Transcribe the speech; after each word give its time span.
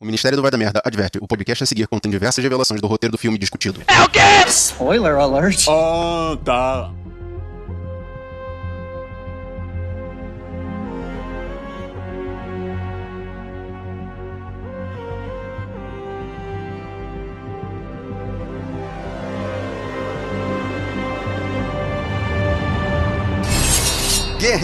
O 0.00 0.04
Ministério 0.04 0.36
do 0.36 0.42
Vai 0.42 0.50
da 0.50 0.58
Merda 0.58 0.82
adverte: 0.84 1.18
o 1.20 1.26
podcast 1.26 1.62
a 1.62 1.66
seguir 1.66 1.86
contém 1.86 2.10
diversas 2.10 2.42
revelações 2.42 2.80
do 2.80 2.86
roteiro 2.86 3.12
do 3.12 3.18
filme 3.18 3.38
discutido. 3.38 3.80
É 3.86 4.02
o 4.02 4.08
quê? 4.08 4.20
Spoiler 4.48 5.14
alert. 5.14 5.66
Oh, 5.68 6.36
tá. 6.44 6.92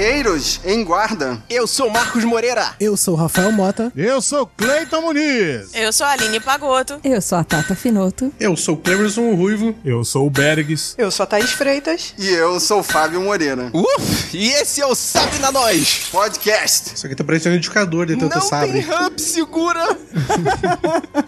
Guerreiros 0.01 0.61
em 0.65 0.83
guarda. 0.83 1.43
Eu 1.51 1.67
sou 1.67 1.91
Marcos 1.91 2.25
Moreira. 2.25 2.75
Eu 2.81 2.97
sou 2.97 3.15
Rafael 3.15 3.53
Mota. 3.53 3.93
Eu 3.95 4.23
sou 4.23 4.47
Cleiton 4.47 5.03
Muniz. 5.03 5.75
Eu 5.75 5.93
sou 5.93 6.07
a 6.07 6.13
Aline 6.13 6.41
Pagoto. 6.41 6.99
Eu 7.05 7.21
sou 7.21 7.37
a 7.37 7.45
Tata 7.45 7.75
Finoto. 7.75 8.33
Eu 8.41 8.57
sou 8.57 8.77
o 8.77 8.79
Cleverson 8.79 9.35
Ruivo. 9.35 9.75
Eu 9.85 10.03
sou 10.03 10.27
o 10.27 10.31
Bergs. 10.31 10.95
Eu 10.97 11.11
sou 11.11 11.25
a 11.25 11.27
Thaís 11.27 11.51
Freitas. 11.51 12.15
E 12.17 12.31
eu 12.31 12.59
sou 12.59 12.81
o 12.81 12.83
Fábio 12.83 13.21
Moreira. 13.21 13.71
Uf! 13.75 14.35
E 14.35 14.49
esse 14.53 14.81
é 14.81 14.87
o 14.87 14.95
Sabe 14.95 15.39
na 15.39 15.53
Nós 15.53 16.09
Podcast. 16.11 16.95
Isso 16.95 17.05
aqui 17.05 17.15
tá 17.15 17.23
parecendo 17.23 17.57
um 17.57 17.59
indicador 17.59 18.07
de 18.07 18.17
tanto 18.17 18.37
Não 18.37 18.41
sabre. 18.41 18.73
tem 18.83 18.91
hub, 18.91 19.21
segura! 19.21 19.87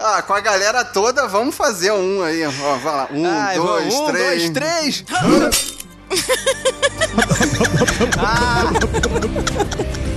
Ah, 0.05 0.21
com 0.23 0.33
a 0.33 0.41
galera 0.41 0.85
toda, 0.85 1.29
vamos 1.29 1.55
fazer 1.55 1.93
um 1.93 2.23
aí. 2.23 2.45
Ó, 2.45 2.77
vai 2.79 2.97
lá. 2.97 3.09
Um, 3.13 3.25
Ai, 3.25 3.57
dois, 3.57 3.85
vamos, 3.95 3.95
um, 3.95 4.07
três. 4.13 4.51
dois, 4.51 4.51
três. 4.51 5.05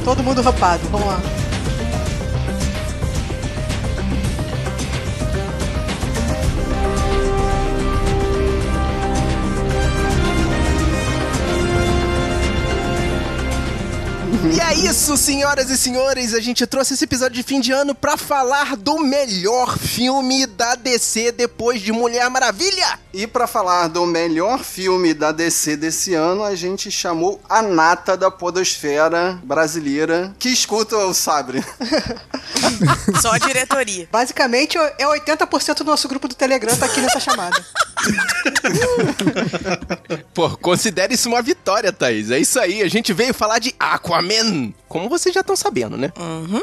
Todo 0.04 0.24
mundo 0.24 0.42
rapado. 0.42 0.82
Vamos 0.92 1.08
lá. 1.08 1.20
Isso, 14.76 15.16
senhoras 15.16 15.70
e 15.70 15.78
senhores. 15.78 16.34
A 16.34 16.40
gente 16.40 16.66
trouxe 16.68 16.94
esse 16.94 17.06
episódio 17.06 17.36
de 17.36 17.44
fim 17.44 17.60
de 17.60 17.72
ano 17.72 17.96
pra 17.96 18.18
falar 18.18 18.76
do 18.76 19.00
melhor 19.00 19.78
filme 19.78 20.46
da 20.46 20.76
DC 20.76 21.32
depois 21.32 21.82
de 21.82 21.92
Mulher 21.92 22.30
Maravilha. 22.30 23.00
E 23.14 23.26
pra 23.26 23.48
falar 23.48 23.88
do 23.88 24.06
melhor 24.06 24.64
filme 24.64 25.14
da 25.14 25.32
DC 25.32 25.78
desse 25.78 26.14
ano, 26.14 26.44
a 26.44 26.56
gente 26.56 26.92
chamou 26.92 27.42
a 27.50 27.62
nata 27.62 28.18
da 28.18 28.30
podosfera 28.30 29.40
brasileira 29.44 30.36
que 30.38 30.50
escuta 30.50 30.98
o 30.98 31.14
Sabre. 31.14 31.64
Só 33.22 33.32
a 33.32 33.38
diretoria. 33.38 34.08
Basicamente, 34.12 34.78
é 34.78 35.06
80% 35.06 35.78
do 35.78 35.86
nosso 35.86 36.08
grupo 36.08 36.28
do 36.28 36.36
Telegram 36.36 36.76
tá 36.76 36.88
aqui 36.88 37.00
nessa 37.00 37.20
chamada. 37.20 37.66
Pô, 40.34 40.50
considere 40.58 41.14
isso 41.14 41.30
uma 41.30 41.42
vitória, 41.42 41.94
Thaís. 41.94 42.30
É 42.30 42.38
isso 42.38 42.60
aí. 42.60 42.82
A 42.82 42.90
gente 42.90 43.14
veio 43.14 43.34
falar 43.34 43.60
de 43.60 43.74
Aquaman. 43.80 44.65
Como 44.88 45.10
vocês 45.10 45.34
já 45.34 45.42
estão 45.42 45.56
sabendo, 45.56 45.98
né? 45.98 46.12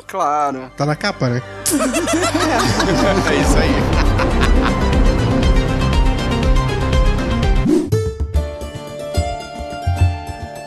Claro. 0.06 0.70
Tá 0.77 0.84
na 0.86 0.97
capa, 0.97 1.28
né? 1.28 1.42
É 3.31 3.34
isso 3.41 3.56
aí. 3.59 4.83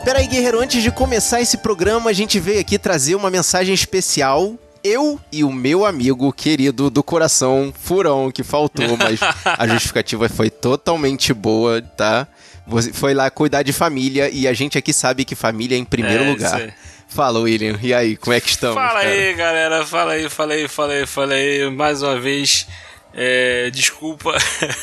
Peraí, 0.04 0.26
guerreiro, 0.28 0.60
antes 0.60 0.82
de 0.82 0.90
começar 0.92 1.40
esse 1.40 1.58
programa, 1.58 2.10
a 2.10 2.12
gente 2.12 2.38
veio 2.38 2.60
aqui 2.60 2.78
trazer 2.78 3.14
uma 3.16 3.28
mensagem 3.30 3.74
especial. 3.74 4.54
Eu 4.84 5.18
e 5.32 5.42
o 5.42 5.50
meu 5.50 5.84
amigo 5.84 6.32
querido 6.32 6.88
do 6.90 7.02
coração, 7.02 7.74
Furão, 7.76 8.30
que 8.30 8.44
faltou, 8.44 8.96
mas 8.96 9.18
a 9.44 9.66
justificativa 9.66 10.28
foi 10.28 10.48
totalmente 10.48 11.34
boa, 11.34 11.82
tá? 11.82 12.28
Você 12.68 12.92
foi 12.92 13.12
lá 13.12 13.28
cuidar 13.28 13.64
de 13.64 13.72
família 13.72 14.28
e 14.30 14.46
a 14.46 14.52
gente 14.52 14.78
aqui 14.78 14.92
sabe 14.92 15.24
que 15.24 15.34
família 15.34 15.74
é 15.74 15.78
em 15.78 15.84
primeiro 15.84 16.22
É, 16.22 16.30
lugar. 16.30 16.46
isso 16.60 16.66
aí. 16.66 16.72
Fala, 17.16 17.40
William, 17.40 17.78
e 17.82 17.94
aí, 17.94 18.14
como 18.14 18.34
é 18.34 18.40
que 18.42 18.50
estamos? 18.50 18.74
Fala 18.74 19.00
cara? 19.00 19.08
aí, 19.08 19.32
galera. 19.32 19.86
Fala 19.86 20.12
aí, 20.12 20.28
fala 20.28 20.52
aí, 20.52 20.68
fala 20.68 20.92
aí, 20.92 21.06
fala 21.06 21.32
aí. 21.32 21.70
Mais 21.70 22.02
uma 22.02 22.20
vez, 22.20 22.66
é, 23.14 23.70
desculpa. 23.70 24.36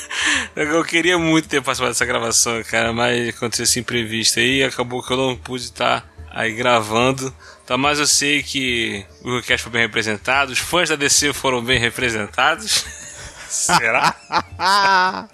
eu 0.56 0.84
queria 0.84 1.16
muito 1.20 1.48
ter 1.48 1.62
participado 1.62 1.94
dessa 1.94 2.08
gravação, 2.08 2.64
cara, 2.64 2.92
mas 2.92 3.30
aconteceu 3.30 3.66
esse 3.66 3.80
imprevisto 3.80 4.40
aí 4.40 4.64
acabou 4.64 5.04
que 5.04 5.14
eu 5.14 5.18
não 5.18 5.36
pude 5.36 5.66
estar 5.66 6.12
aí 6.32 6.52
gravando. 6.54 7.32
Tá, 7.68 7.78
mas 7.78 8.00
eu 8.00 8.08
sei 8.08 8.42
que 8.42 9.06
o 9.24 9.36
request 9.36 9.62
foi 9.62 9.72
bem 9.72 9.82
representado, 9.84 10.52
os 10.52 10.58
fãs 10.58 10.90
da 10.90 10.96
DC 10.96 11.34
foram 11.34 11.64
bem 11.64 11.78
representados. 11.78 12.84
Será? 13.54 14.16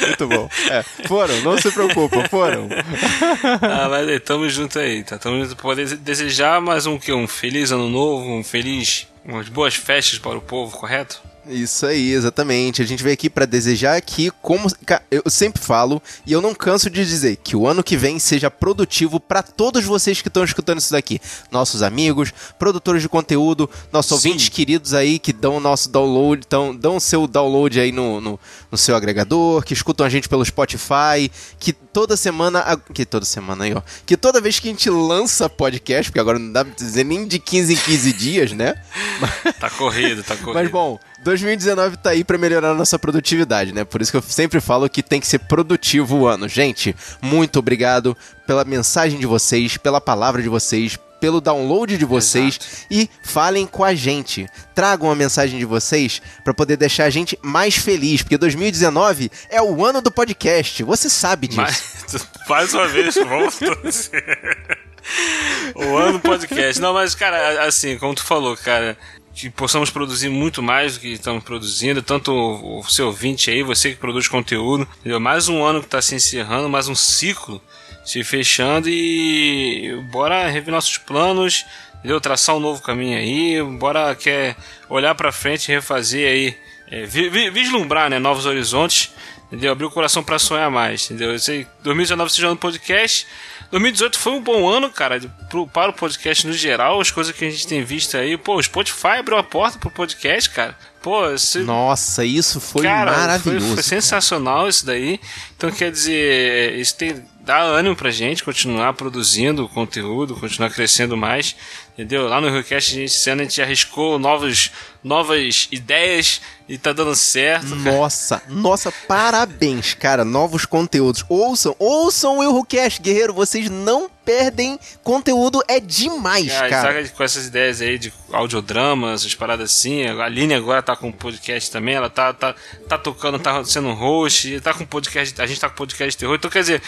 Muito 0.00 0.26
bom. 0.26 0.48
É, 0.70 0.82
foram, 1.06 1.42
não 1.42 1.58
se 1.58 1.70
preocupa, 1.70 2.26
foram. 2.28 2.68
ah, 3.60 3.88
mas 3.90 4.08
aí, 4.08 4.18
tamo 4.18 4.48
junto 4.48 4.78
aí, 4.78 5.04
tá? 5.04 5.18
Tamo 5.18 5.44
junto 5.44 5.56
pra 5.56 5.74
desejar 5.74 6.58
mais 6.60 6.86
um 6.86 6.98
que? 6.98 7.12
Um 7.12 7.28
feliz 7.28 7.70
ano 7.70 7.90
novo, 7.90 8.30
um 8.30 8.42
feliz. 8.42 9.06
umas 9.22 9.50
boas 9.50 9.74
festas 9.74 10.18
para 10.18 10.38
o 10.38 10.40
povo, 10.40 10.74
correto? 10.74 11.20
Isso 11.48 11.86
aí, 11.86 12.12
exatamente. 12.12 12.82
A 12.82 12.84
gente 12.84 13.02
veio 13.02 13.14
aqui 13.14 13.30
pra 13.30 13.46
desejar 13.46 14.00
que, 14.00 14.30
como 14.42 14.68
eu 15.10 15.22
sempre 15.30 15.62
falo, 15.62 16.02
e 16.26 16.32
eu 16.32 16.40
não 16.40 16.54
canso 16.54 16.90
de 16.90 17.04
dizer, 17.04 17.36
que 17.36 17.56
o 17.56 17.66
ano 17.66 17.82
que 17.82 17.96
vem 17.96 18.18
seja 18.18 18.50
produtivo 18.50 19.20
pra 19.20 19.42
todos 19.42 19.84
vocês 19.84 20.20
que 20.20 20.28
estão 20.28 20.44
escutando 20.44 20.78
isso 20.78 20.92
daqui. 20.92 21.20
Nossos 21.50 21.82
amigos, 21.82 22.32
produtores 22.58 23.02
de 23.02 23.08
conteúdo, 23.08 23.68
nossos 23.92 24.20
Sim. 24.20 24.28
ouvintes 24.28 24.48
queridos 24.48 24.94
aí 24.94 25.18
que 25.18 25.32
dão 25.32 25.56
o 25.56 25.60
nosso 25.60 25.88
download, 25.88 26.46
dão 26.78 26.96
o 26.96 27.00
seu 27.00 27.26
download 27.26 27.78
aí 27.78 27.92
no, 27.92 28.20
no, 28.20 28.40
no 28.70 28.78
seu 28.78 28.96
agregador, 28.96 29.64
que 29.64 29.72
escutam 29.72 30.06
a 30.06 30.08
gente 30.08 30.28
pelo 30.28 30.44
Spotify, 30.44 31.30
que 31.58 31.72
toda 31.72 32.16
semana. 32.16 32.62
Que 32.92 33.06
toda 33.06 33.24
semana 33.24 33.64
aí, 33.64 33.74
ó. 33.74 33.82
Que 34.04 34.16
toda 34.16 34.40
vez 34.40 34.60
que 34.60 34.68
a 34.68 34.70
gente 34.70 34.90
lança 34.90 35.48
podcast, 35.48 36.10
porque 36.10 36.20
agora 36.20 36.38
não 36.38 36.52
dá 36.52 36.64
pra 36.64 36.74
dizer 36.74 37.04
nem 37.04 37.26
de 37.26 37.38
15 37.38 37.72
em 37.72 37.76
15 37.76 38.12
dias, 38.12 38.52
né? 38.52 38.74
Tá 39.58 39.70
corrido, 39.70 40.22
tá 40.22 40.36
corrido. 40.36 40.54
Mas 40.54 40.70
bom, 40.70 40.98
2019 41.26 41.96
tá 41.96 42.10
aí 42.10 42.22
pra 42.22 42.38
melhorar 42.38 42.70
a 42.70 42.74
nossa 42.74 42.96
produtividade, 42.98 43.72
né? 43.72 43.84
Por 43.84 44.00
isso 44.00 44.12
que 44.12 44.16
eu 44.16 44.22
sempre 44.22 44.60
falo 44.60 44.88
que 44.88 45.02
tem 45.02 45.20
que 45.20 45.26
ser 45.26 45.40
produtivo 45.40 46.18
o 46.18 46.26
ano. 46.28 46.48
Gente, 46.48 46.94
muito 47.20 47.58
obrigado 47.58 48.16
pela 48.46 48.64
mensagem 48.64 49.18
de 49.18 49.26
vocês, 49.26 49.76
pela 49.76 50.00
palavra 50.00 50.40
de 50.40 50.48
vocês, 50.48 50.96
pelo 51.20 51.40
download 51.40 51.98
de 51.98 52.04
vocês 52.04 52.86
e 52.88 53.10
falem 53.24 53.66
com 53.66 53.82
a 53.82 53.92
gente. 53.92 54.46
Tragam 54.72 55.10
a 55.10 55.16
mensagem 55.16 55.58
de 55.58 55.64
vocês 55.64 56.22
pra 56.44 56.54
poder 56.54 56.76
deixar 56.76 57.06
a 57.06 57.10
gente 57.10 57.36
mais 57.42 57.74
feliz, 57.74 58.22
porque 58.22 58.38
2019 58.38 59.28
é 59.48 59.60
o 59.60 59.84
ano 59.84 60.00
do 60.00 60.12
podcast. 60.12 60.84
Você 60.84 61.10
sabe 61.10 61.48
disso. 61.48 61.60
Mas, 61.60 62.28
mais 62.48 62.72
uma 62.72 62.86
vez, 62.86 63.16
vamos 63.16 63.58
torcer. 63.58 64.78
o 65.74 65.96
ano 65.96 66.12
do 66.12 66.20
podcast. 66.20 66.80
Não, 66.80 66.94
mas, 66.94 67.16
cara, 67.16 67.64
assim, 67.64 67.98
como 67.98 68.14
tu 68.14 68.24
falou, 68.24 68.56
cara, 68.56 68.96
que 69.36 69.50
possamos 69.50 69.90
produzir 69.90 70.30
muito 70.30 70.62
mais 70.62 70.94
do 70.94 71.00
que 71.00 71.08
estamos 71.12 71.44
produzindo, 71.44 72.00
tanto 72.02 72.32
o, 72.32 72.80
o 72.80 72.84
seu 72.90 73.08
ouvinte 73.08 73.50
aí, 73.50 73.62
você 73.62 73.90
que 73.90 73.96
produz 73.96 74.26
conteúdo, 74.28 74.88
entendeu? 75.00 75.20
Mais 75.20 75.46
um 75.48 75.62
ano 75.62 75.80
que 75.80 75.86
está 75.86 76.00
se 76.00 76.14
encerrando, 76.14 76.68
mais 76.70 76.88
um 76.88 76.94
ciclo 76.94 77.60
se 78.04 78.24
fechando 78.24 78.88
e 78.88 80.00
bora 80.10 80.48
rever 80.48 80.72
nossos 80.72 80.96
planos, 80.96 81.66
entendeu? 81.98 82.20
Traçar 82.20 82.56
um 82.56 82.60
novo 82.60 82.80
caminho 82.82 83.18
aí, 83.18 83.62
bora 83.78 84.14
quer 84.14 84.56
olhar 84.88 85.14
pra 85.14 85.30
frente 85.32 85.68
refazer 85.70 86.26
aí, 86.30 86.56
é, 86.90 87.04
vi- 87.04 87.28
vi- 87.28 87.50
vislumbrar, 87.50 88.08
né, 88.08 88.18
novos 88.18 88.46
horizontes, 88.46 89.10
entendeu? 89.48 89.72
Abrir 89.72 89.84
o 89.86 89.90
coração 89.90 90.22
pra 90.22 90.38
sonhar 90.38 90.70
mais, 90.70 91.04
entendeu? 91.04 91.32
Eu 91.32 91.38
sei, 91.38 91.66
2019 91.82 92.32
seja 92.32 92.48
no 92.48 92.56
podcast, 92.56 93.26
2018 93.70 94.18
foi 94.18 94.32
um 94.32 94.42
bom 94.42 94.68
ano, 94.68 94.90
cara, 94.90 95.20
pro- 95.48 95.66
para 95.66 95.90
o 95.90 95.94
podcast 95.94 96.46
no 96.46 96.52
geral, 96.52 97.00
as 97.00 97.10
coisas 97.10 97.34
que 97.34 97.44
a 97.44 97.50
gente 97.50 97.66
tem 97.66 97.82
visto 97.84 98.16
aí, 98.16 98.36
pô, 98.36 98.56
o 98.56 98.62
Spotify 98.62 99.18
abriu 99.18 99.36
a 99.36 99.42
porta 99.42 99.78
pro 99.78 99.90
podcast, 99.90 100.50
cara. 100.50 100.76
Pô, 101.02 101.30
esse, 101.30 101.60
Nossa, 101.60 102.24
isso 102.24 102.60
foi 102.60 102.82
Cara, 102.82 103.12
maravilhoso. 103.16 103.66
Foi, 103.66 103.74
foi 103.76 103.82
sensacional 103.82 104.68
isso 104.68 104.84
daí. 104.84 105.20
Então, 105.56 105.70
quer 105.70 105.90
dizer, 105.92 106.76
isso 106.78 106.96
tem, 106.96 107.22
dá 107.42 107.60
ânimo 107.60 107.94
pra 107.94 108.10
gente 108.10 108.42
continuar 108.42 108.92
produzindo 108.94 109.68
conteúdo, 109.68 110.34
continuar 110.34 110.70
crescendo 110.70 111.16
mais. 111.16 111.54
Entendeu? 111.96 112.28
Lá 112.28 112.40
no 112.40 112.50
Request, 112.50 112.92
a 112.94 113.00
gente, 113.00 113.30
a 113.30 113.36
gente 113.36 113.62
arriscou 113.62 114.18
novos, 114.18 114.70
novas 115.02 115.66
ideias 115.72 116.42
e 116.68 116.76
tá 116.76 116.92
dando 116.92 117.14
certo. 117.14 117.70
cara. 117.70 117.96
Nossa, 117.96 118.42
nossa, 118.48 118.92
parabéns, 119.08 119.94
cara. 119.94 120.22
Novos 120.24 120.66
conteúdos. 120.66 121.24
Ouçam, 121.28 121.74
ouçam 121.78 122.38
o 122.38 122.42
Eurocast, 122.42 123.00
guerreiro. 123.00 123.32
Vocês 123.32 123.70
não 123.70 124.10
perdem 124.26 124.78
conteúdo, 125.04 125.62
é 125.68 125.78
demais, 125.80 126.52
Ah, 126.52 126.68
cara. 126.68 126.82
sabe 126.94 127.08
com 127.10 127.22
essas 127.22 127.46
ideias 127.46 127.80
aí 127.80 127.96
de 127.96 128.12
audiodramas, 128.32 129.20
essas 129.20 129.36
paradas 129.36 129.70
assim. 129.70 130.04
A 130.04 130.24
Aline 130.24 130.52
agora 130.52 130.82
tá 130.82 130.96
com 130.96 131.12
podcast 131.12 131.70
também, 131.70 131.94
ela 131.94 132.10
tá, 132.10 132.32
tá, 132.34 132.52
tá 132.88 132.98
tocando, 132.98 133.38
tá 133.38 133.64
sendo 133.64 133.92
host, 133.92 134.60
tá 134.60 134.74
com 134.74 134.84
podcast, 134.84 135.40
a 135.40 135.46
gente 135.46 135.60
tá 135.60 135.68
com 135.68 135.76
podcast 135.76 136.10
de 136.10 136.16
terror. 136.18 136.34
Então, 136.34 136.50
quer 136.50 136.58
dizer, 136.60 136.82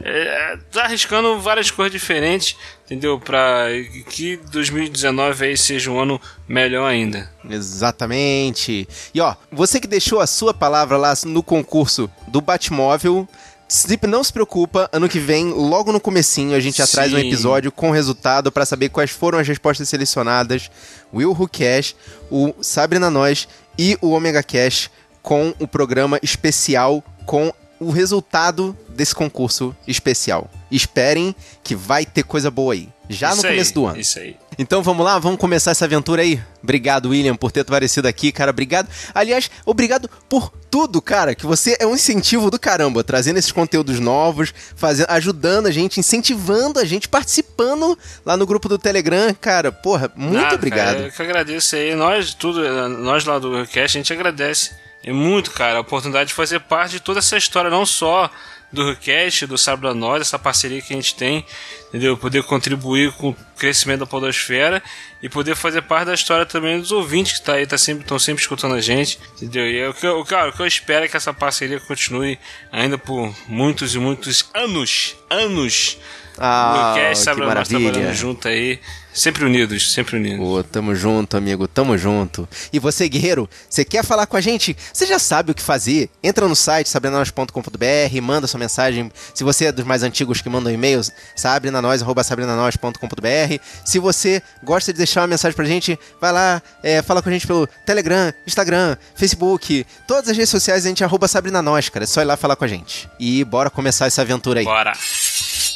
é, 0.00 0.56
tá 0.70 0.84
arriscando 0.84 1.40
várias 1.40 1.68
coisas 1.68 1.92
diferentes, 1.92 2.56
entendeu? 2.84 3.18
Pra 3.18 3.66
que 4.08 4.36
2019 4.50 5.46
aí 5.46 5.56
seja 5.56 5.90
um 5.90 6.00
ano 6.00 6.20
melhor 6.48 6.86
ainda. 6.86 7.30
Exatamente. 7.48 8.88
E 9.12 9.20
ó, 9.20 9.34
você 9.50 9.80
que 9.80 9.86
deixou 9.86 10.20
a 10.20 10.26
sua 10.26 10.52
palavra 10.54 10.96
lá 10.96 11.12
no 11.26 11.42
concurso 11.42 12.10
do 12.28 12.40
Batmóvel, 12.40 13.28
se- 13.68 13.98
não 14.06 14.22
se 14.22 14.32
preocupa, 14.32 14.88
ano 14.92 15.08
que 15.08 15.18
vem, 15.18 15.50
logo 15.50 15.92
no 15.92 16.00
comecinho, 16.00 16.54
a 16.56 16.60
gente 16.60 16.78
já 16.78 16.86
Sim. 16.86 16.92
traz 16.92 17.12
um 17.12 17.18
episódio 17.18 17.72
com 17.72 17.90
resultado 17.90 18.52
pra 18.52 18.66
saber 18.66 18.88
quais 18.90 19.10
foram 19.10 19.38
as 19.38 19.48
respostas 19.48 19.88
selecionadas. 19.88 20.70
Will 21.12 21.30
Who 21.32 21.48
Cash, 21.48 21.94
o 22.30 22.52
Sabrina 22.60 23.10
Nós 23.10 23.48
e 23.78 23.96
o 24.00 24.10
Omega 24.12 24.42
Cash 24.42 24.90
com 25.22 25.54
o 25.58 25.66
programa 25.66 26.18
especial 26.22 27.02
com 27.24 27.52
o 27.80 27.90
resultado 27.90 28.76
desse 28.94 29.14
concurso 29.14 29.74
especial. 29.86 30.50
Esperem 30.70 31.34
que 31.62 31.74
vai 31.74 32.06
ter 32.06 32.22
coisa 32.22 32.50
boa 32.50 32.74
aí. 32.74 32.88
Já 33.08 33.30
Isso 33.30 33.42
no 33.42 33.48
aí, 33.48 33.52
começo 33.54 33.74
do 33.74 33.86
ano. 33.86 34.00
Isso 34.00 34.18
aí. 34.18 34.36
Então 34.58 34.82
vamos 34.82 35.04
lá, 35.04 35.18
vamos 35.18 35.38
começar 35.38 35.72
essa 35.72 35.84
aventura 35.84 36.22
aí. 36.22 36.40
Obrigado, 36.62 37.10
William, 37.10 37.36
por 37.36 37.52
ter 37.52 37.60
aparecido 37.60 38.08
aqui, 38.08 38.32
cara. 38.32 38.50
Obrigado. 38.50 38.88
Aliás, 39.14 39.50
obrigado 39.66 40.08
por 40.28 40.50
tudo, 40.70 41.02
cara. 41.02 41.34
Que 41.34 41.44
você 41.44 41.76
é 41.78 41.86
um 41.86 41.94
incentivo 41.94 42.50
do 42.50 42.58
caramba, 42.58 43.04
trazendo 43.04 43.38
esses 43.38 43.52
conteúdos 43.52 44.00
novos, 44.00 44.54
fazendo, 44.74 45.06
ajudando 45.10 45.66
a 45.66 45.70
gente, 45.70 46.00
incentivando 46.00 46.78
a 46.78 46.84
gente, 46.84 47.08
participando 47.08 47.98
lá 48.24 48.36
no 48.36 48.46
grupo 48.46 48.68
do 48.68 48.78
Telegram, 48.78 49.34
cara. 49.38 49.70
Porra, 49.70 50.10
muito 50.16 50.40
Nada, 50.40 50.54
obrigado. 50.54 50.96
Cara, 50.96 51.06
eu 51.06 51.12
que 51.12 51.22
agradeço 51.22 51.76
aí. 51.76 51.94
Nós, 51.94 52.32
tudo, 52.32 52.62
nós 52.88 53.24
lá 53.24 53.38
do 53.38 53.60
Request, 53.60 53.98
a 53.98 54.00
gente 54.00 54.12
agradece. 54.12 54.70
É 55.02 55.12
muito, 55.12 55.50
cara, 55.50 55.76
a 55.76 55.80
oportunidade 55.82 56.28
de 56.28 56.34
fazer 56.34 56.60
parte 56.60 56.92
de 56.92 57.00
toda 57.00 57.18
essa 57.18 57.36
história, 57.36 57.68
não 57.68 57.84
só 57.84 58.30
do 58.74 58.90
Request, 58.90 59.46
do 59.46 59.56
da 59.80 59.94
Nós, 59.94 60.20
essa 60.20 60.38
parceria 60.38 60.82
que 60.82 60.92
a 60.92 60.96
gente 60.96 61.14
tem, 61.14 61.44
entendeu? 61.88 62.16
Poder 62.16 62.42
contribuir 62.42 63.12
com 63.12 63.30
o 63.30 63.36
crescimento 63.56 64.00
da 64.00 64.06
podosfera 64.06 64.82
e 65.22 65.28
poder 65.28 65.54
fazer 65.54 65.82
parte 65.82 66.06
da 66.06 66.14
história 66.14 66.44
também 66.44 66.78
dos 66.78 66.92
ouvintes 66.92 67.38
que 67.38 67.44
tá 67.46 67.54
aí, 67.54 67.66
tá 67.66 67.78
sempre, 67.78 68.02
estão 68.02 68.18
sempre 68.18 68.42
escutando 68.42 68.74
a 68.74 68.80
gente, 68.80 69.18
entendeu? 69.36 69.66
E 69.66 69.78
é 69.78 69.88
o 69.88 69.94
que 69.94 70.06
eu, 70.06 70.22
cara, 70.24 70.50
o 70.50 70.52
que 70.52 70.60
eu 70.60 70.66
espero 70.66 71.04
é 71.04 71.08
que 71.08 71.16
essa 71.16 71.32
parceria 71.32 71.80
continue 71.80 72.38
ainda 72.70 72.98
por 72.98 73.34
muitos 73.48 73.94
e 73.94 73.98
muitos 73.98 74.50
anos, 74.52 75.16
anos. 75.30 75.96
Ah, 76.36 76.92
o 76.92 76.94
Request, 76.94 77.24
que 77.24 77.30
da 77.30 77.36
Nós 77.36 77.46
maravilha. 77.46 77.92
trabalhando 77.92 78.14
junto 78.14 78.48
aí, 78.48 78.80
sempre 79.14 79.44
unidos, 79.44 79.92
sempre 79.92 80.16
unidos. 80.16 80.38
Pô, 80.38 80.62
tamo 80.62 80.94
junto, 80.94 81.36
amigo, 81.36 81.68
tamo 81.68 81.96
junto. 81.96 82.48
E 82.72 82.78
você, 82.78 83.08
guerreiro, 83.08 83.48
você 83.70 83.84
quer 83.84 84.04
falar 84.04 84.26
com 84.26 84.36
a 84.36 84.40
gente? 84.40 84.76
Você 84.92 85.06
já 85.06 85.18
sabe 85.18 85.52
o 85.52 85.54
que 85.54 85.62
fazer. 85.62 86.10
Entra 86.22 86.46
no 86.48 86.56
site 86.56 86.88
sabrinanois.com.br, 86.88 88.22
manda 88.22 88.46
sua 88.46 88.60
mensagem. 88.60 89.10
Se 89.32 89.44
você 89.44 89.66
é 89.66 89.72
dos 89.72 89.84
mais 89.84 90.02
antigos 90.02 90.42
que 90.42 90.48
mandam 90.48 90.72
e-mails, 90.72 91.12
sabrinanois.sabrinanois.com.br. 91.36 93.58
Se 93.84 93.98
você 93.98 94.42
gosta 94.62 94.92
de 94.92 94.98
deixar 94.98 95.22
uma 95.22 95.28
mensagem 95.28 95.54
pra 95.54 95.64
gente, 95.64 95.98
vai 96.20 96.32
lá, 96.32 96.60
é, 96.82 97.00
fala 97.00 97.22
com 97.22 97.28
a 97.28 97.32
gente 97.32 97.46
pelo 97.46 97.68
Telegram, 97.86 98.32
Instagram, 98.46 98.96
Facebook, 99.14 99.86
todas 100.06 100.30
as 100.30 100.36
redes 100.36 100.50
sociais 100.50 100.84
a 100.84 100.88
gente 100.88 101.02
é 101.02 101.06
arroba 101.06 101.28
sabrinanois, 101.28 101.88
cara. 101.88 102.04
É 102.04 102.06
só 102.06 102.20
ir 102.20 102.24
lá 102.24 102.36
falar 102.36 102.56
com 102.56 102.64
a 102.64 102.68
gente. 102.68 103.08
E 103.18 103.44
bora 103.44 103.70
começar 103.70 104.06
essa 104.06 104.22
aventura 104.22 104.60
aí. 104.60 104.64
Bora! 104.64 104.92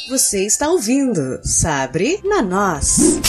Você 0.09 0.43
está 0.43 0.67
ouvindo 0.67 1.39
Sabre 1.43 2.19
na 2.23 2.41
Nós. 2.41 3.21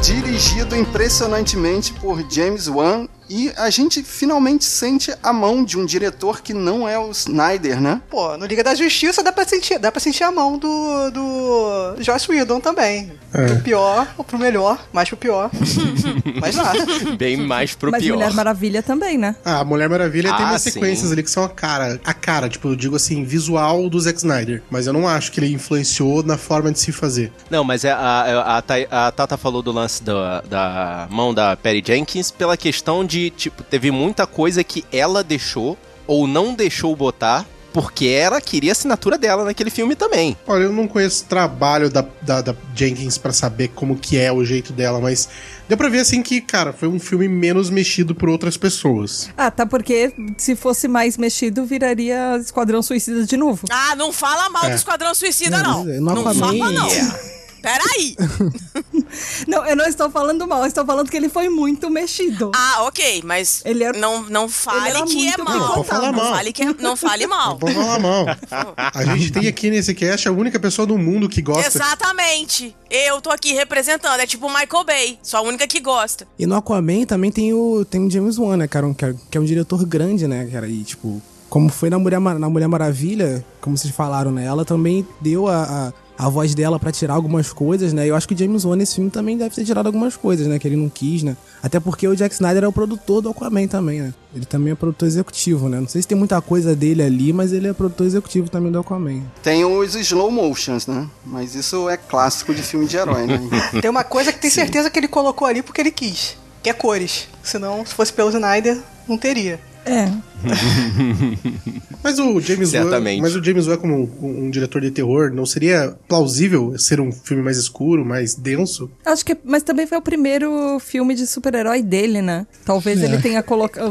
Dirigido 0.00 0.76
impressionantemente 0.76 1.92
por 1.94 2.24
James 2.30 2.68
Wan. 2.68 3.08
E 3.30 3.52
a 3.56 3.70
gente 3.70 4.02
finalmente 4.02 4.64
sente 4.64 5.14
a 5.22 5.32
mão 5.32 5.64
de 5.64 5.78
um 5.78 5.86
diretor 5.86 6.42
que 6.42 6.52
não 6.52 6.88
é 6.88 6.98
o 6.98 7.12
Snyder, 7.12 7.80
né? 7.80 8.02
Pô, 8.10 8.36
no 8.36 8.44
Liga 8.44 8.64
da 8.64 8.74
Justiça 8.74 9.22
dá 9.22 9.30
pra 9.30 9.46
sentir, 9.46 9.78
dá 9.78 9.92
pra 9.92 10.00
sentir 10.00 10.24
a 10.24 10.32
mão 10.32 10.58
do, 10.58 11.10
do 11.12 11.94
Joss 12.00 12.28
Whedon 12.28 12.58
também. 12.60 13.12
Do 13.32 13.62
pior 13.62 14.06
pro 14.26 14.36
melhor, 14.38 14.84
mais 14.92 15.08
pro 15.08 15.16
pior. 15.16 15.48
Mas 16.40 16.56
lá. 16.56 16.72
Bem 17.16 17.36
mais 17.36 17.74
pro 17.74 17.90
Mas 17.90 18.02
pior. 18.02 18.14
Mulher 18.16 18.32
Maravilha 18.32 18.82
também, 18.82 19.16
né? 19.16 19.36
Ah, 19.44 19.60
a 19.60 19.64
Mulher 19.64 19.88
Maravilha 19.88 20.34
tem 20.34 20.44
Ah, 20.46 20.50
umas 20.50 20.62
sim. 20.62 20.70
sequências 20.72 21.12
ali 21.12 21.22
que 21.22 21.30
são 21.30 21.44
a 21.44 21.48
cara. 21.48 22.00
A 22.04 22.12
cara, 22.14 22.48
tipo, 22.48 22.68
eu 22.68 22.76
digo 22.76 22.96
assim, 22.96 23.22
visual 23.24 23.88
do 23.88 24.00
Zack 24.00 24.18
Snyder. 24.18 24.62
Mas 24.70 24.86
eu 24.88 24.92
não 24.92 25.06
acho 25.06 25.30
que 25.30 25.38
ele 25.38 25.52
influenciou 25.52 26.22
na 26.24 26.36
forma 26.36 26.72
de 26.72 26.80
se 26.80 26.90
fazer. 26.90 27.32
Não, 27.48 27.62
mas 27.62 27.84
é 27.84 27.92
a, 27.92 27.96
a, 27.98 28.58
a, 28.58 28.62
Tai- 28.62 28.88
a 28.90 29.12
Tata 29.12 29.36
falou 29.36 29.62
do 29.62 29.70
lance 29.70 30.02
da, 30.02 30.40
da 30.42 31.06
mão 31.10 31.32
da 31.32 31.56
Perry 31.56 31.82
Jenkins 31.86 32.30
pela 32.30 32.56
questão 32.56 33.04
de, 33.04 33.19
tipo, 33.28 33.62
teve 33.62 33.90
muita 33.90 34.26
coisa 34.26 34.64
que 34.64 34.84
ela 34.90 35.22
deixou 35.22 35.76
ou 36.06 36.26
não 36.26 36.54
deixou 36.54 36.96
botar 36.96 37.44
porque 37.72 38.06
ela 38.06 38.40
queria 38.40 38.70
a 38.70 38.72
assinatura 38.72 39.16
dela 39.16 39.44
naquele 39.44 39.70
filme 39.70 39.94
também. 39.94 40.36
Olha, 40.44 40.64
eu 40.64 40.72
não 40.72 40.88
conheço 40.88 41.22
o 41.22 41.26
trabalho 41.28 41.88
da, 41.88 42.04
da, 42.20 42.40
da 42.40 42.54
Jenkins 42.74 43.16
pra 43.16 43.32
saber 43.32 43.68
como 43.68 43.96
que 43.96 44.18
é 44.18 44.32
o 44.32 44.44
jeito 44.44 44.72
dela, 44.72 44.98
mas 45.00 45.28
deu 45.68 45.78
pra 45.78 45.88
ver 45.88 46.00
assim 46.00 46.20
que, 46.20 46.40
cara, 46.40 46.72
foi 46.72 46.88
um 46.88 46.98
filme 46.98 47.28
menos 47.28 47.70
mexido 47.70 48.12
por 48.12 48.28
outras 48.28 48.56
pessoas. 48.56 49.30
Ah, 49.36 49.52
tá 49.52 49.64
porque 49.64 50.12
se 50.36 50.56
fosse 50.56 50.88
mais 50.88 51.16
mexido, 51.16 51.64
viraria 51.64 52.36
Esquadrão 52.40 52.82
Suicida 52.82 53.24
de 53.24 53.36
novo. 53.36 53.66
Ah, 53.70 53.94
não 53.94 54.12
fala 54.12 54.48
mal 54.50 54.62
do 54.64 54.70
É. 54.70 54.74
Esquadrão 54.74 55.14
Suicida, 55.14 55.62
Não, 55.62 55.84
não. 55.84 55.92
é, 55.94 56.00
Não 56.00 56.12
Aquaman- 56.12 56.34
fala, 56.58 56.72
não. 56.72 56.88
Peraí. 57.62 58.16
Não, 59.46 59.64
eu 59.66 59.74
não 59.74 59.86
estou 59.86 60.08
falando 60.10 60.46
mal, 60.46 60.60
eu 60.60 60.66
estou 60.66 60.84
falando 60.84 61.10
que 61.10 61.16
ele 61.16 61.28
foi 61.28 61.48
muito 61.48 61.90
mexido. 61.90 62.52
Ah, 62.54 62.84
ok, 62.84 63.22
mas 63.24 63.60
Ele 63.64 63.82
era- 63.82 63.98
não, 63.98 64.22
não 64.24 64.48
fale 64.48 65.02
que 65.04 65.28
é 65.28 65.36
mal. 65.36 65.58
Não, 65.58 65.74
pode 65.74 65.88
falar 65.88 66.12
não, 66.12 66.18
mal. 66.22 66.34
Fale 66.34 66.52
que 66.52 66.62
é- 66.62 66.74
não 66.74 66.96
fale 66.96 67.26
mal. 67.28 67.58
Falar 67.58 67.98
mal. 67.98 68.26
A 68.76 69.04
gente 69.16 69.32
tem 69.32 69.48
aqui 69.48 69.68
nesse 69.70 69.94
cast 69.94 70.28
a 70.28 70.32
única 70.32 70.60
pessoa 70.60 70.86
do 70.86 70.96
mundo 70.96 71.28
que 71.28 71.42
gosta. 71.42 71.66
Exatamente. 71.66 72.76
Eu 72.88 73.20
tô 73.20 73.30
aqui 73.30 73.52
representando. 73.52 74.20
É 74.20 74.26
tipo 74.26 74.46
o 74.46 74.50
Michael 74.50 74.84
Bay. 74.84 75.18
Sou 75.22 75.40
a 75.40 75.42
única 75.42 75.66
que 75.66 75.80
gosta. 75.80 76.26
E 76.38 76.46
no 76.46 76.54
Aquaman 76.54 77.04
também 77.04 77.32
tem 77.32 77.52
o, 77.52 77.84
tem 77.84 78.06
o 78.06 78.10
James 78.10 78.38
Wan, 78.38 78.56
né, 78.58 78.68
cara? 78.68 78.86
Um- 78.86 78.94
que, 78.94 79.04
é, 79.04 79.14
que 79.30 79.36
é 79.38 79.40
um 79.40 79.44
diretor 79.44 79.84
grande, 79.84 80.26
né, 80.28 80.48
cara? 80.52 80.68
E, 80.68 80.82
tipo, 80.84 81.20
como 81.48 81.68
foi 81.68 81.90
na 81.90 81.98
Mulher, 81.98 82.20
na 82.20 82.48
Mulher 82.48 82.68
Maravilha, 82.68 83.44
como 83.60 83.76
vocês 83.76 83.92
falaram, 83.94 84.30
né? 84.30 84.44
Ela 84.44 84.64
também 84.64 85.06
deu 85.20 85.48
a, 85.48 85.62
a, 85.64 85.92
a 86.20 86.28
voz 86.28 86.54
dela 86.54 86.78
pra 86.78 86.92
tirar 86.92 87.14
algumas 87.14 87.50
coisas, 87.50 87.94
né? 87.94 88.06
Eu 88.06 88.14
acho 88.14 88.28
que 88.28 88.34
o 88.34 88.38
James 88.38 88.66
Wan 88.66 88.76
nesse 88.76 88.96
filme 88.96 89.10
também 89.10 89.38
deve 89.38 89.54
ter 89.54 89.64
tirado 89.64 89.86
algumas 89.86 90.18
coisas, 90.18 90.46
né? 90.46 90.58
Que 90.58 90.68
ele 90.68 90.76
não 90.76 90.90
quis, 90.90 91.22
né? 91.22 91.34
Até 91.62 91.80
porque 91.80 92.06
o 92.06 92.14
Jack 92.14 92.34
Snyder 92.34 92.62
é 92.62 92.68
o 92.68 92.72
produtor 92.72 93.22
do 93.22 93.30
Aquaman 93.30 93.66
também, 93.66 94.02
né? 94.02 94.12
Ele 94.34 94.44
também 94.44 94.70
é 94.74 94.76
produtor 94.76 95.08
executivo, 95.08 95.70
né? 95.70 95.80
Não 95.80 95.88
sei 95.88 96.02
se 96.02 96.08
tem 96.08 96.18
muita 96.18 96.38
coisa 96.42 96.76
dele 96.76 97.02
ali, 97.02 97.32
mas 97.32 97.54
ele 97.54 97.68
é 97.68 97.72
produtor 97.72 98.06
executivo 98.06 98.50
também 98.50 98.70
do 98.70 98.78
Aquaman. 98.78 99.22
Tem 99.42 99.64
os 99.64 99.94
slow 99.94 100.30
motions, 100.30 100.86
né? 100.86 101.08
Mas 101.24 101.54
isso 101.54 101.88
é 101.88 101.96
clássico 101.96 102.54
de 102.54 102.62
filme 102.62 102.84
de 102.84 102.98
herói, 102.98 103.26
né? 103.26 103.40
Tem 103.80 103.90
uma 103.90 104.04
coisa 104.04 104.30
que 104.30 104.38
tem 104.38 104.50
certeza 104.50 104.90
que 104.90 104.98
ele 104.98 105.08
colocou 105.08 105.48
ali 105.48 105.62
porque 105.62 105.80
ele 105.80 105.90
quis. 105.90 106.36
Que 106.62 106.68
é 106.68 106.74
cores. 106.74 107.28
Senão, 107.42 107.86
se 107.86 107.94
fosse 107.94 108.12
pelo 108.12 108.28
Snyder, 108.28 108.78
não 109.08 109.16
teria. 109.16 109.58
É. 109.86 110.10
Mas 112.02 112.18
o 112.18 112.40
James 112.40 112.72
Wan, 112.72 112.82
Certamente. 112.84 113.20
mas 113.20 113.36
o 113.36 113.44
James 113.44 113.66
Wan 113.66 113.76
como 113.76 114.10
um, 114.22 114.46
um 114.46 114.50
diretor 114.50 114.80
de 114.80 114.90
terror, 114.90 115.30
não 115.32 115.44
seria 115.44 115.94
plausível 116.08 116.78
ser 116.78 117.00
um 117.00 117.12
filme 117.12 117.42
mais 117.42 117.58
escuro, 117.58 118.04
mais 118.04 118.34
denso? 118.34 118.90
Acho 119.04 119.24
que, 119.24 119.36
mas 119.44 119.62
também 119.62 119.86
foi 119.86 119.98
o 119.98 120.02
primeiro 120.02 120.78
filme 120.80 121.14
de 121.14 121.26
super-herói 121.26 121.82
dele, 121.82 122.22
né? 122.22 122.46
Talvez 122.64 123.02
É. 123.02 123.04
ele 123.04 123.18
tenha 123.18 123.44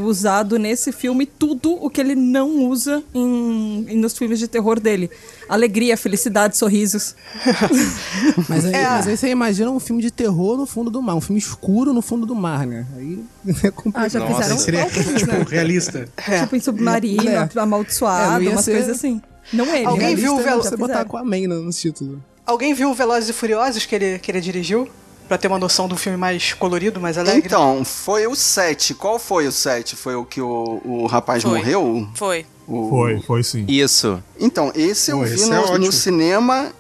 usado 0.03 0.57
nesse 0.57 0.91
filme 0.91 1.25
tudo 1.25 1.71
o 1.73 1.89
que 1.89 2.01
ele 2.01 2.15
não 2.15 2.67
usa 2.67 3.03
em, 3.13 3.85
em- 3.89 3.97
nos 3.97 4.17
filmes 4.17 4.39
de 4.39 4.47
terror 4.47 4.79
dele. 4.79 5.09
Alegria, 5.49 5.97
felicidade, 5.97 6.55
sorrisos. 6.55 7.15
Mas 8.47 8.65
aí, 8.65 8.73
É. 8.73 8.83
mas 8.89 9.07
aí 9.07 9.17
você 9.17 9.29
imagina 9.29 9.69
um 9.71 9.79
filme 9.79 10.01
de 10.01 10.11
terror 10.11 10.55
no 10.57 10.65
fundo 10.65 10.89
do 10.91 11.01
mar, 11.01 11.15
um 11.15 11.21
filme 11.21 11.39
escuro 11.39 11.91
no 11.93 12.01
fundo 12.01 12.25
do 12.25 12.35
mar, 12.35 12.65
né? 12.67 12.85
Aí 12.95 13.19
é 13.63 13.71
complicado. 13.71 14.05
Ah, 14.05 14.07
já 14.07 14.19
Nossa, 14.19 14.33
fizeram 14.35 14.57
Seria 14.59 14.83
alguns, 14.83 15.05
tipo 15.19 15.31
né? 15.33 15.45
realista. 15.49 16.07
Tipo 16.41 16.55
em 16.55 16.59
submarino, 16.59 17.27
É. 17.29 17.49
É, 17.55 17.59
amaldiçoado, 17.59 18.43
ia 18.43 18.51
umas 18.51 18.63
ser- 18.65 18.73
coisas 18.73 18.95
assim. 18.97 19.21
Não 19.51 19.65
ele. 19.75 19.85
Alguém 19.85 20.09
né? 20.09 20.21
viu 20.21 20.35
o 20.35 20.37
Já 20.37 20.49
Velo- 20.49 20.63
Você 20.63 20.77
botar 20.77 20.93
fizeram. 20.99 21.01
Aquaman 21.01 21.47
no, 21.47 21.63
no 21.63 21.71
título. 21.71 22.23
Alguém 22.45 22.73
viu 22.73 22.93
Velozes 22.93 23.29
e 23.29 23.33
Furiosos 23.33 23.85
que 23.85 23.95
ele, 23.95 24.19
que 24.19 24.31
ele 24.31 24.41
dirigiu? 24.41 24.87
Pra 25.29 25.38
ter 25.38 25.48
uma 25.48 25.59
noção 25.59 25.88
do 25.88 25.95
filme 25.95 26.17
mais 26.17 26.53
colorido, 26.53 27.00
mais 27.00 27.15
alegre? 27.17 27.43
Então, 27.45 27.86
foi 27.86 28.25
o 28.25 28.36
7. 28.36 28.95
Qual 28.95 29.17
foi 29.19 29.48
o 29.48 29.51
7? 29.51 29.95
Foi 29.95 30.15
o 30.15 30.25
que 30.25 30.41
o, 30.41 30.81
o 30.83 31.05
rapaz 31.05 31.43
Foi. 31.43 31.51
morreu? 31.59 32.07
Foi. 32.15 32.45
O- 32.67 32.89
Foi, 32.89 33.21
foi 33.21 33.43
sim. 33.43 33.63
Isso. 33.67 34.21
Então, 34.39 34.71
esse 34.75 35.12
eu 35.12 35.19
Pô, 35.19 35.25
vi 35.25 35.36
esse 35.36 35.50
no, 35.50 35.55
é 35.75 35.77
no 35.77 35.91
cinema 35.91 36.71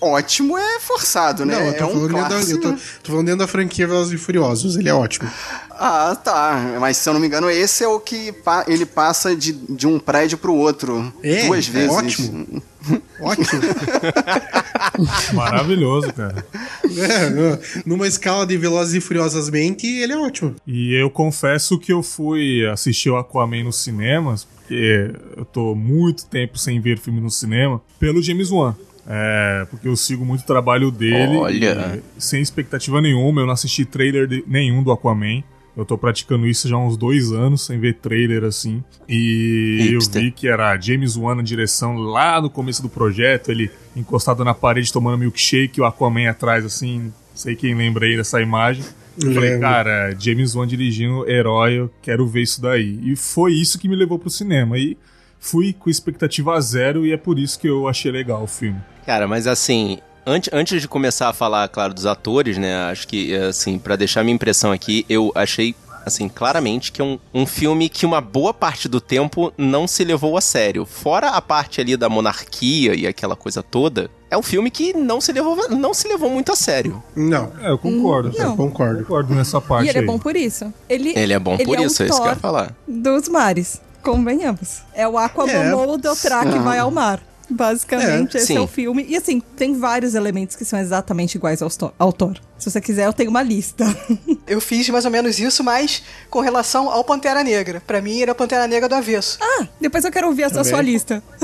ótimo 0.00 0.56
é 0.58 0.80
forçado, 0.80 1.44
né? 1.44 1.54
Não, 1.58 1.66
eu 1.66 1.72
tô, 1.76 1.84
é 1.84 1.86
um 1.86 1.90
falando 1.90 2.28
dentro 2.28 2.28
da, 2.46 2.52
eu 2.52 2.60
tô, 2.60 2.72
tô 3.02 3.10
falando 3.12 3.26
dentro 3.26 3.38
da 3.40 3.46
franquia 3.48 3.86
Velozes 3.86 4.12
e 4.12 4.16
Furiosos. 4.18 4.76
Ele 4.76 4.88
é 4.88 4.94
ótimo. 4.94 5.28
Ah, 5.70 6.16
tá. 6.16 6.76
Mas 6.80 6.96
se 6.96 7.08
eu 7.08 7.12
não 7.12 7.20
me 7.20 7.26
engano, 7.28 7.48
esse 7.48 7.84
é 7.84 7.88
o 7.88 8.00
que 8.00 8.32
pa- 8.32 8.64
ele 8.66 8.84
passa 8.84 9.36
de, 9.36 9.52
de 9.52 9.86
um 9.86 9.98
prédio 9.98 10.36
pro 10.36 10.52
outro 10.54 11.12
É, 11.22 11.46
duas 11.46 11.68
é 11.68 11.70
vezes. 11.70 11.90
ótimo. 11.90 12.62
Ótimo. 13.20 13.60
Maravilhoso, 15.34 16.12
cara. 16.12 16.44
É, 16.84 17.82
numa 17.84 18.06
escala 18.06 18.46
de 18.46 18.56
Velozes 18.56 18.94
e 18.94 19.00
Furiosamente, 19.00 19.86
ele 19.86 20.12
é 20.12 20.16
ótimo. 20.16 20.54
E 20.66 20.94
eu 20.94 21.10
confesso 21.10 21.78
que 21.78 21.92
eu 21.92 22.02
fui 22.02 22.66
assistir 22.66 23.10
o 23.10 23.16
Aquaman 23.16 23.64
nos 23.64 23.76
cinemas, 23.76 24.44
porque 24.44 25.12
eu 25.36 25.44
tô 25.44 25.74
muito 25.74 26.26
tempo 26.26 26.58
sem 26.58 26.80
ver 26.80 26.98
filme 26.98 27.20
no 27.20 27.30
cinema, 27.30 27.80
pelo 27.98 28.22
James 28.22 28.50
Wan. 28.50 28.74
É, 29.10 29.66
porque 29.70 29.88
eu 29.88 29.96
sigo 29.96 30.22
muito 30.24 30.42
o 30.42 30.46
trabalho 30.46 30.90
dele. 30.90 31.36
Olha. 31.38 32.02
e 32.16 32.20
sem 32.22 32.42
expectativa 32.42 33.00
nenhuma, 33.00 33.40
eu 33.40 33.46
não 33.46 33.54
assisti 33.54 33.84
trailer 33.86 34.26
de- 34.26 34.44
nenhum 34.46 34.82
do 34.82 34.92
Aquaman. 34.92 35.42
Eu 35.74 35.84
tô 35.84 35.96
praticando 35.96 36.46
isso 36.46 36.68
já 36.68 36.74
há 36.76 36.78
uns 36.86 36.96
dois 36.96 37.32
anos, 37.32 37.64
sem 37.64 37.78
ver 37.78 37.94
trailer 37.94 38.42
assim. 38.44 38.82
E 39.08 39.78
Hipster. 39.92 40.20
eu 40.22 40.26
vi 40.26 40.32
que 40.32 40.48
era 40.48 40.78
James 40.78 41.16
Wan 41.16 41.36
na 41.36 41.42
direção 41.42 41.96
lá 41.96 42.40
no 42.42 42.50
começo 42.50 42.82
do 42.82 42.88
projeto, 42.88 43.50
ele 43.50 43.70
encostado 43.96 44.44
na 44.44 44.52
parede 44.52 44.92
tomando 44.92 45.16
milkshake, 45.18 45.80
o 45.80 45.84
Aquaman 45.84 46.28
atrás, 46.28 46.64
assim. 46.64 47.04
Não 47.04 47.12
sei 47.34 47.54
quem 47.56 47.74
lembra 47.74 48.04
aí 48.06 48.16
dessa 48.16 48.42
imagem. 48.42 48.84
Eu 49.22 49.32
falei, 49.32 49.50
Lembro. 49.50 49.60
cara, 49.68 50.14
James 50.18 50.54
Wan 50.54 50.66
dirigindo 50.66 51.28
herói, 51.30 51.74
eu 51.78 51.90
quero 52.02 52.26
ver 52.26 52.42
isso 52.42 52.60
daí. 52.60 52.98
E 53.04 53.16
foi 53.16 53.52
isso 53.54 53.78
que 53.78 53.88
me 53.88 53.96
levou 53.96 54.18
pro 54.18 54.28
cinema. 54.30 54.76
E 54.76 54.96
fui 55.40 55.72
com 55.72 55.88
expectativa 55.88 56.60
zero 56.60 57.06
e 57.06 57.12
é 57.12 57.16
por 57.16 57.38
isso 57.38 57.58
que 57.58 57.68
eu 57.68 57.88
achei 57.88 58.10
legal 58.12 58.42
o 58.42 58.46
filme. 58.48 58.78
Cara, 59.08 59.26
mas 59.26 59.46
assim, 59.46 60.00
antes, 60.26 60.50
antes 60.52 60.82
de 60.82 60.86
começar 60.86 61.30
a 61.30 61.32
falar, 61.32 61.66
claro, 61.68 61.94
dos 61.94 62.04
atores, 62.04 62.58
né? 62.58 62.90
Acho 62.90 63.08
que, 63.08 63.34
assim, 63.34 63.78
pra 63.78 63.96
deixar 63.96 64.22
minha 64.22 64.34
impressão 64.34 64.70
aqui, 64.70 65.06
eu 65.08 65.32
achei, 65.34 65.74
assim, 66.04 66.28
claramente 66.28 66.92
que 66.92 67.00
é 67.00 67.04
um, 67.04 67.18
um 67.32 67.46
filme 67.46 67.88
que 67.88 68.04
uma 68.04 68.20
boa 68.20 68.52
parte 68.52 68.86
do 68.86 69.00
tempo 69.00 69.50
não 69.56 69.86
se 69.88 70.04
levou 70.04 70.36
a 70.36 70.42
sério. 70.42 70.84
Fora 70.84 71.30
a 71.30 71.40
parte 71.40 71.80
ali 71.80 71.96
da 71.96 72.10
monarquia 72.10 72.94
e 72.94 73.06
aquela 73.06 73.34
coisa 73.34 73.62
toda, 73.62 74.10
é 74.30 74.36
um 74.36 74.42
filme 74.42 74.70
que 74.70 74.92
não 74.92 75.22
se 75.22 75.32
levou, 75.32 75.70
não 75.70 75.94
se 75.94 76.06
levou 76.06 76.28
muito 76.28 76.52
a 76.52 76.56
sério. 76.56 77.02
Não, 77.16 77.50
É, 77.62 77.70
eu 77.70 77.78
concordo. 77.78 78.30
Não. 78.36 78.50
eu 78.50 78.56
concordo. 78.56 78.98
Concordo 79.04 79.34
nessa 79.34 79.58
parte 79.58 79.86
E 79.86 79.88
ele 79.88 79.96
é 79.96 80.00
aí. 80.02 80.06
bom 80.06 80.18
por 80.18 80.36
isso. 80.36 80.70
Ele, 80.86 81.14
Ele 81.18 81.32
é 81.32 81.38
bom 81.38 81.56
por 81.56 81.80
um 81.80 81.82
isso, 81.82 82.02
é 82.02 82.08
isso 82.08 82.20
que 82.20 82.28
eu 82.28 82.32
ia 82.32 82.36
falar. 82.36 82.74
Dos 82.86 83.26
mares, 83.26 83.80
convenhamos. 84.02 84.82
É 84.92 85.08
o 85.08 85.16
Aquamomo 85.16 85.96
do 85.96 86.14
Tra 86.14 86.44
que 86.44 86.58
vai 86.58 86.78
ao 86.78 86.90
mar. 86.90 87.22
Basicamente, 87.50 88.36
É, 88.36 88.38
esse 88.40 88.48
sim. 88.48 88.56
é 88.56 88.60
o 88.60 88.66
filme. 88.66 89.06
E 89.08 89.16
assim, 89.16 89.40
tem 89.56 89.78
vários 89.78 90.14
elementos 90.14 90.54
que 90.56 90.64
são 90.64 90.78
exatamente 90.78 91.34
iguais 91.36 91.62
ao 91.62 91.70
Thor. 91.70 91.92
Ao 91.98 92.12
Thor. 92.12 92.36
Se 92.58 92.70
você 92.70 92.80
quiser, 92.80 93.06
eu 93.06 93.12
tenho 93.12 93.30
uma 93.30 93.42
lista. 93.42 93.84
Eu 94.46 94.60
fiz 94.62 94.88
mais 94.88 95.04
ou 95.04 95.10
menos 95.10 95.38
isso, 95.38 95.62
mas 95.62 96.02
com 96.30 96.40
relação 96.40 96.90
ao 96.90 97.04
Pantera 97.04 97.44
Negra. 97.44 97.82
Pra 97.86 98.00
mim, 98.00 98.22
era 98.22 98.34
Pantera 98.34 98.66
Negra 98.66 98.88
do 98.88 98.94
avesso. 98.94 99.38
Ah, 99.42 99.66
depois 99.78 100.02
eu 100.06 100.10
quero 100.10 100.26
ouvir 100.26 100.44
a 100.44 100.48
sua- 100.48 100.58
Também. 100.64 100.70
sua 100.72 100.82
lista. 100.82 101.22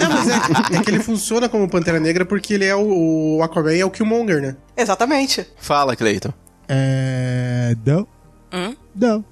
Não, 0.00 0.10
mas 0.10 0.28
é, 0.28 0.76
é 0.76 0.82
que 0.82 0.90
ele 0.90 1.00
funciona 1.00 1.48
como 1.48 1.68
Pantera 1.68 2.00
Negra 2.00 2.24
porque 2.26 2.54
ele 2.54 2.64
é 2.64 2.74
o, 2.74 3.36
o 3.38 3.42
Aquaman 3.42 3.74
é 3.76 3.84
o 3.84 3.90
Killmonger, 3.90 4.42
né? 4.42 4.56
Exatamente. 4.76 5.46
Fala, 5.58 5.94
Cleiton. 5.96 6.32
É. 6.68 7.76
Não. 7.86 8.06
Hum? 8.52 8.74
Não. 8.94 9.24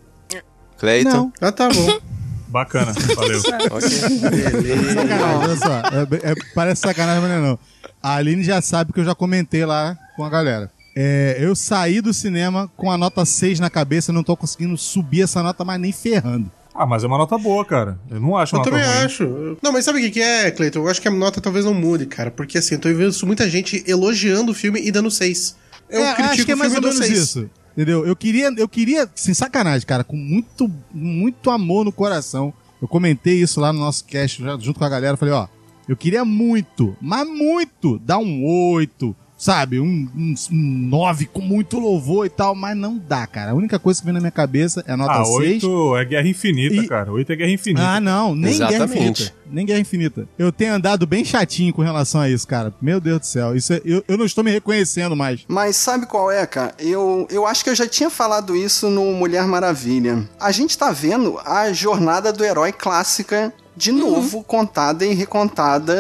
Cleiton? 0.79 1.11
Não. 1.11 1.33
Ah, 1.41 1.53
tá 1.53 1.69
bom. 1.69 1.99
Bacana, 2.53 2.93
valeu. 3.17 3.41
Sacanagem, 3.43 5.23
olha 5.41 5.57
só. 5.57 5.79
É- 6.27 6.31
é- 6.33 6.35
parece 6.55 6.81
sacanagem, 6.83 7.23
mas 7.23 7.31
não 7.31 7.39
é 7.39 7.41
não. 7.41 7.59
A 8.03 8.17
Aline 8.17 8.43
já 8.43 8.61
sabe 8.61 8.93
que 8.93 9.01
eu 9.01 9.05
já 9.05 9.15
comentei 9.15 9.65
lá 9.65 9.97
com 10.17 10.25
a 10.25 10.29
galera. 10.31 10.71
É, 10.95 11.39
eu 11.41 11.55
saí 11.57 12.01
do 12.03 12.13
cinema 12.13 12.71
com 12.77 12.91
a 12.91 12.99
nota 12.99 13.25
6 13.25 13.59
na 13.61 13.71
cabeça, 13.71 14.13
não 14.13 14.23
tô 14.23 14.37
conseguindo 14.37 14.77
subir 14.77 15.23
essa 15.23 15.43
nota 15.43 15.65
mais 15.65 15.81
nem 15.81 15.93
ferrando. 15.93 16.51
Ah, 16.75 16.85
mas 16.87 17.05
é 17.05 17.07
uma 17.07 17.19
nota 17.19 17.37
boa, 17.39 17.65
cara. 17.65 17.99
Eu 18.11 18.21
não 18.21 18.37
acho 18.37 18.55
Eu 18.55 18.59
uma 18.61 18.65
nota 18.67 18.77
também 18.77 18.95
ruim. 18.97 19.05
acho. 19.07 19.57
Não, 19.63 19.73
mas 19.73 19.85
sabe 19.85 19.99
o 19.99 20.03
que, 20.03 20.11
que 20.11 20.21
é, 20.23 20.51
Cleiton? 20.51 20.81
Eu 20.81 20.89
acho 20.89 21.01
que 21.01 21.09
a 21.09 21.11
nota 21.11 21.41
talvez 21.41 21.65
não 21.65 21.75
mude, 21.75 22.07
cara. 22.07 22.31
Porque 22.31 22.59
assim, 22.59 22.75
eu 22.75 22.81
tô 22.81 22.89
vendo 22.93 23.15
muita 23.27 23.49
gente 23.49 23.83
elogiando 23.87 24.53
o 24.53 24.55
filme 24.55 24.81
e 24.83 24.91
dando 24.91 25.11
6. 25.11 25.57
Eu 25.89 26.03
É, 26.03 26.15
critico 26.15 26.33
acho 26.35 26.45
que 26.47 26.53
é 26.53 26.55
o 26.55 26.59
mais 26.59 26.73
filme 26.73 26.87
ou 26.87 26.93
menos 26.95 27.07
seis. 27.07 27.19
isso. 27.19 27.51
Entendeu? 27.73 28.07
Eu 28.07 28.14
queria, 28.14 28.52
eu 28.57 28.69
queria, 28.69 29.09
sem 29.14 29.35
sacanagem, 29.35 29.87
cara, 29.87 30.05
com 30.05 30.17
muito, 30.17 30.71
muito 30.93 31.50
amor 31.50 31.85
no 31.85 31.93
coração. 31.93 32.52
Eu 32.81 32.88
comentei 32.88 33.41
isso 33.41 33.61
lá 33.61 33.73
no 33.73 33.79
nosso 33.79 34.05
cast, 34.05 34.43
junto 34.61 34.79
com 34.79 34.85
a 34.85 34.88
galera. 34.88 35.17
Falei, 35.17 35.35
ó, 35.35 35.49
eu 35.88 35.97
queria 35.97 36.25
muito, 36.25 36.97
mas 37.00 37.26
muito, 37.26 37.99
dar 37.99 38.19
um 38.19 38.45
8, 38.45 39.17
sabe? 39.43 39.81
Um, 39.81 40.09
um, 40.17 40.35
um 40.53 40.89
9 40.89 41.27
com 41.27 41.41
muito 41.41 41.81
louvor 41.81 42.25
e 42.27 42.31
tal, 42.31 42.55
mas 42.55 42.77
não 42.77 42.97
dá, 42.97 43.27
cara. 43.27 43.51
A 43.51 43.55
única 43.55 43.77
coisa 43.77 43.99
que 43.99 44.05
vem 44.05 44.15
na 44.15 44.21
minha 44.21 44.31
cabeça 44.31 44.85
é 44.87 44.93
a 44.93 44.97
nota 44.97 45.15
Ah, 45.21 45.25
6. 45.25 45.65
8 45.65 45.97
é 45.97 46.05
Guerra 46.05 46.29
Infinita, 46.29 46.75
E- 46.77 46.87
cara. 46.87 47.11
8 47.13 47.33
é 47.33 47.37
Guerra 47.37 47.51
Infinita. 47.51 47.85
Ah, 47.85 48.01
não, 48.01 48.37
nem 48.37 48.57
Guerra 48.57 48.71
Exatamente. 48.75 49.23
Infinita. 49.23 49.35
Nem 49.51 49.67
Guerra 49.67 49.81
Infinita. 49.81 50.29
Eu 50.39 50.53
tenho 50.53 50.75
andado 50.75 51.07
bem 51.09 51.25
chatinho 51.25 51.75
com 51.75 51.83
relação 51.83 52.21
a 52.21 52.31
isso, 52.31 52.47
cara. 52.47 52.73
Meu 52.81 53.01
Deus 53.01 53.19
do 53.19 53.27
céu. 53.27 53.57
Isso 53.57 53.73
é- 53.73 53.81
eu, 53.85 54.05
eu 54.07 54.17
não 54.17 54.25
estou 54.25 54.45
me 54.45 54.51
reconhecendo 54.53 55.17
mais. 55.17 55.41
Mas 55.49 55.75
sabe 55.75 56.07
qual 56.07 56.31
é, 56.31 56.47
cara? 56.47 56.73
Eu, 56.79 57.27
eu 57.29 57.45
acho 57.45 57.65
que 57.65 57.71
eu 57.71 57.75
já 57.75 57.89
tinha 57.89 58.09
falado 58.11 58.55
isso 58.55 58.89
no 58.89 59.13
Mulher 59.13 59.45
Maravilha. 59.49 60.29
A 60.39 60.53
gente 60.53 60.79
tá 60.79 60.93
vendo 60.93 61.39
a 61.45 61.73
jornada 61.73 62.33
do 62.33 62.45
herói 62.45 62.71
clássica 62.73 63.53
de 63.77 63.91
novo, 63.91 64.45
contada 64.45 65.05
e 65.05 65.15
recontada. 65.15 65.93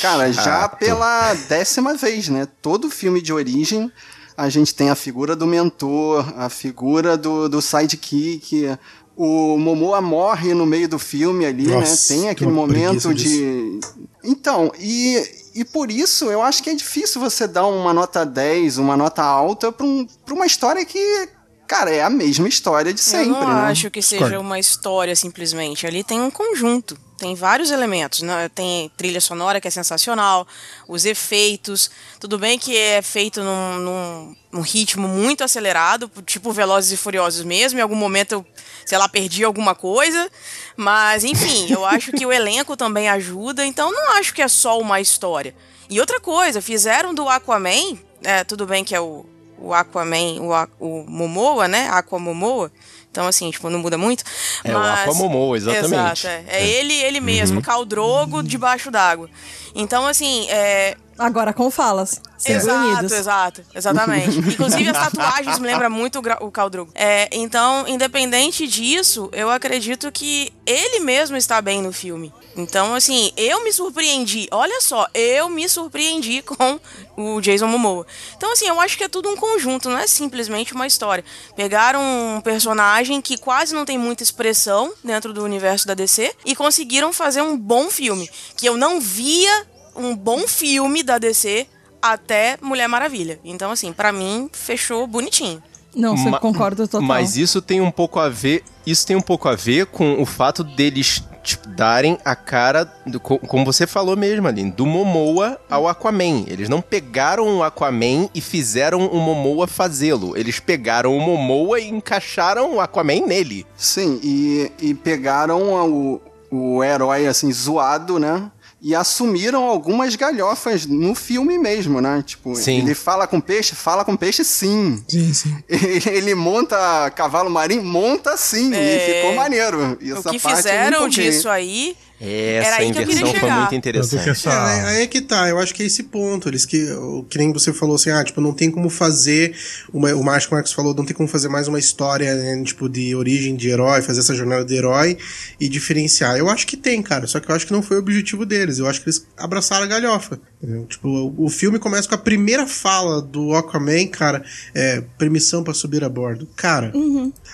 Cara, 0.00 0.32
já 0.32 0.42
Chato. 0.42 0.78
pela 0.78 1.34
décima 1.34 1.94
vez, 1.94 2.28
né? 2.28 2.48
Todo 2.60 2.90
filme 2.90 3.22
de 3.22 3.32
origem, 3.32 3.90
a 4.36 4.48
gente 4.48 4.74
tem 4.74 4.90
a 4.90 4.94
figura 4.94 5.36
do 5.36 5.46
mentor, 5.46 6.32
a 6.36 6.48
figura 6.48 7.16
do, 7.16 7.48
do 7.48 7.62
sidekick. 7.62 8.76
O 9.16 9.56
Momoa 9.58 10.00
morre 10.00 10.54
no 10.54 10.64
meio 10.64 10.88
do 10.88 10.98
filme 10.98 11.44
ali, 11.44 11.66
Nossa, 11.66 12.14
né? 12.14 12.20
Tem 12.20 12.28
aquele 12.30 12.50
momento 12.50 13.12
de. 13.12 13.80
Então, 14.22 14.72
e, 14.78 15.20
e 15.54 15.64
por 15.64 15.90
isso 15.90 16.26
eu 16.26 16.42
acho 16.42 16.62
que 16.62 16.70
é 16.70 16.74
difícil 16.74 17.20
você 17.20 17.46
dar 17.46 17.66
uma 17.66 17.92
nota 17.92 18.24
10, 18.24 18.78
uma 18.78 18.96
nota 18.96 19.22
alta 19.22 19.72
pra, 19.72 19.84
um, 19.84 20.06
pra 20.24 20.34
uma 20.34 20.46
história 20.46 20.84
que, 20.84 21.28
cara, 21.66 21.90
é 21.90 22.02
a 22.02 22.10
mesma 22.10 22.48
história 22.48 22.92
de 22.92 23.00
sempre, 23.00 23.30
eu 23.30 23.32
não 23.32 23.46
né? 23.48 23.70
acho 23.70 23.90
que 23.90 24.02
seja 24.02 24.38
uma 24.38 24.58
história 24.58 25.16
simplesmente. 25.16 25.86
Ali 25.86 26.04
tem 26.04 26.20
um 26.20 26.30
conjunto. 26.30 26.96
Tem 27.18 27.34
vários 27.34 27.70
elementos. 27.70 28.22
Né? 28.22 28.48
Tem 28.54 28.90
trilha 28.96 29.20
sonora 29.20 29.60
que 29.60 29.66
é 29.66 29.70
sensacional, 29.70 30.46
os 30.86 31.04
efeitos. 31.04 31.90
Tudo 32.20 32.38
bem 32.38 32.58
que 32.58 32.76
é 32.76 33.02
feito 33.02 33.42
num, 33.42 33.78
num, 33.78 34.36
num 34.52 34.60
ritmo 34.60 35.08
muito 35.08 35.42
acelerado, 35.42 36.10
tipo 36.24 36.52
Velozes 36.52 36.92
e 36.92 36.96
Furiosos 36.96 37.44
mesmo. 37.44 37.78
Em 37.78 37.82
algum 37.82 37.96
momento 37.96 38.32
eu, 38.32 38.46
sei 38.86 38.96
lá, 38.96 39.08
perdi 39.08 39.42
alguma 39.42 39.74
coisa. 39.74 40.30
Mas, 40.76 41.24
enfim, 41.24 41.66
eu 41.70 41.84
acho 41.84 42.12
que 42.12 42.24
o 42.24 42.32
elenco 42.32 42.76
também 42.76 43.08
ajuda. 43.08 43.66
Então, 43.66 43.90
não 43.90 44.12
acho 44.12 44.32
que 44.32 44.40
é 44.40 44.48
só 44.48 44.78
uma 44.78 45.00
história. 45.00 45.54
E 45.90 45.98
outra 45.98 46.20
coisa, 46.20 46.62
fizeram 46.62 47.12
do 47.12 47.28
Aquaman. 47.28 47.98
É, 48.22 48.44
tudo 48.44 48.64
bem 48.64 48.84
que 48.84 48.94
é 48.94 49.00
o, 49.00 49.26
o 49.58 49.74
Aquaman, 49.74 50.40
o, 50.40 50.52
o 50.78 51.04
Momoa, 51.08 51.66
né? 51.66 51.88
Aqua 51.90 52.18
Momoa. 52.18 52.70
Então, 53.10 53.26
assim, 53.26 53.50
tipo, 53.50 53.68
não 53.70 53.78
muda 53.80 53.98
muito. 53.98 54.22
É, 54.62 54.70
o 54.70 54.78
mas... 54.78 55.00
Aquamomoa, 55.00 55.56
exatamente. 55.56 56.26
Exato, 56.26 56.26
é. 56.28 56.44
É 56.48 56.66
ele, 56.66 56.94
ele 56.94 57.20
mesmo, 57.20 57.62
Caldrogo 57.62 58.42
debaixo 58.42 58.90
d'água. 58.90 59.28
Então, 59.74 60.06
assim, 60.06 60.48
é... 60.50 60.96
Agora 61.18 61.52
com 61.52 61.70
falas. 61.70 62.20
Exato, 62.46 62.86
unidos. 62.88 63.12
exato, 63.12 63.64
exatamente. 63.74 64.38
Inclusive 64.38 64.88
as 64.90 64.96
tatuagens 64.98 65.58
me 65.58 65.66
lembram 65.66 65.90
muito 65.90 66.18
o 66.18 66.22
Gra- 66.22 66.38
o 66.40 66.50
Caldrogo. 66.50 66.92
É, 66.94 67.28
então, 67.32 67.86
independente 67.88 68.66
disso, 68.66 69.28
eu 69.32 69.50
acredito 69.50 70.10
que 70.12 70.52
ele 70.66 71.00
mesmo 71.00 71.36
está 71.36 71.60
bem 71.60 71.82
no 71.82 71.92
filme. 71.92 72.32
Então, 72.56 72.94
assim, 72.94 73.32
eu 73.36 73.62
me 73.64 73.72
surpreendi. 73.72 74.48
Olha 74.50 74.80
só, 74.80 75.06
eu 75.14 75.48
me 75.48 75.68
surpreendi 75.68 76.42
com 76.46 76.78
o 77.16 77.40
Jason 77.40 77.66
Momoa. 77.66 78.06
Então, 78.36 78.52
assim, 78.52 78.66
eu 78.66 78.80
acho 78.80 78.96
que 78.96 79.04
é 79.04 79.08
tudo 79.08 79.28
um 79.28 79.36
conjunto, 79.36 79.88
não 79.88 79.98
é 79.98 80.06
simplesmente 80.06 80.74
uma 80.74 80.86
história. 80.86 81.24
Pegaram 81.56 82.00
um 82.36 82.40
personagem 82.40 83.20
que 83.20 83.36
quase 83.38 83.74
não 83.74 83.84
tem 83.84 83.96
muita 83.98 84.22
expressão 84.22 84.92
dentro 85.02 85.32
do 85.32 85.42
universo 85.44 85.86
da 85.86 85.94
DC 85.94 86.34
e 86.44 86.54
conseguiram 86.56 87.12
fazer 87.12 87.42
um 87.42 87.56
bom 87.56 87.90
filme. 87.90 88.28
Que 88.56 88.66
eu 88.68 88.76
não 88.76 89.00
via 89.00 89.66
um 89.94 90.14
bom 90.14 90.46
filme 90.46 91.02
da 91.02 91.18
DC 91.18 91.66
até 92.00 92.56
Mulher 92.60 92.88
Maravilha. 92.88 93.38
Então, 93.44 93.70
assim, 93.70 93.92
pra 93.92 94.12
mim, 94.12 94.48
fechou 94.52 95.06
bonitinho. 95.06 95.62
Não, 95.94 96.16
você 96.16 96.30
Ma- 96.30 96.38
concordo 96.38 96.86
total. 96.86 97.02
Mas 97.06 97.36
isso 97.36 97.60
tem 97.62 97.80
um 97.80 97.90
pouco 97.90 98.20
a 98.20 98.28
ver, 98.28 98.62
isso 98.86 99.06
tem 99.06 99.16
um 99.16 99.20
pouco 99.22 99.48
a 99.48 99.54
ver 99.56 99.86
com 99.86 100.20
o 100.20 100.26
fato 100.26 100.62
deles 100.62 101.24
tipo, 101.42 101.66
darem 101.70 102.18
a 102.26 102.36
cara, 102.36 102.84
do, 103.06 103.18
co- 103.18 103.38
como 103.38 103.64
você 103.64 103.86
falou 103.86 104.14
mesmo, 104.14 104.46
Aline, 104.46 104.70
do 104.70 104.84
Momoa 104.84 105.58
ao 105.68 105.88
Aquaman. 105.88 106.44
Eles 106.46 106.68
não 106.68 106.82
pegaram 106.82 107.56
o 107.58 107.62
Aquaman 107.62 108.28
e 108.34 108.40
fizeram 108.40 109.06
o 109.06 109.16
Momoa 109.18 109.66
fazê-lo. 109.66 110.36
Eles 110.36 110.60
pegaram 110.60 111.16
o 111.16 111.20
Momoa 111.20 111.80
e 111.80 111.88
encaixaram 111.88 112.76
o 112.76 112.80
Aquaman 112.80 113.26
nele. 113.26 113.66
Sim, 113.76 114.20
e, 114.22 114.70
e 114.80 114.94
pegaram 114.94 115.62
o, 115.88 116.20
o 116.50 116.84
herói, 116.84 117.26
assim, 117.26 117.50
zoado, 117.50 118.18
né? 118.18 118.50
E 118.80 118.94
assumiram 118.94 119.64
algumas 119.64 120.14
galhofas 120.14 120.86
no 120.86 121.14
filme 121.14 121.58
mesmo, 121.58 122.00
né? 122.00 122.22
Tipo, 122.24 122.54
Sim. 122.54 122.78
ele 122.78 122.94
fala 122.94 123.26
com 123.26 123.40
peixe, 123.40 123.74
fala 123.74 124.04
com 124.04 124.16
peixe 124.16 124.44
sim. 124.44 125.02
Sim, 125.08 125.32
sim. 125.34 125.56
Ele, 125.68 126.02
ele 126.06 126.34
monta 126.34 127.10
cavalo 127.10 127.50
marinho, 127.50 127.82
monta 127.82 128.36
sim, 128.36 128.72
É. 128.74 128.96
e 128.96 129.14
ficou 129.22 129.34
maneiro. 129.34 129.98
O 130.00 130.18
Essa 130.18 130.30
que 130.30 130.38
fizeram 130.38 131.08
disso 131.08 131.48
aí. 131.48 131.96
Essa 132.20 132.68
Era 132.68 132.76
que 132.78 132.84
inversão 132.84 133.34
foi 133.34 133.50
muito 133.50 133.74
interessante. 133.76 134.28
essa... 134.28 134.50
É, 134.50 134.84
aí 134.88 135.02
é 135.02 135.06
que 135.06 135.20
tá, 135.20 135.48
eu 135.48 135.58
acho 135.58 135.72
que 135.72 135.82
é 135.84 135.86
esse 135.86 136.02
ponto. 136.02 136.48
Eles 136.48 136.66
que, 136.66 136.90
o- 136.92 137.24
que 137.30 137.38
nem 137.38 137.52
você 137.52 137.72
falou 137.72 137.94
assim, 137.94 138.10
ah, 138.10 138.24
tipo, 138.24 138.40
não 138.40 138.52
tem 138.52 138.70
como 138.70 138.90
fazer, 138.90 139.54
uma, 139.92 140.12
o 140.14 140.24
Márcio 140.24 140.50
Marcos 140.52 140.72
falou, 140.72 140.92
não 140.94 141.04
tem 141.04 141.14
como 141.14 141.28
fazer 141.28 141.48
mais 141.48 141.68
uma 141.68 141.78
história, 141.78 142.34
né, 142.34 142.62
tipo, 142.64 142.88
de 142.88 143.14
origem 143.14 143.54
de 143.54 143.68
herói, 143.68 144.02
fazer 144.02 144.20
essa 144.20 144.34
jornada 144.34 144.64
de 144.64 144.74
herói 144.74 145.16
e 145.60 145.68
diferenciar. 145.68 146.36
Eu 146.36 146.48
acho 146.48 146.66
que 146.66 146.76
tem, 146.76 147.00
cara, 147.02 147.26
só 147.28 147.38
que 147.38 147.48
eu 147.50 147.54
acho 147.54 147.66
que 147.66 147.72
não 147.72 147.82
foi 147.82 147.96
o 147.98 148.00
objetivo 148.00 148.44
deles. 148.44 148.78
Eu 148.78 148.88
acho 148.88 149.00
que 149.00 149.08
eles 149.08 149.24
abraçaram 149.36 149.84
a 149.84 149.86
galhofa. 149.86 150.40
entendeu? 150.60 150.86
Tipo, 150.86 151.08
o, 151.08 151.44
o 151.44 151.48
filme 151.48 151.78
começa 151.78 152.08
com 152.08 152.14
a 152.16 152.18
primeira 152.18 152.66
fala 152.66 153.22
do 153.22 153.54
Aquaman, 153.54 154.06
cara, 154.08 154.42
é, 154.74 155.02
permissão 155.16 155.62
pra 155.62 155.72
subir 155.72 156.02
a 156.02 156.08
bordo. 156.08 156.48
Cara, 156.56 156.92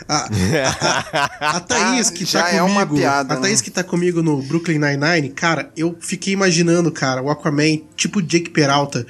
a, 0.09 0.29
a, 0.73 1.57
a 1.57 1.61
Thaís 1.61 2.11
que 2.11 2.25
Já 2.35 2.43
tá 2.43 2.49
é 2.51 2.59
comigo, 2.61 2.73
uma 2.73 2.87
piada, 2.87 3.35
a 3.35 3.37
Thaís 3.37 3.61
né? 3.61 3.65
que 3.65 3.71
tá 3.71 3.85
comigo 3.85 4.23
no 4.23 4.43
Brooklyn 4.55 4.79
Nine-Nine, 4.79 5.31
cara, 5.31 5.73
eu 5.77 5.97
fiquei 6.01 6.33
imaginando, 6.33 6.93
cara, 6.93 7.21
o 7.21 7.29
Aquaman, 7.29 7.81
tipo 7.97 8.23
Jake 8.23 8.51
Peralta, 8.51 9.05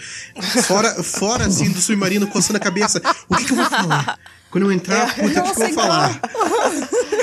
fora, 0.65 1.03
fora 1.03 1.47
assim 1.47 1.71
do 1.71 1.81
submarino, 1.81 2.27
coçando 2.27 2.57
a 2.57 2.61
cabeça. 2.61 3.03
O 3.29 3.37
que, 3.37 3.45
que 3.45 3.53
eu 3.53 3.57
vou 3.57 3.67
falar? 3.67 4.19
Quando 4.55 4.67
eu 4.67 4.73
entrar, 4.73 5.13
puta, 5.17 5.27
o 5.27 5.33
que, 5.33 5.39
eu 5.51 5.55
vou 5.67 5.73
falar? 5.73 6.21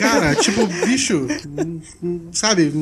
Cara, 0.02 0.36
tipo, 0.36 0.68
bicho, 0.68 1.28
hum, 1.48 1.80
hum, 2.04 2.22
sabe? 2.34 2.74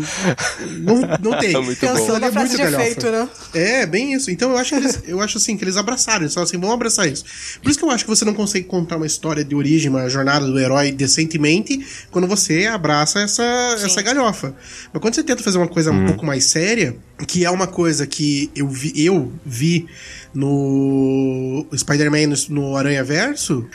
Não, 0.80 1.02
não 1.22 1.38
tem. 1.38 1.54
Muito 1.54 1.80
bom. 1.86 1.94
Pensando 1.94 2.26
é 2.26 2.32
muito 2.32 2.50
de 2.50 2.58
galhofa. 2.58 2.82
efeito, 2.82 3.12
né? 3.12 3.30
É, 3.54 3.86
bem 3.86 4.14
isso. 4.14 4.32
Então 4.32 4.50
eu 4.50 4.58
acho 4.58 4.72
que 4.72 4.76
eles, 4.78 5.04
eu 5.06 5.22
acho 5.22 5.38
assim 5.38 5.56
que 5.56 5.64
eles 5.64 5.78
abraçaram, 5.78 6.22
eles 6.24 6.34
falaram 6.34 6.50
assim, 6.50 6.58
vamos 6.58 6.74
abraçar 6.74 7.08
isso. 7.08 7.24
Por 7.62 7.70
isso 7.70 7.78
que 7.78 7.86
eu 7.86 7.92
acho 7.92 8.04
que 8.04 8.10
você 8.10 8.26
não 8.26 8.34
consegue 8.34 8.66
contar 8.66 8.98
uma 8.98 9.06
história 9.06 9.46
de 9.46 9.54
origem, 9.54 9.88
uma 9.88 10.10
jornada 10.10 10.48
do 10.48 10.60
herói 10.60 10.92
decentemente, 10.92 11.86
quando 12.10 12.28
você 12.28 12.66
abraça 12.66 13.20
essa, 13.20 13.44
essa 13.84 14.02
galhofa. 14.02 14.56
Mas 14.92 15.00
quando 15.00 15.14
você 15.14 15.22
tenta 15.22 15.44
fazer 15.44 15.60
uma 15.60 15.68
coisa 15.68 15.92
um 15.92 16.08
pouco 16.08 16.26
mais 16.26 16.46
séria, 16.46 16.98
que 17.28 17.46
é 17.46 17.52
uma 17.52 17.68
coisa 17.68 18.08
que 18.08 18.50
eu 18.56 18.68
vi, 18.68 18.94
eu 18.96 19.32
vi 19.46 19.86
no 20.34 21.66
Spider-Man 21.76 22.28
no, 22.28 22.36
no 22.50 22.78
Aranha 22.78 23.04
Verso, 23.04 23.68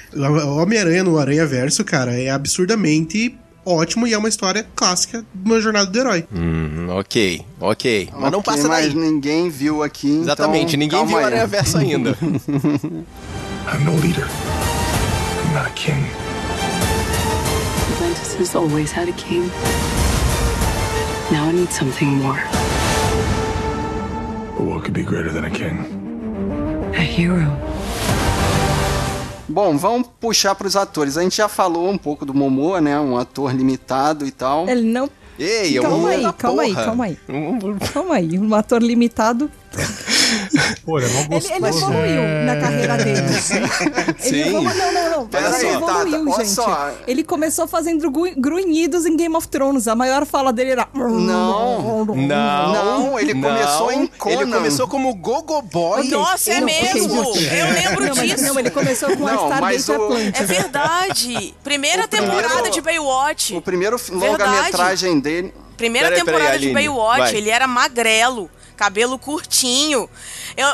Homem-Aranha 0.64 1.04
no 1.04 1.18
Aranha 1.18 1.46
Verso, 1.46 1.84
cara, 1.84 2.12
é 2.18 2.30
absurdamente 2.30 3.36
ótimo 3.66 4.06
e 4.06 4.12
é 4.12 4.18
uma 4.18 4.28
história 4.28 4.66
clássica 4.74 5.24
de 5.34 5.50
uma 5.50 5.60
jornada 5.60 5.90
do 5.90 5.98
herói. 5.98 6.24
Hum, 6.34 6.86
ok, 6.90 7.42
ok. 7.60 8.08
Mas 8.18 8.30
não 8.32 8.38
Ok, 8.40 8.52
passa 8.52 8.68
mas 8.68 8.86
daí. 8.92 8.94
ninguém 8.94 9.48
viu 9.50 9.82
aqui. 9.82 10.08
então 10.08 10.22
Exatamente, 10.22 10.76
ninguém 10.76 10.98
calma 10.98 11.06
viu 11.08 11.16
o 11.16 11.20
aí. 11.20 11.24
Aranha 11.26 11.46
Verso 11.46 11.78
ainda. 11.78 12.10
I'm 12.20 13.84
no 13.84 13.92
leader. 14.00 14.26
I'm 14.26 15.54
not 15.54 15.66
a 15.66 15.70
king. 15.74 16.04
Atlantis 17.96 18.34
has 18.38 18.54
always 18.54 18.90
had 18.92 19.08
a 19.08 19.12
king. 19.12 19.50
Now 21.30 21.48
I 21.48 21.52
need 21.52 21.72
something 21.72 22.08
more. 22.08 22.42
But 24.56 24.66
what 24.66 24.82
could 24.84 24.92
be 24.94 25.02
greater 25.02 25.30
than 25.32 25.44
a 25.44 25.50
king? 25.50 25.78
A 26.94 27.00
hero. 27.00 27.50
Bom, 29.48 29.76
vamos 29.76 30.08
puxar 30.18 30.54
pros 30.54 30.74
atores. 30.74 31.18
A 31.18 31.22
gente 31.22 31.36
já 31.36 31.48
falou 31.48 31.90
um 31.90 31.98
pouco 31.98 32.24
do 32.24 32.32
Momoa, 32.32 32.80
né? 32.80 32.98
Um 32.98 33.16
ator 33.16 33.54
limitado 33.54 34.26
e 34.26 34.30
tal. 34.30 34.68
Ele 34.68 34.82
não. 34.82 35.08
Ei, 35.38 35.76
é 35.76 35.82
calma 35.82 35.96
uma 35.96 36.08
aí, 36.10 36.32
calma 36.32 36.62
aí, 36.62 36.74
calma 36.74 37.04
aí. 37.04 37.18
Calma 37.92 38.14
aí, 38.14 38.38
um 38.38 38.54
ator 38.54 38.82
limitado. 38.82 39.50
Pô, 40.84 40.98
ele 40.98 41.06
é 41.08 41.12
mó 41.12 41.20
Ele, 41.20 41.28
gostoso. 41.28 41.54
ele 41.54 41.66
evoluiu 41.68 42.22
na 42.44 42.56
carreira 42.60 42.96
dele. 42.96 43.20
Ele 43.20 44.14
Sim. 44.18 44.40
evolu- 44.48 44.62
Não, 44.74 44.92
não, 44.92 45.10
não. 45.10 45.26
Pera 45.26 45.46
ele 45.48 45.56
aí, 45.56 45.74
evoluiu, 45.74 45.86
Tata, 45.86 46.30
olha 46.36 46.44
gente. 46.44 46.54
só. 46.54 46.90
Ele 47.06 47.24
começou 47.24 47.66
fazendo 47.66 48.10
gru- 48.10 48.34
grunhidos 48.36 49.06
em 49.06 49.16
Game 49.16 49.34
of 49.34 49.48
Thrones. 49.48 49.88
A 49.88 49.94
maior 49.94 50.24
fala 50.26 50.52
dele 50.52 50.70
era. 50.72 50.88
Não. 50.94 52.04
Não, 52.04 52.14
Não, 52.14 53.18
ele 53.18 53.34
começou 53.34 53.90
em 53.92 54.06
Conan. 54.06 54.42
Ele 54.42 54.52
começou 54.52 54.86
como 54.88 55.14
Gogo 55.14 55.60
Boy. 55.62 56.08
Nossa, 56.08 56.52
é 56.52 56.60
Não, 56.60 56.66
mesmo! 56.66 57.14
Eu 57.14 57.72
lembro 57.72 58.06
Não, 58.06 58.14
mas, 58.16 58.30
disso. 58.30 58.44
não, 58.44 58.58
ele 58.58 58.70
começou 58.70 59.16
com 59.16 59.26
a 59.26 59.32
Não, 59.32 59.48
mas 59.60 59.80
Stargate 59.80 59.90
o- 59.90 60.04
Atlantis. 60.04 60.40
É 60.40 60.44
verdade. 60.44 61.54
Primeira 61.64 62.06
primeiro- 62.08 62.16
temporada 62.48 62.70
de 62.70 62.80
Baywatch. 62.80 63.54
O 63.56 63.62
primeiro 63.62 63.96
longa-metragem 64.10 65.18
dele. 65.20 65.52
Primeira 65.76 66.08
Peraí, 66.08 66.20
temporada 66.20 66.44
peraí, 66.44 66.58
de 66.60 66.66
Aline, 66.66 66.74
Baywatch, 66.88 67.18
vai. 67.18 67.34
ele 67.36 67.50
era 67.50 67.66
magrelo, 67.66 68.48
cabelo 68.76 69.18
curtinho. 69.18 70.08
Eu, 70.56 70.66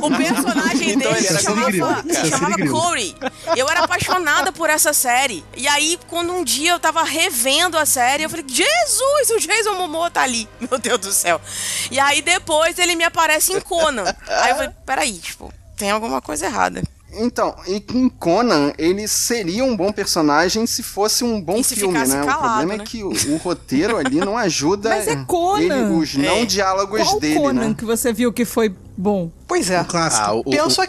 o, 0.00 0.10
personagem 0.16 0.90
Então 0.90 1.12
dele 1.12 1.26
se 1.26 1.42
chamava, 1.42 2.02
se 2.02 2.30
chamava. 2.30 2.68
Corey. 2.68 3.14
Eu 3.56 3.68
era 3.68 3.80
apaixonada 3.84 4.52
por 4.52 4.68
essa 4.68 4.92
série. 4.92 5.44
E 5.56 5.66
aí, 5.68 5.98
quando 6.08 6.32
um 6.32 6.44
dia 6.44 6.72
eu 6.72 6.80
tava 6.80 7.02
revendo 7.02 7.78
a 7.78 7.86
série, 7.86 8.24
eu 8.24 8.30
falei, 8.30 8.44
Jesus, 8.48 9.30
o 9.30 9.40
Jason 9.40 9.74
Momoa 9.74 10.10
tá 10.10 10.22
ali. 10.22 10.48
Meu 10.60 10.78
Deus 10.78 10.98
do 10.98 11.12
céu. 11.12 11.40
E 11.90 11.98
aí, 11.98 12.22
depois, 12.22 12.78
ele 12.78 12.94
me 12.94 13.04
aparece 13.04 13.52
em 13.52 13.60
Conan. 13.60 14.04
Aí 14.26 14.50
eu 14.50 14.56
falei, 14.56 14.70
peraí, 14.84 15.18
tipo, 15.18 15.52
tem 15.76 15.90
alguma 15.90 16.20
coisa 16.20 16.46
errada. 16.46 16.82
Então, 17.12 17.54
e 17.66 17.82
em 17.94 18.08
Conan, 18.08 18.72
ele 18.76 19.08
seria 19.08 19.64
um 19.64 19.74
bom 19.76 19.90
personagem 19.90 20.66
se 20.66 20.82
fosse 20.82 21.24
um 21.24 21.40
bom 21.40 21.56
E 21.56 21.64
se 21.64 21.74
filme, 21.74 21.98
né? 21.98 22.04
calado, 22.24 22.38
o 22.38 22.40
problema 22.42 22.76
né? 22.76 22.82
é 22.82 22.86
que 22.86 23.02
o, 23.02 23.08
o 23.08 23.36
roteiro 23.38 23.96
ali 23.96 24.16
não 24.20 24.36
ajuda 24.36 24.90
Mas 24.96 25.08
é 25.08 25.16
Conan. 25.24 25.58
ele- 25.62 25.94
os 25.94 26.14
não 26.14 26.36
É. 26.36 26.44
diálogos 26.44 27.02
Qual 27.02 27.18
dele, 27.20 27.40
Conan 27.40 27.68
né? 27.68 27.74
que 27.76 27.84
você 27.84 28.12
viu 28.12 28.30
que 28.32 28.44
foi 28.44 28.74
bom? 28.96 29.30
Pois 29.46 29.70
é. 29.70 29.80
O 29.80 29.84
clássico. 29.86 30.24
Ah, 30.26 30.34
o, 30.34 30.40
o- 30.40 30.44
Penso 30.44 30.80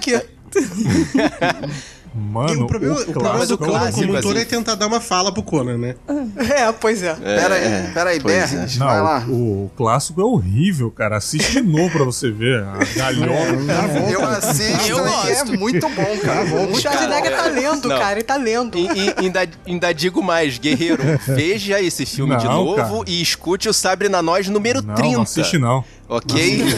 aqui. 2.10 2.18
E 2.18 2.32
Mano, 2.32 2.64
o 2.64 2.68
problema, 2.68 2.96
o 3.00 3.06
problema 3.06 3.38
Mas 3.40 3.48
do 3.50 3.56
o 3.56 3.58
Conan 3.58 3.72
clássico, 3.72 4.00
como 4.08 4.18
um 4.18 4.22
todo 4.22 4.40
é 4.40 4.46
tentar 4.46 4.76
dar 4.76 4.88
uma 4.88 5.00
fala 5.00 5.32
pro 5.32 5.44
Conan, 5.44 5.78
né? 5.78 5.96
É, 6.50 6.72
pois 6.72 7.04
é. 7.04 7.14
Pera 7.16 7.56
aí, 7.56 7.94
pera 7.94 8.10
aí, 8.12 8.20
pois 8.20 8.36
é. 8.36 8.40
Bernes, 8.56 8.78
vai 8.78 9.02
lá. 9.02 9.20
Não, 9.22 9.34
o, 9.34 9.66
o 9.66 9.72
clássico 9.78 10.22
é 10.22 10.24
horrível, 10.24 10.90
cara. 10.92 11.18
Assiste 11.18 11.54
de 11.54 11.62
novo 11.62 11.90
pra 11.92 12.04
você 12.04 12.32
ver. 12.32 12.64
A 12.64 12.78
galhofa. 12.98 14.12
Eu 14.12 14.26
assisto 14.26 14.90
Eu 14.90 15.00
é 15.06 15.10
gosto. 15.10 15.60
muito 15.60 15.90
bom, 15.90 16.18
cara. 16.24 16.42
O 16.46 16.48
Muito 16.64 16.80
Schwarzenegger 16.82 17.36
tá 17.36 17.46
lendo, 17.46 17.88
Não. 17.88 17.98
cara. 18.00 18.12
Ele 18.14 18.24
tá 18.24 18.36
lendo. 18.38 18.78
E, 18.78 18.86
e- 18.88 19.14
ainda, 19.18 19.48
ainda 19.68 19.94
digo 19.94 20.22
mais, 20.24 20.58
guerreiro, 20.58 21.02
veja 21.28 21.82
esse 21.82 22.06
filme 22.06 22.36
de 22.38 22.46
Não, 22.46 22.54
novo 22.66 22.76
cara. 22.76 23.04
e 23.08 23.22
escute 23.22 23.70
o 23.70 23.74
Sabre 23.74 24.10
na 24.10 24.22
Nós 24.22 24.48
número 24.48 24.82
Não, 24.82 24.96
30. 24.96 25.14
não 25.16 25.22
assiste 25.24 25.58
não. 25.58 25.84
Ok? 26.10 26.36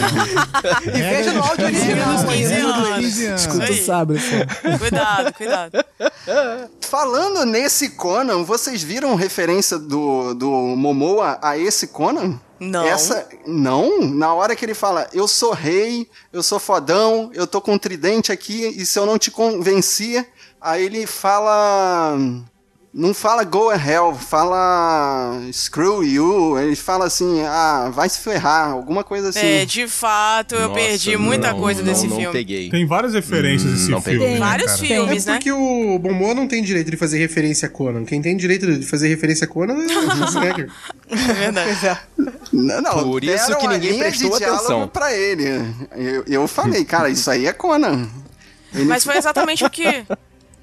E 0.84 0.90
veja 0.90 1.32
no 1.32 1.42
áudio 1.42 1.64
original. 1.64 2.12
Nos 2.12 2.34
15 2.34 3.26
anos. 3.26 3.40
Escuta 3.40 3.72
o 3.72 3.84
sabre, 3.84 4.18
pô. 4.18 4.78
Cuidado, 4.78 5.32
cuidado. 5.34 5.84
Falando 6.82 7.44
nesse 7.46 7.90
Conan, 7.90 8.44
vocês 8.44 8.82
viram 8.82 9.14
referência 9.14 9.78
do, 9.78 10.34
do 10.34 10.50
Momoa 10.50 11.38
a 11.42 11.56
esse 11.56 11.88
Conan? 11.88 12.38
Não. 12.60 12.84
Essa, 12.84 13.26
não? 13.46 14.06
Na 14.06 14.34
hora 14.34 14.54
que 14.54 14.64
ele 14.64 14.74
fala, 14.74 15.08
eu 15.12 15.26
sou 15.26 15.52
rei, 15.52 16.08
eu 16.32 16.42
sou 16.42 16.60
fodão, 16.60 17.30
eu 17.34 17.46
tô 17.46 17.60
com 17.60 17.72
um 17.72 17.78
tridente 17.78 18.30
aqui, 18.30 18.66
e 18.76 18.86
se 18.86 18.98
eu 18.98 19.06
não 19.06 19.18
te 19.18 19.30
convencia, 19.30 20.26
aí 20.60 20.84
ele 20.84 21.06
fala... 21.06 22.16
Não 22.94 23.14
fala 23.14 23.42
go 23.42 23.70
a 23.70 23.74
hell, 23.76 24.14
fala 24.14 25.40
screw 25.50 26.04
you, 26.04 26.58
ele 26.58 26.76
fala 26.76 27.06
assim, 27.06 27.40
ah, 27.42 27.88
vai 27.90 28.06
se 28.06 28.18
ferrar, 28.18 28.70
alguma 28.70 29.02
coisa 29.02 29.30
assim. 29.30 29.40
É, 29.40 29.64
de 29.64 29.88
fato, 29.88 30.54
eu 30.54 30.68
Nossa, 30.68 30.74
perdi 30.74 31.16
muita 31.16 31.52
não, 31.52 31.58
coisa 31.58 31.80
não, 31.82 31.90
desse 31.90 32.06
não 32.06 32.16
filme. 32.16 32.32
peguei. 32.32 32.68
Tem 32.68 32.86
várias 32.86 33.14
referências 33.14 33.72
esse 33.72 33.90
não 33.90 34.02
filme. 34.02 34.18
peguei. 34.18 34.34
né, 34.34 34.40
Vários 34.40 34.72
cara? 34.72 34.78
filmes, 34.86 35.26
é 35.26 35.30
né? 35.30 35.36
porque 35.38 35.50
o 35.52 35.98
Momoa 35.98 36.34
não 36.34 36.46
tem 36.46 36.62
direito 36.62 36.90
de 36.90 36.98
fazer 36.98 37.18
referência 37.18 37.64
a 37.66 37.70
Conan. 37.70 38.04
Quem 38.04 38.20
tem 38.20 38.36
direito 38.36 38.70
de 38.70 38.84
fazer 38.84 39.08
referência 39.08 39.46
a 39.46 39.48
Conan 39.48 39.72
é 39.72 39.86
o 39.86 39.88
Schwarzenegger. 39.88 40.70
É 41.12 41.32
verdade. 41.34 41.86
É. 41.86 41.96
Não, 42.52 42.80
não, 42.82 43.04
Por 43.04 43.22
isso 43.24 43.56
que 43.58 43.68
ninguém 43.68 43.98
prestou 43.98 44.34
atenção. 44.34 44.88
pra 44.88 45.14
ele. 45.14 45.44
Eu, 45.96 46.24
eu 46.26 46.46
falei, 46.48 46.84
cara, 46.84 47.08
isso 47.10 47.30
aí 47.30 47.46
é 47.46 47.52
Conan. 47.54 48.06
Ele- 48.74 48.84
Mas 48.84 49.02
foi 49.04 49.16
exatamente 49.16 49.64
o 49.64 49.70
que. 49.70 50.04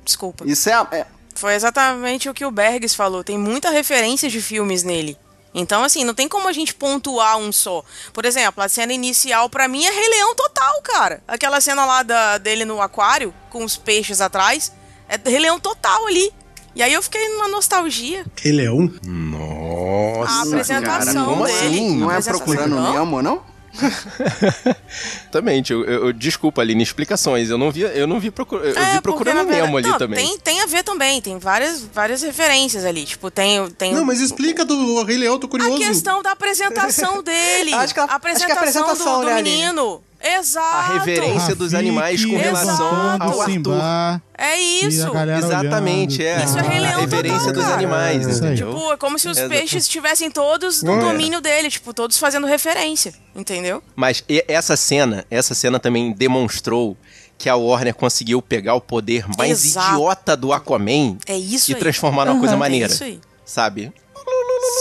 Desculpa. 0.06 0.44
Isso 0.48 0.68
é, 0.70 0.74
a- 0.74 0.88
é- 0.92 1.06
Foi 1.40 1.54
exatamente 1.54 2.28
o 2.28 2.34
que 2.34 2.44
o 2.44 2.52
Bergs 2.52 2.94
falou. 2.94 3.24
Tem 3.24 3.38
muita 3.38 3.70
referência 3.70 4.30
de 4.30 4.42
filmes 4.42 4.84
nele. 4.84 5.18
Então, 5.54 5.86
assim, 5.86 6.04
não 6.04 6.14
tem 6.14 6.28
como 6.28 6.50
a 6.50 6.52
gente 6.52 6.76
pontuar 6.76 7.38
um 7.38 7.50
só. 7.50 7.82
Por 8.12 8.26
exemplo, 8.26 8.62
a 8.62 8.68
cena 8.68 8.92
inicial 8.92 9.50
pra 9.50 9.66
mim 9.66 9.86
é 9.86 9.90
Rei 9.90 10.10
Leão 10.10 10.36
total, 10.36 10.82
cara. 10.82 11.24
Aquela 11.26 11.62
cena 11.62 11.86
lá 11.86 12.04
da, 12.04 12.38
dele 12.38 12.66
no 12.66 12.82
aquário, 12.82 13.34
com 13.50 13.64
os 13.64 13.78
peixes 13.78 14.20
atrás, 14.20 14.74
é 15.08 15.18
Rei 15.18 15.40
Leão 15.40 15.62
total 15.62 16.08
ali. 16.08 16.30
E 16.76 16.84
aí 16.84 16.92
eu 16.92 17.02
fiquei 17.02 17.26
numa 17.30 17.48
nostalgia. 17.48 18.26
Rei 18.36 18.52
Leão? 18.52 18.92
Nossa, 19.02 20.32
a 20.32 20.42
apresentação 20.42 21.14
cara, 21.14 21.26
como 21.26 21.46
dele. 21.46 21.58
assim? 21.58 21.96
não 21.96 22.12
é 22.12 22.22
procurando? 22.22 22.82
Nemo, 22.82 23.22
não? 23.22 23.42
Exatamente. 25.24 25.74
Eu, 25.74 25.84
eu, 25.86 26.06
eu- 26.08 26.14
desculpa, 26.14 26.62
Aline, 26.62 26.84
explicações. 26.84 27.50
Eu 27.50 27.58
não 27.58 27.72
vi, 27.72 27.82
eu 27.82 28.08
não 28.08 28.20
vi, 28.20 28.32
procur, 28.32 28.60
eu 28.64 28.74
vi 28.74 28.74
porque, 28.74 29.02
procurando 29.02 29.38
na 29.38 29.44
verdade- 29.44 29.62
Nemo 29.66 29.78
ali 29.78 29.90
não, 29.90 29.98
também. 29.98 30.26
Tem, 30.28 30.40
tem 30.40 30.62
a 30.62 30.66
ver 30.66 30.84
também, 30.84 31.22
tem 31.22 31.38
várias, 31.38 31.82
várias 31.84 32.22
referências 32.22 32.86
ali. 32.86 33.06
Tipo, 33.06 33.30
tem. 33.32 33.70
tem 33.72 33.94
Não, 33.94 34.06
mas 34.06 34.20
explica 34.22 34.64
do 34.66 35.04
Rei 35.04 35.18
Leão, 35.18 35.40
tô 35.40 35.48
curioso. 35.48 35.76
A 35.76 35.78
questão 35.88 36.22
da 36.22 36.32
apresentação 36.32 37.22
dele. 37.24 37.74
Acho 37.74 37.94
que 37.94 38.00
a 38.00 38.04
acho 38.04 38.10
que 38.10 38.14
é 38.14 38.16
apresentação, 38.16 38.52
a 38.52 38.60
apresentação, 38.60 39.14
do, 39.16 39.22
do 39.22 39.26
né, 39.28 39.34
Aline? 39.34 39.58
menino. 39.58 40.02
Exato. 40.22 40.68
A 40.76 40.94
reverência 41.00 41.56
dos 41.56 41.74
animais 41.74 42.24
com 42.26 42.36
relação 42.38 42.86
ao 43.20 43.42
Arthur. 43.42 43.46
Simba. 43.46 44.22
É 44.38 44.60
isso. 44.60 45.12
a 45.16 45.38
Exatamente, 45.38 46.22
olhando. 46.22 46.40
é. 46.42 46.46
Isso 46.46 46.58
é 46.58 46.62
Rei 46.62 46.78
a 46.78 46.82
Leão 46.82 47.00
reverência 47.02 47.40
total, 47.40 47.54
dos 47.54 47.64
cara. 47.64 47.76
animais, 47.76 48.42
É? 48.42 48.56
Tipo, 48.56 48.94
é 48.94 48.98
como 48.98 49.18
se 49.20 49.28
os 49.30 49.38
Exato. 49.38 49.54
peixes 49.54 49.84
estivessem 49.84 50.30
todos 50.30 50.84
no 50.84 50.94
Ué. 50.94 51.00
domínio 51.00 51.40
dele, 51.42 51.70
tipo, 51.70 51.94
todos 51.94 52.18
fazendo 52.18 52.46
referência, 52.48 53.14
entendeu? 53.36 53.82
Mas 53.96 54.24
essa 54.48 54.76
cena, 54.76 55.26
essa 55.32 55.56
cena 55.56 55.80
também 55.80 56.12
demonstrou 56.12 56.98
que 57.38 57.48
a 57.48 57.56
Warner 57.56 57.96
conseguiu 57.96 58.42
pegar 58.42 58.76
o 58.76 58.82
poder 58.82 59.26
mais 59.38 59.64
Exato. 59.66 59.94
idiota 59.94 60.36
do 60.36 60.52
Aquaman 60.52 61.18
É 61.26 61.38
isso 61.38 61.72
e 61.72 61.76
aí. 61.76 61.80
transformar 61.80 62.26
numa 62.26 62.38
coisa 62.40 62.54
Aham, 62.56 62.60
maneira. 62.60 62.92
É 62.92 62.96
isso 62.96 63.04
aí. 63.06 63.20
Sabe? 63.46 63.94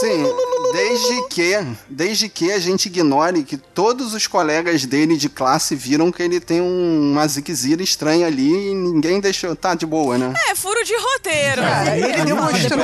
Sim, 0.01 0.23
desde 0.71 1.27
que, 1.29 1.53
desde 1.89 2.29
que 2.29 2.51
a 2.51 2.59
gente 2.59 2.85
ignore 2.87 3.43
que 3.43 3.57
todos 3.57 4.13
os 4.13 4.27
colegas 4.27 4.85
dele 4.85 5.17
de 5.17 5.29
classe 5.29 5.75
viram 5.75 6.11
que 6.11 6.21
ele 6.23 6.39
tem 6.39 6.61
um, 6.61 7.11
uma 7.11 7.27
ziquezira 7.27 7.81
estranha 7.83 8.27
ali 8.27 8.49
e 8.71 8.73
ninguém 8.75 9.19
deixou. 9.19 9.55
Tá 9.55 9.75
de 9.75 9.85
boa, 9.85 10.17
né? 10.17 10.33
É, 10.49 10.55
furo 10.55 10.83
de 10.83 10.93
roteiro. 10.95 11.61
Cara, 11.61 11.83
né? 11.85 11.99
ele 11.99 12.23
demonstrou, 12.25 12.79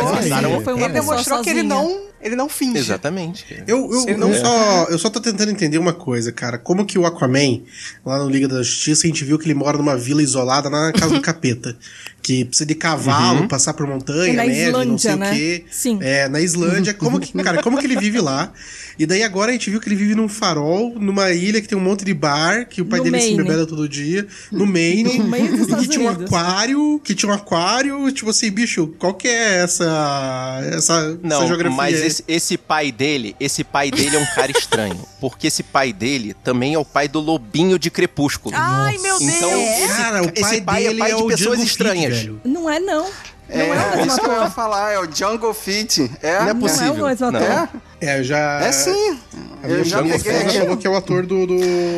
ele 0.77 0.89
demonstrou 0.89 1.41
que 1.41 1.49
ele 1.49 1.63
não, 1.63 2.01
ele 2.21 2.35
não 2.35 2.49
finge. 2.49 2.77
Exatamente. 2.77 3.45
Eu, 3.67 3.89
eu, 4.07 4.17
não- 4.17 4.31
eu 4.33 4.39
só, 4.45 4.83
eu 4.89 4.99
só 4.99 5.09
tô 5.09 5.19
tentando 5.21 5.51
entender 5.51 5.77
uma 5.77 5.93
coisa, 5.93 6.31
cara. 6.31 6.57
Como 6.57 6.85
que 6.85 6.97
o 6.97 7.05
Aquaman, 7.05 7.61
lá 8.05 8.17
no 8.19 8.29
Liga 8.29 8.47
da 8.47 8.61
Justiça, 8.63 9.05
a 9.05 9.07
gente 9.07 9.23
viu 9.23 9.37
que 9.37 9.45
ele 9.45 9.53
mora 9.53 9.77
numa 9.77 9.95
vila 9.97 10.21
isolada 10.21 10.69
na 10.69 10.91
casa 10.91 11.13
do 11.15 11.21
capeta. 11.21 11.77
Que 12.21 12.43
precisa 12.43 12.65
de 12.65 12.73
cavalo, 12.73 13.41
Uhum. 13.41 13.47
passar 13.47 13.73
por 13.75 13.85
montanha, 13.85 14.33
É 14.33 14.35
na 14.35 14.45
neve, 14.45 14.71
não 14.71 14.97
sei 14.97 15.11
Islândia, 15.11 15.15
o 15.15 15.17
né? 15.17 15.35
quê. 15.35 15.65
Sim. 15.69 15.99
É, 16.01 16.27
na 16.27 16.41
Islândia. 16.41 16.93
Como 16.93 17.19
que, 17.19 17.31
cara, 17.43 17.61
como 17.61 17.74
que 17.77 17.85
ele 17.85 17.97
vive 17.97 18.19
lá? 18.19 18.51
E 18.97 19.05
daí 19.05 19.23
agora 19.23 19.49
a 19.49 19.53
gente 19.53 19.69
viu 19.69 19.81
que 19.81 19.89
ele 19.89 19.95
vive 19.95 20.15
num 20.15 20.29
farol, 20.29 20.93
numa 20.97 21.31
ilha 21.31 21.61
que 21.61 21.67
tem 21.67 21.77
um 21.77 21.81
monte 21.81 22.05
de 22.05 22.13
bar, 22.13 22.65
que 22.67 22.81
o 22.81 22.85
pai 22.85 22.99
No 22.99 23.03
dele 23.05 23.19
se 23.19 23.27
Maine. 23.27 23.41
embebeda 23.41 23.65
todo 23.65 23.89
dia, 23.89 24.25
no 24.51 24.65
Maine. 24.65 25.17
No 25.19 25.57
dos 25.57 25.67
e 25.67 25.75
que 25.75 25.87
tinha 25.89 26.05
um 26.05 26.07
Unidos. 26.13 26.25
aquário, 26.33 27.01
que 27.03 27.13
tinha 27.13 27.29
um 27.31 27.35
aquário, 27.35 28.11
tipo 28.11 28.29
assim, 28.29 28.49
bicho, 28.49 28.87
qual 28.97 29.13
que 29.13 29.27
é 29.27 29.63
essa, 29.63 30.61
essa, 30.73 31.19
Não, 31.21 31.37
essa 31.37 31.47
geografia? 31.47 31.75
mas 31.75 31.99
esse, 32.01 32.23
esse 32.27 32.57
pai 32.57 32.91
dele, 32.91 33.35
esse 33.39 33.63
pai 33.63 33.91
dele 33.91 34.15
é 34.15 34.19
um 34.19 34.25
cara 34.35 34.51
estranho. 34.51 34.99
Porque 35.19 35.47
esse 35.47 35.63
pai 35.63 35.91
dele 35.91 36.33
também 36.43 36.73
é 36.75 36.79
o 36.79 36.85
pai 36.85 37.07
do 37.07 37.19
lobinho 37.19 37.77
de 37.79 37.89
Crepúsculo. 37.91 38.55
Ai, 38.57 38.97
meu 38.99 39.19
Deus. 39.19 39.33
Então, 39.33 39.51
esse, 39.61 39.87
Cara, 39.87 40.21
o 40.23 40.31
esse 40.33 40.41
pai 40.41 40.61
pai 40.61 40.83
é 40.83 40.87
dele 40.87 40.99
pai 40.99 41.11
é 41.11 41.15
de 41.15 41.23
o 41.23 41.27
pessoas 41.27 41.59
estranhas. 41.59 42.29
Não 42.43 42.69
é, 42.69 42.79
não. 42.79 43.09
É, 43.49 43.57
não 43.67 43.73
é 43.75 43.85
o 43.93 43.97
mesmo 43.97 44.05
isso 44.07 44.21
que 44.21 44.27
eu 44.27 44.41
ia 44.41 44.49
falar, 44.49 44.91
é 44.91 44.99
o 44.99 45.07
Jungle 45.11 45.53
Fit. 45.53 46.11
É, 46.21 46.39
Não 46.39 46.49
é 46.49 46.53
Não 46.53 46.59
possível. 46.61 46.87
é 46.87 46.91
o 47.03 47.05
mesmo 47.07 47.31
Não. 47.31 47.39
ator. 47.39 47.69
É, 48.01 48.05
É, 48.07 48.19
eu 48.19 48.23
já. 48.23 48.59
é 48.61 48.71
sim. 48.71 49.17
Eu 49.63 49.83
já 49.83 50.01
peguei 50.03 50.15
aqui. 50.41 50.59
falou 50.59 50.77
que 50.77 50.87
é 50.87 50.89
o 50.89 50.95
ator 50.95 51.25
do. 51.25 51.45
do 51.47 51.55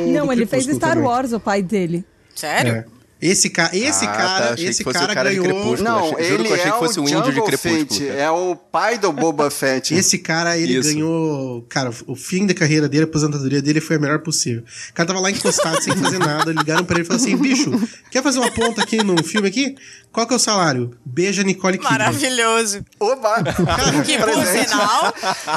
Não, 0.07 0.25
do 0.27 0.31
ele 0.33 0.45
fez 0.45 0.65
Star 0.65 0.91
também. 0.91 1.03
Wars, 1.05 1.31
o 1.33 1.39
pai 1.39 1.61
dele. 1.63 2.03
Sério? 2.35 2.73
É. 2.73 2.85
Esse, 3.19 3.49
ca 3.49 3.71
esse 3.73 4.05
Ah, 4.05 4.09
cara, 4.11 4.47
tá, 4.49 4.53
achei 4.53 4.67
esse 4.67 4.77
que 4.77 4.83
fosse 4.83 4.99
cara 4.99 5.11
o 5.11 5.15
cara 5.15 5.29
de 5.31 5.37
ganhou. 5.39 5.51
Crepúsculo. 5.55 5.83
Não, 5.89 5.97
achei- 6.13 6.23
juro 6.29 6.33
ele 6.35 6.43
que 6.43 6.49
eu 6.49 6.55
achei 6.55 6.69
é 6.69 6.71
que 6.71 6.77
fosse 6.77 6.99
o 6.99 7.03
o 7.03 7.09
índio 7.09 7.33
de 7.33 7.41
Crepúsculo, 7.41 7.87
Fett, 7.87 8.07
é 8.09 8.29
o 8.29 8.55
pai 8.55 8.99
do 8.99 9.11
Boba 9.11 9.49
Fett. 9.49 9.91
Esse 9.95 10.19
cara, 10.19 10.55
ele 10.55 10.77
Isso. 10.77 10.93
ganhou. 10.93 11.65
Cara, 11.67 11.89
o 12.05 12.15
fim 12.15 12.45
da 12.45 12.53
carreira 12.53 12.87
dele, 12.87 13.05
a 13.05 13.07
aposentadoria 13.07 13.59
dele 13.59 13.81
foi 13.81 13.95
a 13.95 13.99
melhor 13.99 14.19
possível. 14.19 14.61
O 14.91 14.93
cara 14.93 15.07
tava 15.07 15.19
lá 15.19 15.31
encostado, 15.31 15.81
sem 15.81 15.95
fazer 15.95 16.19
nada. 16.19 16.51
Ligaram 16.51 16.85
pra 16.85 16.97
ele 16.97 17.05
e 17.05 17.07
falaram 17.07 17.25
assim: 17.25 17.35
bicho, 17.35 17.71
quer 18.11 18.21
fazer 18.21 18.37
uma 18.37 18.51
ponta 18.51 18.83
aqui 18.83 18.97
num 19.03 19.17
filme 19.23 19.47
aqui? 19.47 19.73
Qual 20.17 20.25
que 20.25 20.33
é 20.33 20.35
o 20.35 20.39
salário? 20.39 20.97
Beija 21.05 21.43
Nicole 21.43 21.77
Kidman. 21.77 21.91
Maravilhoso. 21.95 22.83
Oba! 22.99 23.35
Que, 24.03 24.17
por 24.17 24.45
sinal, 24.47 25.13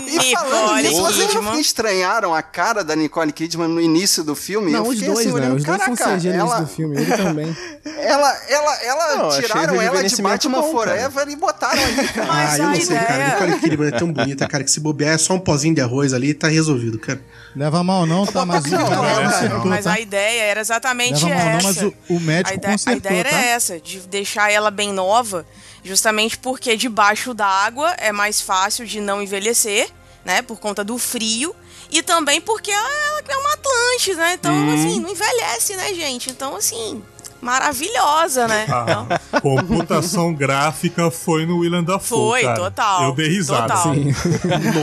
E 0.07 0.35
falando 0.37 0.77
Nicole 0.77 0.83
nisso, 0.83 1.03
vocês 1.03 1.35
não 1.35 1.43
Kidman. 1.45 1.61
estranharam 1.63 2.35
a 2.35 2.43
cara 2.43 2.85
da 2.85 2.95
Nicole 2.95 3.33
Kidman 3.33 3.69
no 3.69 3.81
início 3.81 4.23
do 4.23 4.35
filme? 4.35 4.71
Não, 4.71 4.81
Eu 4.81 4.91
os 4.91 4.99
fiquei 4.99 5.15
dois, 5.15 5.27
assim, 5.27 5.41
né? 5.41 5.51
Os 5.51 5.65
dois 5.65 5.83
são 5.83 5.97
caraca, 5.97 6.19
CG 6.19 6.29
no 6.29 6.35
início 6.35 6.53
ela, 6.53 6.61
do 6.61 6.67
filme, 6.67 7.01
ele 7.01 7.17
também. 7.17 7.57
ela, 8.03 8.37
ela, 8.51 8.83
ela 8.83 9.17
Não, 9.17 9.41
tiraram 9.41 9.81
ela 9.81 10.05
de 10.05 10.23
Batman 10.23 10.61
bom, 10.61 10.77
cara. 10.77 10.91
Forever 10.91 11.29
e 11.31 11.37
botaram 11.37 11.83
ali, 11.83 12.09
cara. 12.09 12.29
Mas 12.29 12.51
ah, 12.51 12.59
eu 12.59 12.67
não 12.69 12.75
sei, 12.75 12.99
cara. 12.99 13.29
Nicole 13.41 13.61
Kidman 13.61 13.89
é 13.89 13.93
tão 13.93 14.13
bonita, 14.13 14.47
cara, 14.47 14.63
que 14.63 14.71
se 14.71 14.81
bobear 14.81 15.15
é 15.15 15.19
só 15.19 15.33
um 15.33 15.41
pozinho 15.41 15.75
de 15.75 15.81
arroz 15.81 16.13
ali 16.13 16.29
e 16.29 16.35
tá 16.35 16.49
resolvido, 16.49 16.99
cara. 16.99 17.19
Leva 17.55 17.83
mal 17.83 18.07
não, 18.07 18.25
tá? 18.27 18.45
Mas 18.47 18.65
o 18.65 18.71
cara 18.71 19.27
acertou, 19.29 19.65
Mas 19.67 19.85
tá? 19.85 19.93
a 19.95 20.01
ideia 20.01 20.43
era 20.43 20.61
exatamente 20.61 21.25
Leva 21.25 21.35
mal 21.37 21.45
não, 21.45 21.59
essa. 21.59 21.67
mas 21.69 21.83
o, 21.83 21.95
o 22.15 22.21
médico 22.21 22.51
a, 22.51 22.55
ide- 22.55 22.67
a 22.67 22.71
consertou, 22.71 22.97
ideia 22.97 23.21
era 23.21 23.31
tá? 23.31 23.37
essa, 23.43 23.81
de 23.81 23.99
deixar 24.01 24.53
ela 24.53 24.71
bem 24.71 24.93
nova, 24.93 25.45
justamente 25.83 26.39
porque 26.39 26.77
debaixo 26.77 27.35
d'água 27.35 27.91
é 27.99 28.13
mais 28.13 28.41
fácil 28.41 28.87
de 28.87 29.01
não 29.01 29.21
envelhecer, 29.23 29.91
né? 30.25 30.43
Por 30.43 30.59
conta 30.61 30.85
do 30.85 30.97
frio. 30.99 31.55
E 31.93 32.03
também 32.05 32.41
porque 32.41 32.71
ela, 32.71 32.89
ela 32.89 33.23
é 33.29 33.37
uma 33.37 33.53
Atlantis, 33.55 34.17
né? 34.17 34.35
Então, 34.35 34.55
Hum. 34.55 34.73
assim, 34.75 35.01
não 35.01 35.11
envelhece, 35.11 35.75
né, 35.77 35.93
gente? 35.93 36.31
Então, 36.31 36.55
assim, 36.55 37.03
maravilhosa, 37.41 38.47
né? 38.49 38.65
Então, 38.65 39.07
A 39.33 39.41
computação 39.41 40.33
gráfica 40.35 41.11
foi 41.11 41.47
no 41.47 41.59
William 41.59 41.83
Dafoe, 41.85 42.19
Foi, 42.19 42.43
cara. 42.43 42.57
total, 42.57 43.05
Eu 43.05 43.15
dei 43.15 43.29
risada. 43.29 43.75
total. 43.75 43.95
Sim. 43.95 44.15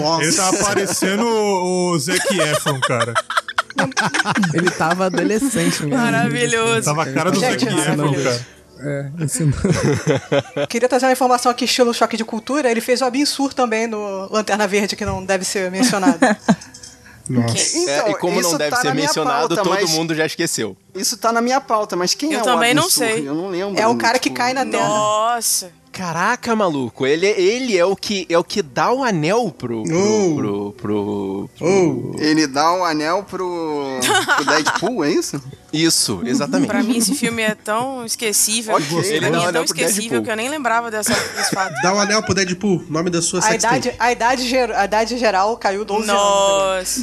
Nossa. 0.02 0.24
Ele 0.24 0.34
tá 0.36 0.54
parecendo 0.64 1.24
o 1.26 1.92
o 1.92 2.00
Zac 2.00 2.20
Efron, 2.40 2.80
cara. 2.82 3.14
Ele 4.54 4.70
tava 4.72 5.06
adolescente 5.06 5.84
mesmo. 5.84 5.96
maravilhoso. 5.98 6.86
Tava 6.86 7.04
a 7.04 7.14
cara 7.14 7.32
do 7.32 7.40
Gente, 7.40 7.66
Zac 7.66 7.80
Efron, 7.92 8.14
cara. 8.14 8.46
É, 8.80 9.10
ensinou. 9.24 9.54
Queria 10.70 10.88
trazer 10.88 11.06
uma 11.08 11.12
informação 11.12 11.52
aqui, 11.52 11.66
estilo 11.66 11.94
choque 11.94 12.16
de 12.18 12.24
cultura. 12.24 12.70
Ele 12.70 12.82
fez 12.82 13.02
o 13.02 13.06
Abin 13.06 13.26
Sur 13.26 13.54
também 13.54 13.88
no 13.88 14.32
Lanterna 14.32 14.68
Verde, 14.68 14.96
que 14.96 15.04
não 15.06 15.24
deve 15.26 15.44
ser 15.46 15.72
mencionado. 15.72 16.20
Nossa. 17.30 17.78
Então, 17.78 18.08
É, 18.08 18.12
e 18.12 18.16
como 18.16 18.42
não 18.42 18.58
deve 18.58 18.72
tá 18.76 18.82
ser 18.82 18.94
mencionado, 18.94 19.56
pauta, 19.56 19.64
todo 19.64 19.70
mas 19.82 19.92
mundo 19.92 20.16
já 20.16 20.26
esqueceu. 20.26 20.76
Isso 20.96 21.18
tá 21.18 21.32
na 21.32 21.42
minha 21.42 21.60
pauta, 21.62 21.96
mas 21.96 22.14
quem 22.14 22.34
Eu 22.34 22.40
é 22.40 22.42
o 22.42 22.46
também 22.46 22.74
não 22.74 22.90
sei. 22.90 23.28
Eu 23.28 23.36
não 23.36 23.50
lembro. 23.50 23.80
É 23.82 23.88
o 23.88 23.96
cara 23.96 24.18
que 24.20 24.30
tipo, 24.30 24.36
cai 24.38 24.54
na 24.54 24.66
terra. 24.66 24.88
Nossa. 24.88 25.72
Caraca, 25.92 26.56
maluco, 26.56 27.08
ele, 27.08 27.26
ele 27.26 27.76
é 27.76 27.84
o 27.84 27.96
que 27.96 28.28
é 28.30 28.38
o 28.38 28.44
que 28.44 28.62
dá 28.62 28.94
o 28.94 29.04
anel 29.04 29.50
pro 29.58 29.82
pro 29.84 29.98
Oh. 29.98 30.36
pro, 30.36 30.72
pro, 30.74 31.50
pro- 31.58 31.68
Oh. 31.68 32.16
Ele 32.20 32.46
dá 32.46 32.72
o 32.72 32.84
anel 32.86 33.24
pro, 33.24 33.84
pro 34.36 34.46
Deadpool, 34.46 35.04
é 35.04 35.10
isso? 35.12 35.42
isso, 35.74 36.22
exatamente. 36.26 36.68
Pra 36.68 36.82
mim, 36.84 36.98
esse 36.98 37.14
filme 37.16 37.42
é 37.42 37.54
tão 37.56 38.06
esquecível. 38.06 38.76
Ok, 38.76 38.88
pra 38.88 39.00
ele 39.08 39.26
um 39.26 39.28
é 39.28 39.32
tão 39.32 39.42
anel 39.42 39.52
pro 39.54 39.64
esquecível 39.64 40.02
Deadpool. 40.10 40.24
que 40.24 40.32
eu 40.32 40.36
nem 40.36 40.50
lembrava 40.50 40.90
dessa, 40.92 41.14
desse 41.14 41.52
fato. 41.52 41.74
Dá 41.82 41.94
o 41.94 42.00
anel 42.00 42.24
pro 42.24 42.34
Deadpool, 42.34 42.84
nome 42.90 43.10
da 43.10 43.22
sua 43.22 43.44
A 43.46 43.56
idade, 43.56 43.94
a, 44.00 44.12
idade, 44.12 44.48
ger- 44.48 44.72
a 44.72 44.86
idade 44.86 45.18
geral 45.18 45.56
caiu 45.58 45.84
12 45.86 46.10
anos. 46.10 46.22
Nossa. 46.22 47.02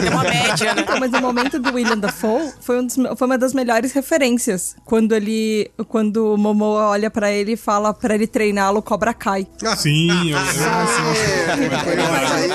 Tem 0.00 0.08
uma 0.10 0.22
média, 0.24 0.74
né? 0.74 0.82
Então, 0.82 0.98
mas 1.00 1.12
o 1.12 1.20
momento 1.20 1.58
do 1.58 1.72
William 1.74 1.98
Dafoe 1.98 2.52
foi, 2.60 2.78
um 2.80 2.86
dos- 2.86 2.96
foi 3.16 3.26
uma 3.26 3.38
das 3.38 3.52
melhores 3.52 3.92
referências. 3.92 4.76
Quando 4.84 5.14
ele. 5.14 5.70
Quando 5.88 6.34
o 6.34 6.36
Momoa 6.36 6.88
olha 6.88 7.10
pra 7.10 7.30
ele 7.30 7.52
e 7.52 7.56
fala 7.56 7.92
pra 7.94 8.14
ele 8.14 8.26
treiná-lo 8.26 8.82
Cobra 8.82 9.12
Kai. 9.14 9.46
Sim, 9.76 10.30
eu, 10.30 10.38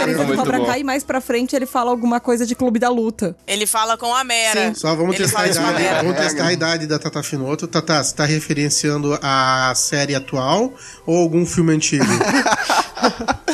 Ele 0.04 0.15
Muito 0.26 0.36
Cobra. 0.38 0.65
Kai 0.65 0.82
e 0.82 0.84
mais 0.84 1.04
pra 1.04 1.22
frente 1.22 1.56
ele 1.56 1.65
fala 1.65 1.91
alguma 1.91 2.20
coisa 2.20 2.46
de 2.46 2.56
Clube 2.56 2.80
da 2.80 2.89
Luta. 2.89 3.36
Ele 3.48 3.65
fala 3.65 3.98
com 3.98 4.13
a 4.13 4.24
Mera. 4.24 4.74
Só 4.76 4.96
vamos 4.96 5.15
testar, 5.23 5.41
a 5.41 5.47
idade, 5.47 6.05
vamos 6.05 6.15
testar 6.17 6.45
a 6.45 6.53
idade 6.53 6.88
da 6.88 6.99
Tata 6.99 7.23
Finoto. 7.23 7.67
Tata, 7.67 8.03
você 8.03 8.15
tá 8.15 8.25
referenciando 8.25 9.17
a 9.21 9.73
série 9.75 10.15
atual 10.15 10.73
ou 11.05 11.17
algum 11.17 11.45
filme 11.45 11.73
antigo? 11.73 12.05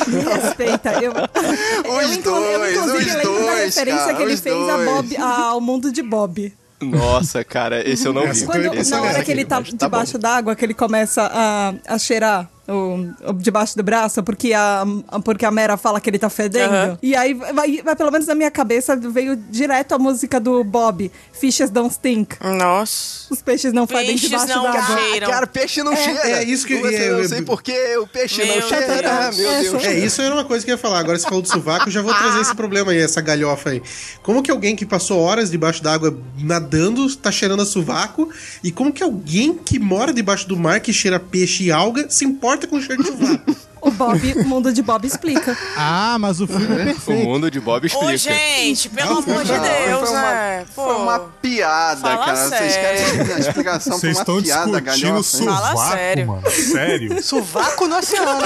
Me 0.06 0.20
respeita. 0.22 0.92
Eu, 1.02 1.12
eu, 1.84 2.12
inclu- 2.12 2.34
eu, 2.36 2.58
dois, 2.58 2.76
inclusive 2.76 2.98
os 3.10 3.14
lembro 3.16 3.34
da 3.34 3.40
dois, 3.52 3.64
referência 3.76 4.04
cara, 4.04 4.14
que 4.16 4.22
ele 4.22 4.34
os 4.34 4.40
fez 4.40 4.54
a 4.68 4.76
dois. 4.76 4.84
Bob, 4.88 5.16
ao 5.16 5.60
mundo 5.60 5.92
de 5.92 6.02
Bob. 6.02 6.54
Nossa, 6.80 7.42
cara, 7.42 7.86
esse 7.88 8.06
eu 8.06 8.12
não 8.12 8.32
vi. 8.32 8.44
Quando, 8.44 8.74
Esse 8.74 8.90
na 8.92 8.98
eu 8.98 9.02
hora 9.02 9.24
que 9.24 9.32
ele 9.32 9.44
tá 9.44 9.60
mas 9.60 9.72
tá 9.72 9.86
debaixo 9.86 10.16
d'água, 10.16 10.54
que 10.54 10.64
ele 10.64 10.74
começa 10.74 11.22
a, 11.32 11.74
a 11.94 11.98
cheirar 11.98 12.48
o, 12.68 13.30
o 13.30 13.32
debaixo 13.32 13.76
do 13.76 13.82
braço, 13.82 14.22
porque 14.22 14.52
a, 14.52 14.84
porque 15.24 15.44
a 15.44 15.50
Mera 15.50 15.76
fala 15.76 16.00
que 16.00 16.10
ele 16.10 16.18
tá 16.18 16.28
fedendo. 16.30 16.72
Aham. 16.74 16.98
E 17.02 17.16
aí, 17.16 17.34
vai, 17.34 17.82
vai, 17.82 17.96
pelo 17.96 18.10
menos 18.10 18.26
na 18.26 18.34
minha 18.34 18.50
cabeça, 18.50 18.94
veio 18.96 19.36
direto 19.36 19.92
a 19.94 19.98
música 19.98 20.38
do 20.38 20.62
Bob, 20.62 21.10
Fishes 21.32 21.70
Don't 21.70 21.92
Stink. 21.94 22.36
Nossa. 22.42 23.32
Os 23.32 23.42
peixes 23.42 23.72
não 23.72 23.86
fedem 23.86 24.08
Peixes 24.08 24.30
debaixo 24.30 24.54
não 24.54 24.62
d'água. 24.64 24.98
cheiram. 24.98 25.30
Cara, 25.30 25.46
peixe 25.46 25.82
não 25.82 25.96
cheira. 25.96 26.20
é 26.30 26.44
isso 26.44 26.66
que 26.66 26.74
eu- 26.74 26.80
Você 26.80 26.94
é, 26.94 27.10
não 27.10 27.18
eu- 27.20 27.28
sei 27.28 27.42
por 27.42 27.62
que 27.62 27.96
o 27.98 28.06
peixe 28.06 28.44
Meu 28.44 28.60
não 28.60 28.68
cheira. 28.68 28.86
Deus. 29.24 29.36
Meu 29.36 29.50
Essa- 29.50 29.62
Deus. 29.70 29.84
É, 29.84 29.98
isso 29.98 30.22
era 30.22 30.34
uma 30.34 30.44
coisa 30.44 30.64
que 30.64 30.70
eu 30.70 30.74
ia 30.74 30.78
falar. 30.78 30.98
Agora 31.00 31.18
você 31.18 31.24
falou 31.24 31.42
do 31.42 31.48
sovaco, 31.48 31.88
eu 31.88 31.92
já 31.92 32.02
vou 32.02 32.12
trazer 32.14 32.40
esse 32.40 32.54
problema 32.54 32.92
aí, 32.92 32.98
essa 32.98 33.20
galhofa 33.20 33.70
aí. 33.70 33.82
Como 34.22 34.42
que 34.42 34.50
alguém 34.50 34.74
que 34.76 34.84
passou 34.86 35.20
horas 35.20 35.50
debaixo 35.50 35.82
d'água 35.82 36.16
nadando 36.38 37.14
tá 37.16 37.30
cheirando 37.30 37.62
a 37.62 37.66
sovaco? 37.66 38.28
E 38.62 38.70
como 38.72 38.92
que 38.92 39.02
alguém 39.02 39.54
que 39.54 39.78
mora 39.78 40.12
debaixo 40.12 40.48
do 40.48 40.56
mar, 40.56 40.80
que 40.80 40.92
cheira 40.92 41.18
peixe 41.20 41.64
e 41.64 41.72
alga, 41.72 42.08
se 42.10 42.24
importa 42.24 42.57
com 42.66 42.76
o 42.76 42.82
cheiro 42.82 43.02
de 43.02 43.08
sovaco? 43.10 43.56
O 43.80 43.92
Bob, 43.92 44.32
o 44.34 44.44
mundo 44.44 44.72
de 44.72 44.82
Bob 44.82 45.06
explica. 45.06 45.56
Ah, 45.76 46.16
mas 46.18 46.40
o 46.40 46.48
filme 46.48 46.66
é 46.66 46.82
O 46.82 46.84
perfeito. 46.86 47.24
mundo 47.24 47.48
de 47.48 47.60
Bob 47.60 47.86
explica. 47.86 48.12
Ô, 48.12 48.16
gente, 48.16 48.88
pelo 48.88 49.18
amor 49.18 49.44
de 49.44 49.52
Não, 49.52 49.62
Deus, 49.62 50.00
foi 50.00 50.18
uma- 50.18 50.32
né? 50.32 50.64
Pô, 50.74 50.84
Foi 50.84 50.94
uma 50.96 51.18
piada, 51.40 52.00
Fala 52.00 52.24
cara. 52.24 52.36
Vocês 52.36 52.74
querem 52.76 53.32
a 53.34 53.38
explicação 53.38 53.96
Vocês 53.96 54.18
pra 54.20 54.32
uma 54.32 54.40
estão 54.40 54.64
piada 54.66 54.80
galhofa? 54.80 55.38
hein? 55.38 55.44
Fala 55.44 55.68
sovaco, 55.70 55.92
sério. 55.96 56.26
mano. 56.26 56.50
Sério? 56.50 57.22
Sovaco 57.22 57.86
no 57.86 57.96
oceano. 57.98 58.42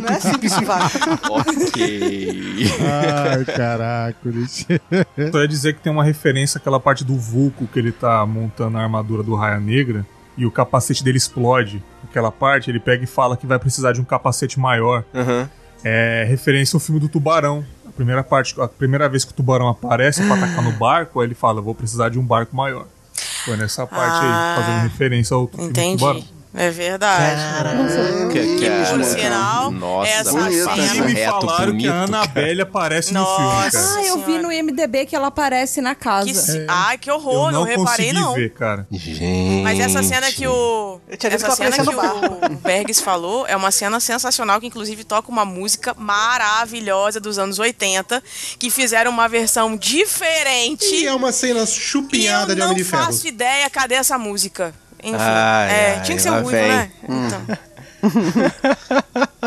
Não 0.00 0.16
é 0.16 0.20
simples 0.20 0.52
sovaco. 0.52 0.98
Ok. 1.30 2.66
Ai, 3.30 3.44
caraca. 3.44 4.18
Só 5.30 5.40
ia 5.40 5.48
dizer 5.48 5.74
que 5.74 5.80
tem 5.80 5.92
uma 5.92 6.02
referência 6.04 6.56
àquela 6.58 6.80
parte 6.80 7.04
do 7.04 7.14
Vulco 7.16 7.66
que 7.66 7.78
ele 7.78 7.92
tá 7.92 8.24
montando 8.24 8.78
a 8.78 8.82
armadura 8.82 9.22
do 9.22 9.34
Raia 9.34 9.60
Negra 9.60 10.06
e 10.36 10.46
o 10.46 10.50
capacete 10.50 11.04
dele 11.04 11.18
explode. 11.18 11.82
Aquela 12.14 12.30
parte, 12.30 12.70
ele 12.70 12.78
pega 12.78 13.02
e 13.02 13.08
fala 13.08 13.36
que 13.36 13.44
vai 13.44 13.58
precisar 13.58 13.90
de 13.92 14.00
um 14.00 14.04
capacete 14.04 14.60
maior. 14.60 15.02
Aham. 15.12 15.50
É 15.82 16.24
referência 16.28 16.76
ao 16.76 16.80
filme 16.80 17.00
do 17.00 17.08
Tubarão. 17.08 17.64
A 17.88 17.90
primeira 17.90 18.22
parte, 18.22 18.54
a 18.60 18.68
primeira 18.68 19.08
vez 19.08 19.24
que 19.24 19.32
o 19.32 19.34
tubarão 19.34 19.68
aparece 19.68 20.24
pra 20.24 20.36
atacar 20.36 20.62
no 20.62 20.70
barco, 20.72 21.18
aí 21.20 21.26
ele 21.26 21.34
fala: 21.34 21.60
Vou 21.60 21.74
precisar 21.74 22.10
de 22.10 22.18
um 22.18 22.24
barco 22.24 22.54
maior. 22.54 22.86
Foi 23.44 23.56
nessa 23.56 23.84
parte 23.84 24.24
Ah, 24.24 24.54
aí, 24.56 24.62
fazendo 24.64 24.82
referência 24.84 25.34
ao 25.34 25.40
outro 25.42 25.56
filme 25.58 25.72
do 25.72 25.80
entendi. 25.80 25.98
Tubarão. 25.98 26.24
É 26.56 26.70
verdade. 26.70 27.40
Que, 28.32 28.56
que 28.58 28.64
E 28.64 28.86
por 28.90 29.00
a- 29.00 29.04
sinal, 29.04 29.70
Nossa, 29.72 30.08
essa 30.10 30.30
cena- 30.30 31.04
me 31.04 31.12
reto, 31.12 31.40
falaram 31.40 31.66
bonito, 31.66 31.82
que 31.82 31.88
a 31.88 31.92
cara. 31.92 32.04
Annabelle 32.04 32.60
aparece 32.62 33.12
no 33.12 33.20
Nossa. 33.20 33.70
filme, 33.70 33.72
cara. 33.72 33.94
Ah, 34.00 34.04
eu 34.06 34.18
vi 34.24 34.38
no 34.38 34.52
IMDB 34.52 35.06
que 35.06 35.16
ela 35.16 35.26
aparece 35.28 35.80
na 35.80 35.94
casa. 35.96 36.26
Que 36.28 36.34
se- 36.34 36.64
Ai, 36.68 36.96
que 36.98 37.10
horror, 37.10 37.48
Eu 37.48 37.52
não, 37.52 37.60
não 37.60 37.64
reparei 37.64 37.84
consegui 38.06 38.12
não. 38.12 38.34
ver, 38.34 38.50
cara. 38.52 38.86
Gente. 38.92 39.62
Mas 39.64 39.80
essa 39.80 40.02
cena 40.02 40.30
que 40.30 40.46
o. 40.46 41.00
Eu 41.08 41.18
Essa 41.30 41.48
que 41.48 41.56
cena 41.56 41.72
que 41.76 41.82
no 41.82 41.92
o 41.92 42.56
Bergs 42.62 43.00
falou 43.02 43.46
é 43.48 43.56
uma 43.56 43.70
cena 43.72 43.98
sensacional 43.98 44.60
que, 44.60 44.66
inclusive, 44.68 45.02
toca 45.04 45.30
uma 45.30 45.44
música 45.44 45.92
maravilhosa 45.98 47.18
dos 47.20 47.38
anos 47.38 47.58
80, 47.58 48.22
que 48.58 48.70
fizeram 48.70 49.10
uma 49.10 49.28
versão 49.28 49.76
diferente. 49.76 50.84
E 50.86 51.06
é 51.06 51.12
uma 51.14 51.32
cena 51.32 51.60
E 51.60 51.62
eu 51.62 51.66
chupinhada 51.66 52.54
de 52.54 52.60
não 52.60 52.68
Homem 52.68 52.78
de 52.78 52.84
Ferro. 52.84 53.04
faço 53.06 53.26
ideia 53.26 53.68
cadê 53.68 53.94
essa 53.96 54.16
música. 54.18 54.72
Enfim, 55.04 55.16
Ai, 55.18 55.70
é, 55.70 55.94
ai, 55.96 56.02
tinha 56.02 56.16
que 56.16 56.22
ser 56.22 56.30
o 56.30 56.34
ruivo, 56.34 56.50
vem. 56.50 56.68
né? 56.68 56.90
Então. 57.04 57.58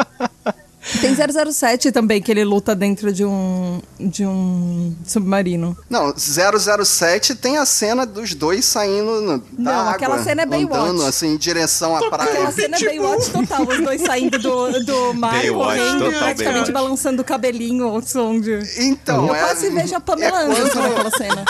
Tem 1.02 1.14
007 1.14 1.92
também, 1.92 2.22
que 2.22 2.32
ele 2.32 2.46
luta 2.46 2.74
dentro 2.74 3.12
de 3.12 3.26
um, 3.26 3.82
de 4.00 4.26
um 4.26 4.96
submarino. 5.06 5.78
Não, 5.90 6.14
007 6.18 7.36
tem 7.36 7.58
a 7.58 7.66
cena 7.66 8.06
dos 8.06 8.34
dois 8.34 8.64
saindo 8.64 9.20
no- 9.22 9.38
da 9.38 9.46
Não, 9.58 9.80
água. 9.82 9.92
aquela 9.92 10.24
cena 10.24 10.44
é 10.44 10.46
Baywatch. 10.46 10.80
Andando, 10.90 11.06
assim, 11.06 11.34
em 11.34 11.38
direção 11.38 11.94
à 11.94 11.98
Aquela 12.00 12.18
praia. 12.18 12.52
cena 12.52 12.78
é 12.78 12.86
Baywatch 12.86 13.30
total, 13.32 13.64
os 13.64 13.78
dois 13.84 14.02
saindo 14.02 14.40
do, 14.40 14.84
do 14.86 15.14
mar, 15.14 15.34
Baywatch, 15.34 15.78
correndo, 15.78 16.06
total 16.06 16.20
praticamente 16.20 16.44
Baywatch. 16.46 16.72
balançando 16.72 17.22
o 17.22 17.26
cabelinho 17.26 17.86
ao 17.86 18.02
som 18.02 18.40
de... 18.40 18.58
Então, 18.78 19.28
Eu 19.28 19.36
é... 19.36 19.40
quase 19.40 19.70
vejo 19.70 19.94
a 19.96 20.00
Pamela 20.00 20.40
é 20.42 20.46
Anderson 20.46 20.70
quando- 20.72 20.88
naquela 20.90 21.12
cena. 21.12 21.46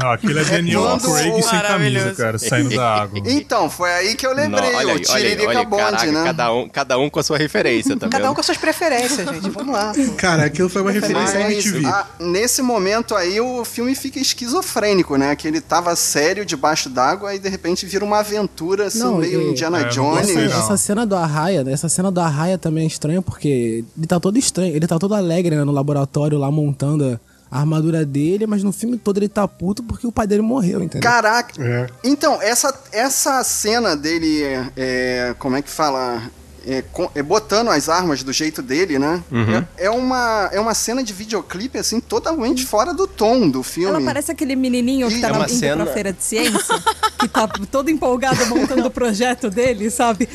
Não, 0.00 0.12
aquilo 0.12 0.38
é 0.38 0.44
Daniel 0.44 0.82
quando- 0.82 1.12
Craig 1.12 1.42
sem 1.42 1.60
camisa, 1.60 2.14
cara, 2.14 2.38
saindo 2.38 2.74
da 2.74 2.94
água. 3.02 3.20
Então, 3.26 3.68
foi 3.68 3.90
aí 3.92 4.14
que 4.14 4.26
eu 4.26 4.34
lembrei, 4.34 4.70
Não, 4.70 4.78
olha 4.78 4.86
o 4.88 4.90
olha 4.92 5.00
Tiririca 5.00 5.48
olha 5.48 5.58
aí, 5.60 5.66
Bonde, 5.66 5.82
caraca, 5.82 6.12
né? 6.12 6.24
cada 6.24 6.52
um, 6.52 6.68
cada 6.68 6.98
um 6.98 7.10
com 7.10 7.20
a 7.20 7.22
sua 7.22 7.36
referência, 7.38 7.96
tá 7.96 8.08
Cada 8.08 8.30
um 8.30 8.34
com 8.34 8.40
as 8.40 8.46
suas 8.46 8.58
preferências, 8.58 9.28
gente. 9.28 9.48
Vamos 9.50 9.72
lá. 9.74 9.92
pô. 9.94 10.12
Cara, 10.16 10.44
aquilo 10.44 10.68
foi 10.68 10.82
uma 10.82 10.90
referência 10.92 11.38
à 11.40 11.42
Mas, 11.44 11.66
MTV. 11.66 11.86
a- 11.86 12.06
nesse 12.20 12.62
momento 12.62 13.14
aí, 13.14 13.40
o 13.40 13.64
filme 13.64 13.94
fica 13.94 14.18
esquizofrênico, 14.18 15.16
né? 15.16 15.34
Que 15.36 15.48
ele 15.48 15.60
tava 15.60 15.94
sério 15.96 16.44
debaixo 16.44 16.88
d'água 16.88 17.34
e 17.34 17.38
de 17.38 17.48
repente 17.48 17.86
vira 17.86 18.04
uma 18.04 18.20
aventura, 18.20 18.86
assim, 18.86 18.98
Não, 19.00 19.18
meio 19.18 19.40
e- 19.42 19.50
Indiana 19.50 19.80
É, 19.80 19.84
Jones. 19.84 20.28
Essa, 20.28 20.40
não. 20.40 20.58
essa 20.58 20.76
cena 20.76 21.06
do 21.06 21.16
Arraia, 21.16 21.64
essa 21.68 21.88
cena 21.88 22.10
do 22.10 22.20
Arraia 22.20 22.56
também 22.58 22.84
é 22.84 22.86
estranha 22.86 23.20
porque 23.22 23.84
ele 23.96 24.06
tá 24.06 24.18
todo 24.18 24.38
estranho, 24.38 24.74
ele 24.74 24.86
tá 24.86 24.98
todo 24.98 25.14
alegre 25.14 25.56
né, 25.56 25.64
no 25.64 25.72
laboratório 25.72 26.38
lá 26.38 26.50
montando 26.50 27.18
a 27.50 27.60
armadura 27.60 28.04
dele, 28.04 28.46
mas 28.46 28.62
no 28.62 28.72
filme 28.72 28.96
todo 28.96 29.18
ele 29.18 29.28
tá 29.28 29.46
puto 29.48 29.82
porque 29.82 30.06
o 30.06 30.12
pai 30.12 30.26
dele 30.26 30.42
morreu, 30.42 30.82
entendeu? 30.82 31.10
Caraca! 31.10 31.52
É. 31.62 31.86
Então, 32.04 32.40
essa, 32.40 32.72
essa 32.92 33.42
cena 33.42 33.96
dele, 33.96 34.42
é, 34.76 35.34
como 35.38 35.56
é 35.56 35.62
que 35.62 35.70
fala? 35.70 36.22
É, 36.66 36.82
com- 36.92 37.10
é 37.14 37.22
botando 37.22 37.68
as 37.68 37.88
armas 37.88 38.22
do 38.22 38.32
jeito 38.32 38.60
dele, 38.62 38.98
né? 38.98 39.22
Uhum. 39.30 39.64
É, 39.76 39.86
é 39.86 39.90
uma, 39.90 40.48
é 40.52 40.60
uma 40.60 40.74
cena 40.74 41.02
de 41.02 41.12
videoclipe, 41.12 41.78
assim, 41.78 42.00
totalmente 42.00 42.64
fora 42.66 42.92
do 42.92 43.06
tom 43.06 43.48
do 43.48 43.62
filme. 43.62 43.88
Ela 43.96 44.04
parece 44.04 44.30
aquele 44.30 44.54
menininho 44.56 45.08
que 45.08 45.16
E 45.16 45.20
tá 45.20 45.28
é 45.28 45.32
na, 45.32 45.48
cena- 45.48 45.84
pra 45.84 45.94
feira 45.94 46.12
de 46.12 46.22
ciência, 46.22 46.74
que 47.18 47.26
tá 47.28 47.48
todo 47.48 47.90
empolgado 47.90 48.44
montando 48.46 48.86
o 48.86 48.90
projeto 48.90 49.48
dele, 49.50 49.90
sabe? 49.90 50.28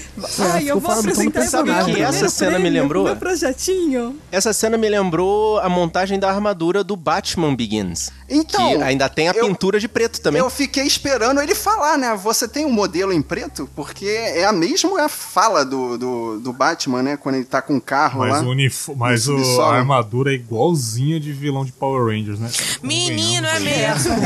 Ai, 0.52 0.70
eu 0.70 0.80
vou 0.80 0.92
apresentar 0.92 1.22
esse 1.22 1.52
personagem. 1.52 1.84
primeiro 1.94 2.10
Essa 2.16 2.30
cena 2.30 2.58
me 2.60 2.70
lembrou? 2.70 3.04
Meu 3.06 3.16
projetinho. 3.16 4.18
Essa 4.32 4.54
cena 4.54 4.78
me 4.78 4.90
lembrou 4.90 5.60
a 5.60 5.70
montagem 5.70 6.20
da 6.20 6.30
armadura 6.30 6.84
do 6.84 6.96
Batman 6.96 7.56
Begins. 7.56 8.12
Então, 8.28 8.78
que 8.78 8.84
ainda 8.84 9.08
tem 9.08 9.30
a 9.30 9.32
eu- 9.32 9.46
pintura 9.48 9.80
de 9.80 9.88
preto 9.88 10.20
também. 10.20 10.42
Eu 10.42 10.50
fiquei 10.50 10.84
esperando 10.86 11.40
ele 11.42 11.54
falar, 11.54 11.98
né? 11.98 12.16
Você 12.24 12.48
tem 12.48 12.66
um 12.66 12.72
modelo 12.72 13.14
em 13.14 13.22
preto? 13.22 13.70
Porque 13.76 14.06
é 14.08 14.46
a 14.46 14.52
mesma 14.52 15.08
fala 15.08 15.64
do, 15.64 15.98
do, 15.98 16.15
do 16.44 16.52
Batman, 16.54 17.02
né? 17.04 17.18
Quando 17.18 17.36
ele 17.36 17.46
tá 17.46 17.62
com 17.62 17.78
o 17.78 17.82
carro 17.82 18.20
Mas, 18.20 18.32
lá. 18.34 18.42
o, 18.42 18.50
unif... 18.50 18.90
Mas 18.96 19.28
o- 19.28 19.62
a 19.62 19.76
armadura 19.76 20.32
é 20.32 20.36
igualzinha 20.36 21.20
de 21.20 21.32
vilão 21.32 21.64
de 21.66 21.72
Power 21.72 22.06
Rangers, 22.06 22.40
né? 22.40 22.50
Menino, 22.84 23.48
é 23.48 23.60
mesmo. 23.60 24.16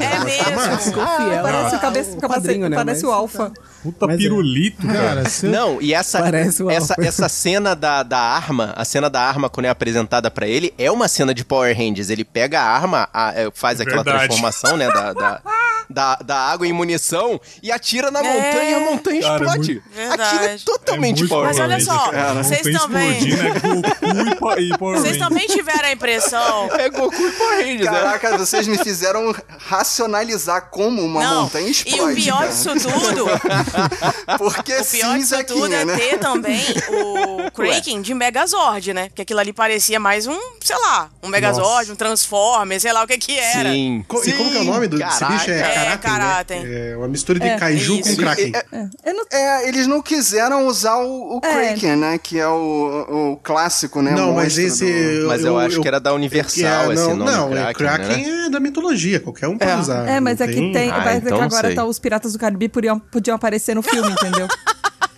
É 0.00 0.24
mesmo. 0.24 0.92
Fiel 0.92 1.42
Parece, 1.42 1.76
o 1.76 1.78
cabeça, 1.80 1.80
parece, 1.80 2.16
quadrinho, 2.20 2.68
né? 2.68 2.76
parece 2.76 3.02
Mas- 3.04 3.10
o 3.10 3.14
Alpha. 3.14 3.52
Puta 3.82 4.06
Mas 4.06 4.14
é. 4.14 4.18
pirulito, 4.18 4.86
cara. 4.86 5.22
Cara, 5.24 5.28
Não, 5.42 5.82
e 5.82 5.92
essa, 5.92 6.22
o 6.62 6.70
essa, 6.70 6.94
essa 6.98 7.28
cena 7.28 7.74
da, 7.74 8.02
da 8.04 8.18
arma, 8.18 8.72
a 8.76 8.84
cena 8.84 9.10
da 9.10 9.20
arma 9.20 9.48
quando 9.50 9.66
é 9.66 9.68
apresentada 9.70 10.30
pra 10.30 10.46
ele, 10.46 10.72
é 10.78 10.88
uma 10.90 11.08
cena 11.08 11.34
de 11.34 11.44
Power 11.44 11.76
Rangers. 11.76 12.08
Ele 12.08 12.24
pega 12.24 12.60
a 12.60 12.64
arma, 12.64 13.08
a- 13.12 13.32
é, 13.34 13.50
faz 13.52 13.80
aquela 13.80 14.04
Verdade. 14.04 14.26
transformação, 14.26 14.76
né, 14.76 14.86
da, 14.88 15.12
da, 15.12 15.40
da, 15.92 16.16
da 16.16 16.36
água 16.36 16.66
em 16.66 16.72
munição 16.72 17.40
e 17.62 17.70
atira 17.70 18.10
na 18.10 18.20
É. 18.20 18.22
montanha 18.22 18.70
e 18.70 18.74
a 18.74 18.80
montanha 18.80 19.20
Cara, 19.22 19.32
é 19.32 19.46
explode. 19.46 19.82
muito- 19.94 20.22
Aquilo 20.22 20.44
é 20.44 20.56
totalmente 20.64 21.18
muito 21.18 21.28
Power 21.30 21.46
Mas 21.46 21.58
olha 21.58 21.80
só, 21.80 22.10
vocês 22.42 22.78
também- 22.78 23.10
é 23.10 24.62
e 24.62 24.72
e 24.72 24.78
Power 24.78 24.98
Vocês 25.00 25.16
também 25.18 25.46
tiveram 25.46 25.84
a 25.88 25.92
impressão. 25.92 26.68
É 26.78 26.88
Goku 26.88 27.14
e 27.26 27.32
Power 27.32 27.58
Rangers, 27.58 27.80
né? 27.90 28.00
Caraca, 28.00 28.38
vocês 28.38 28.66
me 28.66 28.78
fizeram 28.78 29.34
racionalizar 29.58 30.68
como 30.70 31.02
uma 31.02 31.22
Não, 31.22 31.42
montanha 31.42 31.66
e 31.68 31.70
explode. 31.70 32.12
o 32.12 32.14
pior 32.24 32.38
cara. 32.38 32.48
disso 32.48 32.70
tudo, 32.74 33.26
Porque 34.38 34.74
o 34.76 34.84
pior 34.84 35.18
disso 35.18 35.44
tudo 35.44 35.72
é 35.74 35.84
né? 35.84 35.96
ter 35.96 36.18
também 36.18 36.60
o 36.90 37.50
Kraken 37.50 38.00
de 38.02 38.14
Megazord, 38.14 38.92
né? 38.92 39.08
Porque 39.08 39.22
aquilo 39.22 39.40
ali 39.40 39.52
parecia 39.52 39.98
mais 40.00 40.26
um, 40.26 40.38
sei 40.60 40.76
lá, 40.78 41.10
um 41.22 41.28
Megazord, 41.28 41.68
Nossa. 41.80 41.92
um 41.92 41.96
Transformer, 41.96 42.80
sei 42.80 42.92
lá 42.92 43.02
o 43.02 43.06
que 43.06 43.18
que 43.18 43.38
era. 43.38 43.70
Sim. 43.70 44.04
Co- 44.08 44.22
e 44.24 44.32
como 44.32 44.50
que 44.50 44.56
é 44.56 44.60
o 44.60 44.64
nome 44.64 44.88
do, 44.88 44.98
desse 44.98 45.24
bicho? 45.24 45.50
É, 45.50 45.58
É, 45.60 45.81
Karaten, 45.84 46.10
Karaten. 46.10 46.62
né? 46.64 46.90
É 46.92 46.96
uma 46.96 47.08
mistura 47.08 47.38
de 47.38 47.46
É, 47.48 47.56
Kaiju 47.58 48.00
isso. 48.00 48.10
com 48.10 48.16
Kraken. 48.22 48.52
É, 48.54 49.10
Eu 49.10 49.14
não 49.14 49.24
é, 49.30 49.68
eles 49.68 49.86
não 49.86 50.00
quiseram 50.02 50.66
usar 50.66 50.96
o, 50.98 51.36
o 51.38 51.40
É. 51.44 51.52
Kraken, 51.52 51.96
né? 51.96 52.18
Que 52.18 52.38
é 52.38 52.48
o, 52.48 53.32
o 53.32 53.36
clássico, 53.42 54.00
né? 54.02 54.12
Não, 54.12 54.32
mas 54.32 54.56
esse... 54.58 54.84
do- 55.20 55.28
Mas 55.28 55.44
eu 55.44 55.58
acho 55.58 55.80
que 55.80 55.88
era 55.88 55.98
da 56.00 56.12
Universal 56.14 56.90
é, 56.90 56.94
esse 56.94 57.02
não, 57.08 57.16
nome 57.16 57.30
Não, 57.32 57.50
Kraken, 57.50 57.66
é, 57.68 57.74
Kraken 57.74 58.26
né? 58.26 58.46
é 58.46 58.50
da 58.50 58.60
mitologia, 58.60 59.20
qualquer 59.20 59.48
um 59.48 59.58
pode 59.58 59.80
usar. 59.80 60.08
É, 60.08 60.20
mas 60.20 60.38
não 60.38 60.46
é 60.46 60.48
que 60.52 60.72
tem. 60.72 60.90
Ah, 60.90 60.94
parece 61.02 61.16
então 61.18 61.28
que 61.32 61.38
não 61.38 61.42
agora 61.42 61.66
sei. 61.68 61.76
tá, 61.76 61.84
os 61.84 61.98
Piratas 61.98 62.32
do 62.32 62.38
Caribe 62.38 62.68
podiam, 62.68 62.98
podiam 62.98 63.34
aparecer 63.36 63.74
no 63.74 63.82
filme, 63.82 64.10
entendeu? 64.10 64.46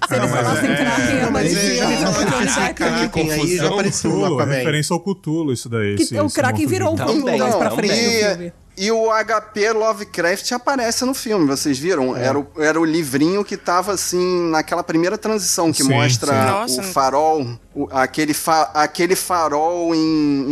Se 0.06 0.14
eles 0.16 0.30
mas 0.30 0.46
falassem 0.46 0.70
é- 0.70 0.76
Kraken, 0.76 1.14
Não, 1.22 1.30
mas 1.30 1.52
aparecia 1.56 1.82
é, 1.84 1.96
já 1.96 2.10
o. 2.10 2.74
Kraken 2.74 3.32
aí 3.32 3.58
apareceu 3.58 4.10
Cthulhu, 4.10 4.34
Aquaman. 4.34 4.52
referência 4.54 4.92
ao 4.94 5.00
Cthulhu, 5.00 5.52
isso 5.52 5.68
daí. 5.70 5.96
Que 5.96 6.02
esse- 6.02 6.20
o 6.20 6.28
Kraken 6.30 6.66
virou 6.66 6.92
o. 6.92 6.96
Cthulhu 6.96 7.24
mais 7.38 7.54
pra 7.54 7.70
Não, 7.70 7.76
frente 7.76 8.52
e, 8.76 8.90
o 8.90 9.06
HP 9.10 9.72
Lovecraft 9.72 10.50
aparece 10.52 11.04
no 11.04 11.14
filme, 11.14 11.46
vocês 11.46 11.78
viram? 11.78 12.16
Era, 12.16 12.38
o, 12.38 12.46
era 12.58 12.80
o 12.80 12.84
livrinho 12.84 13.44
que 13.44 13.56
tava 13.56 13.92
assim, 13.92 14.50
naquela 14.50 14.82
primeira 14.82 15.16
transição 15.16 15.72
que 15.72 15.82
Sim, 15.82 15.90
mostra 15.92 16.32
sim. 16.32 16.40
o 16.40 16.44
Nossa. 16.78 16.82
farol, 16.82 17.46
o- 17.74 17.88
aquele, 17.90 18.34
fa- 18.34 18.70
aquele 18.74 19.14
farol 19.16 19.94
em, 19.94 20.00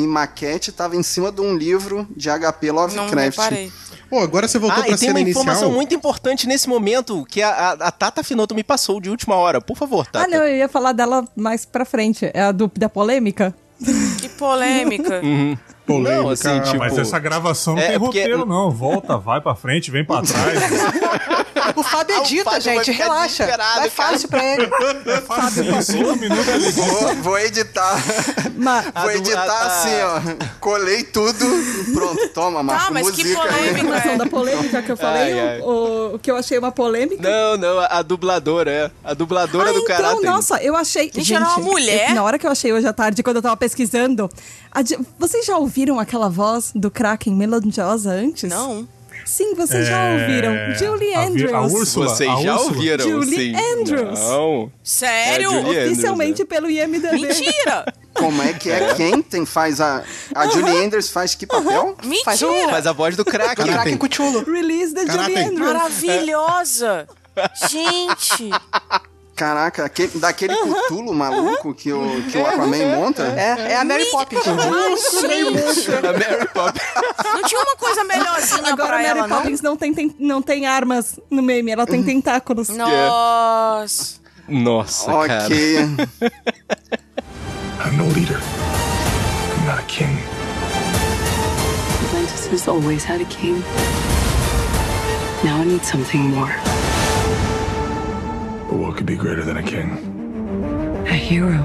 em 0.02 0.06
maquete 0.06 0.70
tava 0.72 0.96
em 0.96 1.02
cima 1.02 1.32
de 1.32 1.40
um 1.40 1.56
livro 1.56 2.06
de 2.16 2.28
HP 2.30 2.68
Não 2.68 2.74
Lovecraft. 2.76 3.16
reparei. 3.38 3.72
Pô, 4.08 4.20
agora 4.20 4.46
você 4.46 4.58
voltou 4.58 4.78
Ah, 4.82 4.84
pra 4.86 4.94
e 4.94 4.98
tem 4.98 5.08
cena 5.08 5.18
uma 5.18 5.28
informação 5.30 5.54
inicial. 5.62 5.70
muito 5.72 5.94
importante 5.94 6.46
nesse 6.46 6.68
momento 6.68 7.24
que 7.24 7.40
a, 7.42 7.48
a, 7.50 7.72
a 7.72 7.90
Tata 7.90 8.22
Finoto 8.22 8.54
me 8.54 8.62
passou 8.62 9.00
de 9.00 9.08
última 9.08 9.34
hora. 9.36 9.58
Por 9.60 9.74
favor, 9.76 10.04
Tata. 10.06 10.26
Ah, 10.26 10.28
não, 10.28 10.44
eu 10.44 10.56
ia 10.58 10.68
falar 10.68 10.92
dela 10.92 11.24
mais 11.34 11.64
pra 11.64 11.84
frente. 11.86 12.30
É 12.34 12.42
a 12.42 12.52
do, 12.52 12.70
da 12.76 12.90
polêmica. 12.90 13.54
Que 14.20 14.28
polêmica. 14.28 15.20
Uhum. 15.24 15.56
Polêmica. 15.86 16.22
Não, 16.22 16.30
assim, 16.30 16.48
Ah, 16.48 16.60
tipo... 16.60 16.78
mas 16.78 16.96
essa 16.96 17.18
gravação 17.18 17.74
não 17.74 17.82
É, 17.82 17.90
tem 17.90 17.98
porque- 17.98 18.20
roteiro, 18.20 18.46
não. 18.46 18.70
Volta, 18.70 19.18
vai 19.18 19.40
pra 19.40 19.54
frente, 19.54 19.90
vem 19.90 20.04
pra 20.04 20.22
trás. 20.22 20.60
O 21.76 21.82
Fábio 21.82 22.16
edita, 22.18 22.44
Fábio 22.50 22.64
vai 22.64 22.74
gente, 22.76 22.92
ficar 22.92 23.04
relaxa. 23.04 23.46
cara. 23.46 23.90
fácil 23.90 24.28
pra 24.28 24.44
ele. 24.44 24.70
É 25.06 25.20
fácil, 25.20 25.64
em 25.74 25.82
cinco 25.82 26.16
minutos 26.16 26.48
ele. 26.48 26.70
Vou, 26.72 27.14
vou 27.16 27.38
editar. 27.38 27.96
Mas, 28.56 28.84
Vou 29.02 29.10
editar 29.10 29.42
a- 29.50 29.66
assim, 29.66 30.02
ó. 30.02 30.46
Colei 30.60 31.02
tudo. 31.04 31.44
Pronto, 31.94 32.28
toma, 32.28 32.62
Marco. 32.62 32.92
mas 32.92 33.10
que 33.10 33.24
música. 33.24 33.40
polêmica. 33.40 33.92
questão 33.92 34.18
da 34.18 34.26
polêmica 34.26 34.82
que 34.82 34.92
eu 34.92 34.96
falei, 34.96 35.32
Ai, 35.32 35.48
ai. 35.48 35.60
O, 35.60 36.14
o 36.14 36.18
que 36.18 36.30
eu 36.30 36.36
achei 36.36 36.58
uma 36.58 36.72
polêmica. 36.72 37.22
Não, 37.28 37.56
não, 37.56 37.80
a 37.80 38.02
dubladora, 38.02 38.70
é. 38.70 38.90
A 39.04 39.14
dubladora 39.14 39.70
Ah, 39.70 39.72
do 39.72 39.78
então, 39.80 39.96
Karate. 39.96 40.22
nossa, 40.22 40.62
eu 40.62 40.76
achei. 40.76 41.10
Gente, 41.12 41.32
era 41.34 41.44
uma 41.48 41.58
mulher? 41.58 42.10
eu- 42.10 42.14
na 42.14 42.22
hora 42.22 42.38
que 42.38 42.46
eu 42.46 42.50
achei 42.50 42.72
hoje 42.72 42.86
à 42.86 42.92
tarde, 42.92 43.22
quando 43.22 43.36
eu 43.36 43.42
tava 43.42 43.56
pesquisando, 43.56 44.28
vocês 45.18 45.44
já 45.46 45.56
ouviram 45.58 45.98
aquela 46.00 46.28
voz 46.28 46.72
do 46.74 46.90
Kraken 46.90 47.34
melodiosa 47.34 48.10
antes? 48.10 48.48
Não. 48.50 48.88
Sim, 49.24 49.54
vocês 49.54 49.86
já 49.86 49.96
É, 50.02 50.14
ouviram. 50.24 50.74
Julie 50.74 51.14
a 51.14 51.20
Vi- 51.20 51.24
a 51.24 51.28
Andrews. 51.60 51.72
Úrsula. 51.72 52.08
Vocês 52.08 52.28
a 52.30 52.36
já 52.42 52.54
Úrsula. 52.54 52.72
ouviram, 52.72 53.04
Julie 53.08 53.54
sim. 53.54 53.56
Andrews. 53.80 54.18
Não. 54.18 54.72
Sério? 54.82 55.48
É, 55.48 55.52
Julie 55.52 55.68
Andrews, 55.70 55.86
Oficialmente 55.92 56.44
pelo 56.44 56.68
IMDB. 56.68 57.18
Mentira! 57.20 57.94
Como 58.14 58.42
é 58.42 58.52
que 58.52 58.70
é? 58.70 58.94
Quem 58.94 59.22
tem, 59.22 59.46
faz 59.46 59.80
a. 59.80 60.02
A 60.34 60.48
Julie 60.48 60.84
Andrews 60.84 61.08
faz 61.08 61.34
que 61.34 61.46
papel? 61.46 61.96
Faz 62.24 62.42
o 62.42 62.48
Mentira! 62.50 62.70
Faz 62.72 62.86
a 62.86 62.92
voz 62.92 63.16
do 63.16 63.24
Kraken. 63.24 63.66
Kraken 63.66 63.96
Cuchulo. 63.96 64.42
Release 64.44 64.92
da 64.92 65.06
Julie. 65.06 65.36
Andrews. 65.38 65.72
Maravilhosa! 65.72 67.06
Gente! 67.70 68.50
Caraca, 69.42 69.84
aquele, 69.84 70.20
daquele 70.20 70.54
cutulo 70.54 71.12
maluco 71.12 71.74
que 71.74 71.92
o, 71.92 72.22
que 72.30 72.38
o 72.38 72.46
Aquaman 72.46 72.96
monta? 72.96 73.24
É, 73.24 73.72
é 73.72 73.76
a 73.76 73.84
Mary 73.84 74.04
Poppins. 74.04 74.40
Ai, 74.46 74.96
gente! 74.96 75.90
A 75.98 76.12
Mary 76.12 76.48
Poppins. 76.54 76.82
Não 77.34 77.42
tinha 77.42 77.60
uma 77.60 77.74
coisa 77.76 78.04
melhorzinha 78.04 78.72
Agora 78.72 78.86
pra 78.86 78.98
a 78.98 79.02
Mary 79.02 79.18
ela, 79.18 79.26
não? 79.26 79.36
Poppins 79.38 79.60
não 79.60 79.76
tem, 79.76 79.92
tem- 79.92 80.14
não 80.16 80.40
tem 80.40 80.64
armas 80.64 81.18
no 81.28 81.42
meme, 81.42 81.72
ela 81.72 81.84
tem 81.88 82.04
tentáculos. 82.04 82.68
Nossa! 82.68 84.20
Nossa, 84.48 85.10
cara. 85.26 85.44
Ok. 85.46 85.56
I'm 87.84 87.96
no 87.96 88.06
leader. 88.14 88.38
I'm 88.38 89.66
not 89.66 89.80
a 89.80 89.86
king. 89.88 90.16
Atlantis 92.06 92.46
has 92.46 92.68
always 92.68 93.02
had 93.04 93.20
a 93.20 93.24
king. 93.24 93.60
Now 95.42 95.60
I 95.60 95.64
need 95.64 95.84
something 95.84 96.20
more. 96.30 96.54
But 98.72 98.80
what 98.80 98.96
could 98.96 99.04
be 99.04 99.16
greater 99.16 99.44
than 99.44 99.58
a 99.58 99.62
king? 99.62 99.90
A 101.06 101.12
hero. 101.14 101.62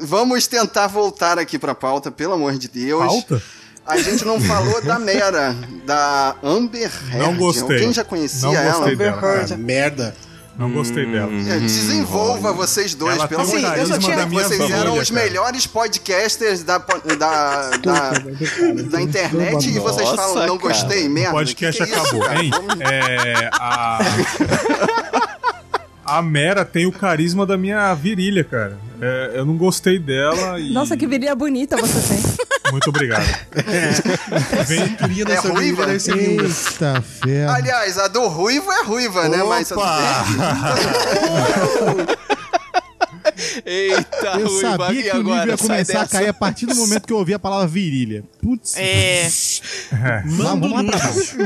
Vamos 0.00 0.46
tentar 0.46 0.86
voltar 0.86 1.38
aqui 1.38 1.58
pra 1.58 1.74
pauta, 1.74 2.10
pelo 2.10 2.32
amor 2.32 2.56
de 2.56 2.68
Deus. 2.68 3.04
Pauta? 3.04 3.42
A 3.84 3.98
gente 3.98 4.24
não 4.24 4.40
falou 4.40 4.80
da 4.80 4.98
Mera, 4.98 5.54
da 5.84 6.36
Amber 6.42 6.90
Heard. 7.12 7.18
Não 7.18 7.36
gostei. 7.36 7.80
Quem 7.80 7.92
já 7.92 8.02
conhecia 8.02 8.48
Não 8.48 8.56
ela? 8.56 8.96
dela. 8.96 9.20
Ah, 9.52 9.56
merda. 9.58 10.16
Não 10.56 10.70
gostei 10.70 11.04
dela. 11.04 11.32
É, 11.32 11.58
Desenvolva 11.58 12.52
vocês 12.52 12.94
dois, 12.94 13.16
Ela 13.16 13.26
pelo 13.26 13.44
tem 13.44 13.56
amor 13.64 13.70
o 13.70 13.70
de 13.72 13.76
Deus. 13.76 13.88
carisma 13.90 14.16
da 14.16 14.26
minha 14.26 14.42
Vocês 14.44 14.58
família, 14.60 14.76
eram 14.80 14.98
os 14.98 15.10
cara. 15.10 15.22
melhores 15.24 15.66
podcasters 15.66 16.62
da, 16.62 16.78
da, 16.78 17.70
da, 17.78 18.10
da 18.90 19.02
internet 19.02 19.68
e 19.68 19.78
vocês 19.80 20.08
Nossa, 20.08 20.16
falam, 20.16 20.46
não 20.46 20.58
cara. 20.58 20.68
gostei, 20.74 21.08
merda. 21.08 21.30
O 21.30 21.32
podcast 21.34 21.82
Que 21.84 21.90
que 21.90 21.92
é 21.92 21.96
isso, 21.96 22.06
acabou, 22.06 22.26
cara? 22.28 22.42
hein? 22.44 22.50
É, 22.80 23.50
a... 23.52 23.98
a 26.04 26.22
Mera 26.22 26.64
tem 26.64 26.86
o 26.86 26.92
carisma 26.92 27.44
da 27.46 27.56
minha 27.56 27.92
virilha, 27.94 28.44
cara. 28.44 28.78
É, 29.00 29.32
eu 29.34 29.44
não 29.44 29.56
gostei 29.56 29.98
dela 29.98 30.58
e... 30.60 30.72
Nossa, 30.72 30.96
que 30.96 31.06
virilha 31.06 31.34
bonita 31.34 31.76
você 31.76 32.14
tem. 32.14 32.22
Muito 32.72 32.88
obrigado. 32.88 33.24
Vem... 34.66 34.96
Queria 34.96 35.22
É 35.22 35.26
dessa 35.26 35.48
ruiva? 35.52 35.82
vida 35.82 35.86
deve 35.86 36.00
ser 36.00 36.16
linda. 36.16 36.44
Eita 36.44 37.02
ferro. 37.02 37.52
Aliás, 37.52 37.98
a 37.98 38.08
do 38.08 38.26
Ruivo 38.26 38.70
é 38.72 38.82
ruiva, 38.84 39.28
né? 39.28 39.42
Mas 39.44 39.70
Opa! 39.70 40.24
Eita, 43.64 44.38
Eu 44.38 44.48
sabia 44.60 45.02
que 45.02 45.10
o 45.10 45.16
nível 45.18 45.32
agora? 45.34 45.50
ia 45.52 45.58
começar 45.58 46.02
a 46.02 46.06
cair 46.08 46.28
a 46.28 46.32
partir 46.34 46.66
do 46.66 46.74
momento 46.74 47.06
que 47.06 47.12
eu 47.12 47.16
ouvi 47.18 47.34
a 47.34 47.38
palavra 47.38 47.66
virilha. 47.66 48.22
Putz. 48.40 48.74
É. 48.76 49.28
Vamos, 50.26 50.70
vamos 50.70 50.72
lá 50.72 50.84
pra 50.84 50.98
baixo. 50.98 51.36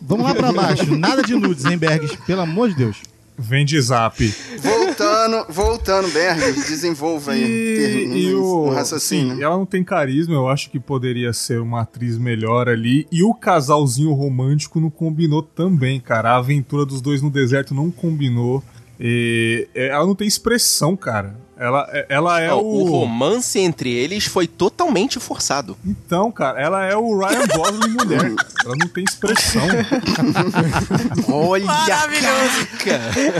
Vamos 0.00 0.24
lá 0.26 0.34
pra 0.34 0.52
baixo. 0.52 0.96
Nada 0.96 1.22
de 1.22 1.34
nudes, 1.34 1.64
hein, 1.64 1.76
Bergs? 1.78 2.16
Pelo 2.26 2.40
amor 2.42 2.68
de 2.70 2.76
Deus. 2.76 2.96
Vem 3.38 3.64
de 3.66 3.80
zap. 3.80 4.34
voltando, 4.62 5.46
voltando, 5.52 6.08
Berg, 6.10 6.40
desenvolva 6.54 7.32
aí 7.32 7.42
E, 7.42 7.76
ter- 7.76 8.16
e 8.16 8.34
o, 8.34 8.42
o 8.42 8.70
raciocínio. 8.70 9.36
sim, 9.36 9.42
ela 9.42 9.56
não 9.56 9.66
tem 9.66 9.84
carisma, 9.84 10.34
eu 10.34 10.48
acho 10.48 10.70
que 10.70 10.80
poderia 10.80 11.32
ser 11.32 11.60
uma 11.60 11.82
atriz 11.82 12.16
melhor 12.18 12.68
ali. 12.68 13.06
E 13.12 13.22
o 13.22 13.34
casalzinho 13.34 14.12
romântico 14.12 14.80
não 14.80 14.88
combinou 14.90 15.42
também, 15.42 16.00
cara. 16.00 16.30
A 16.32 16.36
aventura 16.36 16.86
dos 16.86 17.00
dois 17.00 17.20
no 17.20 17.30
deserto 17.30 17.74
não 17.74 17.90
combinou. 17.90 18.62
E 18.98 19.68
ela 19.74 20.06
não 20.06 20.14
tem 20.14 20.26
expressão, 20.26 20.96
cara. 20.96 21.34
Ela, 21.58 21.88
ela 22.10 22.38
é 22.40 22.48
Não, 22.48 22.60
o. 22.60 22.82
o 22.82 22.84
romance 22.90 23.58
entre 23.58 23.90
eles 23.90 24.26
foi 24.26 24.46
totalmente 24.46 25.18
forçado. 25.18 25.74
Então, 25.86 26.30
cara, 26.30 26.60
ela 26.60 26.84
é 26.84 26.94
o 26.94 27.18
Ryan 27.18 27.46
Gosling 27.46 27.92
mulher. 27.96 28.34
ela 28.62 28.74
não 28.78 28.86
tem 28.88 29.02
expressão. 29.04 29.62
Olha, 31.32 31.64
Maravilhoso. 31.64 32.68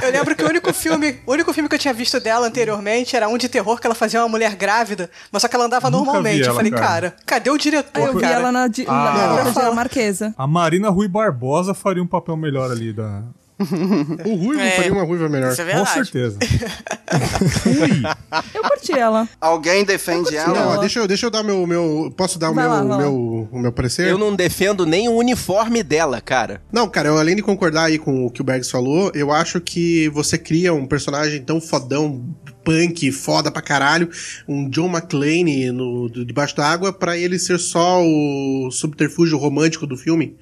Eu 0.02 0.10
lembro 0.10 0.34
que 0.34 0.42
o 0.44 0.48
único 0.48 0.72
filme, 0.72 1.16
o 1.26 1.32
único 1.32 1.52
filme 1.52 1.68
que 1.68 1.74
eu 1.74 1.78
tinha 1.78 1.92
visto 1.94 2.18
dela 2.18 2.46
anteriormente 2.46 3.14
era 3.16 3.28
um 3.28 3.36
de 3.36 3.48
terror 3.48 3.78
que 3.80 3.86
ela 3.86 3.94
fazia 3.94 4.20
uma 4.22 4.28
mulher 4.28 4.54
grávida, 4.56 5.10
mas 5.30 5.42
só 5.42 5.48
que 5.48 5.54
ela 5.54 5.66
andava 5.66 5.90
Nunca 5.90 6.04
normalmente. 6.06 6.36
vi 6.38 6.40
eu 6.42 6.46
ela, 6.46 6.54
falei, 6.56 6.70
cara. 6.72 6.86
cara, 6.86 7.16
cadê 7.24 7.50
o 7.50 7.58
diretor, 7.58 8.00
Eu 8.08 8.14
vi 8.14 8.20
cara? 8.20 8.34
ela 8.34 8.52
na, 8.52 8.66
di- 8.68 8.86
Ah. 8.88 9.52
na. 9.54 9.72
Marquesa. 9.72 10.34
A 10.38 10.46
Marina 10.46 10.88
Rui 10.88 11.06
Barbosa 11.08 11.74
faria 11.74 12.02
um 12.02 12.06
papel 12.06 12.36
melhor 12.36 12.70
ali 12.70 12.92
da. 12.94 13.22
O 13.58 14.34
Ruivo 14.34 14.60
É. 14.60 14.70
faria 14.72 14.92
uma 14.92 15.04
ruiva 15.04 15.28
melhor. 15.30 15.52
Isso 15.52 15.62
é 15.62 15.64
Com 15.64 15.70
verdade. 15.84 15.94
certeza. 15.94 16.38
Eu 18.54 18.62
curti 18.62 18.92
ela. 18.92 19.28
Alguém 19.40 19.84
defende 19.84 20.34
Eu 20.34 20.40
ela? 20.40 20.74
Não, 20.74 20.80
deixa 20.80 21.00
eu, 21.00 21.06
deixa 21.08 21.26
eu 21.26 21.30
dar 21.30 21.42
meu. 21.42 21.66
meu 21.66 22.12
posso 22.16 22.38
dar 22.38 22.50
o 22.50 22.54
meu, 22.54 22.68
lá, 22.68 22.82
lá. 22.82 22.98
meu, 22.98 23.48
o 23.50 23.58
meu 23.58 23.72
parecer? 23.72 24.08
Eu 24.08 24.18
não 24.18 24.34
defendo 24.34 24.84
nem 24.84 25.08
o 25.08 25.12
uniforme 25.16 25.82
dela, 25.82 26.20
cara. 26.20 26.60
Não, 26.70 26.88
cara, 26.88 27.08
eu, 27.08 27.18
além 27.18 27.36
de 27.36 27.42
concordar 27.42 27.84
aí 27.84 27.98
com 27.98 28.26
o 28.26 28.30
que 28.30 28.40
o 28.40 28.44
Bergs 28.44 28.70
falou, 28.70 29.10
eu 29.14 29.32
acho 29.32 29.60
que 29.60 30.08
você 30.10 30.36
cria 30.36 30.74
um 30.74 30.86
personagem 30.86 31.40
tão 31.42 31.60
fodão, 31.60 32.24
punk, 32.64 33.10
foda 33.12 33.50
pra 33.50 33.62
caralho, 33.62 34.10
um 34.46 34.68
John 34.68 34.88
McClane 34.88 35.70
no, 35.72 36.10
debaixo 36.10 36.56
da 36.56 36.66
água, 36.66 36.92
pra 36.92 37.16
ele 37.16 37.38
ser 37.38 37.58
só 37.58 38.02
o 38.02 38.68
subterfúgio 38.70 39.38
romântico 39.38 39.86
do 39.86 39.96
filme. 39.96 40.36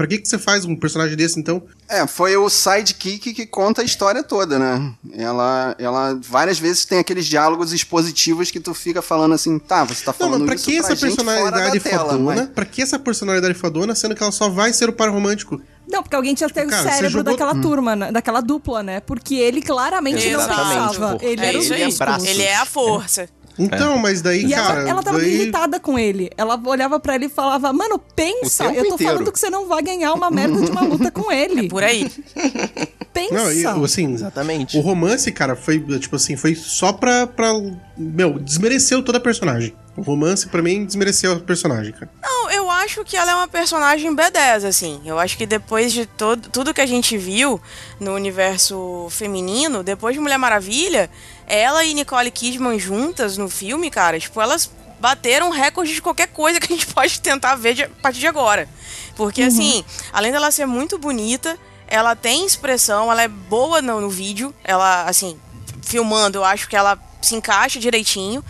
Pra 0.00 0.06
que, 0.06 0.16
que 0.16 0.26
você 0.26 0.38
faz 0.38 0.64
um 0.64 0.74
personagem 0.74 1.14
desse, 1.14 1.38
então? 1.38 1.62
É, 1.86 2.06
foi 2.06 2.34
o 2.34 2.48
sidekick 2.48 3.34
que 3.34 3.44
conta 3.44 3.82
a 3.82 3.84
história 3.84 4.22
toda, 4.22 4.58
né? 4.58 4.94
Ela, 5.12 5.76
ela 5.78 6.18
várias 6.26 6.58
vezes 6.58 6.86
tem 6.86 7.00
aqueles 7.00 7.26
diálogos 7.26 7.70
expositivos 7.74 8.50
que 8.50 8.58
tu 8.58 8.72
fica 8.72 9.02
falando 9.02 9.34
assim, 9.34 9.58
tá, 9.58 9.84
você 9.84 10.02
tá 10.02 10.12
Não, 10.18 10.18
falando 10.18 10.46
mas 10.46 10.46
pra 10.46 10.54
isso 10.54 10.64
que 10.64 10.76
essa 10.78 10.96
gente 10.96 11.16
fora 11.22 11.26
personalidade 11.26 11.78
da 11.78 11.90
tela, 11.90 12.18
mas- 12.18 12.48
Pra 12.48 12.64
que 12.64 12.80
essa 12.80 12.98
personalidade 12.98 13.52
fodona, 13.52 13.94
sendo 13.94 14.14
que 14.14 14.22
ela 14.22 14.32
só 14.32 14.48
vai 14.48 14.72
ser 14.72 14.88
o 14.88 14.92
par 14.94 15.10
romântico? 15.10 15.60
Não, 15.86 16.02
porque 16.02 16.16
alguém 16.16 16.34
tinha 16.34 16.48
que 16.48 16.54
ter 16.54 16.66
o 16.66 16.70
cérebro 16.70 17.10
jogou- 17.10 17.24
daquela 17.32 17.54
turma, 17.60 17.94
né? 17.94 18.10
daquela 18.10 18.40
dupla, 18.40 18.82
né? 18.82 19.00
Porque 19.00 19.34
ele 19.34 19.60
claramente 19.60 20.30
não 20.30 20.40
Exatamente, 20.40 20.88
pensava. 20.94 21.18
pô. 21.18 21.26
Ele 21.26 21.42
É 21.42 21.46
era 21.46 21.58
o 21.58 21.98
braços. 21.98 22.28
Ele 22.28 22.42
é 22.42 22.56
a 22.56 22.64
força. 22.64 23.28
Então, 23.64 23.98
mas 23.98 24.22
daí, 24.22 24.46
E 24.46 24.50
cara. 24.50 24.80
ela, 24.80 24.90
ela 24.90 25.02
tava 25.02 25.18
daí... 25.18 25.34
irritada 25.34 25.78
com 25.78 25.98
ele. 25.98 26.30
Ela 26.36 26.60
olhava 26.64 26.98
pra 26.98 27.14
ele 27.14 27.26
e 27.26 27.28
falava: 27.28 27.72
Mano, 27.72 27.98
pensa, 27.98 28.64
eu 28.64 28.86
tô 28.88 28.94
inteiro. 28.94 29.12
falando 29.12 29.32
que 29.32 29.38
você 29.38 29.50
não 29.50 29.68
vai 29.68 29.82
ganhar 29.82 30.12
uma 30.14 30.30
merda 30.30 30.60
de 30.60 30.70
uma 30.70 30.82
luta 30.82 31.10
com 31.10 31.30
ele. 31.30 31.68
Por 31.68 31.82
aí. 31.82 32.10
Pensa. 33.12 33.34
Não, 33.34 33.52
e, 33.52 33.84
assim, 33.84 34.12
Exatamente. 34.14 34.78
O 34.78 34.80
romance, 34.80 35.30
cara, 35.32 35.56
foi, 35.56 35.80
tipo 35.98 36.14
assim, 36.16 36.36
foi 36.36 36.54
só 36.54 36.92
pra, 36.92 37.26
pra. 37.26 37.50
Meu, 37.96 38.38
desmereceu 38.38 39.02
toda 39.02 39.18
a 39.18 39.20
personagem. 39.20 39.74
O 39.96 40.02
romance, 40.02 40.46
pra 40.46 40.62
mim, 40.62 40.84
desmereceu 40.86 41.32
a 41.32 41.40
personagem, 41.40 41.92
cara. 41.92 42.08
Não, 42.22 42.50
eu 42.50 42.70
acho 42.70 43.04
que 43.04 43.16
ela 43.16 43.32
é 43.32 43.34
uma 43.34 43.48
personagem 43.48 44.14
B10, 44.14 44.64
assim. 44.64 45.00
Eu 45.04 45.18
acho 45.18 45.36
que 45.36 45.44
depois 45.44 45.92
de 45.92 46.06
todo, 46.06 46.48
tudo 46.48 46.72
que 46.72 46.80
a 46.80 46.86
gente 46.86 47.18
viu 47.18 47.60
no 47.98 48.14
universo 48.14 49.08
feminino, 49.10 49.82
depois 49.82 50.14
de 50.14 50.20
Mulher 50.20 50.38
Maravilha, 50.38 51.10
ela 51.52 51.84
e 51.84 51.92
Nicole 51.94 52.30
Kidman 52.30 52.78
juntas 52.78 53.36
no 53.36 53.48
filme, 53.48 53.90
cara, 53.90 54.18
tipo, 54.20 54.40
elas 54.40 54.70
bateram 55.00 55.50
recorde 55.50 55.92
de 55.94 56.00
qualquer 56.02 56.28
coisa 56.28 56.60
que 56.60 56.72
a 56.72 56.76
gente 56.76 56.86
pode 56.94 57.20
tentar 57.20 57.54
ver 57.56 57.74
de- 57.74 57.82
a 57.84 57.88
partir 58.02 58.20
de 58.20 58.26
agora. 58.26 58.68
Porque, 59.16 59.42
assim, 59.42 59.84
além 60.12 60.30
dela 60.32 60.50
ser 60.50 60.66
muito 60.66 60.98
bonita, 60.98 61.58
ela 61.86 62.14
tem 62.14 62.46
expressão, 62.46 63.10
ela 63.10 63.22
é 63.22 63.28
boa 63.28 63.82
no, 63.82 64.00
no 64.00 64.08
vídeo, 64.10 64.54
ela, 64.62 65.04
assim, 65.04 65.38
filmando, 65.82 66.38
eu 66.38 66.44
acho 66.44 66.68
que 66.68 66.76
ela 66.76 66.98
se 67.20 67.34
encaixa 67.34 67.80
direitinho. 67.80 68.44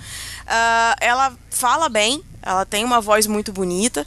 Ah, 0.47 0.95
ela 1.01 1.33
fala 1.51 1.89
bem, 1.89 2.23
ela 2.43 2.65
tem 2.67 2.85
uma 2.85 3.01
voz 3.01 3.27
muito 3.27 3.53
bonita. 3.53 4.07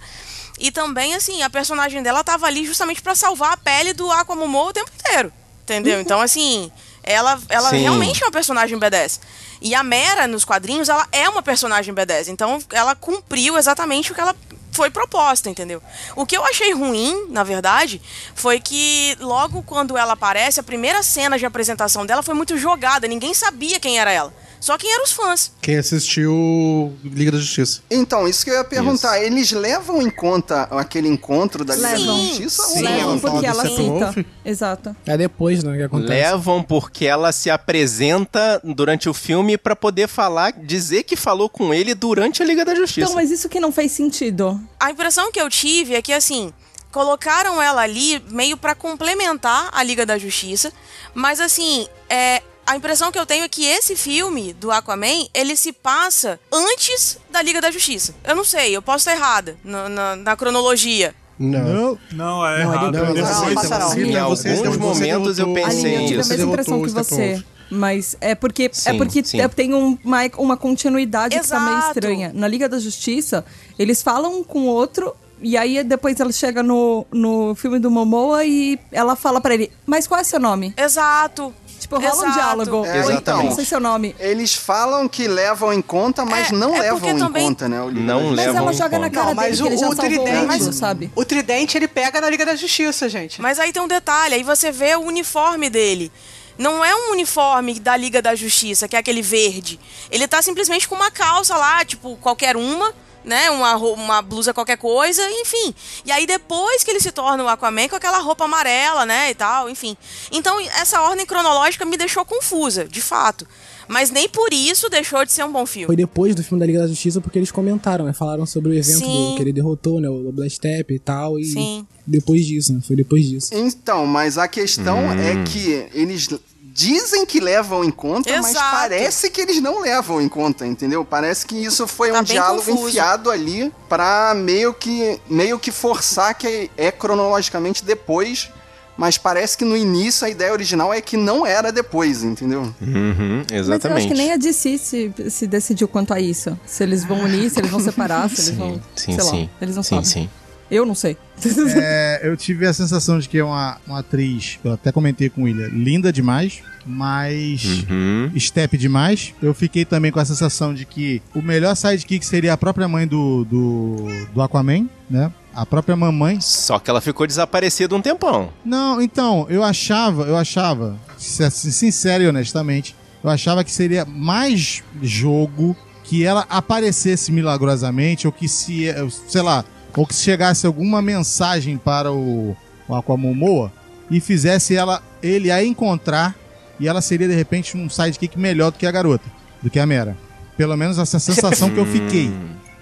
E 0.60 0.71
também, 0.71 1.15
assim, 1.15 1.41
a 1.41 1.49
personagem 1.49 2.03
dela 2.03 2.23
tava 2.23 2.45
ali 2.45 2.65
justamente 2.65 3.01
pra 3.01 3.15
salvar 3.15 3.53
a 3.53 3.58
pele 3.58 3.91
do 3.93 4.10
Aquamomo 4.12 4.67
o 4.67 4.73
tempo 4.73 4.91
inteiro. 4.99 5.34
Entendeu? 5.63 5.99
Então, 6.01 6.21
assim, 6.21 6.71
ela, 7.03 7.39
ela 7.49 7.69
Sim. 7.69 7.81
realmente 7.81 8.23
é 8.23 8.25
uma 8.25 8.31
personagem 8.31 8.79
B10. 8.79 9.19
E 9.61 9.75
a 9.75 9.83
Mera, 9.83 10.27
nos 10.27 10.43
quadrinhos, 10.43 10.89
ela 10.89 11.07
é 11.11 11.29
uma 11.29 11.41
personagem 11.41 11.93
B10. 11.93 12.27
Então, 12.29 12.59
ela 12.71 12.95
cumpriu 12.95 13.57
exatamente 13.57 14.11
o 14.11 14.15
que 14.15 14.21
ela 14.21 14.35
foi 14.73 14.89
proposta, 14.89 15.49
entendeu? 15.49 15.81
O 16.15 16.25
que 16.25 16.35
eu 16.35 16.43
achei 16.43 16.73
ruim, 16.73 17.27
na 17.29 17.43
verdade, 17.43 18.01
foi 18.33 18.59
que 18.59 19.15
logo 19.19 19.61
quando 19.63 19.97
ela 19.97 20.13
aparece, 20.13 20.59
a 20.59 20.63
primeira 20.63 21.03
cena 21.03 21.37
de 21.37 21.45
apresentação 21.45 22.05
dela 22.05 22.23
foi 22.23 22.33
muito 22.33 22.57
jogada. 22.57 23.07
Ninguém 23.07 23.33
sabia 23.33 23.79
quem 23.79 23.99
era 23.99 24.11
ela. 24.11 24.33
Só 24.63 24.78
quem 24.78 24.93
eram 24.93 25.04
os 25.04 25.12
fãs. 25.12 25.52
Quem 25.62 25.76
assistiu 25.76 26.93
Liga 27.04 27.34
da 27.34 27.38
Justiça. 27.38 27.82
Então, 27.91 28.26
isso 28.26 28.45
que 28.45 28.49
eu 28.49 28.54
ia 28.54 28.63
perguntar. 28.63 29.21
Eles 29.21 29.52
levam 29.52 30.02
em 30.02 30.10
conta 30.10 30.63
aquele 30.71 31.10
encontro 31.10 31.65
da 31.65 31.76
Liga 31.76 31.89
da 31.89 31.97
Levam. 31.97 32.28
Justiça? 32.28 32.62
ou 32.62 32.69
Sim, 32.69 32.86
ela 32.86 32.95
Levam 32.95 33.19
porque 33.19 33.45
ela 33.45 33.65
Steppenwolf? 33.65 34.13
cita. 34.15 34.26
Exato. 34.45 34.95
É 35.06 35.17
depois, 35.17 35.65
né, 35.65 35.76
que 35.76 35.84
acontece. 35.84 36.13
Levam 36.13 36.63
porque 36.63 37.06
ela 37.06 37.34
se 37.34 37.49
apresenta 37.49 38.62
durante 38.63 39.10
o 39.10 39.13
filme 39.13 39.58
pra 39.58 39.76
poder 39.76 40.08
falar, 40.08 40.53
dizer 40.53 41.03
que 41.03 41.18
falou 41.18 41.49
com 41.49 41.74
ele 41.74 41.93
durante 41.93 42.41
a 42.41 42.45
Liga 42.45 42.64
da 42.64 42.74
Justiça. 42.74 43.01
Então, 43.01 43.16
mas 43.16 43.32
isso 43.32 43.49
que 43.49 43.59
não 43.59 43.70
fez 43.70 43.91
sentido. 43.91 44.57
A 44.80 44.89
impressão 44.89 45.30
que 45.30 45.41
eu 45.41 45.49
tive 45.49 45.93
é 45.93 46.01
que, 46.01 46.14
assim, 46.14 46.53
colocaram 46.89 47.61
ela 47.61 47.82
ali 47.82 48.24
meio 48.30 48.55
pra 48.55 48.74
complementar 48.74 49.70
a 49.74 49.84
Liga 49.84 50.05
da 50.05 50.18
Justiça, 50.18 50.72
mas, 51.14 51.41
assim, 51.41 51.86
é. 52.09 52.41
A 52.66 52.78
impressão 52.78 53.11
que 53.11 53.20
eu 53.20 53.26
tenho 53.26 53.43
é 53.43 53.49
que 53.49 53.66
esse 53.66 53.95
filme 53.95 54.53
do 54.53 54.72
Aquaman, 54.72 55.28
ele 55.34 55.55
se 55.55 55.74
passa 55.74 56.39
antes 56.51 57.18
da 57.30 57.41
Liga 57.41 57.59
da 57.59 57.70
Justiça. 57.72 58.16
Eu 58.24 58.36
não 58.36 58.43
sei, 58.45 58.76
eu 58.76 58.82
posso 58.82 58.99
estar 58.99 59.14
errada 59.14 59.57
na, 59.64 59.89
na- 59.89 60.16
na 60.16 60.36
cronologia. 60.36 61.14
Não. 61.38 61.61
Não, 61.64 61.97
é 61.97 62.03
Não, 62.11 62.47
é 62.47 62.61
errado. 62.61 62.91
Não, 62.93 63.14
não. 63.14 63.99
Em 63.99 64.16
alguns 64.18 64.78
momentos 64.78 65.39
eu 65.39 65.53
pensei 65.53 65.95
Aline, 65.97 66.03
eu 66.03 66.07
tive 66.07 66.22
a 66.22 66.26
mesma 66.38 66.51
impressão 66.51 66.82
que 66.82 66.89
o 66.89 66.93
você. 66.93 67.43
Mas 67.70 68.16
é 68.22 68.36
porque, 68.36 68.66
é 68.66 68.70
Sim, 68.72 68.97
porque 68.97 69.24
sim. 69.26 69.41
é- 69.41 69.47
tem 69.47 69.74
um, 69.74 69.97
uma, 70.03 70.20
uma 70.38 70.55
continuidade 70.57 71.38
que 71.39 71.47
tá 71.47 71.59
meio 71.59 71.78
Exato. 71.78 71.88
estranha. 71.89 72.32
Na 72.34 72.47
Liga 72.47 72.70
da 72.70 72.80
Justiça, 72.80 73.43
eles 73.80 74.01
falam 74.01 74.39
um 74.39 74.43
com 74.43 74.59
o 74.61 74.66
outro. 74.68 75.14
E 75.41 75.57
aí 75.57 75.84
depois 75.84 76.18
ela 76.20 76.32
chega 76.32 76.64
no, 76.64 77.05
no 77.11 77.53
filme 77.55 77.78
do 77.78 77.91
Momoa 77.91 78.45
e 78.45 78.80
ela 78.91 79.14
fala 79.16 79.41
pra 79.41 79.53
ele, 79.55 79.70
mas 79.86 80.07
qual 80.07 80.22
é 80.22 80.24
seu 80.24 80.39
nome? 80.39 80.74
Exato. 80.78 81.53
Tipo, 81.84 81.95
rola 81.99 82.07
um 82.13 82.17
Exato. 82.17 82.34
diálogo. 82.34 82.86
É, 82.86 82.91
Oi, 82.91 82.97
exatamente. 83.11 83.45
não 83.49 83.55
sei 83.55 83.65
seu 83.65 83.79
nome. 83.79 84.15
Eles 84.19 84.53
falam 84.53 85.07
que 85.07 85.27
levam 85.27 85.71
em 85.73 85.81
conta, 85.81 86.23
mas 86.25 86.49
É, 86.49 86.55
não 86.55 86.75
é 86.75 86.79
levam 86.81 87.09
em 87.09 87.17
também- 87.19 87.45
conta, 87.47 87.67
né? 87.69 87.81
o 87.81 87.91
Não. 87.91 88.21
Mas 88.29 88.36
levam 88.38 88.57
ela 88.63 88.71
em 88.73 88.75
joga 88.77 88.99
na 88.99 89.07
conta. 89.07 89.19
cara 89.19 89.27
Não, 89.27 89.36
mas 89.36 89.59
dele 89.59 89.75
o- 89.75 89.77
já 89.77 89.89
o 89.89 89.95
tridente- 89.95 90.73
sabe? 90.75 91.11
O 91.15 91.25
tridente 91.25 91.77
ele 91.77 91.88
pega 91.88 92.19
na 92.21 92.29
Liga 92.29 92.45
da 92.45 92.55
Justiça, 92.55 93.07
gente. 93.09 93.41
Mas 93.41 93.59
aí 93.59 93.71
tem 93.73 93.81
um 93.81 93.88
detalhe, 93.88 94.36
aí 94.36 94.43
você 94.43 94.71
vê 94.71 94.95
o 94.95 95.01
uniforme 95.01 95.69
dele. 95.69 96.11
Não 96.57 96.86
é 96.86 96.93
um 96.95 97.11
uniforme 97.11 97.79
da 97.79 97.97
Liga 97.97 98.21
da 98.21 98.36
Justiça, 98.36 98.88
que 98.88 98.95
é 98.95 98.99
aquele 98.99 99.21
verde. 99.21 99.79
Ele 100.11 100.27
tá 100.27 100.41
simplesmente 100.41 100.88
com 100.88 100.95
uma 100.95 101.09
calça 101.11 101.55
lá, 101.57 101.84
tipo, 101.84 102.15
qualquer 102.17 102.55
uma, 102.55 102.93
né? 103.24 103.49
Uma, 103.49 103.76
uma 103.78 104.21
blusa 104.21 104.53
qualquer 104.53 104.78
coisa, 104.78 105.21
enfim. 105.32 105.74
E 106.05 106.11
aí 106.11 106.26
depois 106.26 106.84
que 106.84 106.91
ele 106.91 106.99
se 106.99 107.11
torna 107.11 107.43
o 107.43 107.47
Aquaman 107.47 107.88
com 107.89 107.95
aquela 107.95 108.19
roupa 108.19 108.45
amarela, 108.45 109.05
né? 109.05 109.32
E 109.32 109.36
tal, 109.36 109.69
enfim. 109.69 109.95
Então 110.32 110.59
essa 110.59 111.01
ordem 111.01 111.26
cronológica 111.26 111.86
me 111.86 111.97
deixou 111.97 112.24
confusa, 112.26 112.86
de 112.86 113.01
fato. 113.01 113.47
Mas 113.86 114.09
nem 114.09 114.30
por 114.30 114.53
isso 114.53 114.88
deixou 114.89 115.26
de 115.26 115.32
ser 115.34 115.43
um 115.43 115.51
bom 115.51 115.65
filme. 115.65 115.88
Foi 115.88 115.95
depois 115.95 116.34
do 116.34 116.41
filme 116.41 116.57
da 116.59 116.65
Liga 116.65 116.80
da 116.80 116.88
Justiça 116.88 117.19
porque 117.19 117.38
eles 117.38 117.51
comentaram, 117.51 118.05
né? 118.05 118.13
Falaram 118.13 118.45
sobre 118.45 118.71
o 118.71 118.74
evento 118.74 119.01
do- 119.01 119.36
que 119.36 119.41
ele 119.41 119.51
derrotou, 119.51 119.99
né? 119.99 120.07
O 120.09 120.34
Step 120.49 120.93
e 120.93 120.99
tal. 120.99 121.38
E 121.38 121.43
Sim. 121.43 121.86
depois 122.07 122.45
disso, 122.45 122.74
né? 122.74 122.80
Foi 122.86 122.95
depois 122.95 123.26
disso. 123.28 123.49
Então, 123.53 124.05
mas 124.05 124.38
a 124.38 124.47
questão 124.47 124.97
Hum. 125.07 125.11
é 125.19 125.43
que 125.43 125.88
eles 125.93 126.30
dizem 126.76 127.24
que 127.26 127.39
levam 127.39 127.84
em 127.84 127.91
conta, 127.91 128.32
mas 128.41 128.51
Exato. 128.51 128.71
parece 128.78 129.30
que 129.30 129.39
eles 129.41 129.61
não 129.61 129.80
levam 129.80 130.19
em 130.19 130.28
conta, 130.28 130.65
entendeu? 130.65 131.05
Parece 131.05 131.45
que 131.45 131.55
isso 131.55 131.86
foi 131.88 132.11
Tá 132.11 132.19
um 132.19 132.24
diálogo 132.24 132.63
confuso. 132.65 132.88
enfiado 132.89 133.30
ali 133.30 133.71
pra 133.88 134.34
meio 134.36 134.74
que 134.74 135.19
meio 135.30 135.59
que 135.59 135.71
forçar 135.71 136.34
que 136.34 136.71
é 136.76 136.91
cronologicamente 136.91 137.86
depois, 137.86 138.49
mas 138.97 139.17
parece 139.19 139.55
que 139.57 139.63
no 139.65 139.78
início 139.78 140.26
a 140.26 140.30
ideia 140.30 140.51
original 140.51 140.91
é 140.93 140.99
que 140.99 141.15
não 141.15 141.45
era 141.45 141.71
depois, 141.71 142.24
entendeu? 142.24 142.61
Uhum, 142.82 143.43
Mas 143.43 143.51
eu 143.51 143.57
acho 143.57 143.71
exatamente. 143.74 144.07
que 144.07 144.13
nem 144.15 144.32
a 144.34 144.38
DC 144.38 144.78
se, 144.78 145.13
se 145.30 145.45
decidiu 145.47 145.88
quanto 145.88 146.11
a 146.13 146.19
isso. 146.19 146.57
Se 146.65 146.84
eles 146.84 147.03
vão 147.03 147.19
unir, 147.21 147.49
se 147.51 147.59
eles 147.59 147.69
vão 147.71 147.80
separar, 147.80 148.28
se 148.30 148.36
eles 148.36 148.45
Sim, 148.45 148.55
vão. 148.55 148.82
sim, 148.95 149.15
sei 149.15 149.24
sim. 149.26 149.43
lá. 149.43 149.49
Eles 149.61 149.76
não 149.76 149.84
sim, 149.84 149.89
sabem. 149.95 150.05
sim. 150.05 150.30
Eu 150.74 150.86
não 150.86 150.95
sei. 150.95 151.15
É, 151.76 152.21
eu 152.24 152.38
tive 152.38 152.65
a 152.65 152.74
sensação 152.74 153.19
de 153.19 153.28
que 153.28 153.38
é 153.38 153.43
uma, 153.43 153.78
uma 153.86 153.99
atriz, 153.99 154.59
eu 154.63 154.74
até 154.74 154.91
comentei 154.91 155.30
com 155.30 155.41
o 155.41 155.43
William, 155.45 155.67
linda 155.67 156.11
demais, 156.13 156.61
mas 156.86 157.84
Uhum. 157.89 158.32
step 158.39 158.78
demais. 158.78 159.34
Eu 159.41 159.53
fiquei 159.53 159.84
também 159.86 160.11
com 160.11 160.19
a 160.19 160.26
sensação 160.26 160.74
de 160.74 160.86
que 160.86 161.21
o 161.34 161.41
melhor 161.41 161.76
sidekick 161.76 162.26
seria 162.26 162.53
a 162.53 162.57
própria 162.57 162.88
mãe 162.88 163.05
do, 163.07 163.43
do, 163.45 164.05
do 164.34 164.41
Aquaman, 164.41 164.88
né? 165.09 165.32
A 165.53 165.65
própria 165.65 165.95
mamãe. 165.95 166.39
Só 166.41 166.80
que 166.80 166.89
ela 166.89 167.01
ficou 167.01 167.28
desaparecida 167.28 167.95
um 167.95 168.01
tempão. 168.01 168.49
Não, 168.65 169.01
então, 169.01 169.45
eu 169.49 169.63
achava, 169.63 170.24
eu 170.24 170.36
achava, 170.38 170.95
sin- 171.17 171.49
sincero 171.49 172.24
e 172.24 172.28
honestamente, 172.28 172.95
eu 173.24 173.30
achava 173.30 173.63
que 173.63 173.71
seria 173.71 174.05
mais 174.05 174.82
jogo 175.01 175.76
que 176.03 176.24
ela 176.26 176.45
aparecesse 176.49 177.32
milagrosamente, 177.32 178.26
ou 178.28 178.34
que 178.34 178.47
se, 178.47 178.88
sei 179.28 179.41
lá, 179.41 179.63
ou 179.95 180.05
que 180.07 180.13
chegasse 180.15 180.65
alguma 180.65 181.01
mensagem 181.01 181.77
para 181.77 182.11
o, 182.11 182.55
o 182.87 182.95
Aquamomoa 182.95 183.71
e 184.09 184.19
fizesse 184.19 184.75
ela, 184.75 185.01
ele 185.21 185.51
a 185.51 185.63
encontrar 185.63 186.35
e 186.79 186.87
ela 186.87 187.01
seria 187.01 187.27
de 187.27 187.35
repente 187.35 187.77
um 187.77 187.89
sidekick 187.89 188.37
melhor 188.37 188.71
do 188.71 188.77
que 188.77 188.85
a 188.85 188.91
garota, 188.91 189.25
do 189.61 189.69
que 189.69 189.79
a 189.79 189.85
Mera. 189.85 190.17
Pelo 190.57 190.75
menos 190.75 190.97
essa 190.99 191.17
sensação 191.19 191.69
que 191.69 191.77
eu 191.77 191.85
fiquei. 191.85 192.31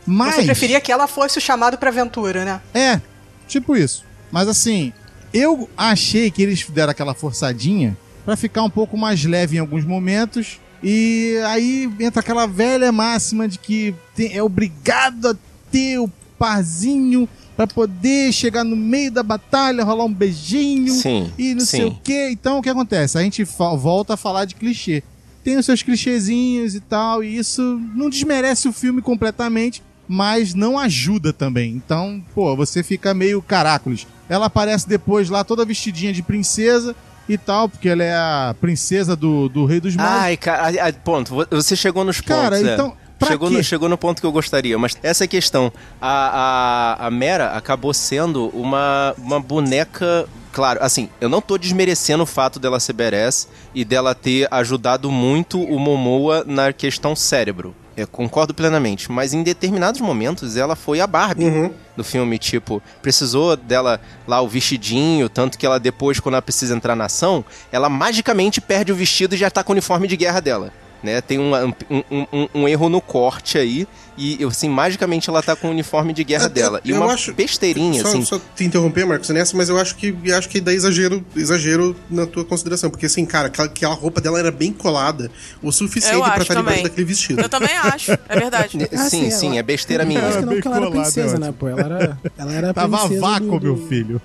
Mas 0.06 0.36
Você 0.36 0.46
preferia 0.46 0.82
que 0.82 0.92
ela 0.92 1.08
fosse 1.08 1.38
o 1.38 1.42
chamado 1.42 1.78
pra 1.78 1.90
aventura, 1.90 2.44
né? 2.44 2.62
é, 2.74 3.00
tipo 3.48 3.76
isso. 3.76 4.04
Mas 4.32 4.48
assim, 4.48 4.92
eu 5.34 5.70
achei 5.78 6.32
que 6.32 6.42
eles 6.42 6.66
deram 6.70 6.92
aquela 6.92 7.14
forçadinha 7.14 7.96
pra 8.26 8.36
ficar 8.36 8.64
um 8.64 8.70
pouco 8.70 8.98
mais 8.98 9.24
leve 9.26 9.58
em 9.58 9.60
alguns 9.60 9.84
momentos. 9.86 10.60
E 10.84 11.38
aí 11.46 11.90
entra 12.00 12.22
aquela 12.22 12.48
velha 12.48 12.92
máxima 12.92 13.48
de 13.48 13.60
que 13.60 13.94
tem- 14.16 14.36
é 14.36 14.42
obrigado 14.42 15.28
a 15.30 15.36
ter 15.72 16.00
o 16.00 16.10
parzinho 16.42 17.30
pra 17.56 17.68
poder 17.68 18.32
chegar 18.34 18.64
no 18.64 18.76
meio 18.76 19.12
da 19.12 19.22
batalha, 19.22 19.84
rolar 19.84 20.06
um 20.06 20.14
beijinho 20.14 20.92
Sim, 20.94 21.32
e 21.38 21.54
não 21.54 21.62
sei 21.66 21.82
sim. 21.82 21.88
o 21.88 21.92
que. 22.04 22.30
Então 22.32 22.58
o 22.58 22.62
que 22.62 22.70
acontece? 22.70 23.18
A 23.18 23.22
gente 23.22 23.44
volta 23.44 24.16
a 24.16 24.18
falar 24.18 24.46
de 24.46 24.56
clichê. 24.56 25.04
Tem 25.44 25.58
os 25.58 25.66
seus 25.66 25.82
clichêzinhos 25.82 26.76
e 26.76 26.80
tal, 26.80 27.24
e 27.24 27.36
isso 27.38 27.80
não 27.96 28.10
desmerece 28.10 28.68
o 28.68 28.74
filme 28.74 29.02
completamente, 29.02 29.82
mas 30.08 30.54
não 30.54 30.78
ajuda 30.78 31.34
também. 31.34 31.72
Então, 31.74 32.24
pô, 32.36 32.56
você 32.56 32.84
fica 32.84 33.14
meio 33.14 33.42
caracoles. 33.42 34.06
Ela 34.30 34.46
aparece 34.48 34.88
depois 34.88 35.30
lá 35.30 35.44
toda 35.44 35.66
vestidinha 35.66 36.14
de 36.14 36.22
princesa 36.22 36.96
e 37.28 37.38
tal, 37.38 37.68
porque 37.70 37.90
ela 37.90 38.04
é 38.04 38.14
a 38.14 38.56
princesa 38.62 39.16
do, 39.16 39.50
do 39.50 39.66
Rei 39.66 39.80
dos 39.80 39.96
Mares. 39.96 40.22
Ai, 40.24 40.38
cara, 40.38 40.94
ponto. 41.04 41.34
vo- 41.34 41.48
Você 41.52 41.76
chegou 41.76 42.04
nos 42.04 42.22
pontos. 42.22 42.36
Cara, 42.36 42.60
é. 42.60 42.74
então, 42.74 42.94
pra 43.22 43.30
Chegou 43.30 43.50
quê? 43.50 43.58
no, 43.58 43.64
chegou 43.64 43.88
no 43.90 43.98
ponto 43.98 44.20
que 44.20 44.26
eu 44.28 44.32
gostaria, 44.32 44.78
mas 44.78 44.98
essa 45.02 45.28
questão. 45.28 45.72
A, 46.02 46.98
a, 47.02 47.08
a 47.08 47.12
Mera 47.12 47.52
acabou 47.52 47.94
sendo 47.94 48.48
uma, 48.50 49.14
uma 49.18 49.40
boneca. 49.40 50.28
Claro, 50.52 50.80
assim, 50.84 51.08
eu 51.22 51.30
não 51.30 51.40
tô 51.42 51.58
desmerecendo 51.58 52.24
o 52.24 52.26
fato 52.26 52.60
dela 52.60 52.80
ser 52.80 52.94
badass 52.94 53.48
e 53.74 53.86
dela 53.86 54.14
ter 54.14 54.48
ajudado 54.52 55.10
muito 55.10 55.62
o 55.62 55.80
Momoa 55.80 56.44
na 56.46 56.74
questão 56.74 57.16
cérebro. 57.16 57.74
Eu 57.96 58.08
concordo 58.08 58.54
plenamente, 58.54 59.12
mas 59.12 59.34
em 59.34 59.44
determinados 59.44 60.00
momentos 60.02 60.56
ela 60.58 60.76
foi 60.76 61.02
a 61.02 61.08
Barbie 61.08 61.44
Uhum. 61.46 61.72
do 61.96 62.04
filme, 62.04 62.38
tipo, 62.40 62.82
precisou 63.02 63.56
dela 63.58 64.00
lá 64.26 64.42
o 64.42 64.48
vestidinho, 64.48 65.28
tanto 65.30 65.58
que 65.58 65.66
ela 65.66 65.78
depois, 65.80 66.20
quando 66.20 66.36
ela 66.36 66.42
precisa 66.42 66.74
entrar 66.74 66.96
na 66.96 67.06
ação, 67.06 67.44
ela 67.72 67.90
magicamente 67.90 68.60
perde 68.62 68.92
o 68.92 68.96
vestido 68.96 69.36
e 69.36 69.38
já 69.38 69.50
tá 69.52 69.62
com 69.64 69.72
o 69.72 69.76
uniforme 69.76 70.08
de 70.08 70.16
guerra 70.18 70.40
dela. 70.40 70.72
Né? 71.04 71.20
Tem 71.22 71.40
um, 71.40 71.52
um, 71.56 72.28
um- 72.32 72.48
um 72.54 72.68
erro 72.68 72.90
no 72.90 73.02
corte 73.02 73.58
aí, 73.58 73.88
e 74.22 74.44
assim, 74.46 74.70
magicamente 74.70 75.30
ela 75.30 75.42
tá 75.42 75.56
com 75.56 75.68
o 75.68 75.72
uniforme 75.72 76.14
de 76.14 76.24
guerra 76.24 76.46
Eu- 76.46 76.50
dela. 76.50 76.82
E 76.84 76.94
uma 76.94 77.14
acho- 77.14 77.34
besteirinha, 77.34 78.02
Só, 78.02 78.08
assim. 78.10 78.26
só 78.26 78.40
te 78.56 78.64
interromper, 78.64 79.06
Marcos, 79.06 79.30
nessa, 79.30 79.56
mas 79.58 79.70
eu 79.70 79.78
acho 79.78 79.96
que 79.96 80.16
acho 80.32 80.48
que 80.50 80.60
dá 80.62 80.74
exagero, 80.74 81.24
exagero 81.36 81.96
na 82.10 82.26
tua 82.26 82.44
consideração. 82.46 82.90
Porque, 82.90 83.06
assim, 83.06 83.26
cara, 83.26 83.48
aquela, 83.48 83.68
aquela 83.68 83.94
roupa 83.94 84.22
dela 84.22 84.40
era 84.40 84.52
bem 84.52 84.72
colada 84.74 85.32
o 85.62 85.72
suficiente 85.72 86.16
Eu 86.16 86.22
pra 86.24 86.34
acho 86.34 86.42
estar 86.44 86.56
debaixo 86.56 86.84
daquele 86.84 87.06
vestido. 87.06 87.42
Eu 87.42 87.50
também 87.50 87.76
acho, 87.78 88.12
é 88.12 88.40
verdade. 88.40 88.78
Ah, 88.94 89.10
sim, 89.10 89.30
sim, 89.32 89.48
ela- 89.50 89.58
é 89.60 89.64
besteira 89.64 90.06
minha. 90.06 90.20
Acho 90.22 90.40
que 90.40 90.46
não, 90.46 90.52
ela 90.52 90.62
era 90.62 90.64
colada, 90.64 90.92
princesa, 90.92 91.36
é 91.36 91.40
né, 91.40 91.54
pô? 91.58 91.68
Ela 91.68 91.82
era, 91.82 92.20
ela 92.38 92.54
era 92.54 92.74
Tava 92.74 92.96
a 92.98 93.00
princesa 93.00 93.22
vácuo, 93.22 93.60
do- 93.60 93.66
meu 93.78 93.88
filho. 93.88 94.22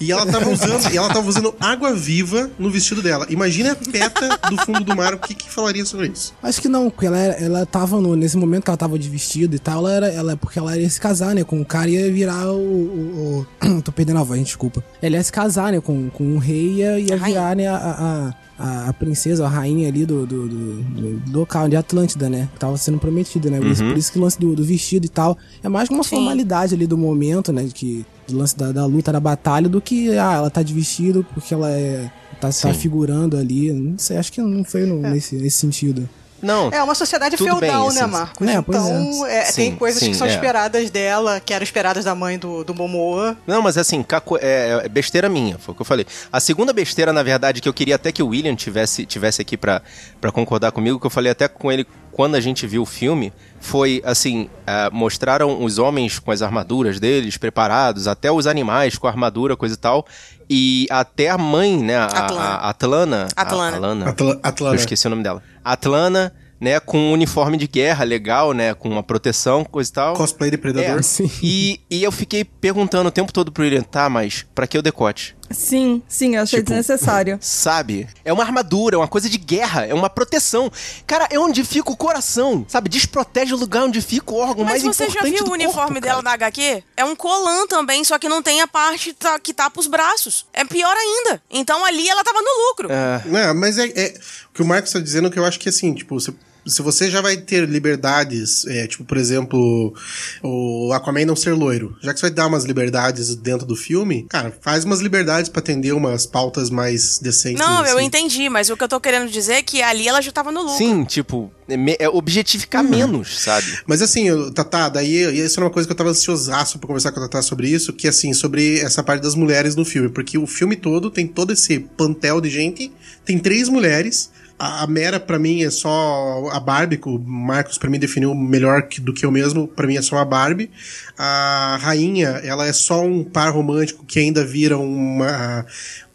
E 0.00 0.10
ela 0.12 0.26
tava 0.26 0.50
usando, 0.50 0.92
e 0.92 0.96
ela 0.96 1.08
tava 1.08 1.26
usando 1.28 1.54
água 1.60 1.92
viva 1.94 2.50
no 2.58 2.70
vestido 2.70 3.00
dela. 3.02 3.26
Imagina 3.30 3.72
a 3.72 3.76
peta 3.76 4.38
do 4.50 4.56
fundo 4.64 4.82
do 4.84 4.94
mar, 4.96 5.14
o 5.14 5.18
que, 5.18 5.34
que 5.34 5.48
falaria 5.50 5.84
sobre 5.84 6.08
isso? 6.08 6.34
Acho 6.42 6.60
que 6.60 6.68
não, 6.68 6.90
porque 6.90 7.06
ela, 7.06 7.18
ela 7.18 7.66
tava 7.66 8.00
no, 8.00 8.14
nesse 8.16 8.36
momento 8.36 8.64
que 8.64 8.70
ela 8.70 8.76
tava 8.76 8.98
de 8.98 9.08
vestido 9.08 9.21
e 9.54 9.58
tal, 9.58 9.78
ela 9.80 9.92
era, 9.92 10.08
ela, 10.08 10.36
porque 10.36 10.58
ela 10.58 10.76
ia 10.76 10.88
se 10.88 11.00
casar, 11.00 11.34
né? 11.34 11.44
Com 11.44 11.60
o 11.60 11.64
cara 11.64 11.88
ia 11.90 12.10
virar 12.12 12.50
o. 12.52 12.56
o- 12.58 13.46
o- 13.64 13.82
tô 13.82 13.92
perdendo 13.92 14.18
a 14.18 14.22
voz, 14.22 14.40
desculpa. 14.42 14.82
Ela 15.00 15.16
ia 15.16 15.22
se 15.22 15.32
casar, 15.32 15.72
né? 15.72 15.80
Com, 15.80 16.08
com 16.10 16.24
um 16.24 16.38
rei 16.38 16.74
ia, 16.74 16.98
ia 16.98 17.16
virar, 17.16 17.54
né? 17.56 17.66
A, 17.68 17.76
a, 17.76 18.34
a, 18.58 18.88
a 18.88 18.92
princesa, 18.92 19.44
a 19.44 19.48
rainha 19.48 19.88
ali 19.88 20.04
do, 20.06 20.26
do, 20.26 20.48
do, 20.48 20.82
do- 20.82 21.20
do 21.20 21.38
local, 21.38 21.68
de 21.68 21.76
Atlântida, 21.76 22.28
né? 22.28 22.48
Que 22.52 22.60
tava 22.60 22.76
sendo 22.76 22.98
prometida, 22.98 23.50
né? 23.50 23.58
Por 23.58 23.66
isso- 23.68 23.82
Uhum. 23.82 23.90
Por 23.90 23.98
isso 23.98 24.12
que 24.12 24.18
o 24.18 24.22
lance 24.22 24.38
do, 24.38 24.54
do 24.54 24.64
vestido 24.64 25.06
e 25.06 25.08
tal 25.08 25.36
é 25.62 25.68
mais 25.68 25.88
uma 25.88 26.02
Sim. 26.04 26.10
formalidade 26.16 26.74
ali 26.74 26.86
do 26.86 26.96
momento, 26.98 27.52
né? 27.52 27.68
Que, 27.72 28.04
do 28.28 28.36
lance 28.36 28.56
da, 28.56 28.70
da 28.72 28.86
luta, 28.86 29.12
da 29.12 29.18
batalha, 29.20 29.68
do 29.68 29.80
que, 29.80 30.10
ah, 30.18 30.34
ela 30.34 30.50
tá 30.50 30.62
de 30.62 30.72
vestido 30.72 31.26
porque 31.34 31.52
ela 31.54 31.70
é. 31.70 32.10
Tá, 32.40 32.50
tá 32.50 32.74
figurando 32.74 33.36
ali. 33.36 33.72
Não 33.72 33.96
sei, 33.96 34.16
acho 34.16 34.32
que 34.32 34.40
não 34.42 34.64
foi 34.64 34.84
no- 34.84 35.00
nesse, 35.00 35.36
nesse 35.36 35.58
sentido. 35.58 36.08
Não. 36.42 36.70
É 36.72 36.82
uma 36.82 36.94
sociedade 36.94 37.36
bem, 37.36 37.46
feudal, 37.46 37.88
assim, 37.88 38.00
né, 38.00 38.06
Marcos? 38.06 38.48
É, 38.48 38.60
pois 38.60 38.78
então, 38.78 39.26
é, 39.26 39.44
Sim, 39.44 39.54
tem 39.62 39.76
coisas 39.76 40.00
sim, 40.00 40.10
que 40.10 40.16
são 40.16 40.26
é. 40.26 40.30
esperadas 40.30 40.90
dela, 40.90 41.40
que 41.40 41.54
eram 41.54 41.62
esperadas 41.62 42.04
da 42.04 42.14
mãe 42.14 42.38
do, 42.38 42.64
do 42.64 42.74
Momoa. 42.74 43.36
Não, 43.46 43.62
mas 43.62 43.78
assim, 43.78 44.02
caco- 44.02 44.38
é, 44.40 44.82
é 44.84 44.88
besteira 44.88 45.28
minha, 45.28 45.56
foi 45.58 45.72
o 45.72 45.74
que 45.76 45.82
eu 45.82 45.86
falei. 45.86 46.06
A 46.32 46.40
segunda 46.40 46.72
besteira, 46.72 47.12
na 47.12 47.22
verdade, 47.22 47.60
que 47.60 47.68
eu 47.68 47.72
queria 47.74 47.94
até 47.94 48.10
que 48.10 48.22
o 48.22 48.28
William 48.28 48.56
tivesse, 48.56 49.06
tivesse 49.06 49.40
aqui 49.40 49.56
pra, 49.56 49.82
pra 50.20 50.32
concordar 50.32 50.72
comigo, 50.72 50.98
que 50.98 51.06
eu 51.06 51.10
falei 51.10 51.30
até 51.30 51.46
com 51.46 51.70
ele 51.70 51.86
quando 52.12 52.34
a 52.34 52.40
gente 52.40 52.66
viu 52.66 52.82
o 52.82 52.86
filme, 52.86 53.32
foi 53.58 54.02
assim: 54.04 54.48
ah, 54.66 54.90
mostraram 54.92 55.64
os 55.64 55.78
homens 55.78 56.18
com 56.18 56.30
as 56.30 56.42
armaduras 56.42 57.00
deles, 57.00 57.36
preparados, 57.38 58.06
até 58.06 58.30
os 58.30 58.46
animais 58.46 58.96
com 58.98 59.06
a 59.06 59.10
armadura, 59.10 59.56
coisa 59.56 59.74
e 59.74 59.78
tal. 59.78 60.06
E 60.54 60.86
até 60.90 61.30
a 61.30 61.38
mãe, 61.38 61.78
né? 61.82 61.96
A, 61.96 62.04
Atlana. 62.04 62.44
a 62.44 62.68
Atlana. 62.68 63.28
a- 63.34 63.40
Atlana. 63.42 63.76
Alana. 63.76 64.08
Atla- 64.10 64.40
Atlana. 64.42 64.74
Eu 64.74 64.78
esqueci 64.78 65.06
o 65.06 65.10
nome 65.10 65.22
dela. 65.22 65.42
Atlana, 65.64 66.30
né, 66.60 66.78
com 66.78 66.98
um 66.98 67.12
uniforme 67.12 67.56
de 67.56 67.66
guerra 67.66 68.04
legal, 68.04 68.52
né, 68.52 68.74
com 68.74 68.88
uma 68.88 69.02
proteção, 69.02 69.64
coisa 69.64 69.90
e 69.90 69.92
tal. 69.94 70.14
Cosplay 70.14 70.50
de 70.50 70.58
Predador. 70.58 71.00
É, 71.00 71.30
e, 71.42 71.80
e 71.90 72.02
eu 72.02 72.12
fiquei 72.12 72.44
perguntando 72.44 73.08
o 73.08 73.10
tempo 73.12 73.32
todo 73.32 73.50
pro 73.50 73.64
William, 73.64 73.82
tá, 73.82 74.08
mas 74.10 74.44
pra 74.54 74.66
que 74.66 74.76
o 74.78 74.82
decote? 74.82 75.34
Sim, 75.50 76.02
sim, 76.08 76.36
eu 76.36 76.42
achei 76.42 76.60
Tipo, 76.60 76.70
desnecessário. 76.70 77.38
Sabe? 77.40 78.08
É 78.24 78.32
uma 78.32 78.42
armadura, 78.42 78.96
é 78.96 78.98
uma 78.98 79.08
coisa 79.08 79.28
de 79.28 79.36
guerra, 79.38 79.84
é 79.86 79.92
uma 79.92 80.08
proteção. 80.08 80.70
Cara, 81.06 81.28
é 81.30 81.38
onde 81.38 81.62
fica 81.64 81.90
o 81.90 81.96
coração, 81.96 82.64
sabe? 82.68 82.88
Desprotege 82.88 83.52
o 83.52 83.56
lugar 83.56 83.84
onde 83.84 84.00
fica 84.00 84.32
o 84.32 84.36
órgão 84.36 84.64
Mas 84.64 84.82
mais 84.82 84.96
você 84.96 85.04
já 85.04 85.10
importante 85.20 85.34
viu 85.36 85.46
o 85.46 85.52
uniforme 85.52 85.94
corpo, 85.94 86.00
dela 86.00 86.22
da 86.22 86.32
HQ? 86.32 86.82
É 86.96 87.04
um 87.04 87.14
colã 87.14 87.66
também, 87.66 88.02
só 88.04 88.18
que 88.18 88.28
não 88.28 88.42
tem 88.42 88.60
a 88.60 88.66
parte 88.66 89.14
que 89.42 89.52
tapa 89.52 89.78
os 89.78 89.86
braços. 89.86 90.46
É 90.52 90.64
pior 90.64 90.96
ainda. 90.96 91.42
Então 91.50 91.84
ali 91.84 92.08
ela 92.08 92.24
tava 92.24 92.40
no 92.40 92.68
lucro. 92.68 92.88
Não, 93.26 93.54
mas 93.54 93.78
é, 93.78 93.86
é- 93.94 94.14
o 94.50 94.54
que 94.54 94.62
o 94.62 94.66
Marcos 94.66 94.92
tá 94.92 95.00
dizendo 95.00 95.30
que 95.30 95.38
eu 95.38 95.44
acho 95.44 95.58
que 95.58 95.68
assim, 95.68 95.92
tipo, 95.94 96.18
se, 96.20 96.34
se 96.66 96.80
você 96.82 97.10
já 97.10 97.20
vai 97.20 97.36
ter 97.36 97.68
liberdades, 97.68 98.64
é, 98.66 98.86
tipo, 98.86 99.04
por 99.04 99.16
exemplo, 99.16 99.94
o 100.42 100.92
Aquaman 100.92 101.24
não 101.24 101.36
ser 101.36 101.52
loiro, 101.52 101.96
já 102.00 102.12
que 102.12 102.20
você 102.20 102.26
vai 102.26 102.34
dar 102.34 102.46
umas 102.46 102.64
liberdades 102.64 103.34
dentro 103.34 103.66
do 103.66 103.74
filme, 103.76 104.26
cara, 104.28 104.56
faz 104.60 104.84
umas 104.84 105.00
liberdades 105.00 105.48
pra 105.50 105.60
atender 105.60 105.92
umas 105.92 106.26
pautas 106.26 106.70
mais 106.70 107.18
decentes. 107.18 107.60
Não, 107.60 107.84
eu 107.86 107.96
assim. 107.98 108.06
entendi, 108.06 108.48
mas 108.48 108.70
o 108.70 108.76
que 108.76 108.84
eu 108.84 108.88
tô 108.88 109.00
querendo 109.00 109.30
dizer 109.30 109.54
é 109.54 109.62
que 109.62 109.82
ali 109.82 110.06
ela 110.08 110.20
já 110.20 110.30
tava 110.32 110.52
no 110.52 110.60
lucro. 110.62 110.76
Sim, 110.78 111.04
tipo, 111.04 111.52
é, 111.68 112.04
é 112.04 112.08
objetificar 112.08 112.82
menos, 112.84 113.40
sabe? 113.40 113.66
Mas 113.86 114.02
assim, 114.02 114.28
eu- 114.28 114.52
Tatá, 114.52 114.88
daí 114.88 115.14
isso 115.38 115.58
era 115.58 115.64
uma 115.66 115.72
coisa 115.72 115.86
que 115.86 115.92
eu 115.92 115.96
tava 115.96 116.10
ansiosaço 116.10 116.78
pra 116.78 116.86
conversar 116.86 117.12
com 117.12 117.20
a 117.20 117.22
Tatá 117.24 117.42
sobre 117.42 117.68
isso, 117.68 117.92
que 117.92 118.06
assim, 118.06 118.32
sobre 118.32 118.78
essa 118.80 119.02
parte 119.02 119.22
das 119.22 119.34
mulheres 119.34 119.74
no 119.74 119.84
filme, 119.84 120.08
porque 120.08 120.38
o 120.38 120.46
filme 120.46 120.76
todo 120.76 121.10
tem 121.10 121.26
todo 121.26 121.52
esse 121.52 121.80
plantel 121.80 122.40
de 122.40 122.50
gente, 122.50 122.92
tem 123.24 123.38
três 123.38 123.68
mulheres, 123.68 124.30
a, 124.64 124.82
a 124.82 124.86
Mera 124.86 125.18
pra 125.18 125.38
mim 125.38 125.62
é 125.64 125.70
só 125.70 126.48
a 126.52 126.60
Barbie, 126.60 126.96
que 126.98 127.08
o 127.08 127.18
Marcos 127.18 127.78
pra 127.78 127.90
mim 127.90 127.98
definiu 127.98 128.34
melhor 128.34 128.82
que- 128.82 129.00
do 129.00 129.12
que 129.12 129.26
eu 129.26 129.30
mesmo, 129.32 129.66
pra 129.66 129.86
mim 129.86 129.96
é 129.96 130.02
só 130.02 130.18
a 130.18 130.24
Barbie. 130.24 130.70
A 131.18 131.78
Rainha, 131.80 132.28
ela 132.44 132.66
é 132.66 132.72
só 132.72 133.04
um 133.04 133.24
par 133.24 133.52
romântico 133.52 134.04
que 134.06 134.18
ainda 134.20 134.44
vira 134.44 134.78
uma, 134.78 135.66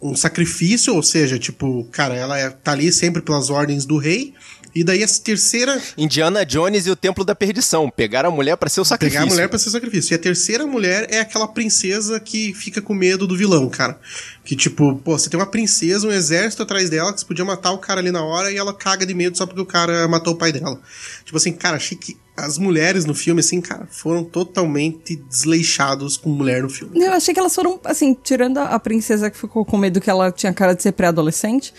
um 0.01 0.15
sacrifício, 0.15 0.95
ou 0.95 1.03
seja, 1.03 1.37
tipo, 1.37 1.83
cara, 1.91 2.15
ela 2.15 2.37
é- 2.39 2.49
tá 2.49 2.71
ali 2.71 2.91
sempre 2.91 3.21
pelas 3.21 3.49
ordens 3.49 3.85
do 3.85 3.97
rei. 3.97 4.33
E 4.78 4.84
daí 4.84 5.01
essa 5.01 5.19
terceira 5.21 5.82
Indiana 5.97 6.45
Jones 6.45 6.86
e 6.86 6.91
o 6.91 6.95
Templo 6.95 7.25
da 7.25 7.34
Perdição. 7.34 7.89
Pegaram 7.89 8.30
a 8.30 8.32
mulher 8.32 8.55
pra 8.57 8.69
ser 8.69 8.80
o 8.80 8.86
sacrifício. 8.86 9.21
Pegar 9.21 9.32
a 9.32 9.36
mulher 9.36 9.49
pra 9.49 9.57
ser 9.57 9.71
sacrifício. 9.71 10.13
E 10.13 10.15
a 10.15 10.19
terceira 10.19 10.67
mulher 10.67 11.07
é 11.09 11.19
aquela 11.19 11.47
princesa 11.47 12.19
que 12.19 12.53
fica 12.53 12.80
com 12.80 12.93
medo 12.93 13.25
do 13.25 13.36
vilão, 13.36 13.67
cara. 13.69 13.99
Que 14.45 14.55
tipo, 14.55 14.95
pô, 15.03 15.17
você 15.17 15.30
tem 15.30 15.39
uma 15.39 15.47
princesa, 15.47 16.07
um 16.07 16.11
exército 16.11 16.61
atrás 16.61 16.91
dela, 16.91 17.11
que 17.11 17.19
você 17.19 17.25
podia 17.25 17.43
matar 17.43 17.71
o 17.71 17.80
cara 17.80 17.99
ali 17.99 18.11
na 18.11 18.23
hora 18.23 18.51
e 18.51 18.57
ela 18.57 18.73
caga 18.73 19.05
de 19.05 19.15
medo 19.15 19.36
só 19.36 19.47
porque 19.47 19.61
o 19.61 19.65
cara 19.65 20.07
matou 20.07 20.34
o 20.34 20.38
pai 20.38 20.51
dela. 20.51 20.80
Tipo 21.25 21.38
assim, 21.38 21.51
cara, 21.51 21.78
achei 21.78 21.97
que 21.97 22.15
as 22.38 22.59
mulheres 22.59 23.03
no 23.03 23.15
filme, 23.15 23.39
assim, 23.39 23.59
cara, 23.59 23.88
foram 23.89 24.23
totalmente 24.23 25.15
desleixados 25.15 26.17
com 26.17 26.30
mulher 26.30 26.61
no 26.61 26.69
filme. 26.69 27.03
Eu 27.03 27.13
achei 27.13 27.34
que 27.34 27.39
elas 27.39 27.55
foram, 27.55 27.80
assim, 27.84 28.15
tirando 28.23 28.59
a 28.59 28.78
a 28.78 28.80
princesa 28.80 29.32
que 29.32 29.38
ficou 29.38 29.65
com 29.65 29.75
medo 29.75 29.99
que 29.99 30.09
ela 30.09 30.32
tinha 30.32 30.53
cara 30.53 30.73
de 30.75 30.84
ser 30.84 30.91
pré-adolescente, 30.91 31.73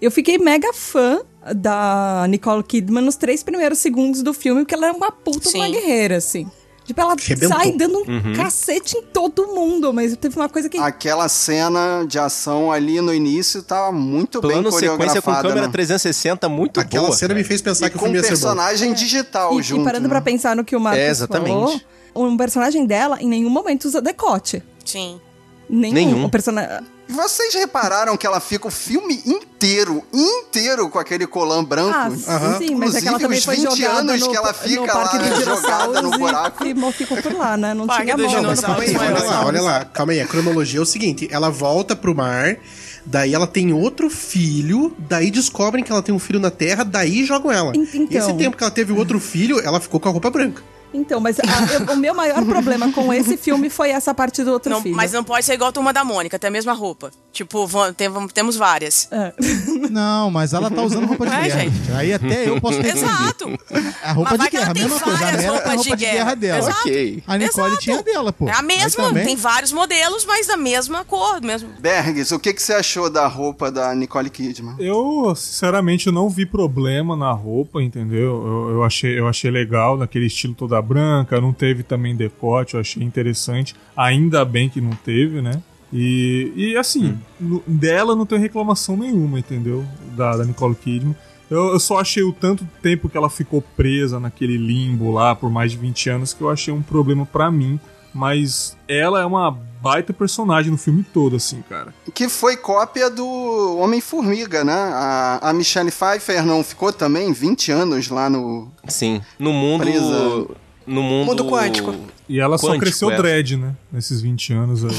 eu 0.00 0.10
fiquei 0.10 0.38
mega 0.38 0.72
fã 0.72 1.20
da 1.54 2.26
Nicole 2.28 2.62
Kidman 2.62 3.02
nos 3.04 3.16
três 3.16 3.42
primeiros 3.42 3.78
segundos 3.78 4.22
do 4.22 4.32
filme, 4.32 4.62
porque 4.62 4.74
ela 4.74 4.86
é 4.88 4.92
uma 4.92 5.10
puta 5.12 5.50
de 5.50 5.56
uma 5.56 5.66
Sim. 5.66 5.72
guerreira, 5.72 6.16
assim. 6.16 6.46
Tipo, 6.84 7.00
ela 7.00 7.14
Arrebentou. 7.14 7.48
sai 7.48 7.72
dando 7.72 7.98
um 7.98 8.02
Uhum. 8.08 8.32
cacete 8.36 8.96
em 8.96 9.02
todo 9.02 9.48
mundo, 9.48 9.92
mas 9.92 10.16
teve 10.16 10.36
uma 10.36 10.48
coisa 10.48 10.68
que. 10.68 10.78
Aquela 10.78 11.28
cena 11.28 12.04
de 12.06 12.16
ação 12.16 12.70
ali 12.70 13.00
no 13.00 13.12
início 13.12 13.60
tava 13.60 13.90
muito 13.90 14.40
bem 14.40 14.52
Plano 14.52 14.70
sequência 14.70 14.90
com 14.90 14.96
coreografada. 14.98 15.48
câmera 15.48 15.66
né? 15.66 15.72
360 15.72 16.48
muito 16.48 16.78
Aquela 16.78 17.06
boa. 17.08 17.16
cena 17.16 17.34
me 17.34 17.42
fez 17.42 17.60
pensar 17.60 17.86
E 17.86 17.90
que 17.90 17.96
o 17.96 17.98
filme 17.98 18.14
ia 18.14 18.22
ser 18.22 18.28
bom. 18.28 18.34
personagem 18.36 18.92
digital 18.94 19.58
e, 19.58 19.62
junto. 19.64 19.82
e 19.82 19.84
parando 19.84 20.04
né? 20.04 20.08
pra 20.08 20.20
pensar 20.20 20.54
no 20.54 20.64
que 20.64 20.76
o 20.76 20.80
Marcos 20.80 21.02
É, 21.02 21.08
exatamente. 21.08 21.50
falou, 21.50 21.80
um 22.14 22.36
personagem 22.36 22.86
dela 22.86 23.20
em 23.20 23.28
nenhum 23.28 23.50
momento 23.50 23.86
usa 23.86 24.00
decote. 24.00 24.62
Sim. 24.84 25.20
Nenhum. 25.68 25.92
Nenhum. 25.94 26.24
O 26.26 26.30
personagem. 26.30 26.70
Vocês 27.08 27.54
repararam 27.54 28.16
que 28.16 28.26
ela 28.26 28.40
fica 28.40 28.66
o 28.66 28.70
filme 28.70 29.22
inteiro, 29.24 30.02
inteiro 30.12 30.88
com 30.88 30.98
aquele 30.98 31.26
colã 31.26 31.62
branco? 31.64 31.96
Ah, 32.26 32.58
sim, 32.58 32.74
mas 32.74 32.94
é 32.96 33.00
que 33.00 33.08
ela 33.08 33.16
Inclusive, 33.16 33.20
também 33.20 33.38
os 33.38 33.44
foi 33.44 33.56
20 33.56 33.62
jogada 33.62 33.98
anos 34.00 34.20
no, 34.20 34.30
que 34.30 34.36
ela 34.36 34.48
no 34.48 34.54
fica 34.54 34.92
Parque 34.92 35.18
lá 35.18 35.28
dos 35.28 35.44
jogada 35.44 36.02
no 36.02 36.10
buraco. 36.10 36.64
e, 36.66 36.70
e 36.70 36.92
ficou 36.92 37.16
por 37.22 37.34
lá, 37.34 37.56
né? 37.56 37.74
Não 37.74 37.86
Parque 37.86 38.04
tinha 38.04 38.16
bola 38.16 38.56
Parque 38.56 38.92
dos 38.92 39.00
Olha 39.00 39.24
lá, 39.24 39.46
olha 39.46 39.62
lá, 39.62 39.84
calma 39.84 40.12
aí. 40.12 40.20
A 40.20 40.26
cronologia 40.26 40.80
é 40.80 40.82
o 40.82 40.86
seguinte: 40.86 41.28
ela 41.30 41.48
volta 41.48 41.94
pro 41.94 42.14
mar, 42.14 42.56
daí 43.04 43.34
ela 43.34 43.46
tem 43.46 43.72
outro 43.72 44.10
filho, 44.10 44.94
daí 44.98 45.30
descobrem 45.30 45.84
que 45.84 45.92
ela 45.92 46.02
tem 46.02 46.14
um 46.14 46.18
filho 46.18 46.40
na 46.40 46.50
Terra, 46.50 46.84
daí 46.84 47.24
jogam 47.24 47.52
ela. 47.52 47.72
Então. 47.74 48.06
E 48.10 48.16
esse 48.16 48.32
tempo 48.34 48.56
que 48.56 48.64
ela 48.64 48.70
teve 48.70 48.92
o 48.92 48.96
outro 48.96 49.20
filho, 49.20 49.60
ela 49.60 49.80
ficou 49.80 50.00
com 50.00 50.08
a 50.08 50.12
roupa 50.12 50.30
branca. 50.30 50.62
Então, 50.94 51.20
mas 51.20 51.38
a- 51.38 51.42
eu- 51.88 51.94
o 51.94 51.96
meu 51.96 52.14
maior 52.14 52.44
problema 52.44 52.90
com 52.92 53.12
esse 53.12 53.36
filme 53.38 53.68
foi 53.68 53.90
essa 53.90 54.14
parte 54.14 54.42
do 54.42 54.50
outro 54.52 54.70
Não, 54.70 54.82
filho. 54.82 54.96
mas 54.96 55.12
não 55.12 55.22
pode 55.22 55.44
ser 55.44 55.54
igual 55.54 55.68
a 55.70 55.72
Turma 55.72 55.92
da 55.92 56.04
Mônica, 56.04 56.38
tem 56.38 56.48
a 56.48 56.50
mesma 56.50 56.72
roupa. 56.72 57.10
Tipo, 57.32 57.68
tem- 57.94 58.08
vamos- 58.08 58.32
temos 58.32 58.56
várias. 58.56 59.08
Não, 59.90 60.30
mas 60.30 60.52
ela 60.54 60.70
tá 60.70 60.82
usando 60.82 61.06
roupa 61.06 61.26
de 61.26 61.32
É, 61.34 61.40
guerra. 61.42 61.60
gente. 61.60 61.74
gente. 61.76 61.92
Aí 61.92 62.12
até 62.12 62.48
eu 62.48 62.60
posso 62.60 62.80
defender. 62.82 63.04
Exato. 63.04 63.58
A 64.02 64.12
roupa 64.12 64.36
Mas 64.38 64.44
de 64.46 64.50
guerra, 64.56 64.70
a 64.70 64.74
mesma 64.74 65.00
coisa. 65.00 65.18
A 65.18 65.20
várias 65.20 65.42
Mera 65.42 65.42
é 65.42 65.46
a 65.46 65.50
roupas 65.52 65.74
roupa 65.74 65.82
de 65.82 65.90
de 65.90 65.96
guerra. 65.96 66.14
guerra 66.16 66.34
dela. 66.34 66.58
Exato. 66.58 66.80
Ok. 66.80 67.22
A 67.26 67.38
Nicole 67.38 67.78
tinha 67.78 68.02
dela, 68.02 68.32
pô. 68.32 68.48
É 68.48 68.52
a 68.52 68.62
mesma, 68.62 69.04
também. 69.08 69.24
tem 69.26 69.36
vários 69.36 69.72
modelos, 69.72 70.24
mas 70.24 70.46
da 70.46 70.56
mesma 70.56 71.04
cor, 71.04 71.42
mesmo. 71.42 71.68
Bergs, 71.78 72.32
o 72.34 72.38
que, 72.38 72.52
que 72.54 72.62
você 72.62 72.72
achou 72.74 73.10
da 73.10 73.26
roupa 73.26 73.70
da 73.70 73.94
Nicole 73.94 74.30
Kidman? 74.30 74.74
Eu, 74.78 75.34
sinceramente, 75.36 76.10
não 76.10 76.28
vi 76.30 76.46
problema 76.46 77.14
na 77.16 77.32
roupa, 77.32 77.82
entendeu? 77.82 78.20
Eu, 78.46 78.70
eu 78.76 78.84
achei, 78.84 79.18
eu 79.18 79.28
achei 79.28 79.50
legal, 79.50 79.96
naquele 79.96 80.26
estilo 80.26 80.54
toda 80.54 80.78
branca, 80.86 81.40
não 81.40 81.52
teve 81.52 81.82
também 81.82 82.14
decote, 82.16 82.74
eu 82.74 82.80
achei 82.80 83.02
interessante. 83.02 83.74
Ainda 83.96 84.44
bem 84.44 84.68
que 84.68 84.80
não 84.80 84.92
teve, 84.92 85.42
né? 85.42 85.62
E, 85.92 86.52
e 86.56 86.76
assim, 86.76 87.18
no- 87.40 87.62
dela 87.66 88.14
não 88.16 88.26
tenho 88.26 88.40
reclamação 88.40 88.96
nenhuma, 88.96 89.38
entendeu? 89.38 89.84
Da, 90.16 90.36
da 90.36 90.44
Nicole 90.44 90.74
Kidman. 90.74 91.14
Eu, 91.50 91.68
eu 91.68 91.78
só 91.78 92.00
achei 92.00 92.22
o 92.24 92.32
tanto 92.32 92.66
tempo 92.82 93.08
que 93.08 93.16
ela 93.16 93.30
ficou 93.30 93.62
presa 93.76 94.18
naquele 94.18 94.56
limbo 94.56 95.12
lá 95.12 95.34
por 95.34 95.48
mais 95.50 95.70
de 95.70 95.78
20 95.78 96.10
anos 96.10 96.32
que 96.34 96.42
eu 96.42 96.50
achei 96.50 96.74
um 96.74 96.82
problema 96.82 97.24
pra 97.24 97.50
mim. 97.50 97.78
Mas 98.12 98.74
ela 98.88 99.20
é 99.20 99.26
uma 99.26 99.50
baita 99.82 100.10
personagem 100.12 100.72
no 100.72 100.78
filme 100.78 101.04
todo, 101.04 101.36
assim, 101.36 101.62
cara. 101.68 101.92
Que 102.14 102.30
foi 102.30 102.56
cópia 102.56 103.10
do 103.10 103.76
Homem-Formiga, 103.78 104.64
né? 104.64 104.72
A, 104.72 105.50
a 105.50 105.52
Michelle 105.52 105.90
Pfeiffer 105.90 106.42
não 106.44 106.64
ficou 106.64 106.90
também 106.92 107.30
20 107.32 107.70
anos 107.72 108.08
lá 108.08 108.30
no. 108.30 108.68
Sim. 108.88 109.20
No 109.38 109.52
mundo. 109.52 109.82
Presa. 109.82 110.46
No 110.86 111.02
mundo. 111.02 111.26
Mundo 111.26 111.44
quântico. 111.46 111.94
E 112.28 112.40
ela 112.40 112.58
só 112.58 112.68
Quântico, 112.68 112.84
cresceu 112.84 113.10
é. 113.10 113.16
dread, 113.16 113.56
né? 113.56 113.74
Nesses 113.92 114.20
20 114.20 114.52
anos 114.52 114.84
aí. 114.84 114.90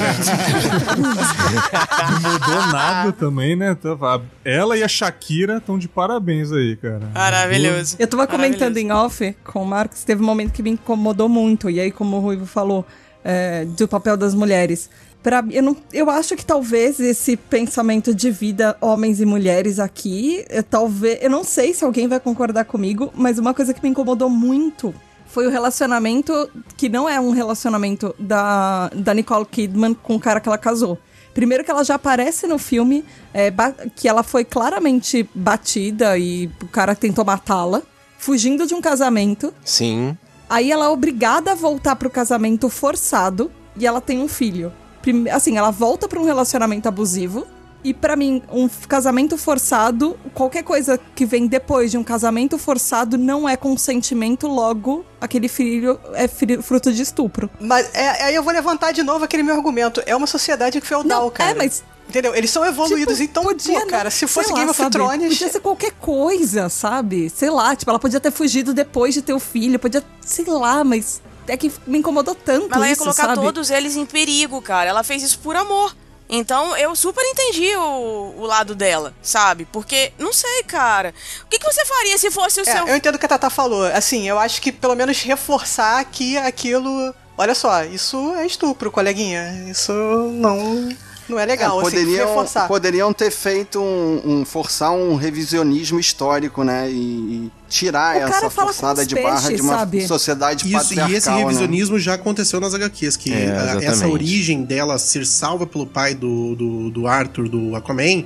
Não 2.11 2.31
mudou 2.31 2.67
nada 2.67 3.11
também, 3.11 3.55
né? 3.55 3.75
Tá- 3.75 4.21
Ela 4.45 4.77
e 4.77 4.83
a 4.83 4.87
Shakira 4.87 5.57
estão 5.57 5.77
de 5.77 5.87
parabéns 5.87 6.51
aí, 6.51 6.75
cara. 6.77 7.09
Maravilhoso. 7.13 7.95
Eu 7.99 8.07
tava 8.07 8.27
comentando 8.27 8.77
em 8.77 8.91
off 8.91 9.35
com 9.43 9.63
o 9.63 9.65
Marcos, 9.65 10.03
teve 10.03 10.21
um 10.21 10.25
momento 10.25 10.53
que 10.53 10.63
me 10.63 10.69
incomodou 10.71 11.27
muito, 11.27 11.69
e 11.69 11.79
aí, 11.79 11.91
como 11.91 12.17
o 12.17 12.19
Ruivo 12.19 12.45
falou, 12.45 12.85
é, 13.23 13.65
do 13.65 13.87
papel 13.87 14.15
das 14.15 14.33
mulheres. 14.33 14.89
Pra, 15.21 15.43
eu, 15.51 15.61
não, 15.61 15.75
eu 15.91 16.09
acho 16.09 16.35
que 16.37 16.45
talvez 16.45 16.99
esse 16.99 17.35
pensamento 17.35 18.15
de 18.15 18.31
vida 18.31 18.77
homens 18.79 19.19
e 19.19 19.25
mulheres 19.25 19.79
aqui, 19.79 20.45
eu, 20.49 20.63
talvez, 20.63 21.19
eu 21.21 21.29
não 21.29 21.43
sei 21.43 21.73
se 21.73 21.83
alguém 21.83 22.07
vai 22.07 22.19
concordar 22.19 22.63
comigo, 22.63 23.11
mas 23.13 23.37
uma 23.37 23.53
coisa 23.53 23.73
que 23.73 23.83
me 23.83 23.89
incomodou 23.89 24.29
muito 24.29 24.93
foi 25.37 25.45
o 25.45 25.51
relacionamento 25.51 26.49
que 26.75 26.89
não 26.89 27.07
é 27.07 27.19
um 27.19 27.29
relacionamento 27.29 28.15
da, 28.17 28.89
da 28.89 29.13
Nicole 29.13 29.45
Kidman 29.45 29.93
com 29.93 30.15
o 30.15 30.19
cara 30.19 30.39
que 30.39 30.49
ela 30.49 30.57
casou. 30.57 30.97
Primeiro 31.31 31.63
que 31.63 31.69
ela 31.69 31.83
já 31.83 31.93
aparece 31.93 32.47
no 32.47 32.57
filme 32.57 33.05
é, 33.31 33.53
que 33.95 34.07
ela 34.09 34.23
foi 34.23 34.43
claramente 34.43 35.29
batida 35.35 36.17
e 36.17 36.49
o 36.59 36.67
cara 36.67 36.95
tentou 36.95 37.23
matá-la, 37.23 37.83
fugindo 38.17 38.65
de 38.65 38.73
um 38.73 38.81
casamento. 38.81 39.53
Sim. 39.63 40.17
Aí 40.49 40.71
ela 40.71 40.85
é 40.85 40.89
obrigada 40.89 41.51
a 41.51 41.55
voltar 41.55 41.95
pro 41.97 42.09
casamento 42.09 42.67
forçado 42.67 43.51
e 43.75 43.85
ela 43.85 44.01
tem 44.01 44.19
um 44.19 44.27
filho. 44.27 44.73
Prime- 45.03 45.29
assim, 45.29 45.55
ela 45.55 45.69
volta 45.69 46.07
pra 46.07 46.19
um 46.19 46.25
relacionamento 46.25 46.87
abusivo. 46.87 47.45
E 47.87 47.93
pra 47.93 48.17
mim, 48.17 48.43
um 48.51 48.67
casamento 48.67 49.37
forçado, 49.37 50.19
qualquer 50.33 50.61
coisa 50.61 50.99
que 51.15 51.25
vem 51.25 51.47
depois 51.47 51.89
de 51.89 51.97
um 51.97 52.03
casamento 52.03 52.57
forçado 52.57 53.17
não 53.17 53.47
é 53.47 53.55
consentimento, 53.55 54.45
logo 54.45 55.05
aquele 55.21 55.47
filho 55.47 55.97
é 56.13 56.27
fruto 56.61 56.91
de 56.91 57.01
estupro. 57.01 57.49
Mas 57.61 57.89
é, 57.95 58.25
aí 58.25 58.35
eu 58.35 58.43
vou 58.43 58.51
levantar 58.51 58.91
de 58.91 59.01
novo 59.03 59.23
aquele 59.23 59.41
meu 59.41 59.55
argumento. 59.55 60.03
É 60.05 60.13
uma 60.13 60.27
sociedade 60.27 60.81
feudal, 60.81 61.31
cara. 61.31 61.51
É, 61.51 61.53
mas 61.53 61.81
Entendeu? 62.09 62.35
Eles 62.35 62.51
são 62.51 62.65
evoluídos, 62.65 63.21
então, 63.21 63.43
podia, 63.43 63.79
pô, 63.81 63.87
cara, 63.87 64.11
se 64.11 64.27
fosse 64.27 64.49
lá, 64.49 64.59
Game 64.59 64.69
of 64.69 64.77
sabe? 64.77 64.91
Thrones. 64.91 65.29
Podia 65.29 65.49
ser 65.49 65.59
qualquer 65.61 65.91
coisa, 65.91 66.67
sabe? 66.67 67.29
Sei 67.29 67.49
lá, 67.49 67.73
tipo, 67.73 67.89
ela 67.89 67.99
podia 67.99 68.19
ter 68.19 68.31
fugido 68.31 68.73
depois 68.73 69.13
de 69.13 69.21
ter 69.21 69.33
o 69.33 69.39
filho, 69.39 69.79
podia, 69.79 70.03
sei 70.21 70.45
lá, 70.45 70.83
mas 70.83 71.21
é 71.47 71.55
que 71.55 71.71
me 71.85 71.99
incomodou 71.99 72.35
tanto 72.35 72.73
Ela 72.73 72.87
ia 72.87 72.93
isso, 72.93 73.01
colocar 73.01 73.27
sabe? 73.27 73.41
todos 73.41 73.69
eles 73.69 73.95
em 73.95 74.05
perigo, 74.05 74.61
cara. 74.61 74.89
Ela 74.89 75.03
fez 75.03 75.23
isso 75.23 75.39
por 75.39 75.55
amor. 75.55 75.95
Então 76.29 76.75
eu 76.75 76.95
super 76.95 77.23
entendi 77.23 77.75
o, 77.75 78.33
o 78.37 78.45
lado 78.45 78.75
dela, 78.75 79.13
sabe? 79.21 79.65
Porque, 79.65 80.11
não 80.17 80.33
sei, 80.33 80.63
cara. 80.63 81.13
O 81.45 81.47
que, 81.47 81.57
que 81.57 81.65
você 81.65 81.85
faria 81.85 82.17
se 82.17 82.29
fosse 82.29 82.59
o 82.59 82.67
É, 82.67 82.71
seu. 82.73 82.87
eu 82.87 82.95
entendo 82.95 83.15
o 83.15 83.19
que 83.19 83.25
a 83.25 83.29
Tata 83.29 83.49
falou. 83.49 83.85
Assim, 83.85 84.27
eu 84.27 84.37
acho 84.37 84.61
que 84.61 84.71
pelo 84.71 84.95
menos 84.95 85.21
reforçar 85.21 86.03
que 86.05 86.37
aquilo. 86.37 87.13
Olha 87.37 87.53
só, 87.55 87.83
isso 87.83 88.33
é 88.35 88.45
estupro, 88.45 88.91
coleguinha. 88.91 89.65
Isso 89.69 89.91
não. 89.93 90.89
Não 91.29 91.37
é 91.37 91.45
legal, 91.45 91.77
É, 91.79 91.81
assim, 91.81 91.91
poderiam, 91.97 92.27
reforçar. 92.27 92.67
poderiam 92.67 93.13
ter 93.13 93.31
feito 93.31 93.79
um, 93.79 94.21
um- 94.41 94.45
forçar 94.45 94.91
um 94.93 95.15
revisionismo 95.15 95.99
histórico, 95.99 96.63
né? 96.63 96.89
E, 96.89 96.93
e 96.95 97.51
tirar 97.69 98.15
O 98.15 98.19
essa 98.19 98.49
forçada 98.49 99.05
de 99.05 99.13
barra 99.15 99.41
peixes, 99.41 99.55
de 99.57 99.61
uma 99.61 99.79
sabe? 99.79 100.07
sociedade 100.07 100.65
Isso, 100.65 100.77
patriarcal. 100.77 101.09
e 101.13 101.17
esse 101.17 101.29
né? 101.29 101.37
revisionismo 101.37 101.99
já 101.99 102.13
aconteceu 102.13 102.61
nas 102.61 102.73
HQs, 102.73 103.17
que 103.17 103.33
É, 103.33 103.49
a- 103.51 103.83
essa 103.83 104.07
origem 104.07 104.63
dela 104.63 104.97
ser 104.97 105.25
salva 105.25 105.67
pelo 105.67 105.85
pai 105.85 106.15
do, 106.15 106.55
do, 106.55 106.89
do 106.91 107.07
Arthur, 107.07 107.49
do 107.49 107.75
Aquaman, 107.75 108.23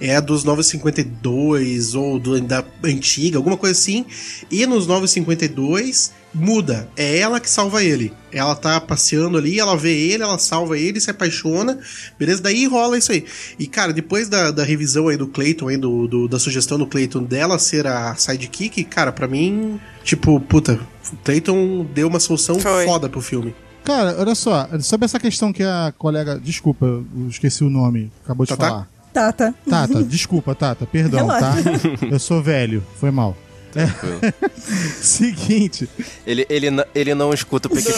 é 0.00 0.20
dos 0.20 0.44
952 0.44 1.94
ou 1.94 2.18
do, 2.18 2.40
da 2.40 2.64
antiga, 2.84 3.36
alguma 3.38 3.56
coisa 3.56 3.78
assim. 3.78 4.04
E 4.50 4.64
nos 4.66 4.86
952 4.86 6.12
muda, 6.34 6.88
é 6.96 7.18
ela 7.18 7.38
que 7.38 7.48
salva 7.48 7.82
ele. 7.84 8.12
Ela 8.32 8.54
tá 8.56 8.80
passeando 8.80 9.38
ali, 9.38 9.60
ela 9.60 9.76
vê 9.76 9.92
ele, 9.94 10.22
ela 10.24 10.38
salva 10.38 10.76
ele, 10.76 11.00
se 11.00 11.10
apaixona, 11.10 11.78
beleza? 12.18 12.42
Daí 12.42 12.66
rola 12.66 12.98
isso 12.98 13.12
aí. 13.12 13.24
E 13.58 13.66
cara, 13.66 13.92
depois 13.92 14.28
da, 14.28 14.50
da 14.50 14.64
revisão 14.64 15.06
aí 15.08 15.16
do 15.16 15.28
Clayton, 15.28 15.68
aí 15.68 15.76
do, 15.76 16.08
do- 16.08 16.28
da 16.28 16.38
sugestão 16.38 16.76
do 16.76 16.86
Clayton 16.86 17.22
dela 17.22 17.58
ser 17.58 17.86
a 17.86 18.14
sidekick, 18.16 18.82
cara, 18.84 19.12
pra 19.12 19.28
mim, 19.28 19.78
tipo, 20.02 20.40
puta, 20.40 20.80
o 21.12 21.16
Clayton 21.18 21.86
deu 21.94 22.08
uma 22.08 22.18
solução 22.18 22.58
foda 22.58 23.08
pro 23.08 23.20
filme. 23.20 23.54
Cara, 23.84 24.16
olha 24.18 24.34
só, 24.34 24.68
sobre 24.80 25.04
essa 25.04 25.20
questão 25.20 25.52
que 25.52 25.62
a 25.62 25.92
colega. 25.96 26.40
Desculpa, 26.42 26.86
eu 26.86 27.06
esqueci 27.28 27.62
o 27.62 27.70
nome, 27.70 28.10
acabou 28.24 28.44
de 28.46 28.50
Tatá? 28.56 28.68
falar. 28.68 28.88
Tata. 29.12 29.54
Tata, 29.70 30.02
desculpa, 30.02 30.54
Tata, 30.56 30.84
perdão, 30.86 31.28
tá? 31.28 31.52
Relaxa. 31.52 31.88
Eu 32.10 32.18
sou 32.18 32.42
velho, 32.42 32.82
foi 32.98 33.12
mal. 33.12 33.36
É. 33.76 34.32
Seguinte. 35.02 35.88
Ele, 36.26 36.46
ele, 36.48 36.68
ele 36.94 37.14
não 37.14 37.32
escuta 37.32 37.68
o 37.68 37.70
Pique 37.74 37.88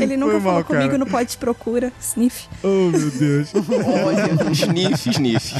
Ele 0.00 0.16
nunca 0.16 0.32
Foi 0.32 0.40
falou 0.40 0.54
mal, 0.54 0.64
comigo 0.64 0.86
cara. 0.86 0.98
no 0.98 1.06
Pode 1.06 1.36
Procura, 1.36 1.92
Sniff. 2.00 2.48
Oh, 2.62 2.90
meu 2.90 3.10
Deus. 3.10 3.48
sniff, 4.52 5.10
sniff. 5.10 5.54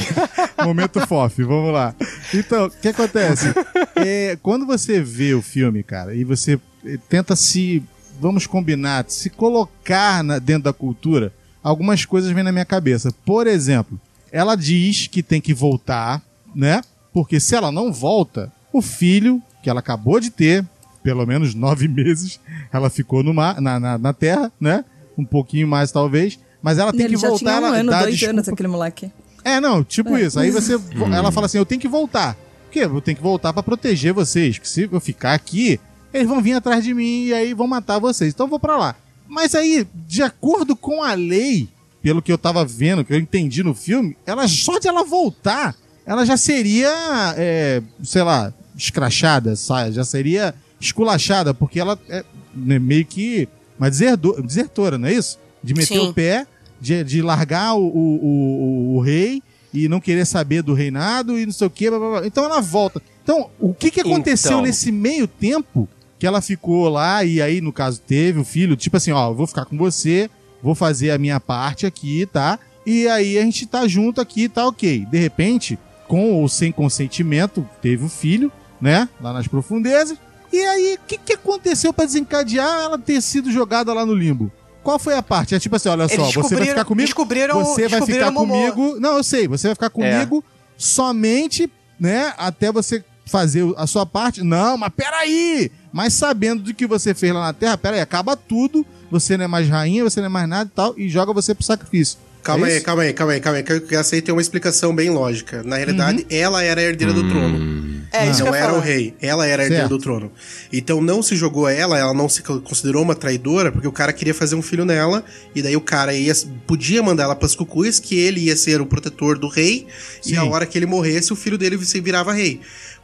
Momento 0.63 1.05
FOF, 1.07 1.43
vamos 1.43 1.73
lá. 1.73 1.95
Então, 2.33 2.65
o 2.67 2.69
que 2.69 2.89
acontece? 2.89 3.53
É, 3.95 4.37
quando 4.41 4.65
você 4.65 5.01
vê 5.01 5.33
o 5.33 5.41
filme, 5.41 5.81
cara, 5.83 6.13
e 6.13 6.23
você 6.23 6.59
eh, 6.85 6.97
tenta 7.09 7.35
se, 7.35 7.81
vamos 8.19 8.45
combinar, 8.45 9.05
se 9.07 9.29
colocar 9.29 10.23
na- 10.23 10.39
dentro 10.39 10.63
da 10.63 10.73
cultura, 10.73 11.33
algumas 11.63 12.05
coisas 12.05 12.31
vêm 12.31 12.43
na 12.43 12.51
minha 12.51 12.65
cabeça. 12.65 13.11
Por 13.25 13.47
exemplo, 13.47 13.99
ela 14.31 14.55
diz 14.55 15.07
que 15.07 15.23
tem 15.23 15.39
que 15.41 15.53
voltar, 15.53 16.21
né? 16.53 16.81
Porque 17.13 17.39
se 17.39 17.55
ela 17.55 17.71
não 17.71 17.91
volta, 17.91 18.51
o 18.71 18.81
filho 18.81 19.41
que 19.63 19.69
ela 19.69 19.79
acabou 19.79 20.19
de 20.19 20.29
ter, 20.29 20.65
pelo 21.03 21.25
menos 21.25 21.53
nove 21.53 21.87
meses, 21.89 22.39
ela 22.71 22.89
ficou 22.89 23.23
no 23.23 23.33
mar, 23.33 23.59
na, 23.61 23.79
na, 23.79 23.97
na 23.97 24.13
terra, 24.13 24.51
né? 24.59 24.85
Um 25.17 25.25
pouquinho 25.25 25.67
mais, 25.67 25.91
talvez. 25.91 26.39
Mas 26.61 26.77
ela 26.77 26.91
tem 26.91 27.01
Ele 27.05 27.15
que 27.15 27.21
já 27.21 27.27
voltar. 27.29 27.45
tinha 27.45 27.53
um 27.61 27.65
ela 27.65 27.77
ano, 27.77 27.91
dois 27.91 28.11
desculpa 28.11 28.29
anos, 28.33 28.49
aquele 28.49 28.67
moleque. 28.69 29.11
é, 29.43 29.59
não, 29.59 29.83
tipo 29.83 30.15
É. 30.15 30.21
isso. 30.21 30.39
Aí 30.39 30.51
você. 30.51 30.73
Ela 31.13 31.31
fala 31.31 31.47
assim: 31.47 31.57
eu 31.57 31.65
tenho 31.65 31.81
que 31.81 31.87
voltar. 31.87 32.35
Por 32.65 32.71
quê? 32.71 32.79
Eu 32.85 33.01
tenho 33.01 33.17
que 33.17 33.23
voltar 33.23 33.51
pra 33.51 33.63
proteger 33.63 34.13
vocês. 34.13 34.57
Que 34.59 34.69
se 34.69 34.87
eu 34.91 34.99
ficar 35.01 35.33
aqui, 35.33 35.79
eles 36.13 36.27
vão 36.27 36.41
vir 36.41 36.53
atrás 36.53 36.83
de 36.83 36.93
mim 36.93 37.25
e 37.25 37.33
aí 37.33 37.53
vão 37.53 37.65
matar 37.67 37.97
vocês. 37.99 38.31
Então 38.33 38.45
eu 38.45 38.49
vou 38.49 38.59
pra 38.59 38.77
lá. 38.77 38.95
Mas 39.27 39.55
aí, 39.55 39.87
de 40.07 40.21
acordo 40.21 40.75
com 40.75 41.01
a 41.03 41.13
lei, 41.15 41.67
pelo 42.01 42.21
que 42.21 42.31
eu 42.31 42.37
tava 42.37 42.63
vendo, 42.63 43.03
que 43.03 43.11
eu 43.13 43.17
entendi 43.19 43.63
no 43.63 43.73
filme, 43.73 44.15
ela 44.25 44.47
só 44.47 44.77
de 44.77 44.87
ela 44.87 45.03
voltar, 45.03 45.75
ela 46.05 46.25
já 46.25 46.37
seria, 46.37 46.89
é, 47.37 47.81
sei 48.03 48.23
lá, 48.23 48.53
escrachada, 48.77 49.55
sabe? 49.55 49.91
já 49.91 50.03
seria 50.03 50.53
esculachada, 50.79 51.53
porque 51.53 51.79
ela 51.79 51.97
é 52.09 52.23
né, 52.55 52.79
meio 52.79 53.05
que 53.05 53.47
uma 53.77 53.89
deserdo- 53.89 54.41
desertora, 54.41 54.97
não 54.97 55.07
é 55.07 55.13
isso? 55.13 55.37
De 55.63 55.73
meter 55.73 55.99
Sim. 55.99 56.07
o 56.09 56.13
pé, 56.13 56.45
de, 56.79 57.03
de 57.03 57.21
largar 57.21 57.75
o, 57.75 57.83
o, 57.85 58.19
o, 58.23 58.95
o 58.97 59.01
rei 59.01 59.41
e 59.73 59.87
não 59.87 59.99
querer 59.99 60.25
saber 60.25 60.61
do 60.63 60.73
reinado 60.73 61.37
e 61.37 61.45
não 61.45 61.53
sei 61.53 61.67
o 61.67 61.69
que. 61.69 61.87
Então 62.25 62.43
ela 62.43 62.59
volta. 62.61 63.01
Então, 63.23 63.49
o 63.59 63.73
que, 63.73 63.91
que 63.91 64.01
aconteceu 64.01 64.51
Então. 64.53 64.61
nesse 64.63 64.91
meio 64.91 65.27
tempo 65.27 65.87
que 66.17 66.25
ela 66.27 66.41
ficou 66.41 66.89
lá 66.89 67.23
e 67.23 67.41
aí, 67.41 67.61
no 67.61 67.71
caso, 67.71 68.01
teve 68.05 68.39
o 68.39 68.43
filho, 68.43 68.75
tipo 68.75 68.97
assim, 68.97 69.11
ó, 69.11 69.29
eu 69.29 69.35
vou 69.35 69.47
ficar 69.47 69.65
com 69.65 69.77
você, 69.77 70.29
vou 70.61 70.73
fazer 70.75 71.11
a 71.11 71.17
minha 71.17 71.39
parte 71.39 71.85
aqui, 71.85 72.25
tá? 72.25 72.59
E 72.85 73.07
aí 73.07 73.37
a 73.37 73.41
gente 73.43 73.65
tá 73.65 73.87
junto 73.87 74.19
aqui, 74.19 74.49
tá 74.49 74.67
ok. 74.67 75.05
De 75.09 75.17
repente, 75.19 75.77
com 76.11 76.33
ou 76.33 76.49
sem 76.49 76.73
consentimento, 76.73 77.65
teve 77.81 78.03
o 78.03 78.09
filho, 78.09 78.51
né? 78.81 79.07
Lá 79.21 79.31
nas 79.31 79.47
profundezas. 79.47 80.17
E 80.51 80.59
aí, 80.59 80.95
o 81.01 81.07
que, 81.07 81.17
que 81.17 81.31
aconteceu 81.33 81.93
pra 81.93 82.03
desencadear 82.03 82.81
ela 82.83 82.97
ter 82.97 83.21
sido 83.21 83.49
jogada 83.49 83.93
lá 83.93 84.05
no 84.05 84.13
limbo? 84.13 84.51
Qual 84.83 84.99
foi 84.99 85.15
a 85.15 85.23
parte? 85.23 85.55
É 85.55 85.59
tipo 85.59 85.73
assim, 85.77 85.87
olha 85.87 86.09
só, 86.09 86.23
você 86.43 86.55
vai 86.55 86.65
ficar 86.73 86.83
comigo. 86.85 87.05
descobriram- 87.07 87.55
você 87.63 87.87
vai 87.87 87.99
ficar 88.19 88.31
comigo. 88.73 88.99
Não, 88.99 89.15
eu 89.15 89.23
sei, 89.23 89.47
você 89.47 89.67
vai 89.69 89.75
ficar 89.75 89.89
comigo 89.89 90.43
somente, 90.77 91.71
né, 91.97 92.33
até 92.37 92.71
você 92.73 93.01
fazer 93.25 93.63
a 93.77 93.87
sua 93.87 94.05
parte. 94.05 94.43
Não, 94.43 94.75
mas 94.75 94.91
peraí! 94.93 95.71
Mas 95.93 96.13
sabendo 96.13 96.63
do 96.63 96.73
que 96.73 96.85
você 96.85 97.13
fez 97.13 97.33
lá 97.33 97.39
na 97.41 97.53
Terra, 97.53 97.77
peraí, 97.77 98.01
acaba 98.01 98.35
tudo, 98.35 98.85
você 99.09 99.37
não 99.37 99.45
é 99.45 99.47
mais 99.47 99.69
rainha, 99.69 100.03
você 100.03 100.19
não 100.19 100.25
é 100.25 100.29
mais 100.29 100.49
nada 100.49 100.69
e 100.69 100.75
tal, 100.75 100.93
e 100.97 101.07
joga 101.07 101.31
você 101.31 101.55
pro 101.55 101.63
sacrifício. 101.63 102.17
Calma 102.43 102.67
É 102.69 102.73
aí, 102.75 102.81
calma 102.81 103.03
aí, 103.03 103.13
calma 103.13 103.33
aí, 103.33 103.41
calma 103.41 103.57
aí. 103.59 103.81
Que 103.81 103.95
essa 103.95 104.15
aí 104.15 104.21
tem 104.21 104.33
uma 104.33 104.41
explicação 104.41 104.95
bem 104.95 105.09
lógica. 105.09 105.61
Na 105.63 105.75
realidade, 105.77 106.25
ela 106.29 106.63
era 106.63 106.81
a 106.81 106.83
herdeira 106.83 107.13
do 107.13 107.27
trono. 107.29 108.01
É, 108.11 108.29
isso 108.29 108.39
não 108.43 108.47
que 108.47 108.49
eu 108.49 108.55
ia 108.55 108.59
era 108.63 108.71
o 108.71 108.75
falar. 108.75 108.85
rei. 108.85 109.13
Ela 109.21 109.45
era 109.47 109.61
a 109.61 109.65
herdeira 109.65 109.87
Certo. 109.87 109.97
do 109.97 110.03
trono. 110.03 110.31
Então 110.73 111.01
não 111.01 111.21
se 111.21 111.35
jogou 111.35 111.67
ela, 111.69 111.97
ela 111.97 112.13
não 112.13 112.27
se 112.27 112.41
considerou 112.41 113.03
uma 113.03 113.15
traidora, 113.15 113.71
porque 113.71 113.87
o 113.87 113.91
cara 113.91 114.11
queria 114.11 114.33
fazer 114.33 114.55
um 114.55 114.61
filho 114.61 114.83
nela, 114.83 115.23
e 115.55 115.61
daí 115.61 115.77
o 115.77 115.81
cara 115.81 116.13
ia, 116.13 116.33
podia 116.67 117.01
mandar 117.01 117.23
ela 117.23 117.35
pras 117.35 117.55
cucuis, 117.55 117.99
que 117.99 118.15
ele 118.15 118.41
ia 118.41 118.57
ser 118.57 118.81
o 118.81 118.85
protetor 118.85 119.37
do 119.37 119.47
rei, 119.47 119.87
e 120.25 120.35
a 120.35 120.41
Sim. 120.41 120.49
hora 120.49 120.65
que 120.65 120.77
ele 120.77 120.85
morresse, 120.85 121.31
o 121.31 121.35
filho 121.37 121.57
dele 121.57 121.77
se 121.85 122.01
virava 122.01 122.33
rei. 122.33 122.59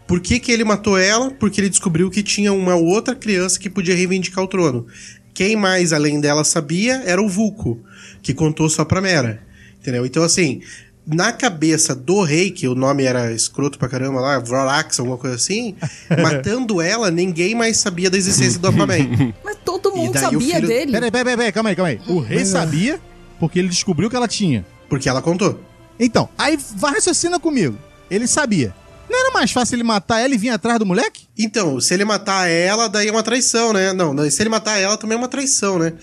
Por 0.06 0.20
que, 0.20 0.40
que 0.40 0.52
ele 0.52 0.64
matou 0.64 0.98
ela? 0.98 1.32
Porque 1.32 1.62
ele 1.62 1.70
descobriu 1.70 2.10
que 2.10 2.24
tinha 2.24 2.52
uma 2.52 2.76
outra 2.76 3.14
criança 3.16 3.60
que 3.60 3.70
podia 3.70 3.96
reivindicar 3.96 4.44
o 4.44 4.48
trono. 4.48 4.88
Quem 5.34 5.56
mais 5.56 5.94
além 5.94 6.20
dela 6.20 6.44
sabia 6.44 7.04
era 7.06 7.22
o 7.22 7.30
Vulco, 7.30 7.80
que 8.28 8.34
contou 8.34 8.69
só 8.69 8.84
pra 8.84 8.99
Mera. 8.99 9.41
Entendeu? 9.80 10.05
Então, 10.05 10.21
assim, 10.21 10.61
na 11.05 11.32
cabeça 11.32 11.95
do 11.95 12.21
rei, 12.23 12.51
que 12.51 12.67
o 12.67 12.75
nome 12.75 13.05
era 13.05 13.32
escroto 13.32 13.80
pra 13.80 13.88
caramba 13.88 14.19
lá, 14.19 14.38
Vrorax, 14.38 14.99
alguma 14.99 15.17
coisa 15.17 15.38
assim, 15.38 15.75
matando 16.21 16.82
ela, 16.82 17.09
ninguém 17.09 17.55
mais 17.55 17.78
sabia 17.78 18.09
da 18.09 18.17
existência 18.17 18.59
do 18.59 18.67
Aquaman. 18.67 18.97
Mas 19.45 19.57
todo 19.63 19.95
mundo 19.95 20.19
sabia 20.19 20.55
filho- 20.55 20.67
dele. 20.67 20.91
Peraí, 20.91 21.09
peraí, 21.11 21.38
peraí, 21.38 21.51
calma 21.53 21.69
aí, 21.69 21.75
calma 21.75 21.89
aí. 21.89 22.01
O 22.07 22.19
rei 22.19 22.39
Mas 22.39 22.49
é. 22.49 22.51
sabia 22.51 22.99
porque 23.39 23.59
ele 23.59 23.69
descobriu 23.69 24.09
que 24.09 24.15
ela 24.17 24.28
tinha. 24.28 24.65
Porque 24.89 25.07
ela 25.07 25.21
contou. 25.21 25.61
Então, 25.97 26.28
aí 26.38 26.59
vai 26.75 26.91
raciocina 26.95 27.39
comigo. 27.39 27.78
Ele 28.11 28.28
sabia. 28.28 28.73
Não 29.10 29.20
era 29.20 29.32
mais 29.32 29.51
fácil 29.51 29.76
ele 29.76 29.84
matar 29.84 30.20
ela 30.20 30.34
e 30.34 30.38
vir 30.38 30.49
atrás 30.49 30.78
do 30.80 30.86
moleque? 30.86 31.28
Então, 31.38 31.80
se 31.80 31.93
ele 31.93 32.03
matar 32.03 32.49
ela, 32.49 32.88
daí 32.89 33.08
é 33.08 33.12
uma 33.12 33.24
traição, 33.24 33.72
né? 33.74 33.93
Não, 33.93 34.14
não, 34.14 34.30
se 34.30 34.41
ele 34.41 34.49
matar 34.49 34.78
ela, 34.78 34.97
também 34.97 35.16
é 35.16 35.20
uma 35.20 35.28
traição, 35.28 35.80
né? 35.80 35.93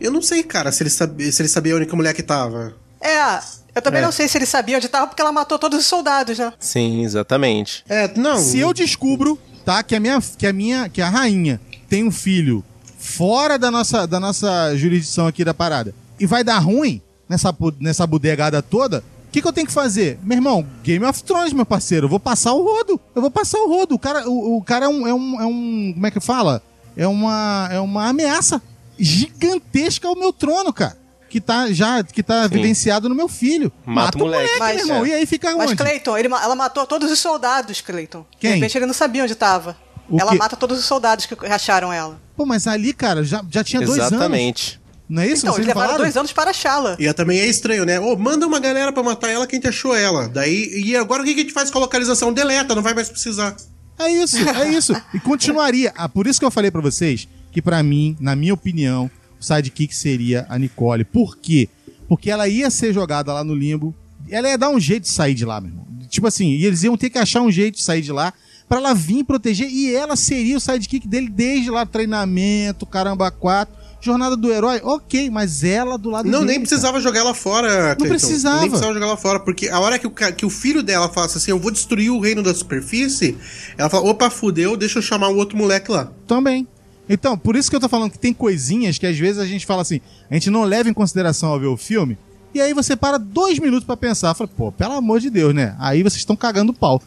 Eu 0.00 0.10
não 0.12 0.22
sei, 0.22 0.42
cara, 0.42 0.70
se 0.70 0.82
ele 0.82 0.90
sabia, 0.90 1.30
se 1.32 1.42
ele 1.42 1.48
sabia 1.48 1.76
onde 1.76 1.86
que 1.86 1.92
a 1.92 1.96
mulher 1.96 2.14
que 2.14 2.22
tava. 2.22 2.74
É, 3.00 3.38
eu 3.74 3.82
também 3.82 4.00
É. 4.00 4.04
não 4.04 4.12
sei 4.12 4.28
se 4.28 4.38
ele 4.38 4.46
sabia 4.46 4.76
onde 4.76 4.88
tava, 4.88 5.06
porque 5.08 5.20
ela 5.20 5.32
matou 5.32 5.58
todos 5.58 5.78
os 5.78 5.86
soldados, 5.86 6.38
né? 6.38 6.52
Sim, 6.60 7.04
exatamente. 7.04 7.84
É, 7.88 8.08
não. 8.16 8.38
Se 8.38 8.58
eu 8.58 8.72
descubro, 8.72 9.38
tá, 9.64 9.82
que 9.82 9.94
a 9.96 10.00
minha, 10.00 10.20
que 10.38 10.46
a 10.46 10.52
minha, 10.52 10.88
que 10.88 11.02
a 11.02 11.08
rainha 11.08 11.60
tem 11.88 12.04
um 12.04 12.12
filho 12.12 12.64
fora 12.98 13.58
da 13.58 13.70
nossa, 13.70 14.06
da 14.06 14.20
nossa 14.20 14.76
jurisdição 14.76 15.26
aqui 15.26 15.44
da 15.44 15.52
parada 15.52 15.92
e 16.20 16.26
vai 16.26 16.44
dar 16.44 16.58
ruim 16.60 17.02
nessa, 17.28 17.52
nessa 17.80 18.06
bodegada 18.06 18.62
toda, 18.62 19.02
o 19.21 19.21
que, 19.32 19.40
que 19.40 19.48
eu 19.48 19.52
tenho 19.52 19.66
que 19.66 19.72
fazer? 19.72 20.18
Meu 20.22 20.36
irmão, 20.36 20.66
Game 20.84 21.04
of 21.06 21.24
Thrones, 21.24 21.54
meu 21.54 21.64
parceiro. 21.64 22.04
Eu 22.04 22.10
vou 22.10 22.20
passar 22.20 22.52
o 22.52 22.62
rodo. 22.62 23.00
Eu 23.14 23.22
vou 23.22 23.30
passar 23.30 23.58
o 23.58 23.68
rodo. 23.68 23.94
O 23.94 23.98
cara, 23.98 24.28
o, 24.28 24.58
o 24.58 24.62
cara 24.62 24.84
é, 24.84 24.88
um, 24.88 25.06
é, 25.06 25.14
um, 25.14 25.40
é 25.40 25.46
um. 25.46 25.92
Como 25.94 26.06
é 26.06 26.10
que 26.10 26.20
fala? 26.20 26.62
É 26.94 27.06
uma, 27.06 27.68
é 27.72 27.80
uma 27.80 28.08
ameaça 28.08 28.60
gigantesca 28.98 30.06
ao 30.06 30.14
meu 30.14 30.32
trono, 30.32 30.70
cara. 30.70 31.00
Que 31.30 31.40
tá 31.40 31.72
já 31.72 32.02
que 32.02 32.22
tá 32.22 32.44
evidenciado 32.44 33.08
no 33.08 33.14
meu 33.14 33.26
filho. 33.26 33.72
Mata 33.86 34.18
o 34.18 34.20
moleque. 34.20 34.58
Mas, 34.58 34.76
meu 34.76 34.86
irmão. 34.86 35.06
E 35.06 35.14
aí 35.14 35.24
fica 35.24 35.56
Mas 35.56 35.70
onde? 35.70 35.76
Cleiton, 35.76 36.18
ele 36.18 36.28
ela 36.28 36.54
matou 36.54 36.86
todos 36.86 37.10
os 37.10 37.18
soldados, 37.18 37.80
Cleiton. 37.80 38.26
Quem? 38.38 38.50
De 38.50 38.56
repente 38.56 38.76
ele 38.76 38.86
não 38.86 38.92
sabia 38.92 39.24
onde 39.24 39.34
tava. 39.34 39.74
O 40.10 40.20
ela 40.20 40.32
quê? 40.32 40.36
mata 40.36 40.56
todos 40.56 40.78
os 40.78 40.84
soldados 40.84 41.24
que 41.24 41.34
acharam 41.46 41.90
ela. 41.90 42.20
Pô, 42.36 42.44
mas 42.44 42.66
ali, 42.66 42.92
cara, 42.92 43.24
já, 43.24 43.42
já 43.50 43.64
tinha 43.64 43.80
dois 43.80 43.98
anos. 43.98 44.12
Exatamente. 44.12 44.81
Não 45.12 45.22
é 45.22 45.26
isso? 45.26 45.42
então, 45.42 45.52
Vocês 45.52 45.58
eles 45.58 45.66
levaram 45.68 45.88
falaram? 45.88 46.04
dois 46.04 46.16
anos 46.16 46.32
para 46.32 46.50
achá-la. 46.52 46.96
E 46.98 47.12
também 47.12 47.38
é 47.38 47.46
estranho, 47.46 47.84
né? 47.84 48.00
Ô, 48.00 48.16
manda 48.16 48.46
uma 48.46 48.58
galera 48.58 48.90
pra 48.90 49.02
matar 49.02 49.28
ela, 49.28 49.46
quem 49.46 49.60
te 49.60 49.68
achou 49.68 49.94
ela. 49.94 50.26
Daí, 50.26 50.70
e 50.86 50.96
agora 50.96 51.20
o 51.22 51.24
que 51.26 51.34
que 51.34 51.40
a 51.40 51.42
gente 51.42 51.52
faz 51.52 51.70
com 51.70 51.76
a 51.76 51.82
localização? 51.82 52.32
Deleta, 52.32 52.74
não 52.74 52.82
vai 52.82 52.94
mais 52.94 53.10
precisar. 53.10 53.54
É 53.98 54.08
isso, 54.10 54.38
é 54.38 54.70
isso. 54.70 54.94
E 55.12 55.20
continuaria. 55.20 55.92
Ah, 55.94 56.08
por 56.08 56.26
isso 56.26 56.38
que 56.40 56.46
eu 56.46 56.50
falei 56.50 56.70
pra 56.70 56.80
vocês 56.80 57.28
que 57.52 57.60
pra 57.60 57.82
mim, 57.82 58.16
na 58.18 58.34
minha 58.34 58.54
opinião, 58.54 59.10
o 59.38 59.44
sidekick 59.44 59.94
seria 59.94 60.46
a 60.48 60.58
Nicole. 60.58 61.04
Por 61.04 61.36
quê? 61.36 61.68
Porque 62.08 62.30
ela 62.30 62.48
ia 62.48 62.70
ser 62.70 62.94
jogada 62.94 63.34
lá 63.34 63.44
no 63.44 63.54
limbo. 63.54 63.94
Ela 64.30 64.48
ia 64.48 64.56
dar 64.56 64.70
um 64.70 64.80
jeito 64.80 65.02
de 65.02 65.10
sair 65.10 65.34
de 65.34 65.44
lá, 65.44 65.60
meu 65.60 65.68
irmão. 65.70 65.86
Tipo 66.08 66.26
assim, 66.26 66.52
e 66.52 66.64
eles 66.64 66.82
iam 66.84 66.96
ter 66.96 67.10
que 67.10 67.18
achar 67.18 67.42
um 67.42 67.50
jeito 67.52 67.76
de 67.76 67.82
sair 67.84 68.00
de 68.00 68.10
lá 68.12 68.32
pra 68.66 68.78
ela 68.78 68.94
vir 68.94 69.24
proteger 69.24 69.68
e 69.70 69.94
ela 69.94 70.16
seria 70.16 70.56
o 70.56 70.60
sidekick 70.60 71.06
dele 71.06 71.28
desde 71.28 71.70
lá 71.70 71.84
treinamento, 71.84 72.86
caramba, 72.86 73.30
quatro. 73.30 73.81
Jornada 74.04 74.36
do 74.36 74.52
herói, 74.52 74.80
ok, 74.82 75.30
mas 75.30 75.62
ela 75.62 75.96
do 75.96 76.10
lado 76.10 76.28
Não, 76.28 76.40
dele, 76.40 76.50
nem 76.50 76.60
precisava 76.60 77.00
jogar 77.00 77.20
ela 77.20 77.32
fora, 77.34 77.94
Cleiton. 77.94 78.08
precisava. 78.08 78.60
Nem 78.60 78.68
precisava 78.68 78.92
jogar 78.92 79.06
ela 79.06 79.16
fora, 79.16 79.38
porque 79.38 79.68
a 79.68 79.78
hora 79.78 79.96
que 79.96 80.06
o, 80.08 80.10
que 80.10 80.44
o 80.44 80.50
filho 80.50 80.82
dela 80.82 81.08
fala 81.08 81.26
assim, 81.26 81.52
eu 81.52 81.58
vou 81.58 81.70
destruir 81.70 82.10
o 82.10 82.18
reino 82.18 82.42
da 82.42 82.52
superfície, 82.52 83.38
ela 83.78 83.88
fala, 83.88 84.10
opa, 84.10 84.28
fudeu, 84.28 84.76
deixa 84.76 84.98
eu 84.98 85.02
chamar 85.02 85.28
o 85.28 85.36
outro 85.36 85.56
moleque 85.56 85.90
lá. 85.92 86.10
Também. 86.26 86.66
Então, 87.08 87.38
por 87.38 87.54
isso 87.54 87.70
que 87.70 87.76
eu 87.76 87.80
tô 87.80 87.88
falando 87.88 88.10
que 88.10 88.18
tem 88.18 88.34
coisinhas 88.34 88.98
que 88.98 89.06
às 89.06 89.16
vezes 89.16 89.40
a 89.40 89.46
gente 89.46 89.64
fala 89.64 89.82
assim, 89.82 90.00
a 90.28 90.34
gente 90.34 90.50
não 90.50 90.64
leva 90.64 90.88
em 90.88 90.94
consideração 90.94 91.50
ao 91.50 91.60
ver 91.60 91.66
o 91.66 91.76
filme, 91.76 92.18
e 92.52 92.60
aí 92.60 92.74
você 92.74 92.96
para 92.96 93.18
dois 93.18 93.58
minutos 93.60 93.84
pra 93.84 93.96
pensar, 93.96 94.34
fala, 94.34 94.50
pô, 94.56 94.72
pelo 94.72 94.94
amor 94.94 95.20
de 95.20 95.30
Deus, 95.30 95.54
né? 95.54 95.76
Aí 95.78 96.02
vocês 96.02 96.18
estão 96.18 96.36
cagando 96.36 96.74
pau. 96.74 97.00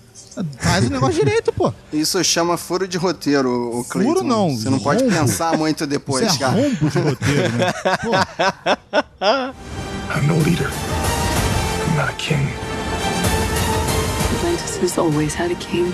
Faz 0.60 0.86
o 0.86 0.90
negócio 0.90 1.16
direito, 1.24 1.52
pô. 1.54 1.72
Isso 1.94 2.22
chama 2.24 2.58
furo 2.58 2.88
de 2.88 2.98
roteiro, 2.98 3.80
o 3.80 3.84
Cleiton. 3.86 4.14
Furo 4.14 4.24
não, 4.26 4.50
Você 4.56 4.70
não 4.70 4.80
pode 4.80 5.04
rombo. 5.04 5.16
pensar 5.16 5.58
muito 5.58 5.88
depois, 5.88 6.26
Isso 6.28 6.36
é 6.36 6.40
cara. 6.40 6.52
rombo 6.62 6.90
de 6.90 7.00
roteiro, 7.00 7.52
né? 7.54 7.74
I'm 10.16 10.28
no 10.28 10.38
leader. 10.44 10.70
I'm 10.70 11.98
not 11.98 12.10
a 12.10 12.14
king. 12.18 12.48
Atlantis 14.38 14.78
has 14.82 14.98
always 14.98 15.34
had 15.34 15.52
a 15.52 15.56
king. 15.56 15.94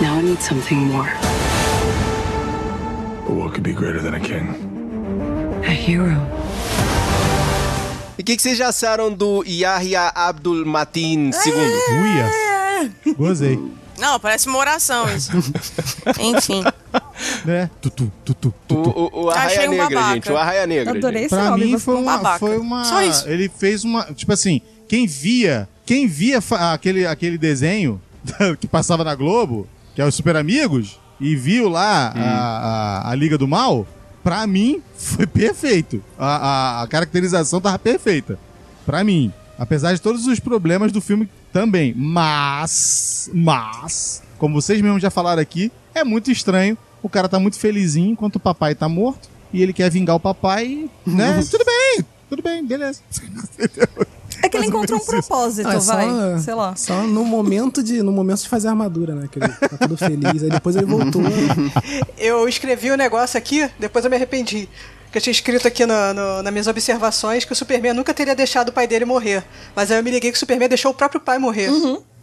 Now 0.00 0.18
I 0.18 0.22
need 0.22 0.40
something 0.42 0.76
more. 0.78 1.12
But 3.26 3.36
what 3.36 3.52
could 3.54 3.62
be 3.62 3.72
greater 3.72 4.00
than 4.02 4.14
a 4.14 4.20
king? 4.20 4.48
A 5.64 5.70
hero. 5.70 6.16
E 8.18 8.22
o 8.22 8.24
que, 8.24 8.36
que 8.36 8.42
vocês 8.42 8.56
já 8.58 8.68
acharam 8.68 9.12
do 9.12 9.42
Yahya 9.46 10.12
Abdul 10.14 10.64
Matin 10.66 11.30
II? 11.30 11.52
Uia. 12.02 12.51
Gozei. 13.16 13.58
Não, 13.98 14.18
parece 14.18 14.48
uma 14.48 14.58
oração 14.58 15.06
isso. 15.14 15.30
Enfim. 16.18 16.62
Né? 17.44 17.70
Tutu, 17.80 18.10
tutu, 18.24 18.52
O, 18.70 18.74
o, 18.74 19.24
o 19.24 19.30
Achei 19.30 19.58
Arraia 19.58 19.68
um 19.68 19.72
Negra, 19.72 19.88
babaca. 19.88 20.14
gente. 20.14 20.32
O 20.32 20.36
Arraia 20.36 20.66
Negra. 20.66 20.96
Adorei 20.98 21.22
gente. 21.22 21.26
esse 21.26 21.34
Pra 21.42 21.50
nome, 21.50 21.64
mim 21.66 21.72
você 21.72 21.84
foi 21.84 21.94
é 21.94 21.98
um 21.98 22.02
uma, 22.02 22.16
babaca. 22.16 22.38
foi 22.38 22.58
uma. 22.58 22.84
Só 22.84 23.02
isso. 23.02 23.28
Ele 23.28 23.48
fez 23.48 23.84
uma. 23.84 24.04
Tipo 24.12 24.32
assim, 24.32 24.60
quem 24.88 25.06
via. 25.06 25.68
Quem 25.84 26.06
via 26.06 26.38
aquele, 26.72 27.06
aquele 27.06 27.36
desenho 27.36 28.00
que 28.60 28.66
passava 28.66 29.04
na 29.04 29.14
Globo, 29.14 29.66
que 29.94 30.00
é 30.00 30.06
os 30.06 30.14
Super 30.14 30.36
Amigos, 30.36 30.98
e 31.20 31.34
viu 31.36 31.68
lá 31.68 32.12
a, 32.16 32.20
a, 33.08 33.10
a 33.10 33.14
Liga 33.14 33.36
do 33.36 33.46
Mal, 33.48 33.86
pra 34.22 34.46
mim 34.46 34.80
foi 34.96 35.26
perfeito. 35.26 36.02
A, 36.18 36.26
a, 36.80 36.82
a 36.82 36.86
caracterização 36.86 37.60
tava 37.60 37.78
perfeita. 37.78 38.38
Pra 38.86 39.04
mim. 39.04 39.32
Apesar 39.58 39.92
de 39.92 40.00
todos 40.00 40.26
os 40.26 40.40
problemas 40.40 40.90
do 40.92 41.00
filme 41.00 41.28
também. 41.52 41.94
Mas. 41.96 43.30
Mas. 43.32 44.22
Como 44.38 44.60
vocês 44.60 44.80
mesmos 44.80 45.00
já 45.02 45.10
falaram 45.10 45.40
aqui, 45.42 45.70
é 45.94 46.02
muito 46.02 46.30
estranho. 46.30 46.76
O 47.02 47.08
cara 47.08 47.28
tá 47.28 47.38
muito 47.38 47.58
felizinho 47.58 48.10
enquanto 48.12 48.36
o 48.36 48.40
papai 48.40 48.74
tá 48.74 48.88
morto. 48.88 49.28
E 49.52 49.62
ele 49.62 49.72
quer 49.72 49.90
vingar 49.90 50.16
o 50.16 50.20
papai, 50.20 50.88
né? 51.06 51.42
tudo 51.50 51.62
bem, 51.64 52.04
tudo 52.30 52.42
bem, 52.42 52.64
beleza. 52.64 53.00
É 54.42 54.48
que 54.48 54.56
ele 54.56 54.66
encontrou 54.66 54.98
um 54.98 55.04
propósito, 55.04 55.68
Ah, 55.68 55.74
é 55.74 55.80
só- 55.80 55.94
vai. 55.94 56.38
Sei 56.40 56.54
lá. 56.54 56.74
Só 56.74 57.02
no 57.02 57.22
momento 57.24 57.82
de, 57.82 58.02
no 58.02 58.10
momento 58.10 58.42
de 58.42 58.48
fazer 58.48 58.68
a 58.68 58.70
armadura, 58.70 59.14
né? 59.14 59.28
Que 59.30 59.38
ele 59.38 59.48
tá 59.48 59.76
todo 59.76 59.96
feliz. 59.96 60.42
Aí 60.42 60.48
depois 60.48 60.74
ele 60.74 60.86
voltou. 60.86 61.22
Eu 62.16 62.48
escrevi 62.48 62.90
o 62.90 62.96
negócio 62.96 63.36
aqui, 63.36 63.68
depois 63.78 64.04
eu 64.04 64.10
me 64.10 64.16
arrependi. 64.16 64.68
Que 65.12 65.18
eu 65.18 65.22
tinha 65.22 65.32
escrito 65.32 65.68
aqui 65.68 65.84
no, 65.84 66.14
no, 66.14 66.42
nas 66.42 66.52
minhas 66.52 66.66
observações 66.66 67.44
que 67.44 67.52
o 67.52 67.56
Superman 67.56 67.92
nunca 67.92 68.14
teria 68.14 68.34
deixado 68.34 68.70
o 68.70 68.72
pai 68.72 68.86
dele 68.86 69.04
morrer. 69.04 69.44
Mas 69.76 69.90
aí 69.90 69.98
eu 69.98 70.02
me 70.02 70.10
liguei 70.10 70.30
que 70.32 70.36
o 70.36 70.40
Superman 70.40 70.68
deixou 70.68 70.90
o 70.90 70.94
próprio 70.94 71.20
pai 71.20 71.38
morrer. 71.38 71.68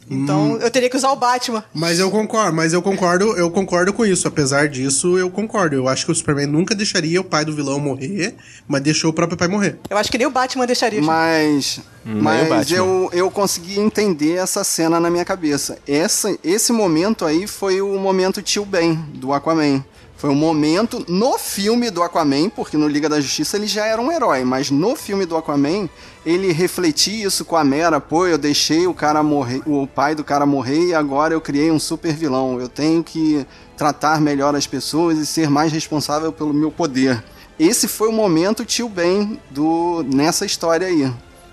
Então 0.10 0.58
eu 0.58 0.72
teria 0.72 0.90
que 0.90 0.98
usar 0.98 1.12
o 1.12 1.16
Batman. 1.16 1.64
Mas 1.74 2.00
eu 2.00 2.10
concordo, 2.10 2.56
mas 2.56 2.74
eu 2.74 2.82
concordo, 2.82 3.38
eu 3.38 3.52
concordo 3.52 3.94
com 3.94 4.06
isso. 4.06 4.28
Apesar 4.28 4.68
disso, 4.68 5.18
eu 5.18 5.30
concordo. 5.30 5.76
Eu 5.76 5.88
acho 5.88 6.06
que 6.06 6.12
o 6.12 6.16
Superman 6.16 6.48
nunca 6.48 6.74
deixaria 6.74 7.22
o 7.22 7.24
pai 7.24 7.46
do 7.46 7.54
vilão 7.54 7.80
morrer, 7.80 8.36
mas 8.68 8.82
deixou 8.82 9.12
o 9.12 9.14
próprio 9.14 9.38
pai 9.38 9.48
morrer. 9.48 9.78
Eu 9.88 9.98
acho 9.98 10.12
que 10.12 10.18
nem 10.18 10.26
o 10.26 10.32
Batman 10.32 10.66
deixaria. 10.66 11.02
Mas, 11.02 11.80
o 12.04 12.10
mas 12.10 12.50
Batman. 12.50 12.78
eu, 12.78 13.10
eu 13.14 13.30
consegui 13.30 13.80
entender 13.80 14.38
essa 14.38 14.64
cena 14.64 15.00
na 15.00 15.12
minha 15.12 15.26
cabeça. 15.26 15.78
Essa, 15.88 16.36
esse 16.44 16.72
momento 16.72 17.24
aí 17.24 17.46
foi 17.46 17.80
o 17.80 18.00
momento 18.00 18.42
tio 18.42 18.66
Ben, 18.66 18.96
do 19.14 19.32
Aquaman. 19.32 19.84
Foi 20.20 20.30
um 20.30 20.36
momento 20.36 21.06
no 21.08 21.38
filme 21.38 21.90
do 21.90 22.04
Aquaman, 22.04 22.50
porque 22.50 22.76
no 22.76 22.90
Liga 22.90 23.08
da 23.08 23.22
Justiça 23.22 23.56
ele 23.56 23.68
já 23.68 23.86
era 23.86 24.02
um 24.02 24.12
herói, 24.12 24.44
mas 24.44 24.70
no 24.70 24.94
filme 24.94 25.26
do 25.26 25.38
Aquaman 25.38 25.88
ele 26.26 26.52
refletia 26.52 27.26
isso 27.26 27.46
com 27.46 27.56
a 27.56 27.64
Mera, 27.64 28.02
pô, 28.02 28.28
eu 28.28 28.38
deixei 28.38 28.86
o 28.86 28.94
cara 28.94 29.24
morrer, 29.24 29.62
o 29.66 29.88
pai 29.88 30.16
do 30.16 30.24
cara 30.24 30.46
morrer 30.46 30.88
e 30.88 30.94
agora 30.94 31.34
eu 31.34 31.40
criei 31.40 31.72
um 31.72 31.80
super 31.80 32.14
vilão. 32.14 32.60
Eu 32.60 32.68
tenho 32.68 33.02
que 33.02 33.48
tratar 33.78 34.20
melhor 34.20 34.54
as 34.56 34.68
pessoas 34.68 35.18
e 35.18 35.26
ser 35.26 35.50
mais 35.50 35.72
responsável 35.72 36.34
pelo 36.34 36.54
meu 36.54 36.70
poder. 36.70 37.24
Esse 37.58 37.88
foi 37.88 38.10
o 38.10 38.12
momento 38.12 38.66
tio 38.66 38.90
Ben 38.90 39.40
do 39.50 40.04
nessa 40.04 40.46
história 40.46 40.86
aí. 40.86 41.10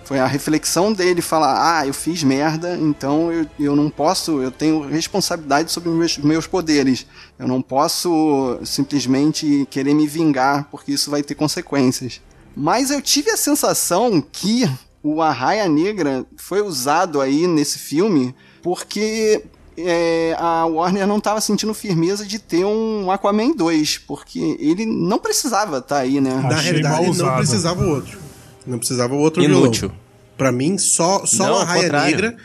Foi 0.07 0.20
a 0.20 0.26
reflexão 0.26 0.92
dele 0.92 1.20
falar: 1.20 1.80
ah, 1.80 1.84
eu 1.84 1.92
fiz 1.92 2.22
merda, 2.22 2.78
então 2.80 3.32
eu, 3.32 3.44
eu 3.59 3.74
não 3.74 3.90
posso, 3.90 4.40
eu 4.40 4.52
tenho 4.52 4.86
responsabilidade 4.86 5.72
sobre 5.72 5.88
os 5.88 5.96
meus, 5.96 6.18
meus 6.18 6.46
poderes. 6.46 7.04
Eu 7.36 7.48
não 7.48 7.61
posso 7.61 8.57
simplesmente 8.64 9.66
querer 9.68 9.94
me 9.94 10.07
vingar, 10.07 10.68
porque 10.70 10.92
isso 10.92 11.11
vai 11.11 11.24
ter 11.24 11.34
consequências. 11.34 12.20
Mas 12.57 12.92
eu 12.92 13.02
tive 13.02 13.32
a 13.32 13.36
sensação 13.36 14.20
que 14.20 14.70
o 15.02 15.20
Arraia 15.20 15.68
Negra 15.68 16.24
foi 16.36 16.62
usado 16.62 17.20
aí 17.20 17.48
nesse 17.48 17.78
filme 17.78 18.32
porque 18.62 19.44
é, 19.76 20.36
a 20.38 20.66
Warner 20.66 21.07
não 21.07 21.18
estava 21.18 21.40
sentindo 21.40 21.74
firmeza 21.74 22.24
de 22.24 22.38
ter 22.38 22.64
um 22.64 23.11
Aquaman 23.11 23.52
2, 23.52 23.98
porque 23.98 24.57
ele 24.61 24.86
não 24.86 25.18
precisava 25.18 25.78
estar 25.78 25.98
aí, 25.98 26.20
né? 26.20 26.34
Na 26.42 26.48
Achei 26.48 26.70
realidade, 26.70 27.07
mal 27.07 27.14
não 27.14 27.36
precisava 27.36 27.82
o 27.82 27.88
outro. 27.90 28.25
Não 28.66 28.78
precisava 28.78 29.14
o 29.14 29.18
outro 29.18 29.42
Inútil. 29.42 29.88
vilão. 29.88 30.06
Pra 30.36 30.52
mim, 30.52 30.76
só, 30.76 31.24
só 31.24 31.46
Não, 31.46 31.56
a 31.56 31.64
Raia 31.64 31.82
contrário. 31.84 32.10
Negra. 32.14 32.36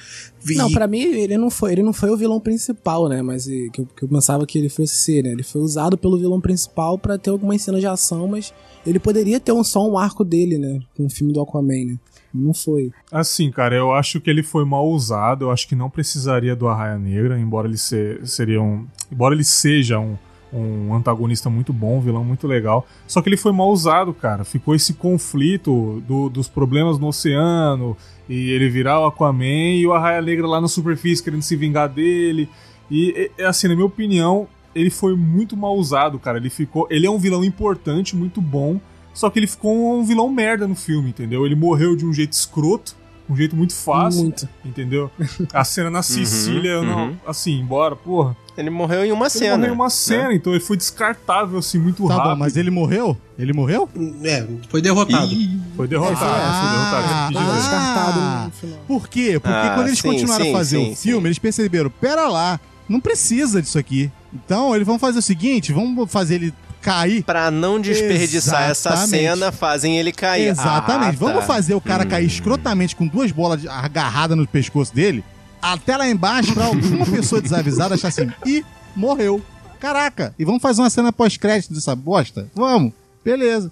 vi- 0.41 0.55
Não, 0.55 0.71
pra 0.71 0.87
mim 0.87 1.01
ele 1.01 1.37
não 1.37 1.49
foi, 1.49 1.73
ele 1.73 1.83
não 1.83 1.91
foi 1.91 2.09
o 2.09 2.15
vilão 2.15 2.39
principal, 2.39 3.09
né? 3.09 3.21
Mas 3.21 3.45
que 3.45 3.69
eu, 3.81 3.85
que 3.85 4.03
eu 4.03 4.07
pensava 4.07 4.45
que 4.45 4.57
ele 4.57 4.69
fosse 4.69 4.95
ser, 4.95 5.23
né? 5.23 5.31
Ele 5.31 5.43
foi 5.43 5.61
usado 5.61 5.97
pelo 5.97 6.17
vilão 6.17 6.39
principal 6.39 6.97
pra 6.97 7.17
ter 7.17 7.29
algumas 7.31 7.61
cenas 7.61 7.81
de 7.81 7.87
ação, 7.87 8.29
mas 8.29 8.53
ele 8.87 8.97
poderia 8.97 9.41
ter 9.41 9.51
um, 9.51 9.61
só 9.63 9.85
um 9.85 9.97
arco 9.97 10.23
dele, 10.23 10.57
né? 10.57 10.79
Com 10.95 11.05
o 11.05 11.09
filme 11.09 11.33
do 11.33 11.41
Aquaman, 11.41 11.85
né? 11.85 11.99
Não 12.33 12.53
foi. 12.53 12.93
Assim, 13.11 13.51
cara, 13.51 13.75
eu 13.75 13.91
acho 13.91 14.21
que 14.21 14.29
ele 14.29 14.41
foi 14.41 14.63
mal 14.63 14.87
usado. 14.89 15.45
Eu 15.45 15.51
acho 15.51 15.67
que 15.67 15.75
não 15.75 15.89
precisaria 15.89 16.55
do 16.55 16.69
Arraia 16.69 16.97
Negra, 16.97 17.37
embora 17.37 17.67
ele 17.67 17.77
se, 17.77 18.21
seria 18.23 18.61
um, 18.61 18.85
embora 19.11 19.35
ele 19.35 19.43
seja 19.43 19.99
um, 19.99 20.15
um 20.53 20.93
antagonista 20.93 21.49
muito 21.49 21.71
bom, 21.71 21.97
um 21.97 22.01
vilão 22.01 22.23
muito 22.23 22.47
legal. 22.47 22.85
Só 23.07 23.21
que 23.21 23.29
ele 23.29 23.37
foi 23.37 23.51
mal 23.51 23.69
usado, 23.69 24.13
cara. 24.13 24.43
Ficou 24.43 24.75
esse 24.75 24.93
conflito 24.93 26.01
do- 26.07 26.29
dos 26.29 26.47
problemas 26.47 26.99
no 26.99 27.07
oceano 27.07 27.95
e 28.27 28.49
ele 28.51 28.69
virar 28.69 28.99
o 28.99 29.05
Aquaman 29.05 29.75
e 29.75 29.87
o 29.87 29.93
Arraia 29.93 30.21
Negra 30.21 30.47
lá 30.47 30.59
na 30.61 30.67
superfície 30.67 31.23
querendo 31.23 31.41
se 31.41 31.55
vingar 31.55 31.87
dele. 31.89 32.49
E 32.89 33.31
é 33.37 33.45
assim, 33.45 33.67
na 33.67 33.75
minha 33.75 33.85
opinião, 33.87 34.47
ele 34.75 34.89
foi 34.89 35.15
muito 35.15 35.55
mal 35.55 35.75
usado, 35.75 36.19
cara. 36.19 36.37
Ele 36.37 36.49
ficou, 36.49 36.87
ele 36.89 37.05
é 37.05 37.09
um 37.09 37.17
vilão 37.17 37.43
importante, 37.43 38.15
muito 38.15 38.41
bom. 38.41 38.79
Só 39.13 39.29
que 39.29 39.39
ele 39.39 39.47
ficou 39.47 39.99
um 39.99 40.03
vilão 40.05 40.29
merda 40.29 40.67
no 40.67 40.75
filme, 40.75 41.09
entendeu? 41.09 41.45
Ele 41.45 41.55
morreu 41.55 41.95
de 41.95 42.05
um 42.05 42.13
jeito 42.13 42.31
escroto, 42.33 42.95
um 43.29 43.35
jeito 43.35 43.55
muito 43.55 43.73
fácil, 43.73 44.23
Muito. 44.23 44.47
entendeu? 44.65 45.09
A 45.53 45.63
cena 45.63 45.89
na 45.89 46.01
Sicília, 46.01 46.71
eu 46.71 46.83
não, 46.83 47.07
uhum. 47.09 47.15
assim, 47.25 47.59
embora, 47.59 47.95
porra. 47.95 48.35
Ele 48.61 48.69
morreu 48.69 49.03
em 49.05 49.11
uma 49.11 49.25
Ele 49.25 49.29
cena. 49.29 49.57
morreu 49.57 49.71
em 49.71 49.75
uma 49.75 49.85
né? 49.85 49.89
cena, 49.89 50.33
então 50.33 50.53
ele 50.53 50.61
foi 50.61 50.77
descartável, 50.77 51.59
assim, 51.59 51.77
muito 51.79 52.07
Tá 52.07 52.15
rápido. 52.15 52.29
bom, 52.31 52.35
mas 52.37 52.55
ele 52.55 52.71
morreu? 52.71 53.17
Ele 53.37 53.53
morreu? 53.53 53.89
É, 54.23 54.45
foi 54.69 54.81
derrotado. 54.81 55.29
Foi 55.75 55.87
derrotado, 55.87 56.17
foi 56.17 56.27
derrotado. 56.27 57.37
Ah, 57.37 57.55
descartado 57.55 58.19
ah, 58.19 58.43
no 58.45 58.51
final. 58.51 58.79
Por 58.87 59.07
quê? 59.07 59.39
Porque 59.41 59.55
Ah, 59.55 59.71
quando 59.75 59.87
eles 59.87 59.99
sim, 59.99 60.07
continuaram 60.07 60.45
sim, 60.45 60.51
a 60.53 60.57
fazer 60.57 60.77
sim, 60.77 60.91
o 60.91 60.95
filme, 60.95 61.27
eles 61.27 61.39
perceberam, 61.39 61.89
pera 61.89 62.27
lá, 62.27 62.59
não 62.87 62.99
precisa 62.99 63.61
disso 63.61 63.77
aqui. 63.79 64.11
Então, 64.33 64.73
eles 64.75 64.85
vão 64.87 64.97
fazer 64.99 65.19
o 65.19 65.21
seguinte, 65.21 65.73
vamos 65.73 66.09
fazer 66.11 66.35
ele 66.35 66.53
cair. 66.81 67.23
Pra 67.23 67.51
não 67.51 67.79
desperdiçar 67.79 68.69
essa 68.69 68.89
Exatamente. 68.89 69.09
cena, 69.23 69.51
fazem 69.51 69.97
ele 69.99 70.11
cair. 70.11 70.47
Exatamente. 70.47 71.09
Ah, 71.15 71.19
tá. 71.19 71.25
Vamos 71.25 71.45
fazer 71.45 71.73
o 71.75 71.81
cara 71.81 72.03
Hum. 72.05 72.07
cair 72.09 72.25
escrotamente 72.25 72.95
com 72.95 73.05
duas 73.07 73.31
bolas 73.31 73.61
de- 73.61 73.67
agarradas 73.67 74.37
no 74.37 74.47
pescoço 74.47 74.93
dele, 74.93 75.23
até 75.61 75.97
lá 75.97 76.07
embaixo, 76.09 76.53
pra 76.53 76.65
alguma 76.65 77.05
pessoa 77.05 77.41
desavisada 77.41 77.95
achar 77.95 78.07
assim, 78.07 78.29
ih, 78.45 78.65
morreu. 78.95 79.41
Caraca, 79.79 80.33
e 80.37 80.45
vamos 80.45 80.61
fazer 80.61 80.81
uma 80.81 80.89
cena 80.89 81.11
pós-crédito 81.11 81.73
dessa 81.73 81.95
bosta? 81.95 82.47
Vamos. 82.53 82.93
Beleza. 83.23 83.71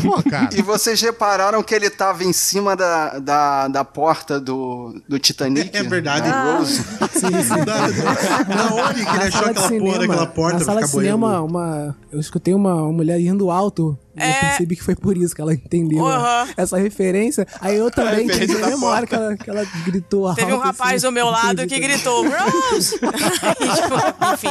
Pô, 0.00 0.22
cara. 0.22 0.50
E 0.56 0.62
vocês 0.62 1.00
repararam 1.00 1.60
que 1.64 1.74
ele 1.74 1.90
tava 1.90 2.22
em 2.22 2.32
cima 2.32 2.76
da, 2.76 3.18
da, 3.18 3.66
da 3.68 3.84
porta 3.84 4.38
do, 4.38 5.00
do 5.08 5.18
Titanic? 5.18 5.76
É 5.76 5.82
verdade. 5.82 6.28
Da 6.30 6.58
Rose. 6.58 6.76
Sim, 7.12 7.42
sim. 7.42 7.64
Da, 7.64 7.88
da 7.88 8.74
onde 8.74 9.04
que 9.04 9.10
ele 9.10 9.18
Na 9.18 9.24
achou 9.24 9.40
aquela 9.40 9.54
porra 9.54 9.68
cinema, 9.68 9.98
daquela 9.98 10.26
porta 10.26 10.58
na 10.60 10.64
sala 10.64 10.80
de 10.80 10.86
ficar 10.86 10.98
cinema, 11.00 11.26
boiando? 11.28 11.46
uma, 11.46 11.96
eu 12.12 12.20
escutei 12.20 12.54
uma, 12.54 12.74
uma 12.74 12.92
mulher 12.92 13.18
rindo 13.18 13.50
alto. 13.50 13.98
E 14.16 14.20
eu 14.20 14.26
É. 14.26 14.40
percebi 14.40 14.76
que 14.76 14.82
foi 14.82 14.94
por 14.94 15.16
isso 15.16 15.34
que 15.34 15.40
ela 15.40 15.52
entendeu 15.54 16.04
Aham. 16.06 16.48
essa 16.56 16.76
referência. 16.78 17.46
Aí 17.60 17.76
eu 17.76 17.90
também 17.90 18.26
tive 18.28 18.54
na 18.58 18.68
hora 18.68 18.78
porta. 18.78 19.06
que 19.06 19.14
ela, 19.14 19.36
que 19.36 19.50
ela 19.50 19.64
gritou 19.84 20.26
alto. 20.28 20.36
Teve 20.36 20.52
um 20.52 20.58
rapaz 20.58 20.94
assim, 21.02 21.06
do 21.06 21.12
meu 21.12 21.26
lado 21.30 21.66
que 21.66 21.78
gritou, 21.80 22.24
Rose! 22.24 22.98
Tipo, 22.98 24.32
enfim. 24.34 24.48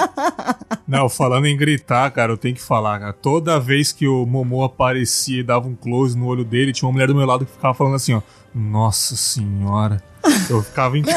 Não, 0.88 1.08
falando 1.10 1.46
em 1.48 1.56
gritar, 1.58 2.10
cara, 2.12 2.32
eu 2.32 2.38
tenho 2.38 2.56
que 2.56 2.62
falar, 2.62 3.00
cara. 3.00 3.14
Toda 3.14 3.60
vez 3.60 3.92
que 3.92 4.08
o 4.08 4.26
Momô 4.26 4.64
aparecia 4.64 5.40
e 5.40 5.44
dava 5.44 5.68
um 5.68 5.76
close 5.76 6.18
no 6.18 6.26
olho 6.26 6.44
dele, 6.44 6.74
tinha 6.74 6.88
uma 6.88 6.94
mulher 6.94 7.08
do 7.08 7.16
meu 7.16 7.26
lado 7.26 7.46
que 7.46 7.52
ficava 7.52 7.74
falando 7.74 7.96
assim, 7.96 8.14
ó. 8.14 8.22
Nossa 8.54 9.16
senhora. 9.16 10.02
Eu 10.50 10.64
ficava 10.64 10.98
em. 10.98 11.04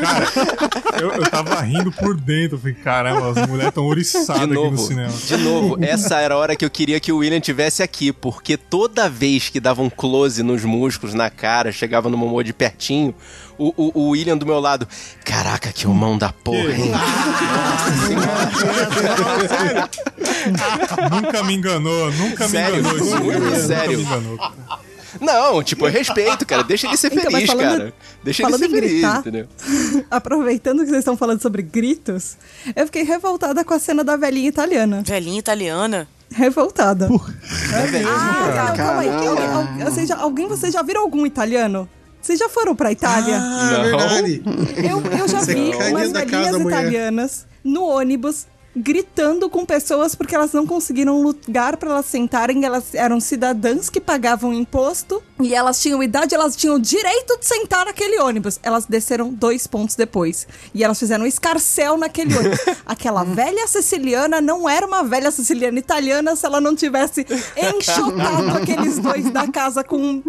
cara, 0.00 0.26
eu, 1.00 1.10
eu 1.12 1.30
tava 1.30 1.60
rindo 1.62 1.90
por 1.90 2.16
dentro. 2.16 2.56
Eu 2.56 2.60
falei, 2.60 2.74
caramba, 2.74 3.30
as 3.40 3.48
mulheres 3.48 3.74
tão 3.74 3.86
oriçadas 3.86 4.42
De 4.42 4.44
aqui 4.44 4.54
no 4.54 4.64
novo, 4.70 4.78
cinema. 4.78 5.12
de 5.12 5.36
novo, 5.36 5.76
essa 5.80 6.20
era 6.20 6.34
a 6.34 6.38
hora 6.38 6.54
que 6.56 6.64
eu 6.64 6.70
queria 6.70 7.00
que 7.00 7.12
o 7.12 7.18
William 7.18 7.40
tivesse 7.40 7.82
aqui, 7.82 8.12
porque 8.12 8.56
toda 8.56 9.08
vez 9.08 9.48
que 9.48 9.58
dava 9.58 9.82
um 9.82 9.90
close 9.90 10.42
nos 10.42 10.64
músculos, 10.64 11.14
na 11.14 11.28
cara, 11.28 11.72
chegava 11.72 12.08
no 12.08 12.16
Momô 12.16 12.42
de 12.42 12.52
pertinho, 12.52 13.14
o, 13.58 13.74
o, 13.76 13.92
o 14.02 14.08
William 14.10 14.36
do 14.38 14.46
meu 14.46 14.60
lado, 14.60 14.86
caraca, 15.24 15.72
que 15.72 15.86
mão 15.86 16.16
da 16.16 16.32
porra, 16.32 16.72
hein? 16.72 16.92
Nunca 21.10 21.42
me 21.42 21.54
enganou, 21.54 22.12
nunca 22.12 22.44
me 22.44 22.50
Sério? 22.50 22.78
enganou 22.80 22.98
esse 22.98 23.14
Muito 23.16 23.42
William, 23.44 23.66
sério. 23.66 23.98
Nunca 23.98 24.16
me 24.16 24.26
enganou. 24.26 24.52
Cara. 25.18 25.24
Não, 25.50 25.62
tipo, 25.62 25.86
eu 25.86 25.90
respeito, 25.90 26.46
cara, 26.46 26.62
deixa 26.62 26.86
ele 26.86 26.96
ser 26.96 27.12
Então, 27.12 27.30
feliz, 27.30 27.46
falando- 27.46 27.78
cara. 27.78 27.94
Deixa 28.22 28.42
ele 28.42 28.52
ser 28.58 28.68
feliz, 28.68 28.90
gritar, 28.92 29.18
entendeu? 29.20 29.46
Aproveitando 30.10 30.80
que 30.80 30.86
vocês 30.86 30.98
estão 30.98 31.16
falando 31.16 31.40
sobre 31.40 31.62
gritos, 31.62 32.36
eu 32.76 32.86
fiquei 32.86 33.02
revoltada 33.02 33.64
com 33.64 33.74
a 33.74 33.78
cena 33.78 34.02
da 34.04 34.16
velhinha 34.16 34.48
italiana. 34.48 35.02
Velhinha 35.06 35.38
italiana. 35.38 36.08
Revoltada. 36.32 37.06
É 37.06 38.04
Ah, 38.06 38.66
não, 38.68 38.76
calma 38.76 39.00
aí. 39.02 39.08
Alguém, 39.08 39.46
al- 39.46 39.90
vocês 39.90 40.08
já- 40.08 40.16
alguém, 40.16 40.46
vocês 40.48 40.72
já 40.72 40.82
viram 40.82 41.02
algum 41.02 41.26
italiano? 41.26 41.88
Vocês 42.22 42.38
já 42.38 42.48
foram 42.48 42.76
pra 42.76 42.92
Itália? 42.92 43.36
Ah, 43.36 43.70
Não. 43.72 43.82
verdade. 43.82 44.42
Eu, 44.76 45.18
eu 45.18 45.26
já 45.28 45.40
Você 45.40 45.54
vi 45.54 45.70
cai 45.76 45.90
umas 45.90 46.12
velhinhas 46.12 46.60
italianas 46.60 47.46
no 47.64 47.82
ônibus 47.84 48.46
gritando 48.74 49.50
com 49.50 49.64
pessoas 49.64 50.14
porque 50.14 50.34
elas 50.34 50.52
não 50.52 50.66
conseguiram 50.66 51.22
lugar 51.22 51.76
para 51.76 51.90
elas 51.90 52.06
sentarem. 52.06 52.64
Elas 52.64 52.94
eram 52.94 53.20
cidadãs 53.20 53.90
que 53.90 54.00
pagavam 54.00 54.52
imposto 54.52 55.22
e 55.42 55.54
elas 55.54 55.80
tinham 55.80 56.02
idade, 56.02 56.34
elas 56.34 56.54
tinham 56.56 56.76
o 56.76 56.80
direito 56.80 57.38
de 57.38 57.46
sentar 57.46 57.84
naquele 57.86 58.18
ônibus. 58.20 58.58
Elas 58.62 58.86
desceram 58.86 59.32
dois 59.32 59.66
pontos 59.66 59.94
depois 59.96 60.46
e 60.74 60.82
elas 60.84 60.98
fizeram 60.98 61.24
um 61.24 61.26
escarcel 61.26 61.96
naquele 61.96 62.36
ônibus. 62.36 62.58
Aquela 62.86 63.24
velha 63.24 63.66
siciliana 63.66 64.40
não 64.40 64.68
era 64.68 64.86
uma 64.86 65.02
velha 65.04 65.30
siciliana 65.30 65.78
italiana 65.78 66.34
se 66.36 66.44
ela 66.46 66.60
não 66.60 66.74
tivesse 66.76 67.26
enxotado 67.56 68.50
aqueles 68.56 68.98
dois 68.98 69.30
da 69.30 69.46
casa 69.48 69.82
com. 69.84 70.22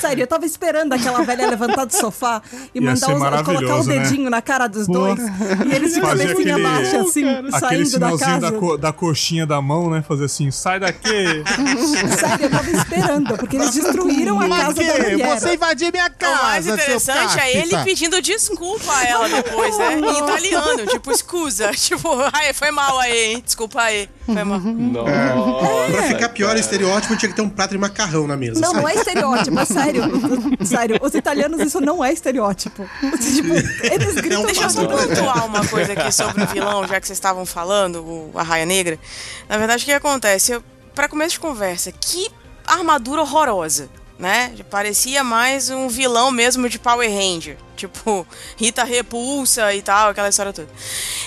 Sério, 0.00 0.22
eu 0.22 0.26
tava 0.26 0.44
esperando 0.44 0.92
aquela 0.92 1.22
velha 1.22 1.48
levantar 1.48 1.84
do 1.84 1.94
sofá 1.94 2.42
e 2.74 2.78
Ia 2.80 2.90
mandar 2.92 3.14
os, 3.40 3.42
colocar 3.46 3.76
o 3.76 3.84
né? 3.84 3.98
dedinho 4.00 4.28
na 4.28 4.42
cara 4.42 4.66
dos 4.66 4.86
Pô. 4.86 4.92
dois 4.92 5.20
e 5.20 5.74
eles 5.74 5.94
de 5.94 6.00
cabecinha 6.00 6.56
aquele- 6.56 6.62
baixa, 6.62 7.00
assim, 7.00 7.24
saindo 7.58 7.98
da 7.98 8.18
casa. 8.18 8.40
da, 8.40 8.52
co- 8.52 8.76
da 8.76 8.92
coxinha 8.92 9.46
da 9.46 9.60
mão, 9.62 9.88
né? 9.90 10.02
Fazer 10.06 10.24
assim, 10.24 10.50
sai 10.50 10.80
daqui. 10.80 11.02
Sério, 12.18 12.46
eu 12.46 12.50
tava 12.50 12.70
esperando, 12.70 13.36
porque 13.36 13.56
eles 13.56 13.70
destruíram 13.74 14.40
a 14.44 14.48
casa 14.48 14.74
da 14.74 14.82
mulher. 14.82 15.38
Você 15.38 15.54
invadiu 15.54 15.90
minha 15.92 16.10
casa, 16.10 16.40
o 16.40 16.44
mais 16.44 16.66
interessante 16.66 17.40
é 17.40 17.56
ele 17.58 17.76
pedindo 17.84 18.20
desculpa 18.22 18.92
a 18.92 19.04
ela 19.04 19.28
depois, 19.28 19.76
né? 19.78 19.98
Em 19.98 20.18
italiano, 20.18 20.86
tipo, 20.86 21.10
escusa. 21.12 21.70
Tipo, 21.82 22.08
ai, 22.32 22.52
foi 22.52 22.70
mal 22.70 22.98
aí, 22.98 23.32
hein? 23.32 23.42
Desculpa 23.44 23.82
aí. 23.82 24.08
Foi 24.24 24.44
mal. 24.44 24.60
Pra 25.90 26.02
ficar 26.04 26.28
pior, 26.30 26.54
o 26.54 26.58
estereótipo 26.58 27.16
tinha 27.16 27.28
que 27.28 27.34
ter 27.34 27.42
um 27.42 27.48
prato 27.50 27.72
de 27.72 27.78
macarrão 27.78 28.26
na 28.26 28.36
mesa. 28.36 28.60
Não, 28.60 28.70
sabe? 28.70 28.82
não 28.82 28.88
é 28.88 28.94
estereótipo, 28.94 29.58
é 29.58 29.64
sério. 29.64 30.02
Sério, 30.64 30.98
os 31.02 31.14
italianos 31.14 31.60
isso 31.60 31.80
não 31.80 32.04
é 32.04 32.12
estereótipo. 32.12 32.88
Tipo, 33.22 33.54
eles 33.84 34.14
gritam 34.14 34.44
Deixa 34.44 34.62
eu 34.64 34.70
só 34.70 34.86
pontuar 34.86 35.46
uma 35.46 35.66
coisa 35.66 35.92
aqui 35.92 36.12
sobre 36.12 36.42
o 36.42 36.46
vilão, 36.46 36.86
já 36.86 37.00
que 37.00 37.06
vocês 37.06 37.16
estavam 37.16 37.44
falando, 37.44 37.96
o 38.02 38.32
a 38.34 38.42
Raia 38.42 38.66
Negra. 38.66 38.98
Na 39.48 39.56
verdade, 39.56 39.82
o 39.82 39.86
que 39.86 39.92
acontece? 39.92 40.52
Eu, 40.52 40.62
pra 40.94 41.08
começo 41.08 41.32
de 41.32 41.40
conversa, 41.40 41.92
que 41.92 42.28
armadura 42.66 43.22
horrorosa, 43.22 43.88
né? 44.22 44.54
Parecia 44.70 45.24
mais 45.24 45.68
um 45.68 45.88
vilão 45.88 46.30
mesmo 46.30 46.68
de 46.68 46.78
Power 46.78 47.10
Ranger. 47.10 47.56
Tipo, 47.76 48.24
Rita 48.56 48.84
Repulsa 48.84 49.74
e 49.74 49.82
tal, 49.82 50.10
aquela 50.10 50.28
história 50.28 50.52
toda. 50.52 50.68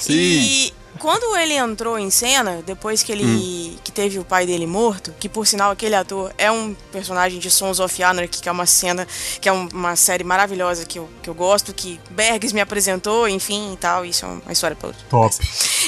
E 0.09 0.73
quando 0.97 1.35
ele 1.35 1.55
entrou 1.55 1.99
em 1.99 2.09
cena, 2.09 2.63
depois 2.65 3.03
que 3.03 3.11
ele 3.11 3.77
que 3.83 3.91
teve 3.91 4.17
o 4.17 4.23
pai 4.23 4.45
dele 4.45 4.65
morto, 4.65 5.13
que 5.19 5.27
por 5.27 5.45
sinal 5.45 5.71
aquele 5.71 5.93
ator 5.93 6.31
é 6.37 6.49
um 6.49 6.73
personagem 6.89 7.37
de 7.37 7.51
Sons 7.51 7.81
of 7.81 8.01
Anarchy, 8.01 8.41
que 8.41 8.47
é 8.47 8.51
uma 8.51 8.65
cena, 8.65 9.05
que 9.41 9.49
é 9.49 9.51
um- 9.51 9.67
uma 9.73 9.97
série 9.97 10.23
maravilhosa 10.23 10.85
que 10.85 10.97
eu, 10.97 11.09
que 11.21 11.29
eu 11.29 11.33
gosto, 11.33 11.73
que 11.73 11.99
Bergs 12.11 12.53
me 12.53 12.61
apresentou, 12.61 13.27
enfim 13.27 13.73
e 13.73 13.77
tal, 13.77 14.05
isso 14.05 14.23
é 14.23 14.29
uma 14.29 14.53
história 14.53 14.75
pra 14.77 14.87
outro. 14.87 15.03
Top. 15.09 15.35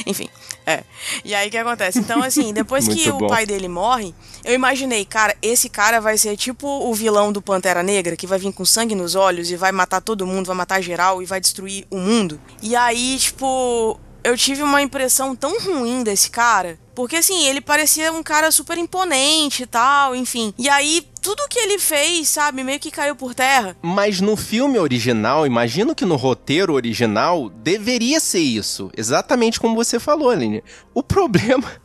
Enfim, 0.05 0.27
é. 0.67 0.83
E 1.23 1.33
aí 1.33 1.47
o 1.47 1.51
que 1.51 1.57
acontece? 1.57 1.97
Então, 1.99 2.21
assim, 2.21 2.51
depois 2.53 2.85
que 2.87 2.95
Muito 2.95 3.15
o 3.15 3.17
bom. 3.19 3.27
pai 3.27 3.45
dele 3.45 3.69
morre, 3.69 4.13
eu 4.43 4.53
imaginei, 4.53 5.05
cara, 5.05 5.33
esse 5.41 5.69
cara 5.69 6.01
vai 6.01 6.17
ser 6.17 6.35
tipo 6.35 6.67
o 6.67 6.93
vilão 6.93 7.31
do 7.31 7.41
Pantera 7.41 7.81
Negra, 7.81 8.17
que 8.17 8.27
vai 8.27 8.37
vir 8.37 8.51
com 8.51 8.65
sangue 8.65 8.93
nos 8.93 9.15
olhos 9.15 9.49
e 9.49 9.55
vai 9.55 9.71
matar 9.71 10.01
todo 10.01 10.27
mundo, 10.27 10.47
vai 10.47 10.55
matar 10.57 10.81
geral 10.81 11.23
e 11.23 11.25
vai 11.25 11.39
destruir 11.39 11.87
o 11.89 11.97
mundo. 11.97 12.37
E 12.61 12.75
aí, 12.75 13.17
tipo, 13.17 13.97
eu 14.25 14.35
tive 14.35 14.61
uma 14.61 14.81
impressão 14.81 15.33
tão 15.33 15.57
ruim 15.57 16.03
desse 16.03 16.29
cara. 16.29 16.77
Porque 16.97 17.17
assim, 17.17 17.45
ele 17.45 17.61
parecia 17.61 18.11
um 18.11 18.23
cara 18.23 18.49
super 18.49 18.75
imponente 18.75 19.61
e 19.61 19.65
tal, 19.67 20.15
enfim. 20.15 20.51
E 20.57 20.67
aí, 20.67 21.05
tudo 21.21 21.47
que 21.47 21.59
ele 21.59 21.77
fez, 21.77 22.27
sabe, 22.27 22.63
meio 22.63 22.79
que 22.79 22.89
caiu 22.89 23.15
por 23.15 23.35
terra. 23.35 23.77
Mas 23.83 24.19
no 24.19 24.35
filme 24.35 24.79
original, 24.79 25.45
imagino 25.45 25.93
que 25.93 26.05
no 26.05 26.15
roteiro 26.15 26.73
original 26.73 27.49
deveria 27.49 28.19
ser 28.19 28.39
isso. 28.39 28.89
Exatamente 28.97 29.59
como 29.59 29.75
você 29.75 29.99
falou, 29.99 30.31
Aline. 30.31 30.63
O 30.91 31.03
problema. 31.03 31.71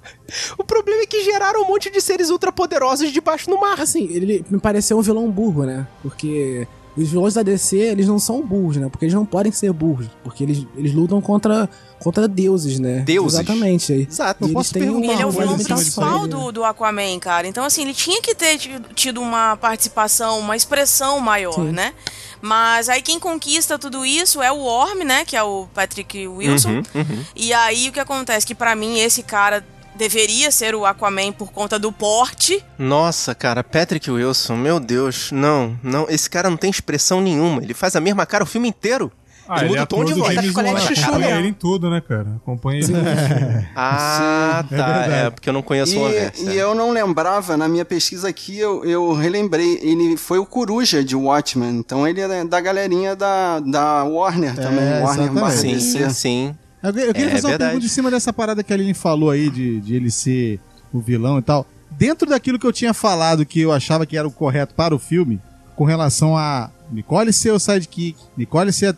O 0.57 0.65
problema 0.65 1.03
é 1.03 1.07
que 1.07 1.23
geraram 1.25 1.63
um 1.63 1.67
monte 1.67 1.91
de 1.91 2.01
seres 2.01 2.31
ultrapoderosos 2.31 3.13
debaixo 3.13 3.51
do 3.51 3.61
mar. 3.61 3.79
Assim, 3.79 4.09
ele 4.11 4.43
me 4.49 4.59
pareceu 4.59 4.97
um 4.97 5.03
vilão 5.03 5.31
burro, 5.31 5.65
né? 5.65 5.87
Porque 6.01 6.67
os 6.97 7.09
vilões 7.09 7.35
da 7.35 7.43
DC, 7.43 7.77
eles 7.77 8.07
não 8.07 8.19
são 8.19 8.43
burros, 8.43 8.77
né? 8.77 8.89
Porque 8.91 9.05
eles 9.07 9.15
não 9.15 9.25
podem 9.25 9.51
ser 9.51 9.73
burros. 9.73 10.07
Porque 10.23 10.43
eles, 10.45 10.67
eles 10.77 10.93
lutam 10.93 11.21
contra, 11.21 11.69
contra 11.99 12.29
deuses, 12.29 12.79
né? 12.79 13.01
Deuses. 13.01 13.39
Exatamente. 13.39 14.07
Exato. 14.11 14.43
E 14.43 14.45
eles 14.45 14.55
posso 14.55 14.73
têm 14.75 14.83
perguntar 14.83 15.07
uma 15.07 15.13
Ele 15.15 15.23
é 15.23 15.27
o 15.27 15.31
vilão 15.31 15.59
principal 15.59 16.27
do, 16.29 16.53
do 16.53 16.65
Aquaman, 16.65 17.19
cara. 17.19 17.47
Então, 17.47 17.65
assim, 17.65 17.83
ele 17.83 17.95
tinha 17.95 18.21
que 18.21 18.35
ter 18.35 18.59
ti- 18.59 18.81
tido 18.95 19.21
uma 19.21 19.57
participação, 19.57 20.39
uma 20.39 20.55
expressão 20.55 21.19
maior, 21.21 21.55
Sim. 21.55 21.73
né? 21.73 21.95
Mas 22.41 22.89
aí 22.89 23.01
quem 23.01 23.19
conquista 23.21 23.79
tudo 23.79 24.05
isso 24.05 24.43
é 24.43 24.51
o 24.53 24.59
Orm, 24.61 25.05
né? 25.05 25.25
Que 25.25 25.37
é 25.37 25.43
o 25.43 25.67
Patrick 25.73 26.27
Wilson. 26.27 26.71
Uhum, 26.71 26.83
uhum. 26.97 27.25
E 27.37 27.53
aí 27.53 27.89
o 27.89 27.93
que 27.93 28.01
acontece? 28.01 28.45
Que 28.47 28.55
pra 28.55 28.75
mim 28.75 28.99
esse 28.99 29.23
cara 29.23 29.65
deveria 29.95 30.51
ser 30.51 30.75
o 30.75 30.85
Aquaman 30.85 31.33
por 31.33 31.53
conta 31.53 31.79
do 31.79 31.93
porte. 31.93 32.65
Nossa, 32.79 33.35
cara, 33.35 33.63
Patrick 33.63 34.11
Wilson, 34.11 34.57
meu 34.57 34.81
Deus, 34.81 35.31
não, 35.33 35.79
não, 35.83 36.07
esse 36.09 36.29
cara 36.29 36.51
não 36.51 36.57
tem 36.57 36.71
expressão 36.71 37.21
nenhuma. 37.21 37.63
Ele 37.63 37.75
faz 37.75 37.97
a 37.97 38.01
mesma 38.01 38.27
cara 38.27 38.45
o 38.45 38.47
filme 38.47 38.69
inteiro. 38.69 39.11
Ah, 39.49 39.57
ele 39.57 39.65
ele 39.65 39.69
muda 39.71 39.81
é 39.81 39.83
o 39.83 39.87
tom 39.87 40.05
de 40.05 40.15
voz. 40.15 40.35
Tá 40.35 40.63
Wan. 40.63 40.79
chuchu, 40.79 41.03
Acompanha 41.03 41.31
né? 41.31 41.39
ele 41.39 41.49
em 41.49 41.53
tudo, 41.53 41.91
né, 41.91 42.01
cara? 42.01 42.37
Acompanha 42.37 42.81
ele. 42.81 42.93
Ah, 43.75 44.65
é 44.71 44.77
tá. 44.77 44.87
verdade. 44.87 45.13
É, 45.13 45.31
porque 45.31 45.49
eu 45.49 45.53
não 45.53 45.63
conheço 45.63 45.99
o 45.99 46.07
Anversa. 46.07 46.51
E, 46.53 46.57
eu 46.57 46.75
não 46.75 46.91
lembrava, 46.91 47.57
na 47.57 47.69
minha 47.69 47.85
pesquisa 47.85 48.29
aqui, 48.29 48.59
eu, 48.59 48.85
eu 48.85 49.13
relembrei, 49.13 49.79
ele 49.83 50.17
foi 50.17 50.39
o 50.39 50.47
Coruja 50.47 51.03
de 51.03 51.17
Watchmen, 51.17 51.77
então 51.77 52.07
ele 52.07 52.21
é 52.21 52.45
da 52.45 52.61
galerinha 52.61 53.17
da, 53.17 53.61
da 53.61 54.05
Warner 54.05 54.55
também, 54.55 54.85
Warner 55.03 55.03
exatamente. 55.03 55.35
barra 55.35 55.51
Sim, 55.51 55.73
DC. 55.73 56.11
sim. 56.11 56.55
Eu, 56.83 56.91
eu 56.91 57.13
queria 57.15 57.29
É, 57.29 57.33
fazer 57.33 57.45
uma 57.47 57.51
verdade. 57.51 57.71
pergunta 57.71 57.87
em 57.87 57.89
cima 57.89 58.11
dessa 58.11 58.33
parada 58.33 58.63
que 58.63 58.73
a 58.73 58.77
Aline 58.77 58.95
falou 58.95 59.31
aí, 59.31 59.49
de, 59.51 59.81
de 59.81 59.95
ele 59.95 60.11
ser 60.11 60.59
o 60.93 61.01
vilão 61.01 61.39
e 61.39 61.43
tal. 61.43 61.67
Dentro 61.91 62.29
daquilo 62.29 62.59
que 62.59 62.67
eu 62.67 62.73
tinha 62.73 62.93
falado, 62.95 63.45
que 63.47 63.61
eu 63.61 63.71
achava 63.73 64.05
que 64.07 64.17
era 64.17 64.27
o 64.27 64.31
correto 64.33 64.75
para 64.75 64.95
o 64.95 64.99
filme, 64.99 65.41
com 65.77 65.85
relação 65.85 66.37
a 66.37 66.71
Nicole 66.91 67.33
ser 67.33 67.51
o 67.53 67.59
sidekick, 67.59 68.17
Nicole 68.37 68.73
ser 68.73 68.87
a, 68.87 68.91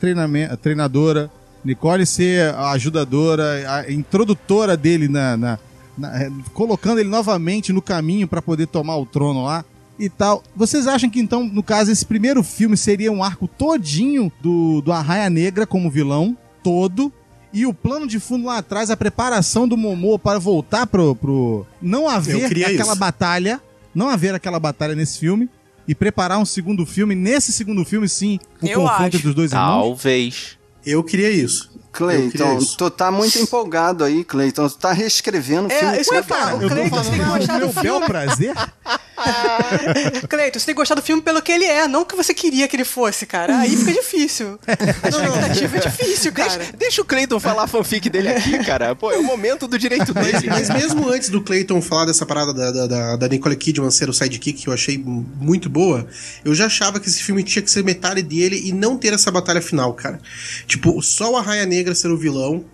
a 0.53 0.57
treinadora, 0.57 1.31
Nicole 1.65 2.07
ser 2.07 2.55
a 2.55 2.71
ajudadora, 2.73 3.45
a 3.71 3.93
introdutora 3.93 4.77
dele 4.77 5.09
na. 5.09 5.37
na- 5.37 5.59
na- 5.97 6.23
eh, 6.23 6.31
colocando 6.53 6.99
ele 6.99 7.09
novamente 7.09 7.73
no 7.73 7.81
caminho 7.81 8.27
para 8.27 8.43
poder 8.43 8.67
tomar 8.67 8.97
o 8.97 9.07
trono 9.07 9.45
lá 9.45 9.65
e 9.99 10.09
tal. 10.11 10.43
Vocês 10.57 10.89
acham 10.89 11.09
que 11.09 11.21
então, 11.21 11.45
no 11.45 11.63
caso, 11.63 11.91
esse 11.93 12.05
primeiro 12.05 12.43
filme 12.43 12.77
seria 12.77 13.13
um 13.13 13.23
arco 13.23 13.47
todinho 13.47 14.33
do, 14.43 14.81
do 14.81 14.91
Arraia 14.93 15.31
Negra 15.31 15.67
como 15.67 15.89
vilão? 15.91 16.37
Todo. 16.65 17.13
E 17.55 17.65
o 17.67 17.73
plano 17.73 18.07
de 18.07 18.19
fundo 18.19 18.47
lá 18.47 18.59
atrás, 18.59 18.91
a 18.91 18.97
preparação 18.97 19.67
do 19.69 19.77
Momô 19.77 20.19
para 20.19 20.39
voltar 20.41 20.87
pro. 20.89 21.15
pro 21.15 21.65
não 21.81 22.09
haver 22.09 22.41
Eu 22.41 22.47
aquela 22.67 22.93
isso. 22.93 22.97
batalha. 22.97 23.61
Não 23.95 24.09
haver 24.09 24.35
aquela 24.35 24.59
batalha 24.59 24.95
nesse 24.97 25.19
filme. 25.21 25.49
E 25.87 25.95
preparar 25.95 26.39
um 26.39 26.45
segundo 26.45 26.85
filme. 26.85 27.15
Nesse 27.15 27.53
segundo 27.53 27.85
filme, 27.85 28.09
sim, 28.09 28.41
o 28.61 28.67
Eu 28.67 28.81
confronto 28.81 29.03
acho. 29.05 29.17
entre 29.17 29.29
os 29.29 29.35
dois 29.35 29.53
irmãos. 29.53 29.83
Talvez. 29.83 30.59
Eu 30.85 31.03
queria 31.05 31.31
isso. 31.31 31.71
Eu 31.75 31.81
Cleiton, 31.93 32.59
tu 32.77 32.91
tá 32.91 33.09
muito 33.13 33.39
empolgado 33.39 34.03
aí, 34.03 34.25
Cleiton. 34.25 34.69
Tu 34.69 34.77
tá 34.79 34.93
reescrevendo 34.93 35.69
o 35.69 35.73
É, 35.73 35.79
filme 35.79 36.01
isso 36.01 36.13
eu 36.13 36.25
falar. 36.25 36.57
O 36.57 36.63
Eu 36.63 36.69
tô 36.69 36.75
Cleiton, 36.75 36.97
você 36.97 37.11
tem 37.11 37.19
que 37.21 37.25
falando 37.25 37.39
gostar 37.39 37.59
do 37.61 37.67
do 37.69 37.73
meu 37.75 37.83
bel 37.83 38.01
prazer. 38.09 38.55
Cleiton, 40.29 40.59
você 40.59 40.67
tem 40.67 40.75
que 40.75 40.81
gostar 40.81 40.95
do 40.95 41.03
filme 41.03 41.23
pelo 41.23 41.41
que 41.43 41.53
ele 41.53 41.65
é, 41.65 41.87
não 41.89 42.03
o 42.03 42.07
que 42.07 42.17
você 42.17 42.35
queria 42.35 42.69
que 42.69 42.77
ele 42.77 42.85
fosse, 42.85 43.27
cara. 43.27 43.59
Aí 43.59 43.77
fica 43.77 43.93
difícil. 44.01 44.59
A 44.67 45.09
expectativa 45.09 45.77
é 45.77 45.81
difícil, 45.89 46.33
cara. 46.33 46.57
Deixa, 46.59 46.73
deixa 46.77 47.03
o 47.03 47.05
Cleiton 47.05 47.41
falar 47.41 47.65
a 47.65 47.67
fanfic 47.67 48.09
dele 48.09 48.29
aqui, 48.29 48.59
cara. 48.65 48.95
Pô, 48.95 49.11
é 49.11 49.19
o 49.19 49.23
momento 49.23 49.67
do 49.67 49.79
direito 49.79 50.13
dele. 50.13 50.49
Mas 50.49 50.69
mesmo 50.71 51.09
antes 51.09 51.29
do 51.29 51.41
Clayton 51.41 51.81
falar 51.81 52.07
dessa 52.07 52.27
parada 52.27 52.53
da, 52.53 52.87
da, 52.87 53.17
da, 53.17 53.29
Nicole 53.29 53.57
Kidman 53.57 53.91
ser 53.91 54.09
o 54.09 54.13
sidekick, 54.13 54.63
que 54.63 54.69
eu 54.69 54.73
achei 54.73 54.99
muito 54.99 55.69
boa, 55.69 56.07
eu 56.45 56.55
já 56.55 56.67
achava 56.67 57.01
que 57.01 57.09
esse 57.09 57.23
filme 57.23 57.43
tinha 57.43 57.63
que 57.63 57.71
ser 57.71 57.83
metade 57.85 58.23
dele 58.23 58.61
e 58.65 58.73
não 58.73 58.97
ter 58.97 59.13
essa 59.13 59.31
batalha 59.31 59.61
final, 59.61 59.93
cara. 59.95 60.21
Tipo, 60.67 61.01
só 61.03 61.33
o 61.33 61.37
Arraia 61.37 61.67
Negra 61.67 61.95
ser 61.95 62.09
o 62.09 62.17
vilão, 62.17 62.65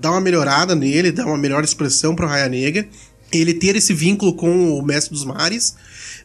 dar 0.00 0.12
uma 0.12 0.20
melhorada 0.20 0.74
nele, 0.74 1.12
dar 1.12 1.26
uma 1.26 1.38
melhor 1.38 1.64
expressão 1.64 2.14
pro 2.14 2.26
Arraia 2.26 2.48
Negra, 2.48 2.86
ele 3.32 3.54
ter 3.54 3.76
esse 3.76 3.92
vínculo 3.92 4.34
com 4.34 4.78
o 4.78 4.82
Mestre 4.82 5.12
dos 5.12 5.24
Mares, 5.24 5.74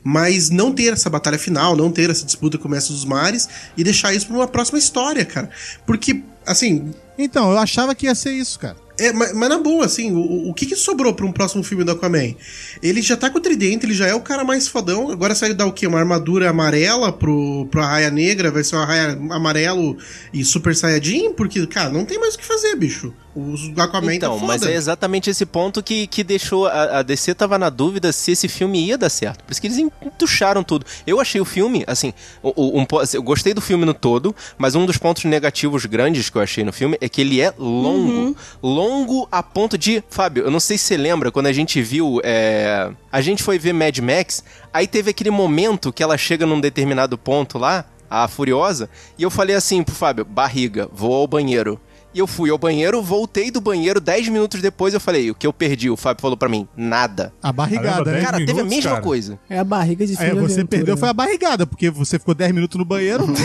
mas 0.03 0.49
não 0.49 0.71
ter 0.71 0.93
essa 0.93 1.09
batalha 1.09 1.37
final, 1.37 1.75
não 1.75 1.91
ter 1.91 2.09
essa 2.09 2.25
disputa 2.25 2.57
com 2.57 2.67
o 2.67 2.71
Mestre 2.71 2.93
dos 2.93 3.05
Mares 3.05 3.47
e 3.75 3.83
deixar 3.83 4.13
isso 4.13 4.27
pra 4.27 4.35
uma 4.35 4.47
próxima 4.47 4.79
história, 4.79 5.25
cara. 5.25 5.49
Porque, 5.85 6.23
assim, 6.45 6.91
Então, 7.17 7.51
eu 7.51 7.57
achava 7.57 7.93
que 7.93 8.05
ia 8.05 8.15
ser 8.15 8.31
isso, 8.31 8.57
cara. 8.59 8.77
É, 8.99 9.13
mas, 9.13 9.33
mas 9.33 9.49
na 9.49 9.57
boa, 9.59 9.85
assim, 9.85 10.11
o, 10.11 10.49
o 10.49 10.53
que, 10.53 10.65
que 10.65 10.75
sobrou 10.75 11.13
pra 11.13 11.25
um 11.25 11.31
próximo 11.31 11.63
filme 11.63 11.83
do 11.83 11.91
Aquaman? 11.91 12.35
Ele 12.81 13.01
já 13.01 13.15
tá 13.17 13.29
com 13.29 13.37
o 13.37 13.41
tridente, 13.41 13.85
ele 13.85 13.93
já 13.93 14.07
é 14.07 14.13
o 14.13 14.21
cara 14.21 14.43
mais 14.43 14.67
fodão. 14.67 15.09
Agora 15.11 15.33
sai 15.35 15.53
dar 15.53 15.65
o 15.65 15.71
quê? 15.73 15.87
Uma 15.87 15.99
armadura 15.99 16.49
amarela 16.49 17.11
pro, 17.11 17.67
pro 17.71 17.81
Arraia 17.81 18.09
Negra, 18.11 18.51
vai 18.51 18.63
ser 18.63 18.75
um 18.75 18.79
Arraia 18.79 19.17
amarelo 19.31 19.97
e 20.33 20.43
Super 20.43 20.75
Saiyajin? 20.75 21.33
Porque, 21.33 21.65
cara, 21.67 21.89
não 21.89 22.05
tem 22.05 22.19
mais 22.19 22.35
o 22.35 22.37
que 22.39 22.45
fazer, 22.45 22.75
bicho. 22.75 23.13
O 23.35 23.53
Aquaman 23.77 24.15
Então, 24.15 24.33
tá 24.33 24.39
foda. 24.39 24.47
mas 24.47 24.63
é 24.63 24.73
exatamente 24.75 25.29
esse 25.29 25.45
ponto 25.45 25.81
que, 25.83 26.07
que 26.07 26.23
deixou. 26.23 26.65
A, 26.67 26.99
a 26.99 27.01
DC 27.03 27.33
tava 27.35 27.57
na 27.57 27.69
dúvida 27.69 28.11
se 28.11 28.31
esse 28.31 28.47
filme 28.47 28.83
ia 28.87 28.97
dar 28.97 29.09
certo. 29.09 29.43
Por 29.43 29.51
isso 29.51 29.61
que 29.61 29.67
eles 29.67 29.77
entucharam 29.77 30.63
tudo. 30.63 30.85
Eu 31.05 31.21
achei 31.21 31.39
o 31.39 31.45
filme, 31.45 31.83
assim, 31.87 32.11
o- 32.41 32.53
o- 32.55 32.79
um 32.79 32.85
po- 32.85 33.01
eu 33.13 33.21
gostei 33.23 33.53
do 33.53 33.61
filme 33.61 33.85
no 33.85 33.93
todo, 33.93 34.35
mas 34.57 34.75
um 34.75 34.85
dos 34.85 34.97
pontos 34.97 35.23
negativos 35.25 35.85
grandes 35.85 36.29
que 36.29 36.37
eu 36.37 36.41
achei 36.41 36.63
no 36.63 36.73
filme 36.73 36.97
é 36.99 37.07
que 37.07 37.21
ele 37.21 37.39
é 37.39 37.53
longo. 37.57 38.35
Longo 38.61 38.88
a 39.31 39.43
ponto 39.43 39.77
de. 39.77 40.03
Fábio, 40.09 40.43
eu 40.43 40.51
não 40.51 40.59
sei 40.59 40.77
se 40.77 40.85
você 40.85 40.97
lembra 40.97 41.31
quando 41.31 41.47
a 41.47 41.53
gente 41.53 41.81
viu. 41.81 42.19
é, 42.23 42.91
A 43.11 43.21
gente 43.21 43.43
foi 43.43 43.59
ver 43.59 43.73
Mad 43.73 43.97
Max, 43.99 44.43
aí 44.73 44.87
teve 44.87 45.09
aquele 45.11 45.31
momento 45.31 45.93
que 45.93 46.03
ela 46.03 46.17
chega 46.17 46.45
num 46.45 46.59
determinado 46.59 47.17
ponto 47.17 47.57
lá, 47.57 47.85
a 48.09 48.27
Furiosa, 48.27 48.89
e 49.17 49.23
eu 49.23 49.29
falei 49.29 49.55
assim 49.55 49.83
pro 49.83 49.95
Fábio: 49.95 50.25
barriga, 50.25 50.89
vou 50.91 51.13
ao 51.13 51.27
banheiro. 51.27 51.79
E 52.13 52.17
eu 52.19 52.25
fui 52.25 52.49
ao 52.49 52.57
banheiro, 52.57 53.01
voltei 53.03 53.51
do 53.51 53.61
banheiro, 53.61 53.99
10 54.01 54.29
minutos 54.29 54.61
depois 54.61 54.95
eu 54.95 54.99
falei, 54.99 55.29
o 55.29 55.35
que 55.35 55.45
eu 55.45 55.53
perdi? 55.53 55.91
O 55.91 55.95
Fábio 55.95 56.21
falou 56.21 56.35
pra 56.35 56.49
mim, 56.49 56.67
nada. 56.75 57.31
A 57.41 57.51
barrigada, 57.53 57.87
Caramba, 58.03 58.11
né? 58.11 58.21
Cara, 58.21 58.37
teve 58.37 58.51
a 58.51 58.55
minutos, 58.55 58.75
mesma 58.77 58.91
cara. 58.91 59.03
coisa. 59.03 59.39
É 59.47 59.59
a 59.59 59.63
barriga 59.63 60.07
de 60.07 60.15
filme 60.17 60.31
de 60.33 60.39
você 60.39 60.53
aventura, 60.53 60.67
perdeu 60.67 60.95
né? 60.95 60.99
foi 60.99 61.09
a 61.09 61.13
barrigada, 61.13 61.67
porque 61.67 61.89
você 61.91 62.17
ficou 62.17 62.33
10 62.33 62.51
minutos 62.51 62.77
no 62.79 62.85
banheiro. 62.85 63.27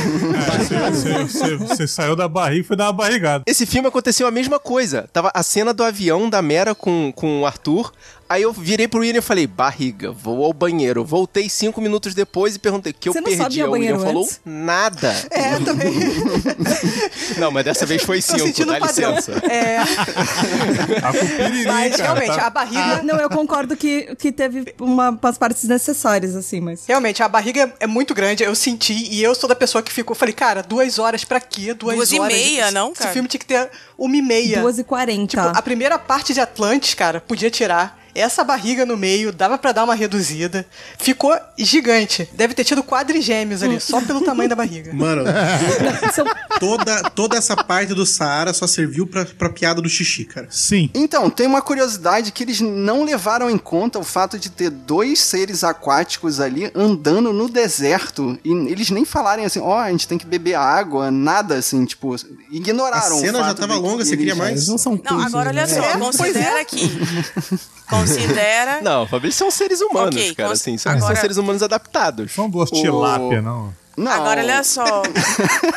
Você, 0.65 1.25
você- 1.27 1.57
você 1.57 1.87
saiu 1.87 2.17
da 2.17 2.29
barriga 2.29 2.61
e 2.61 2.65
foi 2.65 2.77
dar 2.77 2.87
uma 2.87 2.93
barrigada. 2.93 3.45
Esse 3.47 3.67
filme 3.67 3.89
aconteceu 3.89 4.27
a 4.27 4.31
mesma 4.31 4.59
coisa. 4.59 5.09
Tava 5.13 5.31
a 5.35 5.43
cena 5.43 5.73
do 5.75 5.83
avião 5.83 6.29
da 6.31 6.41
Mera 6.43 6.75
com, 6.75 7.13
com 7.15 7.43
o 7.43 7.47
Arthur. 7.47 7.93
Aí 8.29 8.43
eu 8.43 8.53
virei 8.53 8.89
pro 8.89 9.01
William 9.01 9.19
e 9.19 9.23
falei, 9.23 9.47
barriga, 9.47 10.11
vou 10.11 10.45
ao 10.45 10.53
banheiro. 10.53 11.05
Voltei 11.05 11.49
cinco 11.49 11.81
minutos 11.81 12.15
depois 12.15 12.57
e 12.57 12.59
perguntei, 12.59 12.93
o 12.93 12.95
que 12.95 13.11
Você 13.11 13.19
eu 13.19 13.23
não 13.23 13.29
perdi? 13.31 13.63
O 13.63 13.71
William 13.71 13.97
banheiro 13.97 14.01
falou, 14.01 14.23
antes? 14.25 14.41
nada. 14.45 15.15
É, 15.31 15.59
também. 15.61 15.93
Não, 17.39 17.51
mas 17.51 17.65
dessa 17.65 17.85
vez 17.87 18.03
foi 18.03 18.21
cinco, 18.21 18.39
sentindo 18.41 18.73
dá 18.73 18.79
padrão. 18.79 19.11
licença. 19.17 19.33
É, 19.51 19.79
A 21.03 21.13
cupiririm, 21.13 21.65
mas 21.67 21.97
cara, 21.97 22.03
realmente, 22.15 22.37
tá- 22.37 22.47
a 22.47 22.51
barriga. 22.51 22.81
Ah, 22.85 23.03
não, 23.03 23.19
eu 23.21 23.29
concordo 23.29 23.77
que, 23.77 24.15
que 24.17 24.31
teve 24.33 24.75
uma, 24.81 25.11
umas 25.11 25.39
partes 25.39 25.65
necessárias, 25.65 26.35
assim, 26.37 26.61
mas. 26.61 26.85
Realmente, 26.87 27.23
a 27.23 27.29
barriga 27.29 27.73
é 27.81 27.87
muito 27.87 28.15
grande, 28.15 28.43
eu 28.43 28.55
senti, 28.55 28.95
e 29.11 29.23
eu 29.23 29.35
sou 29.35 29.49
da 29.49 29.55
pessoa 29.57 29.83
que 29.83 29.93
ficou, 29.93 30.15
falei, 30.15 30.35
cara, 30.35 30.63
duas 30.63 30.99
horas 30.99 31.25
pra 31.25 31.41
quê? 31.41 31.75
Duas, 31.75 31.97
Duas 31.97 32.13
e 32.13 32.21
horas. 32.21 32.33
meia, 32.35 32.65
Esse- 32.65 32.75
não, 32.75 32.93
Esse 32.93 33.01
cara? 33.01 33.13
filme 33.13 33.29
tinha 33.29 33.39
que 33.41 33.47
ter 33.47 33.71
uma 33.99 34.17
e 34.17 34.23
meia. 34.23 34.61
2 34.61 34.79
e 34.79 34.85
40 34.85 35.27
Tipo, 35.27 35.43
a 35.59 35.63
primeira 35.63 35.99
parte 35.99 36.33
de 36.33 36.41
Atlantis, 36.41 36.95
cara, 36.95 37.21
podia 37.21 37.51
tirar. 37.51 38.04
Essa 38.15 38.45
barriga 38.45 38.87
no 38.87 38.97
meio, 38.97 39.33
dava 39.33 39.59
pra 39.59 39.73
dar 39.73 39.85
uma 39.85 39.95
reduzida. 39.95 40.65
Ficou 40.99 41.37
gigante. 41.59 42.29
Deve 42.33 42.55
ter 42.55 42.65
tido 42.65 42.83
quadrigêmeos 42.83 43.63
ali, 43.63 43.81
só 43.81 44.01
pelo 44.01 44.21
tamanho 44.21 44.49
da 44.49 44.57
barriga. 44.57 44.93
Mano, 44.95 45.25
toda, 46.61 47.03
toda 47.11 47.37
essa 47.37 47.57
parte 47.57 47.95
do 47.95 48.07
Saara 48.07 48.53
só 48.53 48.67
serviu 48.67 49.07
pra, 49.07 49.25
pra 49.25 49.49
piada 49.51 49.83
do 49.83 49.89
xixi, 49.89 50.25
cara. 50.25 50.47
Sim. 50.51 50.91
Então, 50.95 51.29
tem 51.29 51.47
uma 51.47 51.61
curiosidade 51.61 52.31
que 52.33 52.43
eles 52.45 52.61
não 52.61 53.05
levaram 53.05 53.51
em 53.51 53.59
conta 53.59 53.99
o 53.99 54.05
fato 54.05 54.39
de 54.39 54.51
ter 54.51 54.71
dois 54.71 55.21
seres 55.21 55.65
aquáticos 55.65 56.41
ali 56.41 56.71
andando 56.75 57.33
no 57.33 57.49
deserto. 57.49 58.39
E 58.45 58.51
eles 58.71 58.91
nem 58.91 59.05
falarem 59.05 59.45
assim, 59.45 59.61
ó, 59.61 59.81
a 59.81 59.91
gente 59.91 60.07
tem 60.07 60.19
que 60.19 60.27
beber 60.27 60.55
água, 60.55 61.11
nada 61.11 61.57
assim, 61.57 61.85
tipo, 61.85 62.15
ignoraram 62.51 63.17
A 63.17 63.21
cena 63.21 63.41
o 63.41 63.45
já 63.45 63.55
tava 63.55 63.75
longa, 63.77 64.05
você 64.05 64.17
queria 64.17 64.35
mais? 64.35 64.69
Não 64.69 64.79
são 64.79 65.01
Não, 65.03 65.21
agora 65.21 65.51
olha 65.51 65.67
né? 65.67 65.67
só, 65.67 65.83
É, 65.83 65.99
considera 65.99 66.61
aqui. 66.61 66.91
Considera. 68.07 68.81
Não, 68.83 69.09
eles 69.13 69.35
são 69.35 69.51
seres 69.51 69.81
humanos, 69.81 70.15
Ok, 70.15 70.35
cara, 70.35 70.49
cons- 70.51 70.61
assim, 70.61 70.79
são, 70.79 70.93
agora- 70.93 71.15
são 71.15 71.21
seres 71.21 71.37
humanos 71.37 71.63
adaptados. 71.63 72.33
São 72.33 72.49
duas 72.51 72.71
tilápia, 72.71 73.41
não. 73.43 73.73
Não, 73.97 74.11
Agora 74.11 74.41
olha 74.41 74.65
só. 74.65 75.03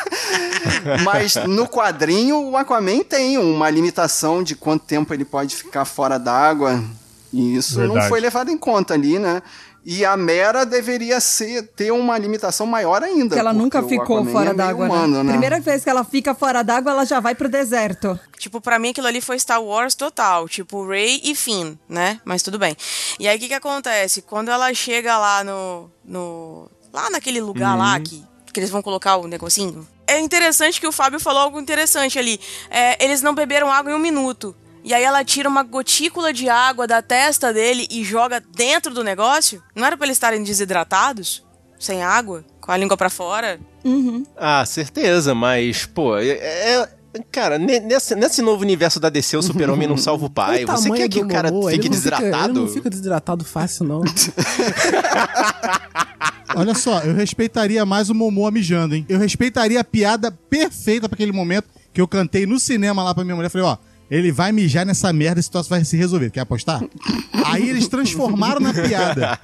Mas 1.04 1.36
no 1.36 1.68
quadrinho, 1.68 2.50
o 2.50 2.58
Aquaman 2.58 3.04
tem 3.04 3.38
uma 3.38 3.70
limitação 3.70 4.42
de 4.44 4.56
quanto 4.56 4.86
tempo 4.86 5.14
ele 5.14 5.26
pode 5.26 5.56
ficar 5.56 5.86
fora 5.86 6.18
d'água. 6.18 6.84
E 7.32 7.56
isso 7.56 7.80
não 7.80 7.88
Verdade. 7.90 8.10
foi 8.10 8.20
levado 8.20 8.50
em 8.50 8.58
conta 8.58 8.94
ali, 8.94 9.20
né? 9.20 9.42
E 9.90 10.04
a 10.04 10.18
Mera 10.18 10.66
deveria 10.66 11.18
ser, 11.22 11.66
ter 11.70 11.94
uma 11.94 12.18
limitação 12.18 12.68
maior 12.68 13.02
ainda. 13.02 13.34
que 13.34 13.40
ela 13.40 13.54
nunca 13.54 13.82
ficou 13.82 14.26
fora 14.26 14.50
é 14.50 14.54
d'água, 14.54 14.86
humano, 14.86 15.20
né? 15.20 15.24
né? 15.24 15.32
Primeira 15.32 15.62
vez 15.62 15.82
que 15.82 15.90
ela 15.90 16.04
fica 16.04 16.36
fora 16.36 16.62
d'água, 16.62 16.92
ela 16.92 17.06
já 17.06 17.22
vai 17.22 17.34
pro 17.34 17.48
deserto. 17.48 18.20
Tipo, 18.38 18.60
pra 18.60 18.78
mim 18.78 18.90
aquilo 18.90 19.08
ali 19.08 19.22
foi 19.22 19.40
Star 19.40 19.64
Wars 19.64 19.96
total. 19.96 20.50
Tipo, 20.50 20.86
Rey 20.86 21.22
e 21.24 21.34
Finn, 21.34 21.78
né? 21.88 22.20
Mas 22.26 22.44
tudo 22.44 22.60
bem. 22.60 22.76
E 23.18 23.30
aí 23.30 23.38
o 23.38 23.40
que 23.40 23.48
que 23.48 23.54
acontece? 23.54 24.22
Quando 24.24 24.50
ela 24.52 24.74
chega 24.74 25.18
lá 25.18 25.42
no. 25.46 25.90
no 26.04 26.70
lá 26.92 27.10
naquele 27.10 27.40
lugar 27.40 27.72
Uhum. 27.72 27.80
lá 27.80 27.98
que, 27.98 28.22
que 28.52 28.60
eles 28.60 28.70
vão 28.70 28.82
colocar 28.82 29.16
o 29.16 29.26
negocinho. 29.26 29.88
É 30.06 30.20
interessante 30.20 30.82
que 30.82 30.88
o 30.88 30.92
Fábio 30.92 31.18
falou 31.18 31.44
algo 31.44 31.62
interessante 31.62 32.20
ali. 32.20 32.38
É, 32.70 33.02
eles 33.02 33.22
não 33.22 33.34
beberam 33.34 33.72
água 33.72 33.90
em 33.90 33.96
um 33.96 34.00
minuto. 34.00 34.54
E 34.84 34.94
aí 34.94 35.04
ela 35.04 35.24
tira 35.26 35.50
uma 35.50 35.64
gotícula 35.64 36.32
de 36.32 36.48
água 36.50 36.88
da 36.88 37.02
testa 37.02 37.52
dele 37.54 37.88
e 37.92 38.04
joga 38.04 38.42
dentro 38.56 38.94
do 38.94 39.04
negócio? 39.04 39.62
Não 39.76 39.86
era 39.86 39.98
pra 39.98 40.06
eles 40.06 40.16
estarem 40.18 40.44
desidratados? 40.44 41.44
Sem 41.80 42.04
água? 42.04 42.44
Com 42.62 42.72
a 42.72 42.78
língua 42.78 42.96
pra 42.98 43.10
fora? 43.10 43.60
Uhum. 43.84 44.24
Ah, 44.36 44.66
certeza, 44.66 45.36
mas, 45.36 45.86
pô, 45.86 46.18
é. 46.18 46.28
é- 46.30 46.90
Cara, 47.32 47.58
ne- 47.58 47.80
nesse, 47.80 48.14
nesse 48.16 48.44
novo 48.44 48.62
universo 48.62 49.00
da 49.00 49.10
DC, 49.10 49.38
o 49.38 49.42
super-homem 49.42 49.88
não 49.88 49.98
salva 49.98 50.28
o 50.28 50.30
pai. 50.30 50.66
O 50.66 50.68
Você 50.68 50.92
quer 50.92 51.10
que 51.10 51.20
o 51.20 51.28
cara 51.28 51.48
ele 51.50 51.58
fique 51.72 51.84
fica- 51.84 51.90
desidratado? 51.90 52.52
ele 52.54 52.60
não 52.60 52.68
fica 52.68 52.90
desidratado 52.92 53.44
fácil, 53.44 53.86
não. 53.86 54.02
Olha 56.56 56.74
só, 56.76 57.00
eu 57.02 57.14
respeitaria 57.14 57.86
mais 57.86 58.10
o 58.10 58.16
Momô 58.16 58.50
mijando, 58.52 58.96
hein? 58.96 59.06
Eu 59.10 59.20
respeitaria 59.20 59.80
a 59.80 59.84
piada 59.84 60.32
perfeita 60.32 61.08
pra 61.10 61.16
aquele 61.16 61.32
momento 61.32 61.68
que 61.94 62.00
eu 62.00 62.08
cantei 62.08 62.46
no 62.46 62.60
cinema 62.60 63.04
lá 63.04 63.14
pra 63.14 63.24
minha 63.24 63.36
mulher. 63.36 63.50
Falei, 63.50 63.68
ó, 63.68 63.78
ele 64.10 64.32
vai 64.32 64.52
mijar 64.52 64.86
nessa 64.86 65.12
merda 65.12 65.40
e 65.40 65.42
a 65.42 65.44
situação 65.44 65.70
vai 65.78 65.84
se 65.86 65.98
resolver. 65.98 66.30
Quer 66.32 66.42
apostar? 66.42 66.82
Aí 67.46 67.70
eles 67.70 67.88
transformaram 67.88 68.60
na 68.60 68.74
piada. 68.74 69.40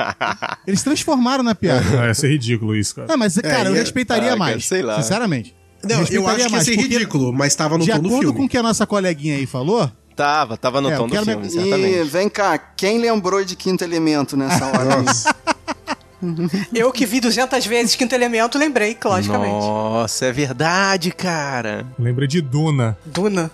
Eles 0.67 0.81
transformaram 0.83 1.43
na 1.43 1.53
piada. 1.55 1.83
Vai 1.97 2.13
ser 2.13 2.29
ridículo 2.29 2.75
isso, 2.75 2.95
cara. 2.95 3.07
Não, 3.07 3.17
mas, 3.17 3.37
cara, 3.37 3.69
eu 3.69 3.75
e- 3.75 3.79
respeitaria 3.79 4.23
ah, 4.33 4.37
cara, 4.37 4.39
mais. 4.39 4.65
sei 4.65 4.81
lá. 4.81 5.01
Sinceramente. 5.01 5.55
Não, 5.83 6.01
eu 6.09 6.27
acho 6.27 6.47
que 6.47 6.53
ia 6.55 6.63
ser 6.63 6.75
ridículo, 6.77 7.31
mas 7.33 7.55
tava 7.55 7.77
no 7.77 7.83
De 7.85 7.91
tom 7.91 7.99
do 7.99 8.07
acordo 8.07 8.21
filme. 8.23 8.37
com 8.39 8.45
o 8.45 8.49
que 8.49 8.57
a 8.57 8.63
nossa 8.63 8.85
coleguinha 8.87 9.35
aí 9.35 9.45
falou, 9.45 9.91
Tava, 10.15 10.55
tava 10.57 10.79
no 10.79 10.89
É, 10.91 10.95
tom 10.95 11.03
eu 11.03 11.07
do 11.09 11.25
filme, 11.25 11.43
me- 11.43 11.49
certamente. 11.49 11.95
E 11.97 12.03
vem 12.03 12.29
cá, 12.29 12.57
quem 12.57 12.99
lembrou 12.99 13.43
de 13.43 13.55
Quinto 13.55 13.83
Elemento 13.83 14.37
nessa 14.37 14.65
hora? 14.65 15.03
Eu 16.73 16.91
que 16.91 17.05
vi 17.05 17.19
200 17.19 17.65
vezes 17.65 17.95
Quinto 17.95 18.15
Elemento, 18.15 18.57
lembrei, 18.57 18.97
logicamente. 19.03 19.51
Nossa, 19.51 20.25
é 20.25 20.31
verdade, 20.31 21.11
cara. 21.11 21.85
Lembrei 21.97 22.27
de 22.27 22.41
Duna. 22.41 22.97
Duna. 23.05 23.51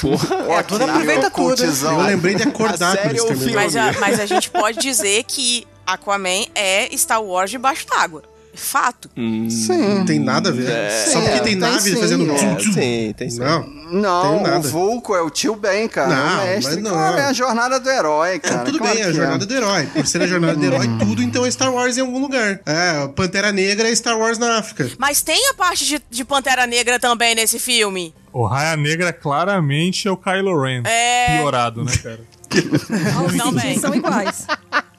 Porra. 0.00 0.36
É, 0.58 0.62
Duna 0.62 0.84
aproveita 0.84 1.30
tudo. 1.30 1.62
Eu 1.62 2.02
lembrei 2.02 2.34
de 2.34 2.42
acordar 2.42 2.92
A 2.92 3.02
série 3.02 3.22
terminaram. 3.22 3.54
Mas 3.54 3.76
a, 3.76 3.92
mas 4.00 4.20
a 4.20 4.26
gente 4.26 4.50
pode 4.50 4.78
dizer 4.78 5.24
que 5.24 5.66
Aquaman 5.86 6.46
é 6.54 6.88
Star 6.96 7.22
Wars 7.22 7.50
debaixo 7.50 7.86
d'água. 7.86 8.22
Fato. 8.56 9.08
Sim. 9.14 9.98
Não 9.98 10.04
tem 10.04 10.18
nada 10.18 10.48
a 10.48 10.52
ver. 10.52 10.68
É, 10.68 11.06
Só 11.12 11.20
porque 11.20 11.34
tem 11.40 11.42
tem 11.42 11.56
nave 11.56 11.80
sim, 11.90 11.96
fazendo. 11.96 12.30
é. 12.30 12.34
tchum, 12.34 12.56
tchum. 12.56 12.72
Sim, 12.72 13.14
tem 13.16 13.30
sim. 13.30 13.38
Não. 13.40 13.76
Não, 13.88 14.34
Tem 14.34 14.42
nada. 14.42 14.58
o 14.66 14.70
Vulco 14.70 15.14
é 15.14 15.22
o 15.22 15.30
tio 15.30 15.54
Ben, 15.54 15.86
cara. 15.86 16.08
Não, 16.08 16.40
é 16.40 16.44
o 16.44 16.46
mestre. 16.56 16.74
mas 16.74 16.82
não. 16.82 16.90
Cara, 16.92 17.20
é 17.20 17.24
a 17.26 17.32
jornada 17.32 17.78
do 17.78 17.88
herói, 17.88 18.34
É, 18.34 18.38
cara. 18.40 18.64
tudo 18.64 18.78
claro 18.78 18.94
bem, 18.94 19.02
é 19.02 19.06
a 19.06 19.10
que 19.10 19.16
jornada 19.16 19.46
do 19.46 19.54
herói. 19.54 19.86
Por 19.86 20.06
ser 20.06 20.22
a 20.22 20.26
jornada 20.26 20.56
do 20.56 20.64
herói, 20.64 20.88
tudo 20.98 21.22
então 21.22 21.46
é 21.46 21.50
Star 21.52 21.72
Wars 21.72 21.96
em 21.96 22.00
algum 22.00 22.18
lugar. 22.18 22.60
É, 22.66 23.06
Pantera 23.14 23.52
Negra 23.52 23.88
é 23.88 23.94
Star 23.94 24.18
Wars 24.18 24.38
na 24.38 24.58
África. 24.58 24.90
Mas 24.98 25.22
tem 25.22 25.50
a 25.50 25.54
parte 25.54 25.84
de, 25.84 26.02
de 26.10 26.24
Pantera 26.24 26.66
Negra 26.66 26.98
também 26.98 27.36
nesse 27.36 27.60
filme. 27.60 28.12
O 28.32 28.44
Raia 28.44 28.76
Negra 28.76 29.12
claramente 29.12 30.08
é 30.08 30.10
o 30.10 30.16
Kylo 30.16 30.60
Ren. 30.60 30.82
É. 30.84 31.38
Piorado, 31.38 31.84
né, 31.84 31.92
cara? 32.02 32.20
Também. 33.38 33.78
São 33.78 33.94
iguais. 33.94 34.46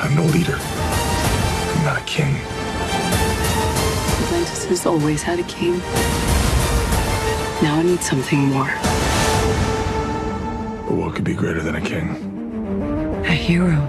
I'm 0.00 0.14
no 0.14 0.26
leader. 0.30 0.56
Not 1.88 1.96
a 1.96 2.04
king. 2.04 2.34
Atlantis 4.26 4.66
has 4.66 4.84
always 4.84 5.22
had 5.22 5.38
a 5.40 5.42
king. 5.44 5.78
Now 7.62 7.76
I 7.76 7.82
need 7.82 8.02
something 8.02 8.40
more. 8.40 8.70
But 10.86 10.96
what 10.96 11.14
could 11.14 11.24
be 11.24 11.32
greater 11.32 11.62
than 11.62 11.76
a 11.76 11.80
king? 11.80 12.10
A 13.24 13.32
hero. 13.32 13.80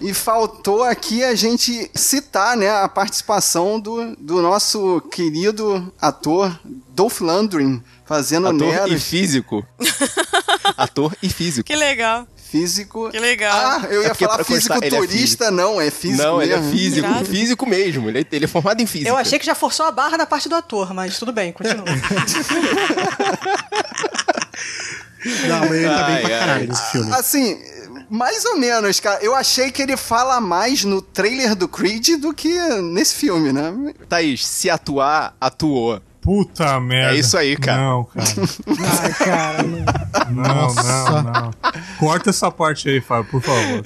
E 0.00 0.12
faltou 0.12 0.82
aqui 0.82 1.22
a 1.22 1.36
gente 1.36 1.88
citar, 1.94 2.56
né, 2.56 2.68
a 2.68 2.88
participação 2.88 3.78
do, 3.78 4.16
do 4.16 4.42
nosso 4.42 5.00
querido 5.12 5.92
ator 6.00 6.58
Dolph 6.92 7.20
Lundgren, 7.20 7.84
fazendo 8.04 8.48
Ator 8.48 8.66
e 8.66 8.70
Neros. 8.72 9.04
físico. 9.04 9.64
Ator 10.76 11.16
e 11.22 11.28
físico. 11.28 11.68
Que 11.68 11.76
legal. 11.76 12.26
Físico. 12.50 13.10
Que 13.10 13.18
legal. 13.20 13.54
Ah, 13.56 13.86
eu 13.90 14.00
É 14.00 14.04
ia 14.04 14.08
porque 14.10 14.24
falar 14.24 14.36
ele 14.36 14.42
é 14.42 15.50
não, 15.52 15.80
é 15.80 15.90
físico 15.90 16.22
Não, 16.22 16.42
ele 16.42 16.52
é 16.52 16.56
mesmo. 16.56 16.72
físico, 16.72 17.06
Irado. 17.08 17.24
físico 17.24 17.66
mesmo. 17.66 18.08
Ele 18.08 18.18
é, 18.20 18.26
ele 18.32 18.44
é 18.44 18.48
formado 18.48 18.80
em 18.82 18.86
física. 18.86 19.08
Eu 19.10 19.16
achei 19.16 19.38
que 19.38 19.46
já 19.46 19.54
forçou 19.54 19.86
a 19.86 19.92
barra 19.92 20.16
na 20.18 20.26
parte 20.26 20.48
do 20.48 20.54
ator, 20.56 20.92
mas 20.92 21.18
tudo 21.18 21.32
bem, 21.32 21.52
continua. 21.52 21.84
Não, 25.48 25.60
mas 25.60 25.70
ele 25.72 25.88
tá 25.88 26.02
bem 26.04 26.14
Ai, 26.16 26.22
pra 26.22 26.34
ai. 26.34 26.38
caralho 26.40 26.68
nesse 26.68 26.90
filme. 26.92 27.12
Assim, 27.14 27.58
mais 28.08 28.44
ou 28.46 28.56
menos, 28.58 28.98
cara. 29.00 29.22
Eu 29.22 29.34
achei 29.34 29.70
que 29.70 29.82
ele 29.82 29.96
fala 29.96 30.40
mais 30.40 30.82
no 30.84 31.02
trailer 31.02 31.54
do 31.54 31.68
Creed 31.68 32.16
do 32.20 32.32
que 32.32 32.58
nesse 32.82 33.14
filme, 33.14 33.52
né? 33.52 33.72
Thaís, 34.08 34.46
se 34.46 34.70
atuar, 34.70 35.36
atuou. 35.40 36.00
Puta 36.20 36.78
merda. 36.80 37.16
É 37.16 37.18
isso 37.18 37.36
aí, 37.36 37.56
cara. 37.56 37.80
Não, 37.80 38.04
cara. 38.04 38.26
Ai, 39.02 39.12
cara. 39.14 39.62
não. 39.62 40.44
Não, 40.44 40.74
não, 40.74 41.22
não. 41.22 41.50
Corta 41.98 42.30
essa 42.30 42.50
parte 42.50 42.88
aí, 42.88 43.00
Fábio, 43.00 43.30
por 43.30 43.42
favor. 43.42 43.82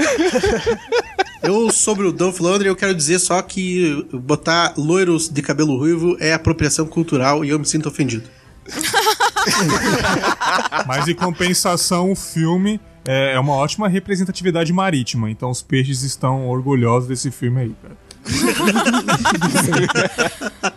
Eu, 1.43 1.71
sobre 1.71 2.07
o 2.07 2.13
Dolph 2.13 2.41
Lundgren, 2.41 2.69
eu 2.69 2.77
quero 2.77 2.95
dizer 2.95 3.19
só 3.19 3.41
que 3.43 4.07
botar 4.13 4.73
loiros 4.77 5.29
de 5.29 5.43
cabelo 5.43 5.77
ruivo 5.77 6.17
é 6.19 6.33
apropriação 6.33 6.87
cultural 6.87 7.45
e 7.45 7.51
eu 7.51 7.59
me 7.59 7.67
sinto 7.67 7.89
ofendido. 7.89 8.29
Mas 10.87 11.07
em 11.07 11.15
compensação, 11.15 12.11
o 12.11 12.17
filme 12.17 12.81
é 13.07 13.35
é 13.35 13.39
uma 13.39 13.53
ótima 13.53 13.87
representatividade 13.87 14.73
marítima. 14.73 15.31
Então 15.31 15.51
os 15.51 15.61
peixes 15.61 16.03
estão 16.03 16.49
orgulhosos 16.49 17.09
desse 17.09 17.31
filme 17.31 17.61
aí, 17.61 17.75
cara. 17.83 17.95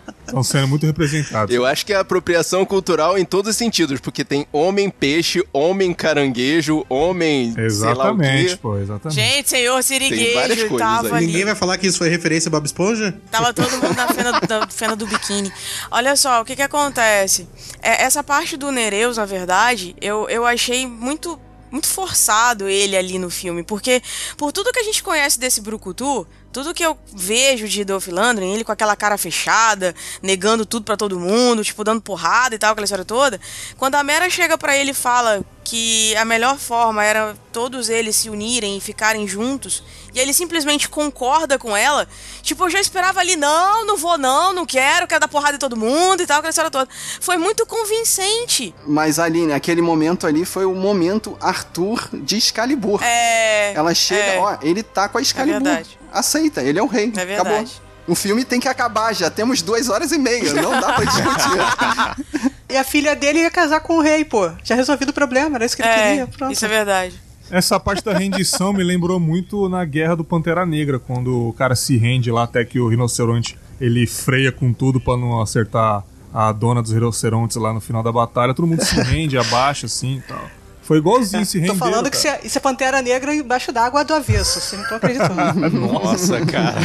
Estão 0.27 0.43
sendo 0.43 0.67
muito 0.67 0.85
representados. 0.85 1.53
Eu 1.55 1.65
acho 1.65 1.85
que 1.85 1.93
é 1.93 1.95
apropriação 1.97 2.65
cultural 2.65 3.17
em 3.17 3.25
todos 3.25 3.51
os 3.51 3.57
sentidos, 3.57 3.99
porque 3.99 4.23
tem 4.23 4.45
homem 4.51 4.89
peixe, 4.89 5.43
homem 5.53 5.93
caranguejo, 5.93 6.85
homem 6.89 7.53
sei 7.53 7.63
lá 7.63 7.67
o 7.67 7.67
Exatamente, 7.67 8.49
quê. 8.49 8.59
pô, 8.61 8.77
exatamente. 8.77 9.15
Gente, 9.15 9.49
senhor 9.49 9.83
Tem 9.83 9.99
várias 9.99 10.57
Siriguejo 10.57 10.69
coisas 10.69 10.87
tava 10.87 11.07
aí. 11.07 11.13
ali. 11.15 11.25
Ninguém 11.27 11.45
vai 11.45 11.55
falar 11.55 11.77
que 11.77 11.87
isso 11.87 11.97
foi 11.97 12.09
referência 12.09 12.49
a 12.49 12.51
Bob 12.51 12.65
Esponja? 12.65 13.17
Tava 13.31 13.53
todo 13.53 13.71
mundo 13.71 13.95
na 13.95 14.07
fena, 14.09 14.39
da 14.41 14.67
fena 14.67 14.95
do 14.95 15.07
biquíni. 15.07 15.51
Olha 15.89 16.15
só, 16.15 16.41
o 16.41 16.45
que 16.45 16.55
que 16.55 16.61
acontece? 16.61 17.47
É, 17.81 18.03
essa 18.03 18.23
parte 18.23 18.57
do 18.57 18.71
Nereus, 18.71 19.17
na 19.17 19.25
verdade, 19.25 19.95
eu, 20.01 20.27
eu 20.29 20.45
achei 20.45 20.85
muito 20.85 21.39
muito 21.71 21.87
forçado 21.87 22.67
ele 22.67 22.95
ali 22.95 23.19
no 23.19 23.29
filme, 23.29 23.63
porque 23.63 24.01
por 24.37 24.51
tudo 24.51 24.71
que 24.71 24.79
a 24.79 24.83
gente 24.83 25.03
conhece 25.03 25.39
desse 25.39 25.61
Brucutu, 25.61 26.27
tudo 26.51 26.73
que 26.73 26.83
eu 26.83 26.97
vejo 27.13 27.67
de 27.67 27.83
Dolph 27.83 28.07
Lundgren, 28.07 28.53
ele 28.53 28.63
com 28.63 28.71
aquela 28.71 28.95
cara 28.95 29.17
fechada, 29.17 29.93
negando 30.21 30.65
tudo 30.65 30.85
pra 30.85 30.97
todo 30.97 31.19
mundo, 31.19 31.63
tipo 31.63 31.83
dando 31.83 32.01
porrada 32.01 32.55
e 32.55 32.57
tal, 32.57 32.71
aquela 32.71 32.85
história 32.85 33.05
toda, 33.05 33.39
quando 33.77 33.95
a 33.95 34.03
Mera 34.03 34.29
chega 34.29 34.57
pra 34.57 34.75
ele 34.75 34.91
e 34.91 34.93
fala 34.93 35.43
que 35.63 36.15
a 36.15 36.25
melhor 36.25 36.57
forma 36.57 37.03
era 37.03 37.35
todos 37.51 37.89
eles 37.89 38.15
se 38.15 38.29
unirem 38.29 38.77
e 38.77 38.81
ficarem 38.81 39.27
juntos, 39.27 39.83
e 40.17 40.19
ele 40.19 40.33
simplesmente 40.33 40.89
concorda 40.89 41.59
com 41.59 41.77
ela, 41.77 42.07
tipo, 42.41 42.63
eu 42.65 42.69
já 42.71 42.79
esperava 42.79 43.19
ali, 43.19 43.35
não, 43.35 43.85
não 43.85 43.95
vou 43.95 44.17
não, 44.17 44.51
não 44.51 44.65
quero, 44.65 45.05
quero 45.07 45.21
dar 45.21 45.27
porrada 45.27 45.55
em 45.55 45.59
todo 45.59 45.77
mundo 45.77 46.23
e 46.23 46.25
tal, 46.25 46.37
aquela 46.39 46.49
história 46.49 46.71
toda. 46.71 46.89
Foi 47.21 47.37
muito 47.37 47.65
convincente. 47.67 48.73
Mas 48.85 49.19
Aline, 49.19 49.53
aquele 49.53 49.81
momento 49.81 50.25
ali 50.25 50.43
foi 50.43 50.65
o 50.65 50.73
momento 50.73 51.37
Arthur 51.39 52.09
de 52.11 52.35
Excalibur. 52.37 52.99
É. 53.03 53.73
Ela 53.73 53.93
chega, 53.93 54.31
é. 54.33 54.39
ó, 54.39 54.57
ele 54.63 54.81
tá 54.81 55.07
com 55.07 55.19
a 55.19 55.21
Excalibur. 55.21 55.61
verdade. 55.61 55.99
Aceita, 56.11 56.63
ele 56.63 56.79
é 56.79 56.83
o 56.83 56.87
rei. 56.87 57.13
É 57.15 57.25
verdade. 57.25 57.49
Acabou. 57.49 57.87
O 58.07 58.15
filme 58.15 58.43
tem 58.43 58.59
que 58.59 58.67
acabar, 58.69 59.13
já 59.13 59.29
temos 59.29 59.61
duas 59.61 59.89
horas 59.89 60.11
e 60.11 60.17
meia, 60.17 60.53
não 60.53 60.79
dá 60.79 60.93
pra 60.93 61.05
discutir. 61.05 62.51
e 62.69 62.77
a 62.77 62.83
filha 62.83 63.15
dele 63.15 63.39
ia 63.39 63.51
casar 63.51 63.81
com 63.81 63.97
o 63.97 64.01
rei, 64.01 64.23
pô. 64.25 64.49
Já 64.63 64.73
resolvido 64.75 65.09
o 65.09 65.13
problema, 65.13 65.57
era 65.57 65.65
isso 65.65 65.75
que 65.75 65.83
ele 65.83 65.91
É, 65.91 66.07
queria. 66.09 66.27
Pronto. 66.27 66.53
isso 66.53 66.65
é 66.65 66.67
verdade. 66.69 67.26
Essa 67.49 67.79
parte 67.79 68.03
da 68.03 68.13
rendição 68.13 68.73
me 68.73 68.83
lembrou 68.83 69.19
muito 69.19 69.69
na 69.69 69.85
Guerra 69.85 70.15
do 70.15 70.23
Pantera 70.23 70.65
Negra, 70.65 70.99
quando 70.99 71.47
o 71.47 71.53
cara 71.53 71.75
se 71.75 71.95
rende 71.97 72.29
lá 72.29 72.43
até 72.43 72.65
que 72.65 72.79
o 72.79 72.89
rinoceronte 72.89 73.57
ele 73.79 74.05
freia 74.05 74.51
com 74.51 74.73
tudo 74.73 74.99
pra 74.99 75.15
não 75.15 75.41
acertar 75.41 76.03
a 76.33 76.51
dona 76.51 76.81
dos 76.81 76.91
rinocerontes 76.91 77.55
lá 77.55 77.73
no 77.73 77.79
final 77.79 78.03
da 78.03 78.11
batalha. 78.11 78.53
Todo 78.53 78.67
mundo 78.67 78.83
se 78.83 78.99
rende, 79.01 79.37
abaixa 79.37 79.85
assim 79.85 80.17
e 80.17 80.21
tal. 80.21 80.56
Foi 80.87 80.99
igualzinho 80.99 81.45
se 81.45 81.57
Tô 81.59 81.65
renderam, 81.65 81.77
falando 81.77 82.09
que 82.09 82.15
isso 82.15 82.25
cara. 82.27 82.39
é, 82.41 82.47
isso 82.47 82.57
é 82.57 82.61
Pantera 82.61 83.01
Negra 83.01 83.35
embaixo 83.35 83.73
d'água 83.73 84.05
do 84.05 84.13
avesso. 84.13 84.61
Vocês 84.61 84.71
não 84.73 84.83
estão 84.83 84.95
acreditando. 84.97 85.69
Nossa, 85.81 86.45
cara. 86.45 86.79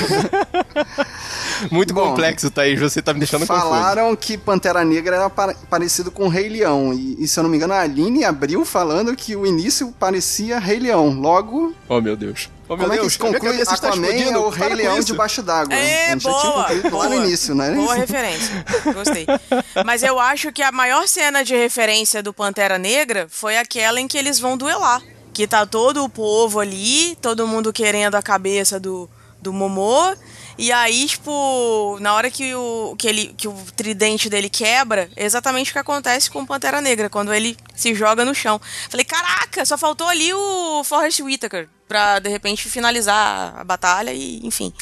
Muito 1.71 1.95
Bom, 1.95 2.09
complexo, 2.11 2.51
Thaís. 2.51 2.81
Você 2.81 3.01
tá 3.01 3.13
me 3.13 3.21
deixando 3.21 3.47
confuso. 3.47 3.61
Falaram 3.61 4.15
que 4.17 4.37
Pantera 4.37 4.85
Negra 4.85 5.15
era 5.17 5.31
pa- 5.31 5.55
parecido 5.71 6.11
com 6.11 6.27
Rei 6.27 6.49
Leão. 6.49 6.93
E, 6.93 7.23
e, 7.23 7.29
se 7.29 7.39
eu 7.39 7.45
não 7.45 7.51
me 7.51 7.57
engano, 7.57 7.73
a 7.75 7.81
Aline 7.81 8.25
abriu 8.25 8.65
falando 8.65 9.15
que 9.15 9.37
o 9.37 9.47
início 9.47 9.95
parecia 9.99 10.59
Rei 10.59 10.81
Leão. 10.81 11.11
Logo, 11.21 11.73
Oh, 11.89 12.01
meu 12.01 12.17
Deus. 12.17 12.51
Oh, 12.73 12.77
meu 12.77 12.85
como 12.87 12.93
é 12.93 12.97
que 12.97 13.01
Deus. 13.03 13.13
se 13.13 13.21
minha 13.21 13.33
conclui? 13.33 13.53
cabeça 13.53 13.75
está 13.75 13.89
Aquaman 13.89 14.09
é 14.09 14.39
o 14.39 14.49
Rei 14.49 14.75
Leão 14.75 14.99
isso. 14.99 15.07
debaixo 15.07 15.43
d'água. 15.43 15.75
É, 15.75 16.07
a 16.07 16.11
gente 16.13 16.23
já 16.23 16.31
tinha 16.33 16.53
boa, 16.53 16.65
concluído 16.65 16.97
lá 16.97 17.05
no 17.05 17.11
boa. 17.11 17.27
início, 17.27 17.55
né? 17.55 17.71
Boa 17.75 17.95
referência. 17.95 18.65
Gostei. 18.95 19.27
Mas 19.85 20.03
eu 20.03 20.19
acho 20.19 20.51
que 20.53 20.63
a 20.63 20.73
maior 20.73 21.07
cena 21.07 21.45
de 21.45 21.55
referência 21.55 22.23
do 22.23 22.33
Pantera 22.33 22.79
Negra 22.79 23.27
foi 23.29 23.59
aquela 23.59 24.01
em 24.01 24.09
que 24.09 24.17
eles 24.17 24.39
vão 24.41 24.57
duelar. 24.57 25.03
Que 25.35 25.47
tá 25.47 25.65
todo 25.67 26.05
o 26.05 26.09
povo 26.09 26.61
ali, 26.61 27.17
todo 27.21 27.47
mundo 27.47 27.73
querendo 27.73 28.15
a 28.15 28.23
cabeça 28.23 28.79
do, 28.81 29.09
do 29.41 29.53
Momô. 29.53 30.15
E 30.63 30.71
aí, 30.71 31.07
tipo, 31.07 31.99
na 32.01 32.15
hora 32.15 32.31
que 32.31 32.55
o, 32.55 32.95
que, 32.97 33.09
ele, 33.09 33.35
que 33.37 33.49
o 33.49 33.55
tridente 33.75 34.31
dele 34.31 34.49
quebra, 34.49 35.11
é 35.17 35.25
exatamente 35.25 35.71
o 35.71 35.73
que 35.73 35.79
acontece 35.81 36.31
com 36.31 36.43
o 36.43 36.47
Pantera 36.47 36.81
Negra, 36.81 37.11
quando 37.11 37.35
ele 37.35 37.57
se 37.75 37.93
joga 37.97 38.25
no 38.25 38.33
chão. 38.33 38.61
Falei, 38.89 39.05
caraca, 39.05 39.65
só 39.65 39.77
faltou 39.77 40.07
ali 40.07 40.33
o 40.33 40.85
Forrest 40.85 41.19
Whitaker 41.19 41.69
pra, 41.89 42.21
de 42.21 42.29
repente, 42.29 42.71
finalizar 42.71 43.59
a 43.59 43.65
batalha 43.65 44.13
e, 44.13 44.39
enfim. 44.47 44.73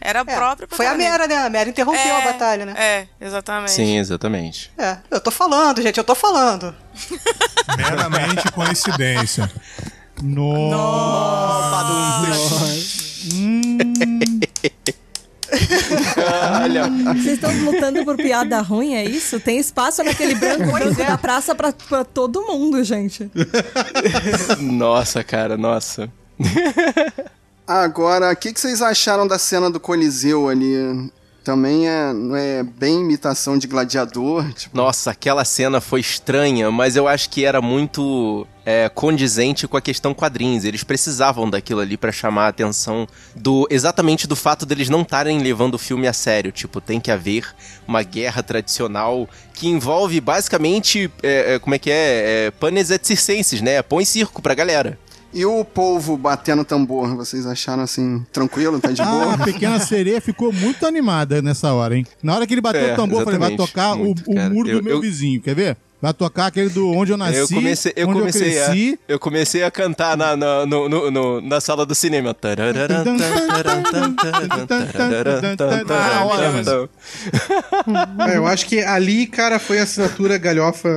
Era 0.00 0.22
a 0.22 0.24
própria 0.24 0.66
Foi 0.68 0.86
a 0.86 0.94
Mera, 0.96 1.28
né? 1.28 1.36
A 1.36 1.48
Mera 1.48 1.70
interrompeu 1.70 2.00
É, 2.00 2.20
a 2.20 2.32
batalha, 2.32 2.66
né? 2.66 2.74
É, 2.76 3.06
exatamente. 3.24 3.70
Sim, 3.70 3.98
exatamente. 3.98 4.72
É, 4.76 4.98
eu 5.08 5.20
tô 5.20 5.30
falando, 5.30 5.80
gente, 5.80 5.98
eu 5.98 6.02
tô 6.02 6.16
falando. 6.16 6.74
Meramente 7.78 8.50
coincidência. 8.50 9.48
Olha. 16.62 16.88
Vocês 17.14 17.34
estão 17.34 17.52
lutando 17.64 18.04
por 18.04 18.16
piada 18.16 18.60
ruim, 18.60 18.94
é 18.94 19.04
isso? 19.04 19.38
Tem 19.38 19.58
espaço 19.58 20.02
naquele 20.02 20.34
branco, 20.34 20.70
branco 20.72 20.94
da 20.94 21.18
praça 21.18 21.54
pra, 21.54 21.72
pra 21.72 22.04
todo 22.04 22.42
mundo, 22.42 22.82
gente. 22.82 23.30
Nossa, 24.60 25.22
cara, 25.22 25.56
nossa. 25.56 26.10
Agora, 27.66 28.32
o 28.32 28.36
que, 28.36 28.52
que 28.52 28.60
vocês 28.60 28.82
acharam 28.82 29.26
da 29.26 29.38
cena 29.38 29.70
do 29.70 29.78
Coliseu 29.78 30.48
ali? 30.48 31.10
Também 31.42 31.88
é, 31.88 32.12
é 32.36 32.62
bem 32.62 33.00
imitação 33.00 33.58
de 33.58 33.66
gladiador. 33.66 34.52
Tipo, 34.52 34.76
Nossa, 34.76 35.10
aquela 35.10 35.44
cena 35.44 35.80
foi 35.80 36.00
estranha, 36.00 36.70
mas 36.70 36.96
eu 36.96 37.08
acho 37.08 37.28
que 37.28 37.44
era 37.44 37.60
muito 37.60 38.46
é, 38.64 38.88
condizente 38.88 39.66
com 39.66 39.76
a 39.76 39.80
questão 39.80 40.14
quadrinhos. 40.14 40.64
Eles 40.64 40.84
precisavam 40.84 41.48
daquilo 41.48 41.80
ali 41.80 41.96
pra 41.96 42.12
chamar 42.12 42.46
a 42.46 42.48
atenção 42.48 43.06
do 43.34 43.66
exatamente 43.70 44.26
do 44.26 44.36
fato 44.36 44.64
deles 44.64 44.88
não 44.88 45.02
estarem 45.02 45.40
levando 45.40 45.74
o 45.74 45.78
filme 45.78 46.06
a 46.06 46.12
sério. 46.12 46.52
Tipo, 46.52 46.80
tem 46.80 47.00
que 47.00 47.10
haver 47.10 47.54
uma 47.86 48.02
guerra 48.02 48.42
tradicional 48.42 49.28
que 49.52 49.68
envolve 49.68 50.20
basicamente, 50.20 51.10
é, 51.22 51.54
é, 51.54 51.58
como 51.58 51.74
é 51.74 51.78
que 51.78 51.90
é, 51.90 52.46
é 52.46 52.50
panes 52.52 52.90
et 52.90 53.04
circenses, 53.04 53.60
né? 53.60 53.82
Põe 53.82 54.04
circo 54.04 54.40
pra 54.40 54.54
galera. 54.54 54.98
E 55.34 55.46
o 55.46 55.64
polvo 55.64 56.16
batendo 56.16 56.62
tambor, 56.64 57.16
vocês 57.16 57.46
acharam 57.46 57.82
assim, 57.82 58.24
tranquilo, 58.32 58.78
tá 58.78 58.90
de 58.92 59.02
boa? 59.02 59.30
Ah, 59.30 59.34
a 59.34 59.38
pequena 59.38 59.78
sereia 59.80 60.20
ficou 60.20 60.52
muito 60.52 60.84
animada 60.86 61.40
nessa 61.40 61.72
hora, 61.72 61.96
hein? 61.96 62.06
Na 62.22 62.34
hora 62.34 62.46
que 62.46 62.52
ele 62.52 62.60
bateu 62.60 62.82
É, 62.82 62.92
o 62.92 62.96
tambor, 62.96 63.20
eu 63.20 63.24
falei, 63.24 63.38
vai 63.40 63.56
tocar 63.56 63.94
o, 63.94 63.98
Muito, 63.98 64.30
o 64.30 64.34
cara. 64.34 64.50
muro 64.50 64.68
do 64.68 64.76
Eu- 64.78 64.82
meu 64.82 64.92
eu- 64.96 65.00
vizinho, 65.00 65.40
quer 65.40 65.54
ver? 65.54 65.76
Vai 66.02 66.12
tocar 66.12 66.46
aquele 66.46 66.68
do 66.68 66.90
onde 66.90 67.12
eu 67.12 67.16
nasci, 67.16 67.38
eu 67.38 67.48
comecei, 67.48 67.92
eu 67.94 68.08
onde 68.08 68.18
comecei, 68.18 68.58
eu 68.58 68.64
cresci. 68.66 68.98
a, 69.08 69.12
eu 69.12 69.18
comecei 69.20 69.62
a 69.62 69.70
cantar 69.70 70.16
na, 70.16 70.36
na, 70.36 70.66
no- 70.66 70.88
no- 70.88 71.10
no- 71.12 71.40
na 71.40 71.60
sala 71.60 71.86
do 71.86 71.94
cinema. 71.94 72.36
Ah, 75.88 76.24
hora, 76.24 76.50
mas- 76.52 76.66
É, 78.32 78.36
eu 78.36 78.46
acho 78.46 78.66
que 78.66 78.80
ali, 78.82 79.26
cara, 79.26 79.58
foi 79.58 79.78
a 79.78 79.84
assinatura 79.84 80.38
galhofa. 80.38 80.88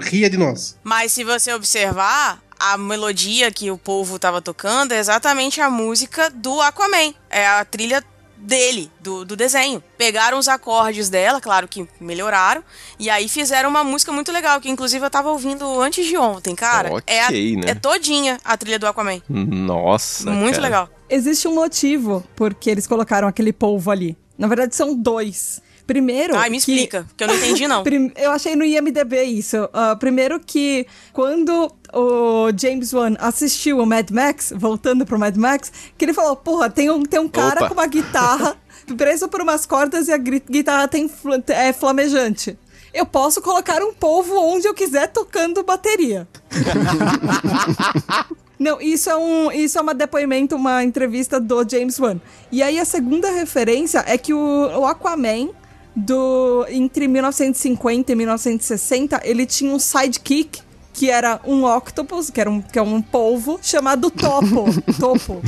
Ria 0.00 0.30
de 0.30 0.36
nós. 0.36 0.76
Mas 0.82 1.12
se 1.12 1.22
você 1.24 1.52
observar, 1.52 2.38
a 2.58 2.76
melodia 2.78 3.50
que 3.50 3.70
o 3.70 3.78
povo 3.78 4.18
tava 4.18 4.40
tocando 4.42 4.92
é 4.92 4.98
exatamente 4.98 5.60
a 5.60 5.70
música 5.70 6.30
do 6.30 6.60
Aquaman. 6.60 7.14
É 7.30 7.46
a 7.46 7.64
trilha 7.64 8.02
dele, 8.38 8.90
do, 9.00 9.24
do 9.24 9.34
desenho. 9.34 9.82
Pegaram 9.98 10.38
os 10.38 10.46
acordes 10.46 11.08
dela, 11.08 11.40
claro 11.40 11.66
que 11.66 11.88
melhoraram, 12.00 12.62
e 12.98 13.08
aí 13.10 13.28
fizeram 13.28 13.68
uma 13.68 13.82
música 13.82 14.12
muito 14.12 14.30
legal, 14.30 14.60
que 14.60 14.68
inclusive 14.68 15.04
eu 15.04 15.10
tava 15.10 15.30
ouvindo 15.30 15.80
antes 15.80 16.06
de 16.06 16.16
ontem, 16.16 16.54
cara. 16.54 16.90
é, 17.06 17.22
a- 17.24 17.30
né? 17.30 17.62
é 17.66 17.74
todinha 17.74 18.38
a 18.44 18.56
trilha 18.56 18.78
do 18.78 18.86
Aquaman. 18.86 19.20
Nossa. 19.28 20.30
Muito 20.30 20.56
cara. 20.56 20.62
legal. 20.62 20.90
Existe 21.08 21.48
um 21.48 21.54
motivo 21.54 22.22
porque 22.36 22.70
eles 22.70 22.86
colocaram 22.86 23.26
aquele 23.28 23.52
polvo 23.52 23.90
ali. 23.90 24.16
Na 24.38 24.46
verdade, 24.46 24.74
são 24.76 24.94
dois. 24.94 25.60
Primeiro. 25.86 26.36
Ai, 26.36 26.50
me 26.50 26.60
que- 26.60 26.72
explica, 26.72 27.06
que 27.16 27.22
eu 27.22 27.28
não 27.28 27.34
entendi, 27.36 27.68
não. 27.68 27.84
Eu 28.16 28.32
achei 28.32 28.56
no 28.56 28.64
IMDB 28.64 29.22
isso. 29.22 29.68
Ah, 29.72 29.94
primeiro 29.94 30.40
que 30.40 30.84
quando 31.12 31.72
o 31.96 32.52
James 32.54 32.92
Wan 32.92 33.14
assistiu 33.18 33.78
o 33.78 33.86
Mad 33.86 34.10
Max, 34.10 34.52
voltando 34.54 35.06
pro 35.06 35.18
Mad 35.18 35.34
Max, 35.36 35.72
que 35.96 36.04
ele 36.04 36.12
falou, 36.12 36.36
porra, 36.36 36.68
tem 36.68 36.90
um, 36.90 37.02
tem 37.02 37.18
um 37.18 37.28
cara 37.28 37.60
Opa. 37.60 37.68
com 37.68 37.74
uma 37.74 37.86
guitarra 37.86 38.54
preso 38.98 39.28
por 39.28 39.40
umas 39.40 39.64
cordas 39.64 40.06
e 40.08 40.12
a 40.12 40.18
guitarra 40.18 40.86
tem 40.86 41.10
é 41.48 41.72
flamejante. 41.72 42.58
Eu 42.92 43.06
posso 43.06 43.40
colocar 43.40 43.82
um 43.82 43.94
polvo 43.94 44.38
onde 44.38 44.68
eu 44.68 44.74
quiser 44.74 45.08
tocando 45.08 45.62
bateria. 45.62 46.28
Não, 48.58 48.80
isso 48.80 49.10
é 49.10 49.16
um, 49.16 49.52
isso 49.52 49.78
é 49.78 49.80
uma 49.82 49.94
depoimento, 49.94 50.56
uma 50.56 50.82
entrevista 50.82 51.38
do 51.38 51.66
James 51.68 51.98
Wan. 51.98 52.18
E 52.50 52.62
aí 52.62 52.78
a 52.78 52.84
segunda 52.84 53.30
referência 53.30 54.02
é 54.06 54.16
que 54.16 54.32
o, 54.32 54.38
o 54.78 54.86
Aquaman 54.86 55.50
do 55.94 56.66
entre 56.68 57.08
1950 57.08 58.12
e 58.12 58.14
1960, 58.14 59.20
ele 59.24 59.46
tinha 59.46 59.72
um 59.72 59.78
sidekick 59.78 60.65
que 60.96 61.10
era 61.10 61.38
um 61.44 61.64
octopus, 61.64 62.30
que 62.30 62.40
era 62.40 62.50
um, 62.50 62.60
que 62.62 62.78
é 62.78 62.82
um 62.82 63.02
polvo 63.02 63.60
chamado 63.62 64.10
Topo, 64.10 64.64
Topo. 64.98 65.42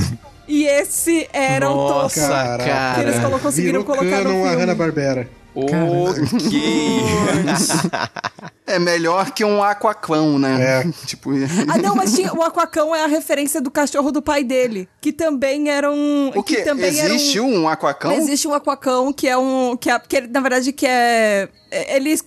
E 0.47 0.67
esse 0.67 1.27
era 1.33 1.71
o 1.71 1.89
Topo. 1.89 2.03
Nossa, 2.03 2.29
cara. 2.29 2.95
Que 2.95 3.01
eles 3.01 3.41
conseguiram 3.41 3.81
Virou 3.81 3.97
colocar 3.97 4.25
no 4.25 4.31
filme. 4.31 4.55
Hanna-Barbera. 4.57 5.38
Ok. 5.63 5.75
É 8.69 8.79
melhor 8.79 9.31
que 9.31 9.43
um 9.47 9.63
aquacão, 9.63 10.39
né? 10.39 10.83
É. 10.85 11.07
Tipo, 11.07 11.31
Ah, 11.73 11.79
não, 11.79 11.95
mas 11.97 12.13
tinha, 12.15 12.31
o 12.37 12.43
Aquacão 12.43 12.95
é 12.95 13.03
a 13.03 13.07
referência 13.07 13.63
do 13.63 13.71
cachorro 13.71 14.13
do 14.13 14.21
pai 14.21 14.45
dele, 14.45 14.87
que 15.01 15.11
também 15.11 15.71
era 15.71 15.91
um... 15.91 16.29
o 16.35 16.43
que 16.43 16.57
que? 16.57 16.63
também 16.65 16.99
era 17.01 17.11
um- 17.11 17.15
Existe 17.17 17.41
um 17.41 17.67
aquacão? 17.67 18.13
Existe 18.13 18.47
um 18.47 18.53
aquacão 18.53 19.11
que 19.11 19.27
é 19.27 19.39
um. 19.39 19.75
Que, 19.75 19.91
é, 19.91 19.99
que 19.99 20.17
ele, 20.19 20.27
na 20.29 20.41
verdade, 20.41 20.71
que 20.75 20.85
é. 20.87 21.49
é- 21.71 21.97
Eles, 21.97 22.23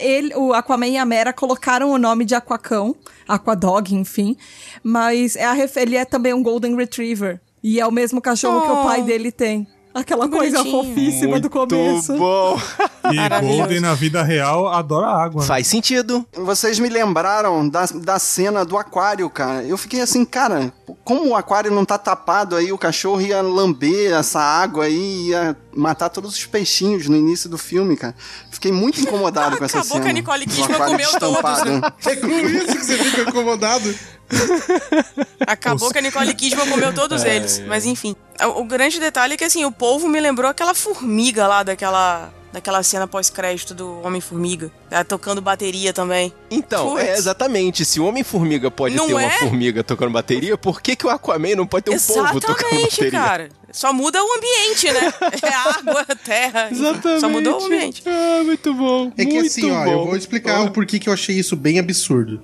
ele, 0.00 0.34
o 0.34 0.52
Aquaman 0.52 0.88
e 0.88 0.98
a 0.98 1.04
Mera 1.04 1.32
colocaram 1.32 1.92
o 1.92 1.98
nome 1.98 2.24
de 2.24 2.34
Aquacão, 2.34 2.96
Aquadog, 3.28 3.94
enfim. 3.94 4.36
Mas 4.82 5.36
é 5.36 5.44
a, 5.44 5.54
ele 5.76 5.94
é 5.96 6.04
também 6.04 6.34
um 6.34 6.42
Golden 6.42 6.74
Retriever. 6.74 7.40
E 7.62 7.78
é 7.80 7.86
o 7.86 7.92
mesmo 7.92 8.20
cachorro 8.20 8.62
que 8.62 8.72
o 8.72 8.82
pai 8.82 9.00
Oh. 9.00 9.04
dele 9.04 9.30
tem. 9.30 9.64
Aquela 9.94 10.28
Que 10.28 10.36
coisa 10.36 10.58
bonitinho. 10.58 10.84
fofíssima 10.84 11.38
do 11.40 11.48
começo. 11.48 12.12
Muito 12.12 12.18
bom. 12.18 12.60
E. 13.04 13.28
Golden 13.58 13.80
na 13.80 13.92
vida 13.92 14.22
real 14.22 14.66
adora 14.66 15.08
água. 15.08 15.42
né? 15.42 15.46
Faz 15.46 15.66
sentido. 15.66 16.26
Vocês 16.32 16.78
me 16.78 16.88
lembraram 16.88 17.68
da, 17.68 17.84
da 17.96 18.18
cena 18.18 18.64
do 18.64 18.78
aquário, 18.78 19.28
cara. 19.28 19.62
Eu 19.62 19.76
fiquei 19.76 20.00
assim, 20.00 20.24
cara, 20.24 20.72
como 21.04 21.28
o 21.28 21.36
aquário 21.36 21.70
não 21.70 21.84
tá 21.84 21.98
tapado 21.98 22.56
aí, 22.56 22.72
o 22.72 22.78
cachorro 22.78 23.20
ia 23.20 23.42
lamber 23.42 24.10
essa 24.10 24.40
água 24.40 24.84
aí, 24.86 25.28
ia 25.28 25.54
matar 25.76 26.08
todos 26.08 26.34
os 26.34 26.46
peixinhos 26.46 27.06
no 27.06 27.14
início 27.14 27.46
do 27.50 27.58
filme, 27.58 27.94
cara. 27.94 28.14
Fiquei 28.50 28.72
muito 28.72 28.98
incomodado 29.02 29.56
com 29.60 29.64
essa 29.66 29.80
Acabou 29.80 29.98
cena. 29.98 30.04
que 30.04 30.10
a 30.10 30.14
Nicole 30.14 30.46
Kidman 30.46 30.78
comeu 30.78 31.10
todos, 31.18 31.30
destampado. 31.36 31.70
né? 31.70 31.80
É 32.06 32.16
com 32.16 32.26
isso 32.26 32.66
que 32.78 32.84
você 32.86 32.96
fica 32.96 33.30
incomodado. 33.30 33.94
Acabou 35.46 35.90
que 35.90 35.98
a 35.98 36.02
Nicole 36.02 36.34
Kidman 36.34 36.68
comeu 36.68 36.92
todos 36.94 37.24
eles. 37.24 37.62
Mas 37.66 37.84
enfim. 37.86 38.14
O, 38.40 38.60
o 38.60 38.64
grande 38.64 38.98
detalhe 38.98 39.34
é 39.34 39.36
que 39.36 39.44
assim, 39.44 39.64
o 39.64 39.72
povo 39.72 40.08
me 40.08 40.20
lembrou 40.20 40.50
aquela 40.50 40.74
formiga 40.74 41.46
lá 41.46 41.62
daquela. 41.62 42.32
Daquela 42.54 42.84
cena 42.84 43.04
pós-crédito 43.08 43.74
do 43.74 44.00
Homem-Formiga. 44.02 44.70
Ela 44.88 45.04
tocando 45.04 45.42
bateria 45.42 45.92
também. 45.92 46.32
Então, 46.48 46.90
Putz. 46.90 47.02
é 47.02 47.16
exatamente. 47.16 47.84
Se 47.84 47.98
o 47.98 48.04
Homem-Formiga 48.04 48.70
pode 48.70 48.94
Não 48.94 49.08
ter 49.08 49.14
uma 49.14 49.24
é? 49.24 49.30
formiga 49.40 49.82
tocando 49.82 50.12
bateria, 50.12 50.56
por 50.56 50.80
que, 50.80 50.94
que 50.94 51.04
o 51.04 51.10
Aquaman 51.10 51.56
não 51.56 51.66
pode 51.66 51.86
ter 51.86 51.90
um 51.90 51.98
polvo 51.98 52.40
tocando 52.40 52.58
Exatamente, 52.60 52.90
bateria? 52.92 53.10
cara. 53.10 53.48
Só 53.72 53.92
muda 53.92 54.22
o 54.22 54.34
ambiente, 54.36 54.86
né? 54.92 55.12
É 55.42 55.48
água, 55.52 56.06
terra. 56.24 56.68
Exatamente. 56.70 57.20
Só 57.20 57.28
mudou 57.28 57.60
o 57.60 57.64
ambiente. 57.64 58.04
Ah, 58.06 58.42
muito 58.44 58.72
bom. 58.72 59.12
É 59.18 59.24
que 59.24 59.34
muito 59.34 59.46
assim, 59.48 59.70
ó, 59.72 59.84
bom. 59.84 59.90
eu 59.90 60.06
vou 60.06 60.16
explicar 60.16 60.60
o 60.62 60.70
porquê 60.70 61.00
que 61.00 61.08
eu 61.08 61.12
achei 61.12 61.36
isso 61.36 61.56
bem 61.56 61.80
absurdo. 61.80 62.40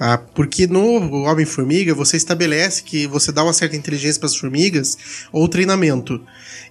Ah, 0.00 0.16
porque 0.16 0.66
no 0.68 1.24
Homem-Formiga 1.24 1.92
você 1.92 2.16
estabelece 2.16 2.84
que 2.84 3.06
você 3.06 3.32
dá 3.32 3.42
uma 3.42 3.52
certa 3.52 3.74
inteligência 3.74 4.20
para 4.20 4.28
as 4.28 4.36
formigas 4.36 4.96
ou 5.32 5.48
treinamento. 5.48 6.20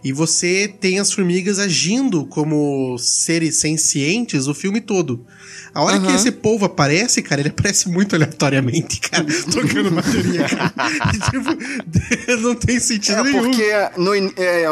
E 0.03 0.13
você 0.13 0.67
tem 0.79 0.99
as 0.99 1.11
formigas 1.11 1.59
agindo 1.59 2.25
como 2.25 2.97
seres 2.99 3.59
sencientes 3.59 4.47
o 4.47 4.53
filme 4.53 4.79
todo. 4.81 5.25
A 5.73 5.81
hora 5.83 5.99
que 5.99 6.11
esse 6.11 6.31
povo 6.31 6.65
aparece, 6.65 7.21
cara, 7.21 7.39
ele 7.41 7.49
aparece 7.49 7.87
muito 7.89 8.15
aleatoriamente, 8.15 8.99
cara, 8.99 9.25
tocando 9.51 9.91
bateria, 9.91 10.43
cara. 10.47 10.73
tipo, 11.29 12.41
não 12.41 12.55
tem 12.55 12.79
sentido 12.79 13.19
É 13.19 13.23
nenhum. 13.23 13.43
porque 13.43 13.63
no, 13.97 14.15
in- 14.15 14.31
é, 14.37 14.63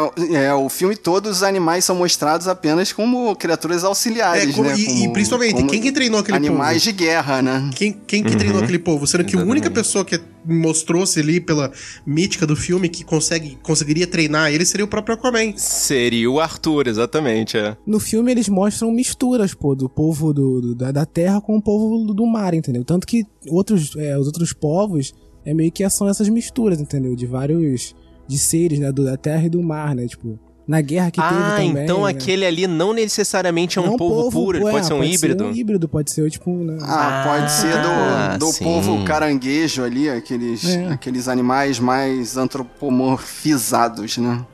é, 0.46 0.54
o 0.54 0.68
filme 0.68 0.96
todo 0.96 1.26
os 1.26 1.42
animais 1.44 1.84
são 1.84 1.94
mostrados 1.94 2.48
apenas 2.48 2.92
como 2.92 3.34
criaturas 3.36 3.84
auxiliares, 3.84 4.48
É, 4.50 4.52
como- 4.52 4.68
né? 4.68 4.74
e- 4.76 4.82
e 4.82 4.86
Como- 5.02 5.12
principalmente, 5.12 5.54
como 5.54 5.70
quem 5.70 5.80
que 5.80 5.92
treinou 5.92 6.18
aquele 6.20 6.38
Animais 6.38 6.82
povo? 6.82 6.92
de 6.96 7.04
guerra, 7.04 7.42
né? 7.42 7.70
Quem, 7.74 7.92
quem 8.06 8.24
que 8.24 8.34
treinou 8.36 8.62
aquele 8.62 8.78
povo? 8.78 9.06
Sendo 9.06 9.24
que 9.24 9.36
a 9.36 9.40
única 9.40 9.70
pessoa 9.70 10.04
que 10.04 10.18
mostrou-se 10.46 11.18
ali 11.18 11.40
pela 11.40 11.72
mítica 12.06 12.46
do 12.46 12.54
filme 12.56 12.88
que 12.88 13.04
consegue, 13.04 13.58
conseguiria 13.62 14.06
treinar 14.06 14.52
ele 14.52 14.64
seria 14.64 14.84
o 14.84 14.88
próprio 14.88 15.14
Aquaman. 15.14 15.56
Seria 15.56 16.30
o 16.30 16.40
Arthur, 16.40 16.86
exatamente, 16.86 17.56
é. 17.56 17.76
No 17.86 17.98
filme 18.00 18.30
eles 18.30 18.48
mostram 18.48 18.90
misturas, 18.90 19.52
pô, 19.54 19.74
do 19.74 19.88
povo 19.88 20.32
do, 20.32 20.60
do- 20.60 20.74
da, 20.74 20.92
da 20.92 21.04
terra 21.06 21.40
com 21.40 21.56
o 21.56 21.62
povo 21.62 22.04
do, 22.06 22.14
do 22.14 22.26
mar, 22.26 22.54
entendeu? 22.54 22.84
Tanto 22.84 23.06
que 23.06 23.24
outros, 23.48 23.94
é, 23.96 24.16
os 24.18 24.26
outros 24.26 24.52
povos 24.52 25.14
é 25.44 25.52
meio 25.54 25.70
que 25.72 25.88
são 25.90 26.08
essas 26.08 26.28
misturas, 26.28 26.80
entendeu? 26.80 27.14
De 27.14 27.26
vários 27.26 27.94
de 28.28 28.38
seres, 28.38 28.78
né? 28.78 28.90
Do, 28.90 29.04
da 29.04 29.16
terra 29.16 29.46
e 29.46 29.50
do 29.50 29.62
mar, 29.62 29.94
né? 29.94 30.06
Tipo, 30.06 30.38
na 30.66 30.80
guerra 30.80 31.10
que 31.12 31.20
teve 31.20 31.32
Ah, 31.34 31.50
também. 31.56 31.84
então 31.84 32.02
né? 32.04 32.10
aquele 32.10 32.44
ali 32.44 32.66
não 32.66 32.92
necessariamente 32.92 33.78
é 33.78 33.82
um 33.82 33.86
Não 33.90 33.96
polvo 33.96 34.30
puro, 34.32 34.58
ele 34.58 34.66
é, 34.66 34.70
pode 34.72 34.86
ser 34.86 34.94
um 34.94 35.04
híbrido. 35.04 35.44
Ser 35.44 35.50
um 35.50 35.54
híbrido, 35.54 35.88
pode 35.88 36.10
ser 36.10 36.28
tipo. 36.30 36.50
Né? 36.52 36.78
Ah, 36.82 37.22
pode 37.26 37.52
ser 37.52 37.72
do, 37.82 38.38
do 38.46 38.52
sim. 38.52 38.64
povo 38.64 39.04
caranguejo 39.04 39.84
ali, 39.84 40.10
aqueles, 40.10 40.64
É. 40.64 40.88
aqueles 40.88 41.28
animais 41.28 41.78
mais 41.78 42.36
antropomorfizados, 42.36 44.18
né? 44.18 44.44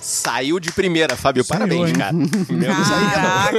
Saiu 0.00 0.58
de 0.58 0.72
primeira, 0.72 1.16
Fábio. 1.16 1.44
Saiu, 1.44 1.58
Parabéns, 1.60 1.88
hein? 1.90 1.94
cara. 1.96 2.14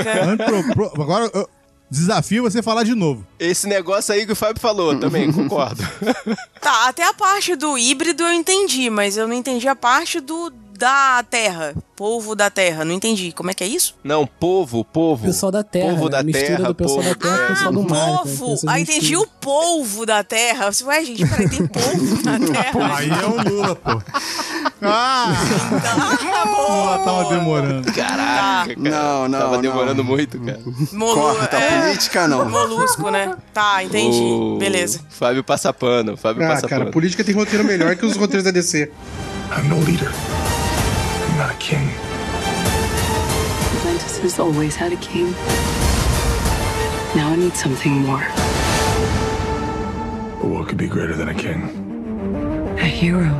Caraca. 0.04 1.02
Agora, 1.02 1.30
eu- 1.34 1.50
desafio 1.92 2.44
você 2.44 2.62
falar 2.64 2.84
de 2.84 2.96
novo. 2.96 3.26
Esse 3.40 3.68
negócio 3.68 4.14
aí 4.14 4.26
que 4.26 4.32
o 4.32 4.36
Fábio 4.36 4.60
falou 4.62 4.96
também, 4.98 5.30
concordo. 5.34 5.84
Tá, 6.62 6.88
até 6.88 7.04
a 7.08 7.14
parte 7.14 7.56
do 7.56 7.78
híbrido 7.78 8.24
eu 8.24 8.34
entendi, 8.34 8.90
mas 8.90 9.18
eu 9.18 9.28
não 9.28 9.34
entendi 9.36 9.68
a 9.68 9.76
parte 9.76 10.20
do 10.20 10.52
da 10.80 11.22
terra. 11.30 11.74
Povo 11.96 12.34
da 12.34 12.50
terra. 12.50 12.86
Não 12.86 12.94
entendi. 12.94 13.34
Como 13.34 13.52
é 13.52 13.54
que 13.54 13.62
é 13.62 13.68
isso? 13.68 13.94
Não, 14.02 14.26
povo, 14.26 14.86
povo. 14.86 15.26
Pessoal 15.26 15.52
da 15.52 15.62
terra. 15.64 15.90
Povo 15.90 16.06
né? 16.06 16.10
da 16.12 16.24
Mistura 16.24 16.48
terra, 16.56 16.68
do 16.70 16.76
pessoal 16.76 17.04
povo. 17.04 17.10
da 17.10 17.16
terra 17.16 17.38
com 17.38 17.44
o 17.44 17.48
pessoal 17.48 17.72
do 17.74 17.84
mar. 17.84 17.98
então, 18.00 18.18
Povo! 18.38 18.54
essas 18.54 18.70
Ah, 18.70 18.80
entendi 18.80 19.18
o 19.18 19.28
polvo 19.28 20.06
da 20.06 20.24
terra. 20.24 20.66
Eu 20.82 20.88
Ué, 20.88 21.04
gente, 21.04 21.28
peraí, 21.28 21.50
tem 21.50 21.68
polvo 21.68 22.24
na 22.24 22.40
terra? 22.54 22.96
Aí 22.98 23.10
é 23.10 23.26
o 23.26 23.50
Lula, 23.50 23.76
pô. 23.76 24.02
Ah! 24.82 25.34
Lula 26.46 27.00
tava 27.00 27.30
demorando. 27.36 27.92
Caraca, 27.92 28.76
cara. 28.76 28.76
Não, 28.78 29.28
não, 29.28 29.40
Tava 29.40 29.56
não. 29.56 29.62
demorando 29.62 30.04
muito, 30.04 30.40
cara. 30.40 30.60
Molu- 30.94 31.16
Corta 31.16 31.58
a 31.58 31.62
é, 31.62 31.82
política, 31.82 32.28
não. 32.30 32.50
Molusco, 32.50 33.10
né? 33.12 33.36
Tá, 33.54 33.84
entendi. 33.84 34.18
O 34.22 34.58
Beleza. 34.58 35.02
Fábio 35.10 35.44
passa 35.44 35.74
pano, 35.74 36.16
Fábio 36.16 36.46
Ah, 36.46 36.50
passa 36.50 36.68
cara, 36.68 36.82
pano. 36.84 36.94
política 36.94 37.24
tem 37.26 37.36
roteiro 37.36 37.66
melhor 37.66 37.94
que 37.98 38.06
os 38.06 38.16
roteiros 38.16 38.46
da 38.46 38.52
DC. 38.52 38.90
I'm 39.58 39.68
no 39.68 39.84
leader. 39.84 40.10
Not 41.40 41.52
a 41.52 41.58
king. 41.58 41.88
Atlantis 43.78 44.18
has 44.20 44.40
always 44.40 44.76
had 44.76 44.92
a 44.92 44.98
king. 44.98 45.32
Now 47.16 47.30
I 47.30 47.38
need 47.38 47.56
something 47.56 47.94
more. 47.94 48.28
But 50.42 50.50
what 50.50 50.68
could 50.68 50.78
be 50.78 50.90
greater 50.90 51.16
than 51.16 51.30
a 51.30 51.34
king? 51.34 51.70
A 52.78 52.84
hero. 52.84 53.32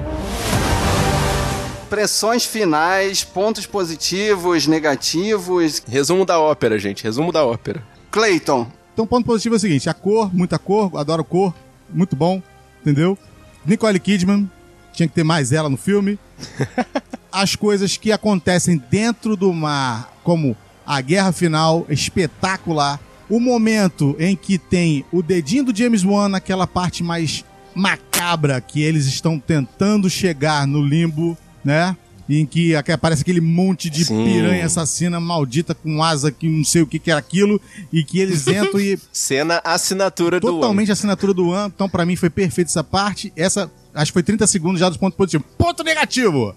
Pressões 1.90 2.46
finais, 2.46 3.26
pontos 3.26 3.66
positivos, 3.66 4.66
negativos. 4.66 5.84
Resumo 5.86 6.24
da 6.24 6.40
ópera, 6.40 6.80
gente. 6.80 7.04
Resumo 7.04 7.34
da 7.34 7.46
ópera. 7.46 7.84
Clayton. 8.12 8.72
Então, 8.94 9.06
ponto 9.06 9.26
positivo 9.26 9.56
é 9.56 9.58
o 9.58 9.60
seguinte: 9.60 9.90
a 9.90 9.94
cor, 9.94 10.34
muita 10.34 10.58
cor, 10.58 10.90
adoro 10.96 11.26
cor, 11.26 11.54
muito 11.90 12.16
bom, 12.16 12.42
entendeu? 12.80 13.18
Nicole 13.66 14.00
Kidman, 14.00 14.50
tinha 14.94 15.06
que 15.06 15.14
ter 15.14 15.26
mais 15.26 15.52
ela 15.52 15.68
no 15.68 15.76
filme. 15.76 16.18
As 17.32 17.56
coisas 17.56 17.98
que 17.98 18.12
acontecem 18.12 18.82
dentro 18.90 19.36
do 19.36 19.54
mar, 19.54 20.14
como 20.24 20.56
a 20.86 21.02
guerra 21.02 21.32
final, 21.32 21.86
espetacular. 21.88 23.00
O 23.30 23.40
momento 23.40 24.16
em 24.18 24.36
que 24.36 24.58
tem 24.58 25.06
o 25.12 25.22
dedinho 25.22 25.66
do 25.66 25.76
James 25.76 26.04
Wan 26.04 26.30
naquela 26.30 26.66
parte 26.66 27.04
mais 27.04 27.46
macabra 27.76 28.60
que 28.60 28.82
eles 28.82 29.06
estão 29.06 29.40
tentando 29.40 30.10
chegar 30.10 30.66
no 30.66 30.84
limbo, 30.84 31.38
né? 31.64 31.96
Em 32.28 32.46
que 32.46 32.76
aparece 32.76 33.22
aquele 33.22 33.42
monte 33.42 33.90
de 33.90 34.06
Sim. 34.06 34.24
piranha 34.24 34.66
assassina 34.66 35.20
maldita 35.20 35.74
com 35.74 36.04
asa 36.04 36.32
que 36.32 36.48
não 36.48 36.64
sei 36.64 36.82
o 36.82 36.88
que, 36.88 37.00
que 37.00 37.10
era 37.10 37.20
aquilo, 37.20 37.60
e 37.92 38.04
que 38.04 38.20
eles 38.20 38.48
entram 38.48 38.80
e 38.80 39.00
Cena 39.14 39.62
assinatura 39.64 40.40
do 40.40 40.48
totalmente 40.48 40.92
assinatura 40.92 41.34
do 41.34 41.50
One. 41.50 41.72
Então, 41.76 41.88
pra 41.88 42.06
mim, 42.06 42.16
foi 42.16 42.30
perfeito 42.30 42.68
essa 42.68 42.84
parte. 42.84 43.32
Essa, 43.36 43.72
acho 43.94 44.12
que 44.12 44.14
foi 44.14 44.24
30 44.24 44.46
segundos 44.46 44.80
já 44.80 44.90
dos 44.90 44.98
pontos 44.98 45.18
positivos. 45.18 45.46
Ponto 45.58 45.84
negativo! 45.84 46.56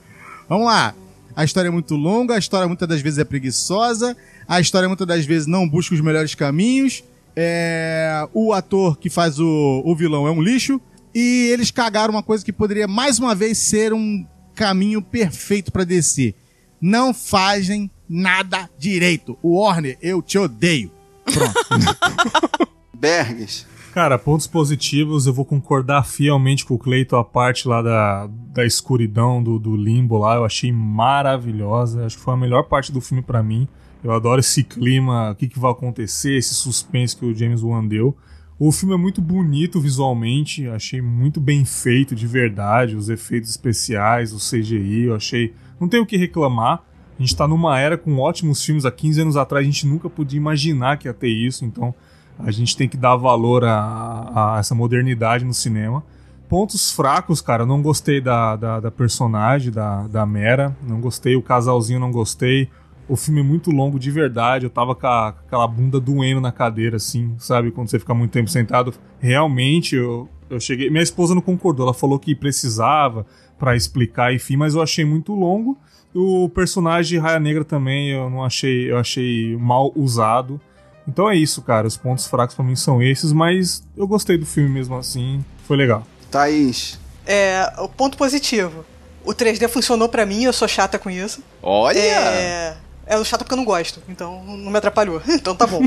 Vamos 0.48 0.66
lá. 0.66 0.94
A 1.34 1.44
história 1.44 1.68
é 1.68 1.70
muito 1.70 1.94
longa, 1.94 2.34
a 2.34 2.38
história 2.38 2.68
muitas 2.68 2.88
das 2.88 3.00
vezes 3.00 3.18
é 3.18 3.24
preguiçosa, 3.24 4.16
a 4.46 4.60
história 4.60 4.86
muitas 4.86 5.06
das 5.06 5.24
vezes 5.24 5.46
não 5.46 5.66
busca 5.66 5.94
os 5.94 6.00
melhores 6.00 6.34
caminhos. 6.34 7.02
É, 7.34 8.28
o 8.34 8.52
ator 8.52 8.98
que 8.98 9.08
faz 9.08 9.38
o, 9.38 9.82
o 9.84 9.96
vilão 9.96 10.26
é 10.26 10.30
um 10.30 10.42
lixo. 10.42 10.80
E 11.14 11.48
eles 11.52 11.70
cagaram 11.70 12.14
uma 12.14 12.22
coisa 12.22 12.44
que 12.44 12.52
poderia 12.52 12.88
mais 12.88 13.18
uma 13.18 13.34
vez 13.34 13.58
ser 13.58 13.92
um 13.92 14.26
caminho 14.54 15.02
perfeito 15.02 15.70
pra 15.70 15.84
descer. 15.84 16.34
Não 16.80 17.14
fazem 17.14 17.90
nada 18.08 18.68
direito. 18.78 19.38
O 19.42 19.60
Warner, 19.60 19.96
eu 20.02 20.20
te 20.20 20.38
odeio. 20.38 20.90
Bergs. 22.94 23.66
Cara, 23.92 24.18
pontos 24.18 24.46
positivos, 24.46 25.26
eu 25.26 25.34
vou 25.34 25.44
concordar 25.44 26.02
fielmente 26.06 26.64
com 26.64 26.72
o 26.72 26.78
Cleiton, 26.78 27.16
a 27.16 27.22
parte 27.22 27.68
lá 27.68 27.82
da, 27.82 28.26
da 28.26 28.64
escuridão, 28.64 29.42
do, 29.42 29.58
do 29.58 29.76
limbo 29.76 30.16
lá, 30.16 30.36
eu 30.36 30.46
achei 30.46 30.72
maravilhosa. 30.72 32.06
Acho 32.06 32.16
que 32.16 32.22
foi 32.22 32.32
a 32.32 32.36
melhor 32.38 32.62
parte 32.62 32.90
do 32.90 33.02
filme 33.02 33.22
pra 33.22 33.42
mim. 33.42 33.68
Eu 34.02 34.10
adoro 34.12 34.40
esse 34.40 34.64
clima, 34.64 35.32
o 35.32 35.34
que, 35.34 35.46
que 35.46 35.58
vai 35.58 35.70
acontecer, 35.70 36.38
esse 36.38 36.54
suspense 36.54 37.14
que 37.14 37.26
o 37.26 37.34
James 37.34 37.62
Wan 37.62 37.86
deu. 37.86 38.16
O 38.58 38.72
filme 38.72 38.94
é 38.94 38.96
muito 38.96 39.20
bonito 39.20 39.78
visualmente, 39.78 40.66
achei 40.68 41.02
muito 41.02 41.38
bem 41.38 41.62
feito 41.66 42.14
de 42.14 42.26
verdade, 42.26 42.96
os 42.96 43.10
efeitos 43.10 43.50
especiais, 43.50 44.32
o 44.32 44.38
CGI, 44.38 45.02
eu 45.08 45.16
achei. 45.16 45.52
Não 45.78 45.86
tenho 45.86 46.04
o 46.04 46.06
que 46.06 46.16
reclamar. 46.16 46.82
A 47.18 47.22
gente 47.22 47.36
tá 47.36 47.46
numa 47.46 47.78
era 47.78 47.98
com 47.98 48.16
ótimos 48.18 48.64
filmes. 48.64 48.86
Há 48.86 48.90
15 48.90 49.20
anos 49.20 49.36
atrás 49.36 49.62
a 49.62 49.70
gente 49.70 49.86
nunca 49.86 50.08
podia 50.08 50.38
imaginar 50.38 50.96
que 50.96 51.06
ia 51.06 51.12
ter 51.12 51.28
isso, 51.28 51.66
então 51.66 51.94
a 52.38 52.50
gente 52.50 52.76
tem 52.76 52.88
que 52.88 52.96
dar 52.96 53.16
valor 53.16 53.64
a, 53.64 54.54
a 54.54 54.58
essa 54.58 54.74
modernidade 54.74 55.44
no 55.44 55.54
cinema. 55.54 56.02
Pontos 56.48 56.92
fracos, 56.92 57.40
cara, 57.40 57.62
eu 57.62 57.66
não 57.66 57.80
gostei 57.80 58.20
da, 58.20 58.56
da, 58.56 58.80
da 58.80 58.90
personagem, 58.90 59.72
da, 59.72 60.06
da 60.06 60.26
Mera, 60.26 60.76
não 60.86 61.00
gostei, 61.00 61.34
o 61.36 61.42
casalzinho 61.42 61.98
não 62.00 62.10
gostei. 62.10 62.68
O 63.08 63.16
filme 63.16 63.40
é 63.40 63.42
muito 63.42 63.70
longo 63.70 63.98
de 63.98 64.10
verdade, 64.10 64.64
eu 64.66 64.70
tava 64.70 64.94
com, 64.94 65.06
a- 65.06 65.32
com 65.32 65.46
aquela 65.46 65.66
bunda 65.66 65.98
doendo 65.98 66.40
na 66.40 66.52
cadeira, 66.52 66.96
assim, 66.96 67.34
sabe? 67.38 67.70
Quando 67.70 67.88
você 67.88 67.98
fica 67.98 68.12
muito 68.14 68.30
tempo 68.32 68.48
sentado. 68.50 68.92
Realmente, 69.18 69.96
eu, 69.96 70.28
eu 70.50 70.60
cheguei. 70.60 70.90
Minha 70.90 71.02
esposa 71.02 71.34
não 71.34 71.40
concordou, 71.42 71.86
ela 71.86 71.94
falou 71.94 72.18
que 72.18 72.34
precisava 72.34 73.24
pra 73.58 73.74
explicar, 73.74 74.34
enfim, 74.34 74.56
mas 74.56 74.74
eu 74.74 74.82
achei 74.82 75.04
muito 75.04 75.34
longo. 75.34 75.78
O 76.14 76.48
personagem 76.50 77.18
Raia 77.18 77.40
Negra 77.40 77.64
também 77.64 78.10
eu 78.10 78.28
não 78.28 78.44
achei, 78.44 78.90
eu 78.90 78.98
achei 78.98 79.56
mal 79.56 79.90
usado. 79.96 80.60
Então 81.06 81.28
é 81.28 81.36
isso, 81.36 81.62
cara. 81.62 81.86
Os 81.86 81.96
pontos 81.96 82.26
fracos 82.26 82.54
pra 82.54 82.64
mim 82.64 82.76
são 82.76 83.02
esses, 83.02 83.32
mas 83.32 83.82
eu 83.96 84.06
gostei 84.06 84.38
do 84.38 84.46
filme 84.46 84.68
mesmo 84.68 84.96
assim. 84.96 85.44
Foi 85.66 85.76
legal. 85.76 86.06
Thaís. 86.30 86.98
É, 87.26 87.72
o 87.78 87.88
ponto 87.88 88.16
positivo. 88.16 88.84
O 89.24 89.32
3D 89.32 89.68
funcionou 89.68 90.08
pra 90.08 90.26
mim, 90.26 90.44
eu 90.44 90.52
sou 90.52 90.66
chata 90.66 90.98
com 90.98 91.08
isso. 91.08 91.42
Olha! 91.62 91.98
É, 91.98 92.76
é 93.06 93.24
chato 93.24 93.40
porque 93.40 93.54
eu 93.54 93.58
não 93.58 93.64
gosto, 93.64 94.02
então 94.08 94.42
não 94.44 94.70
me 94.70 94.78
atrapalhou. 94.78 95.22
então 95.28 95.54
tá 95.54 95.66
bom. 95.66 95.80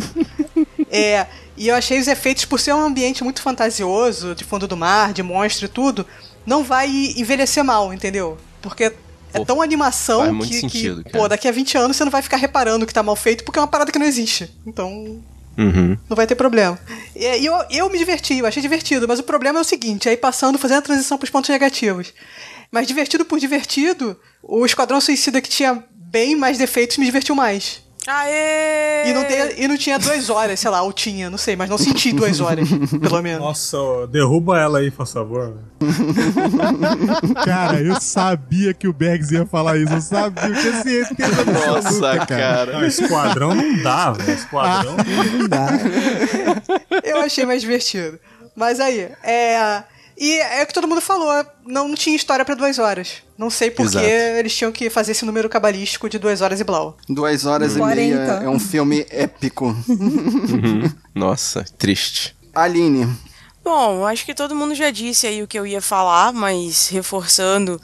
é, 0.89 1.27
e 1.57 1.67
eu 1.67 1.75
achei 1.75 1.99
os 1.99 2.07
efeitos, 2.07 2.45
por 2.45 2.59
ser 2.59 2.73
um 2.73 2.81
ambiente 2.81 3.23
muito 3.23 3.41
fantasioso, 3.41 4.33
de 4.35 4.43
fundo 4.43 4.67
do 4.67 4.77
mar, 4.77 5.11
de 5.11 5.21
monstro 5.21 5.65
e 5.65 5.69
tudo, 5.69 6.05
não 6.45 6.63
vai 6.63 6.87
envelhecer 6.87 7.63
mal, 7.63 7.93
entendeu? 7.93 8.37
Porque 8.61 8.93
é 9.41 9.45
tão 9.45 9.61
animação 9.61 10.39
que, 10.39 10.53
sentido, 10.59 11.03
que 11.03 11.11
pô, 11.11 11.27
daqui 11.27 11.47
a 11.47 11.51
20 11.51 11.77
anos 11.77 11.97
você 11.97 12.03
não 12.03 12.11
vai 12.11 12.21
ficar 12.21 12.37
reparando 12.37 12.85
que 12.85 12.93
tá 12.93 13.03
mal 13.03 13.15
feito, 13.15 13.43
porque 13.43 13.59
é 13.59 13.61
uma 13.61 13.67
parada 13.67 13.91
que 13.91 13.99
não 13.99 14.05
existe. 14.05 14.49
Então, 14.65 15.21
Uhum. 15.57 15.97
não 16.09 16.15
vai 16.17 16.27
ter 16.27 16.35
problema. 16.35 16.77
E 17.15 17.45
eu, 17.45 17.53
eu 17.69 17.89
me 17.89 17.97
diverti, 17.97 18.37
eu 18.39 18.45
achei 18.45 18.61
divertido, 18.61 19.07
mas 19.07 19.19
o 19.19 19.23
problema 19.23 19.59
é 19.59 19.61
o 19.61 19.65
seguinte, 19.65 20.09
aí 20.09 20.17
passando, 20.17 20.57
fazendo 20.57 20.79
a 20.79 20.81
transição 20.81 21.17
pros 21.17 21.29
pontos 21.29 21.49
negativos. 21.49 22.13
Mas 22.71 22.87
divertido 22.87 23.23
por 23.23 23.39
divertido, 23.39 24.19
o 24.43 24.65
Esquadrão 24.65 24.99
Suicida 24.99 25.39
que 25.39 25.47
tinha 25.49 25.81
bem 25.91 26.35
mais 26.35 26.57
defeitos 26.57 26.97
me 26.97 27.05
divertiu 27.05 27.35
mais. 27.35 27.81
Aê! 28.07 29.09
E 29.09 29.13
não, 29.13 29.23
tem- 29.25 29.63
e 29.63 29.67
não 29.67 29.77
tinha 29.77 29.97
duas 29.97 30.29
horas, 30.29 30.59
sei 30.59 30.69
lá, 30.69 30.81
ou 30.83 30.93
tinha, 30.93 31.29
não 31.29 31.37
sei, 31.37 31.55
mas 31.55 31.69
não 31.69 31.77
senti 31.77 32.11
duas 32.13 32.39
horas, 32.39 32.67
pelo 33.01 33.21
menos. 33.21 33.41
Nossa, 33.41 33.77
derruba 34.11 34.59
ela 34.59 34.79
aí, 34.79 34.91
por 34.91 35.07
favor. 35.07 35.55
Cara, 37.43 37.81
eu 37.81 37.99
sabia 37.99 38.73
que 38.73 38.87
o 38.87 38.93
Bergs 38.93 39.31
ia 39.33 39.45
falar 39.45 39.77
isso. 39.77 39.93
Eu 39.93 40.01
sabia, 40.01 40.45
eu 40.45 40.53
tinha 40.55 40.83
certeza 40.83 41.45
Nossa, 41.45 41.77
absoluta, 41.77 42.25
cara. 42.25 42.73
Não, 42.73 42.85
esquadrão 42.85 43.55
não 43.55 43.81
dá, 43.83 44.11
velho. 44.11 44.31
Esquadrão 44.37 44.95
Não 45.37 45.47
dá. 45.47 45.67
Eu 47.03 47.17
achei 47.21 47.45
mais 47.45 47.61
divertido. 47.61 48.19
Mas 48.55 48.79
aí, 48.79 49.09
é. 49.23 49.83
E 50.17 50.39
é 50.39 50.63
o 50.63 50.67
que 50.67 50.73
todo 50.73 50.87
mundo 50.87 51.01
falou, 51.01 51.45
não, 51.65 51.89
não 51.89 51.95
tinha 51.95 52.15
história 52.15 52.45
pra 52.45 52.55
duas 52.55 52.79
horas. 52.79 53.17
Não 53.37 53.49
sei 53.49 53.69
por 53.69 53.83
que 53.83 53.97
Exato. 53.97 54.05
eles 54.05 54.55
tinham 54.55 54.71
que 54.71 54.89
fazer 54.89 55.11
esse 55.11 55.25
número 55.25 55.49
cabalístico 55.49 56.09
de 56.09 56.17
duas 56.17 56.39
horas 56.39 56.61
e 56.61 56.63
blau. 56.63 56.95
Duas 57.09 57.45
horas 57.45 57.75
e 57.75 57.79
40. 57.79 57.95
meia 57.95 58.43
é 58.45 58.49
um 58.49 58.59
filme 58.59 59.05
épico. 59.09 59.75
Uhum. 59.89 60.89
Nossa, 61.13 61.65
triste. 61.77 62.35
Aline. 62.53 63.13
Bom, 63.63 64.05
acho 64.05 64.25
que 64.25 64.33
todo 64.33 64.55
mundo 64.55 64.73
já 64.73 64.89
disse 64.89 65.27
aí 65.27 65.43
o 65.43 65.47
que 65.47 65.59
eu 65.59 65.65
ia 65.67 65.81
falar, 65.81 66.31
mas 66.31 66.87
reforçando, 66.87 67.81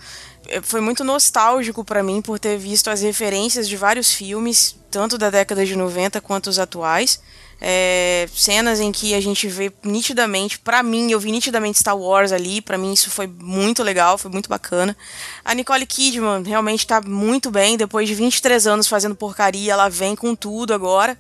eh, 0.48 0.62
foi 0.62 0.80
muito 0.80 1.04
nostálgico 1.04 1.84
pra 1.84 2.04
mim 2.04 2.22
por 2.22 2.40
ter 2.40 2.58
visto 2.58 2.90
as 2.90 3.02
referências 3.02 3.68
de 3.68 3.76
vários 3.76 4.14
filmes, 4.14 4.76
tanto 4.90 5.18
da 5.18 5.30
década 5.30 5.66
de 5.66 5.76
90 5.76 6.22
quanto 6.22 6.48
os 6.52 6.60
atuais. 6.60 7.20
É, 7.64 8.28
cenas 8.34 8.80
em 8.80 8.92
que 8.92 9.14
a 9.14 9.22
gente 9.22 9.48
vê 9.48 9.72
nitidamente, 9.84 10.58
pra 10.58 10.82
mim, 10.82 11.12
eu 11.12 11.20
vi 11.20 11.32
nitidamente 11.32 11.78
Star 11.78 11.96
Wars 11.96 12.32
ali, 12.32 12.60
pra 12.60 12.76
mim 12.76 12.92
isso 12.92 13.12
foi 13.12 13.28
muito 13.28 13.84
legal, 13.84 14.18
foi 14.18 14.32
muito 14.32 14.50
bacana. 14.50 14.98
A 15.46 15.54
Nicole 15.54 15.86
Kidman 15.86 16.42
realmente 16.44 16.88
tá 16.88 17.00
muito 17.00 17.52
bem, 17.52 17.78
depois 17.78 18.08
de 18.08 18.16
23 18.16 18.66
anos 18.66 18.88
fazendo 18.88 19.14
porcaria, 19.14 19.74
ela 19.74 19.90
vem 19.90 20.16
com 20.16 20.34
tudo 20.34 20.74
agora. 20.74 21.16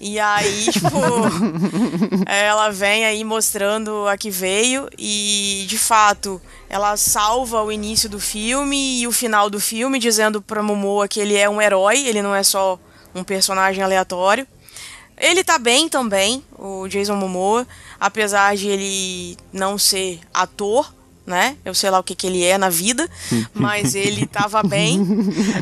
E 0.00 0.18
aí, 0.18 0.64
tipo, 0.72 0.96
ela 2.26 2.70
vem 2.70 3.04
aí 3.04 3.22
mostrando 3.22 4.08
a 4.08 4.16
que 4.16 4.30
veio 4.30 4.88
e, 4.96 5.66
de 5.68 5.76
fato, 5.76 6.40
ela 6.70 6.96
salva 6.96 7.62
o 7.62 7.70
início 7.70 8.08
do 8.08 8.18
filme 8.18 9.02
e 9.02 9.06
o 9.06 9.12
final 9.12 9.50
do 9.50 9.60
filme, 9.60 9.98
dizendo 9.98 10.40
pra 10.40 10.62
Momoa 10.62 11.06
que 11.06 11.20
ele 11.20 11.36
é 11.36 11.50
um 11.50 11.60
herói, 11.60 12.06
ele 12.06 12.22
não 12.22 12.34
é 12.34 12.42
só 12.42 12.78
um 13.14 13.22
personagem 13.22 13.84
aleatório. 13.84 14.46
Ele 15.22 15.44
tá 15.44 15.56
bem 15.56 15.88
também, 15.88 16.42
o 16.58 16.88
Jason 16.88 17.14
Momoa, 17.14 17.64
apesar 18.00 18.56
de 18.56 18.66
ele 18.68 19.36
não 19.52 19.78
ser 19.78 20.18
ator, 20.34 20.92
né? 21.24 21.56
Eu 21.64 21.72
sei 21.72 21.88
lá 21.90 22.00
o 22.00 22.02
que, 22.02 22.16
que 22.16 22.26
ele 22.26 22.42
é 22.44 22.58
na 22.58 22.68
vida, 22.68 23.08
mas 23.54 23.94
ele 23.94 24.26
tava 24.26 24.60
bem. 24.64 24.98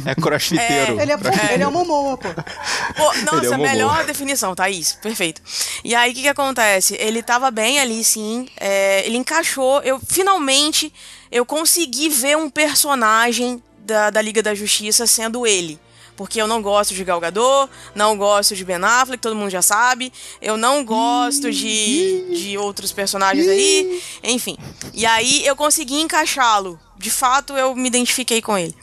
É 0.07 0.15
crossfiteiro. 0.15 0.99
Ele 0.99 1.13
é, 1.13 1.15
É. 1.51 1.55
ele 1.55 1.63
é 1.63 1.69
um 1.69 1.71
Momoa, 1.73 2.17
pô. 2.17 2.29
Pô, 2.33 3.13
Ele 3.13 3.21
é 3.21 3.25
nossa, 3.25 3.51
Momô. 3.51 3.63
melhor 3.65 4.05
definição, 4.07 4.55
Thaís. 4.55 4.95
Perfeito. 4.95 5.43
E 5.85 5.95
aí, 5.95 6.13
o 6.13 6.15
que, 6.15 6.23
que 6.23 6.29
acontece? 6.29 6.97
Ele 6.99 7.23
tava 7.23 7.51
bem 7.51 7.79
ali, 7.79 8.03
sim. 8.03 8.49
é, 8.59 9.07
ele 9.07 9.19
encaixou. 9.19 9.83
Eu 9.83 10.01
finalmente 10.09 10.91
eu 11.31 11.45
consegui 11.45 12.09
ver 12.09 12.39
um 12.39 12.49
personagem 12.49 13.63
da, 13.85 14.09
da 14.09 14.23
Liga 14.23 14.43
da 14.43 14.55
Justiça 14.55 15.07
sendo 15.07 15.47
ele. 15.47 15.79
Porque 16.21 16.39
eu 16.39 16.47
não 16.47 16.61
gosto 16.61 16.93
de 16.93 17.03
Gal 17.03 17.19
Gadot, 17.19 17.73
não 17.95 18.15
gosto 18.15 18.55
de 18.55 18.63
Ben 18.63 18.77
Affleck, 18.77 19.23
todo 19.23 19.35
mundo 19.35 19.49
já 19.49 19.63
sabe. 19.63 20.13
Eu 20.43 20.59
não 20.59 20.85
gosto 20.85 21.51
de, 21.51 22.37
de 22.37 22.59
outros 22.59 22.93
personagens 22.93 23.49
aí. 23.49 24.03
Enfim. 24.23 24.59
E 24.93 25.07
aí 25.07 25.47
eu 25.47 25.57
consegui 25.57 25.99
encaixá-lo. 25.99 26.79
De 26.99 27.11
fato, 27.11 27.57
eu 27.57 27.75
me 27.75 27.89
identifiquei 27.89 28.43
com 28.43 28.59
ele. 28.59 28.77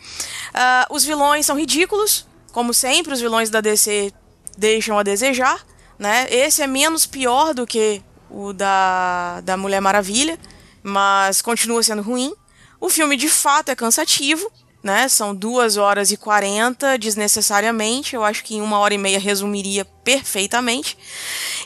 Ah, 0.51 0.87
os 0.89 1.05
vilões 1.05 1.45
são 1.45 1.55
ridículos. 1.55 2.25
Como 2.51 2.73
sempre, 2.73 3.13
os 3.13 3.21
vilões 3.21 3.51
da 3.51 3.61
DC 3.61 4.11
deixam 4.57 4.97
a 4.97 5.03
desejar. 5.03 5.63
Né? 5.99 6.25
Esse 6.31 6.63
é 6.63 6.67
menos 6.67 7.05
pior 7.05 7.53
do 7.53 7.67
que 7.67 8.01
o 8.31 8.51
da, 8.51 9.41
da 9.41 9.55
Mulher 9.55 9.79
Maravilha. 9.79 10.39
Mas 10.81 11.43
continua 11.43 11.83
sendo 11.83 12.01
ruim. 12.01 12.33
O 12.81 12.89
filme 12.89 13.15
de 13.15 13.29
fato 13.29 13.69
é 13.69 13.75
cansativo 13.75 14.51
né? 14.87 15.09
São 15.09 15.35
duas 15.35 15.75
horas 15.75 16.11
e 16.11 16.17
40 16.17 16.97
desnecessariamente. 16.97 18.15
Eu 18.15 18.23
acho 18.23 18.43
que 18.43 18.55
em 18.55 18.61
uma 18.61 18.79
hora 18.79 18.93
e 18.93 18.97
meia 18.97 19.19
resumiria 19.19 19.83
perfeitamente. 19.85 20.97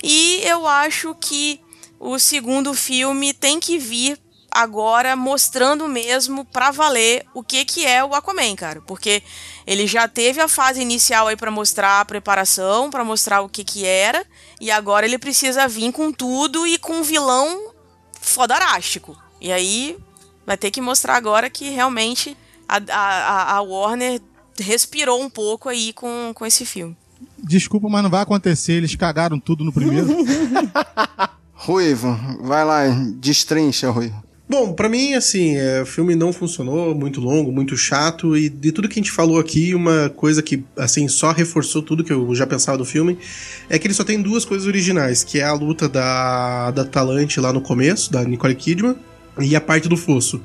E 0.04 0.42
eu 0.44 0.68
acho 0.68 1.16
que 1.16 1.62
o 2.00 2.18
segundo 2.18 2.74
filme 2.74 3.32
tem 3.32 3.60
que 3.60 3.78
vir 3.78 4.20
agora 4.50 5.16
mostrando 5.16 5.88
mesmo 5.88 6.44
pra 6.44 6.72
valer 6.72 7.26
o 7.34 7.44
que 7.44 7.64
que 7.64 7.86
é 7.86 8.04
o 8.04 8.14
Aquaman, 8.14 8.54
cara, 8.56 8.82
porque 8.82 9.24
ele 9.66 9.88
já 9.88 10.10
teve 10.10 10.42
a 10.42 10.48
fase 10.48 10.82
inicial 10.82 11.28
aí 11.28 11.38
pra 11.38 11.50
mostrar 11.50 12.02
a 12.02 12.06
preparação, 12.06 12.90
pra 12.90 13.06
mostrar 13.06 13.42
o 13.42 13.48
que 13.48 13.64
que 13.64 13.86
era, 13.86 14.26
e 14.60 14.70
agora 14.70 15.06
ele 15.06 15.18
precisa 15.18 15.70
vir 15.70 15.94
com 15.94 16.12
tudo 16.12 16.68
e 16.68 16.78
com 16.78 16.96
um 16.98 17.04
vilão 17.04 17.72
fodarástico. 18.20 19.16
E 19.40 19.54
aí 19.54 19.98
vai 20.46 20.58
ter 20.58 20.70
que 20.70 20.82
mostrar 20.82 21.16
agora 21.16 21.50
que 21.50 21.70
realmente 21.70 22.36
a, 22.72 22.82
a, 22.90 23.56
a 23.58 23.62
Warner 23.62 24.22
respirou 24.60 25.22
um 25.22 25.30
pouco 25.30 25.68
aí 25.68 25.92
com, 25.94 26.32
com 26.34 26.46
esse 26.46 26.66
filme. 26.66 26.96
Desculpa, 27.38 27.90
mas 27.90 28.04
não 28.04 28.10
vai 28.10 28.22
acontecer. 28.22 28.74
Eles 28.74 28.96
cagaram 28.96 29.40
tudo 29.40 29.64
no 29.64 29.74
primeiro. 29.74 30.08
Ruivo, 31.54 32.18
vai 32.42 32.66
lá, 32.66 32.88
destrincha, 33.20 33.90
Ruivo. 33.92 34.24
Bom, 34.50 34.74
pra 34.74 34.90
mim, 34.90 35.14
assim, 35.14 35.56
é, 35.56 35.82
o 35.82 35.86
filme 35.86 36.14
não 36.14 36.34
funcionou, 36.34 36.94
muito 36.94 37.22
longo, 37.22 37.54
muito 37.54 37.78
chato, 37.78 38.36
e 38.36 38.50
de 38.50 38.72
tudo 38.72 38.90
que 38.90 39.00
a 39.00 39.02
gente 39.02 39.12
falou 39.12 39.40
aqui, 39.40 39.74
uma 39.74 40.10
coisa 40.10 40.42
que, 40.42 40.66
assim, 40.76 41.08
só 41.08 41.32
reforçou 41.32 41.82
tudo 41.82 42.04
que 42.04 42.12
eu 42.12 42.36
já 42.36 42.46
pensava 42.46 42.78
do 42.78 42.84
filme, 42.84 43.18
é 43.70 43.80
que 43.80 43.88
ele 43.88 43.94
só 43.94 44.04
tem 44.04 44.22
duas 44.22 44.44
coisas 44.44 44.68
originais, 44.68 45.24
que 45.24 45.40
é 45.40 45.44
a 45.44 45.54
luta 45.54 45.88
da, 45.88 46.72
da 46.72 46.84
Talante 46.84 47.40
lá 47.40 47.54
no 47.54 47.62
começo, 47.62 48.12
da 48.12 48.26
Nicole 48.26 48.56
Kidman, 48.56 48.98
e 49.40 49.56
a 49.56 49.62
parte 49.62 49.88
do 49.88 49.96
fosso. 49.96 50.42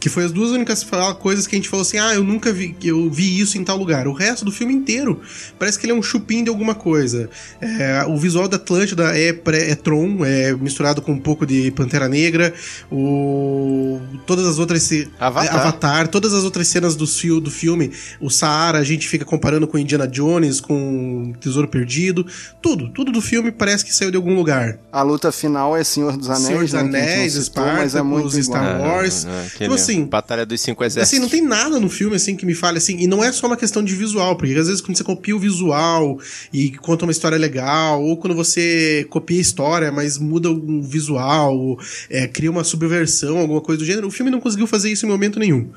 Que 0.00 0.08
foi 0.08 0.24
as 0.24 0.32
duas 0.32 0.50
únicas 0.50 0.86
coisas 1.18 1.46
que 1.46 1.56
a 1.56 1.58
gente 1.58 1.68
falou 1.68 1.82
assim: 1.82 1.98
ah, 1.98 2.14
eu 2.14 2.22
nunca 2.22 2.52
vi, 2.52 2.76
eu 2.82 3.10
vi 3.10 3.40
isso 3.40 3.58
em 3.58 3.64
tal 3.64 3.76
lugar. 3.76 4.06
O 4.06 4.12
resto 4.12 4.44
do 4.44 4.52
filme 4.52 4.72
inteiro 4.72 5.20
parece 5.58 5.78
que 5.78 5.86
ele 5.86 5.92
é 5.92 5.94
um 5.94 6.02
chupim 6.02 6.44
de 6.44 6.50
alguma 6.50 6.74
coisa. 6.74 7.28
É, 7.60 8.04
o 8.06 8.16
visual 8.16 8.48
da 8.48 8.56
Atlântida 8.56 9.16
é, 9.18 9.32
pré, 9.32 9.70
é 9.70 9.74
Tron, 9.74 10.24
é 10.24 10.52
misturado 10.54 11.02
com 11.02 11.12
um 11.12 11.18
pouco 11.18 11.44
de 11.44 11.70
Pantera 11.72 12.08
Negra. 12.08 12.54
O, 12.90 14.00
todas 14.26 14.46
as 14.46 14.58
outras. 14.58 14.88
Avatar. 15.18 15.54
é, 15.54 15.58
Avatar, 15.58 16.08
todas 16.08 16.32
as 16.32 16.44
outras 16.44 16.68
cenas 16.68 16.94
do, 16.94 17.06
do 17.40 17.50
filme. 17.50 17.90
O 18.20 18.30
Saara, 18.30 18.78
a 18.78 18.84
gente 18.84 19.08
fica 19.08 19.24
comparando 19.24 19.66
com 19.66 19.78
Indiana 19.78 20.06
Jones, 20.06 20.60
com 20.60 21.32
Tesouro 21.40 21.68
Perdido. 21.68 22.26
Tudo, 22.62 22.88
tudo 22.90 23.10
do 23.10 23.20
filme 23.20 23.50
parece 23.50 23.84
que 23.84 23.94
saiu 23.94 24.10
de 24.10 24.16
algum 24.16 24.34
lugar. 24.34 24.78
A 24.92 25.02
luta 25.02 25.32
final 25.32 25.76
é 25.76 25.82
Senhor 25.82 26.16
dos 26.16 26.28
Anéis, 26.28 26.46
Senhor 26.46 26.62
dos 26.62 26.72
né, 26.72 26.80
Anéis, 26.80 27.32
citou, 27.34 27.64
mas 27.64 27.94
é 27.94 28.02
muito 28.02 28.42
Star 28.42 28.76
igual. 28.76 28.96
Wars. 28.96 29.26
Tipo 29.52 29.78
aquele 29.78 29.87
assim, 29.88 30.04
Batalha 30.04 30.44
dos 30.44 30.60
Cinco 30.60 30.84
Exércitos. 30.84 31.08
Assim, 31.08 31.20
não 31.20 31.28
tem 31.28 31.42
nada 31.42 31.80
no 31.80 31.88
filme 31.88 32.16
assim 32.16 32.36
que 32.36 32.44
me 32.44 32.54
fale 32.54 32.78
assim, 32.78 32.96
e 32.98 33.06
não 33.06 33.22
é 33.22 33.32
só 33.32 33.46
uma 33.46 33.56
questão 33.56 33.82
de 33.82 33.94
visual, 33.94 34.36
porque 34.36 34.52
às 34.54 34.66
vezes 34.66 34.80
quando 34.80 34.96
você 34.96 35.04
copia 35.04 35.34
o 35.34 35.38
visual 35.38 36.18
e 36.52 36.70
conta 36.72 37.04
uma 37.04 37.12
história 37.12 37.38
legal, 37.38 38.02
ou 38.02 38.16
quando 38.16 38.34
você 38.34 39.06
copia 39.10 39.38
a 39.38 39.40
história, 39.40 39.90
mas 39.92 40.18
muda 40.18 40.50
o 40.50 40.82
visual, 40.82 41.56
ou, 41.56 41.80
é, 42.10 42.26
cria 42.26 42.50
uma 42.50 42.64
subversão, 42.64 43.38
alguma 43.38 43.60
coisa 43.60 43.78
do 43.78 43.84
gênero, 43.84 44.06
o 44.06 44.10
filme 44.10 44.30
não 44.30 44.40
conseguiu 44.40 44.66
fazer 44.66 44.90
isso 44.90 45.06
em 45.06 45.08
momento 45.08 45.38
nenhum. 45.38 45.68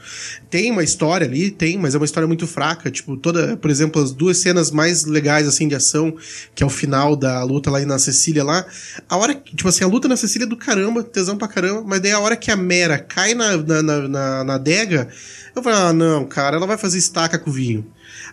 Tem 0.50 0.70
uma 0.72 0.84
história 0.84 1.26
ali, 1.26 1.50
tem, 1.52 1.78
mas 1.78 1.96
é 1.96 1.98
uma 1.98 2.06
história 2.06 2.28
muito 2.28 2.46
fraca, 2.48 2.92
tipo, 2.92 3.16
toda, 3.18 3.56
por 3.58 3.70
exemplo, 3.72 4.02
as 4.02 4.12
duas 4.12 4.38
cenas 4.38 4.72
mais 4.72 5.06
legais 5.06 5.48
assim 5.48 5.68
de 5.68 5.76
ação, 5.76 6.14
que 6.54 6.64
é 6.64 6.66
o 6.66 6.70
final 6.70 7.16
da 7.16 7.44
luta 7.44 7.70
lá 7.72 7.80
na 7.82 7.98
Cecília 8.00 8.44
lá, 8.44 8.66
a 9.08 9.18
hora, 9.18 9.34
que- 9.36 9.56
tipo 9.56 9.68
assim, 9.70 9.84
a 9.84 9.88
luta 9.88 10.08
na 10.08 10.18
Cecília 10.18 10.46
é 10.46 10.48
do 10.48 10.58
caramba, 10.58 11.04
tesão 11.04 11.38
pra 11.38 11.48
caramba, 11.48 11.84
mas 11.86 12.00
daí 12.02 12.12
a 12.12 12.20
hora 12.20 12.36
que 12.36 12.52
a 12.52 12.56
Mera 12.56 12.98
cai 13.00 13.34
na, 13.34 13.58
na, 13.58 13.82
na, 13.82 14.01
na, 14.08 14.44
na 14.44 14.56
adega, 14.56 15.08
eu 15.56 15.62
falei, 15.62 15.80
ah, 15.80 15.94
não, 15.94 16.26
cara, 16.26 16.58
ela 16.58 16.68
vai 16.68 16.78
fazer 16.78 16.98
estaca 16.98 17.38
com 17.38 17.50
o 17.50 17.54
vinho. 17.54 17.86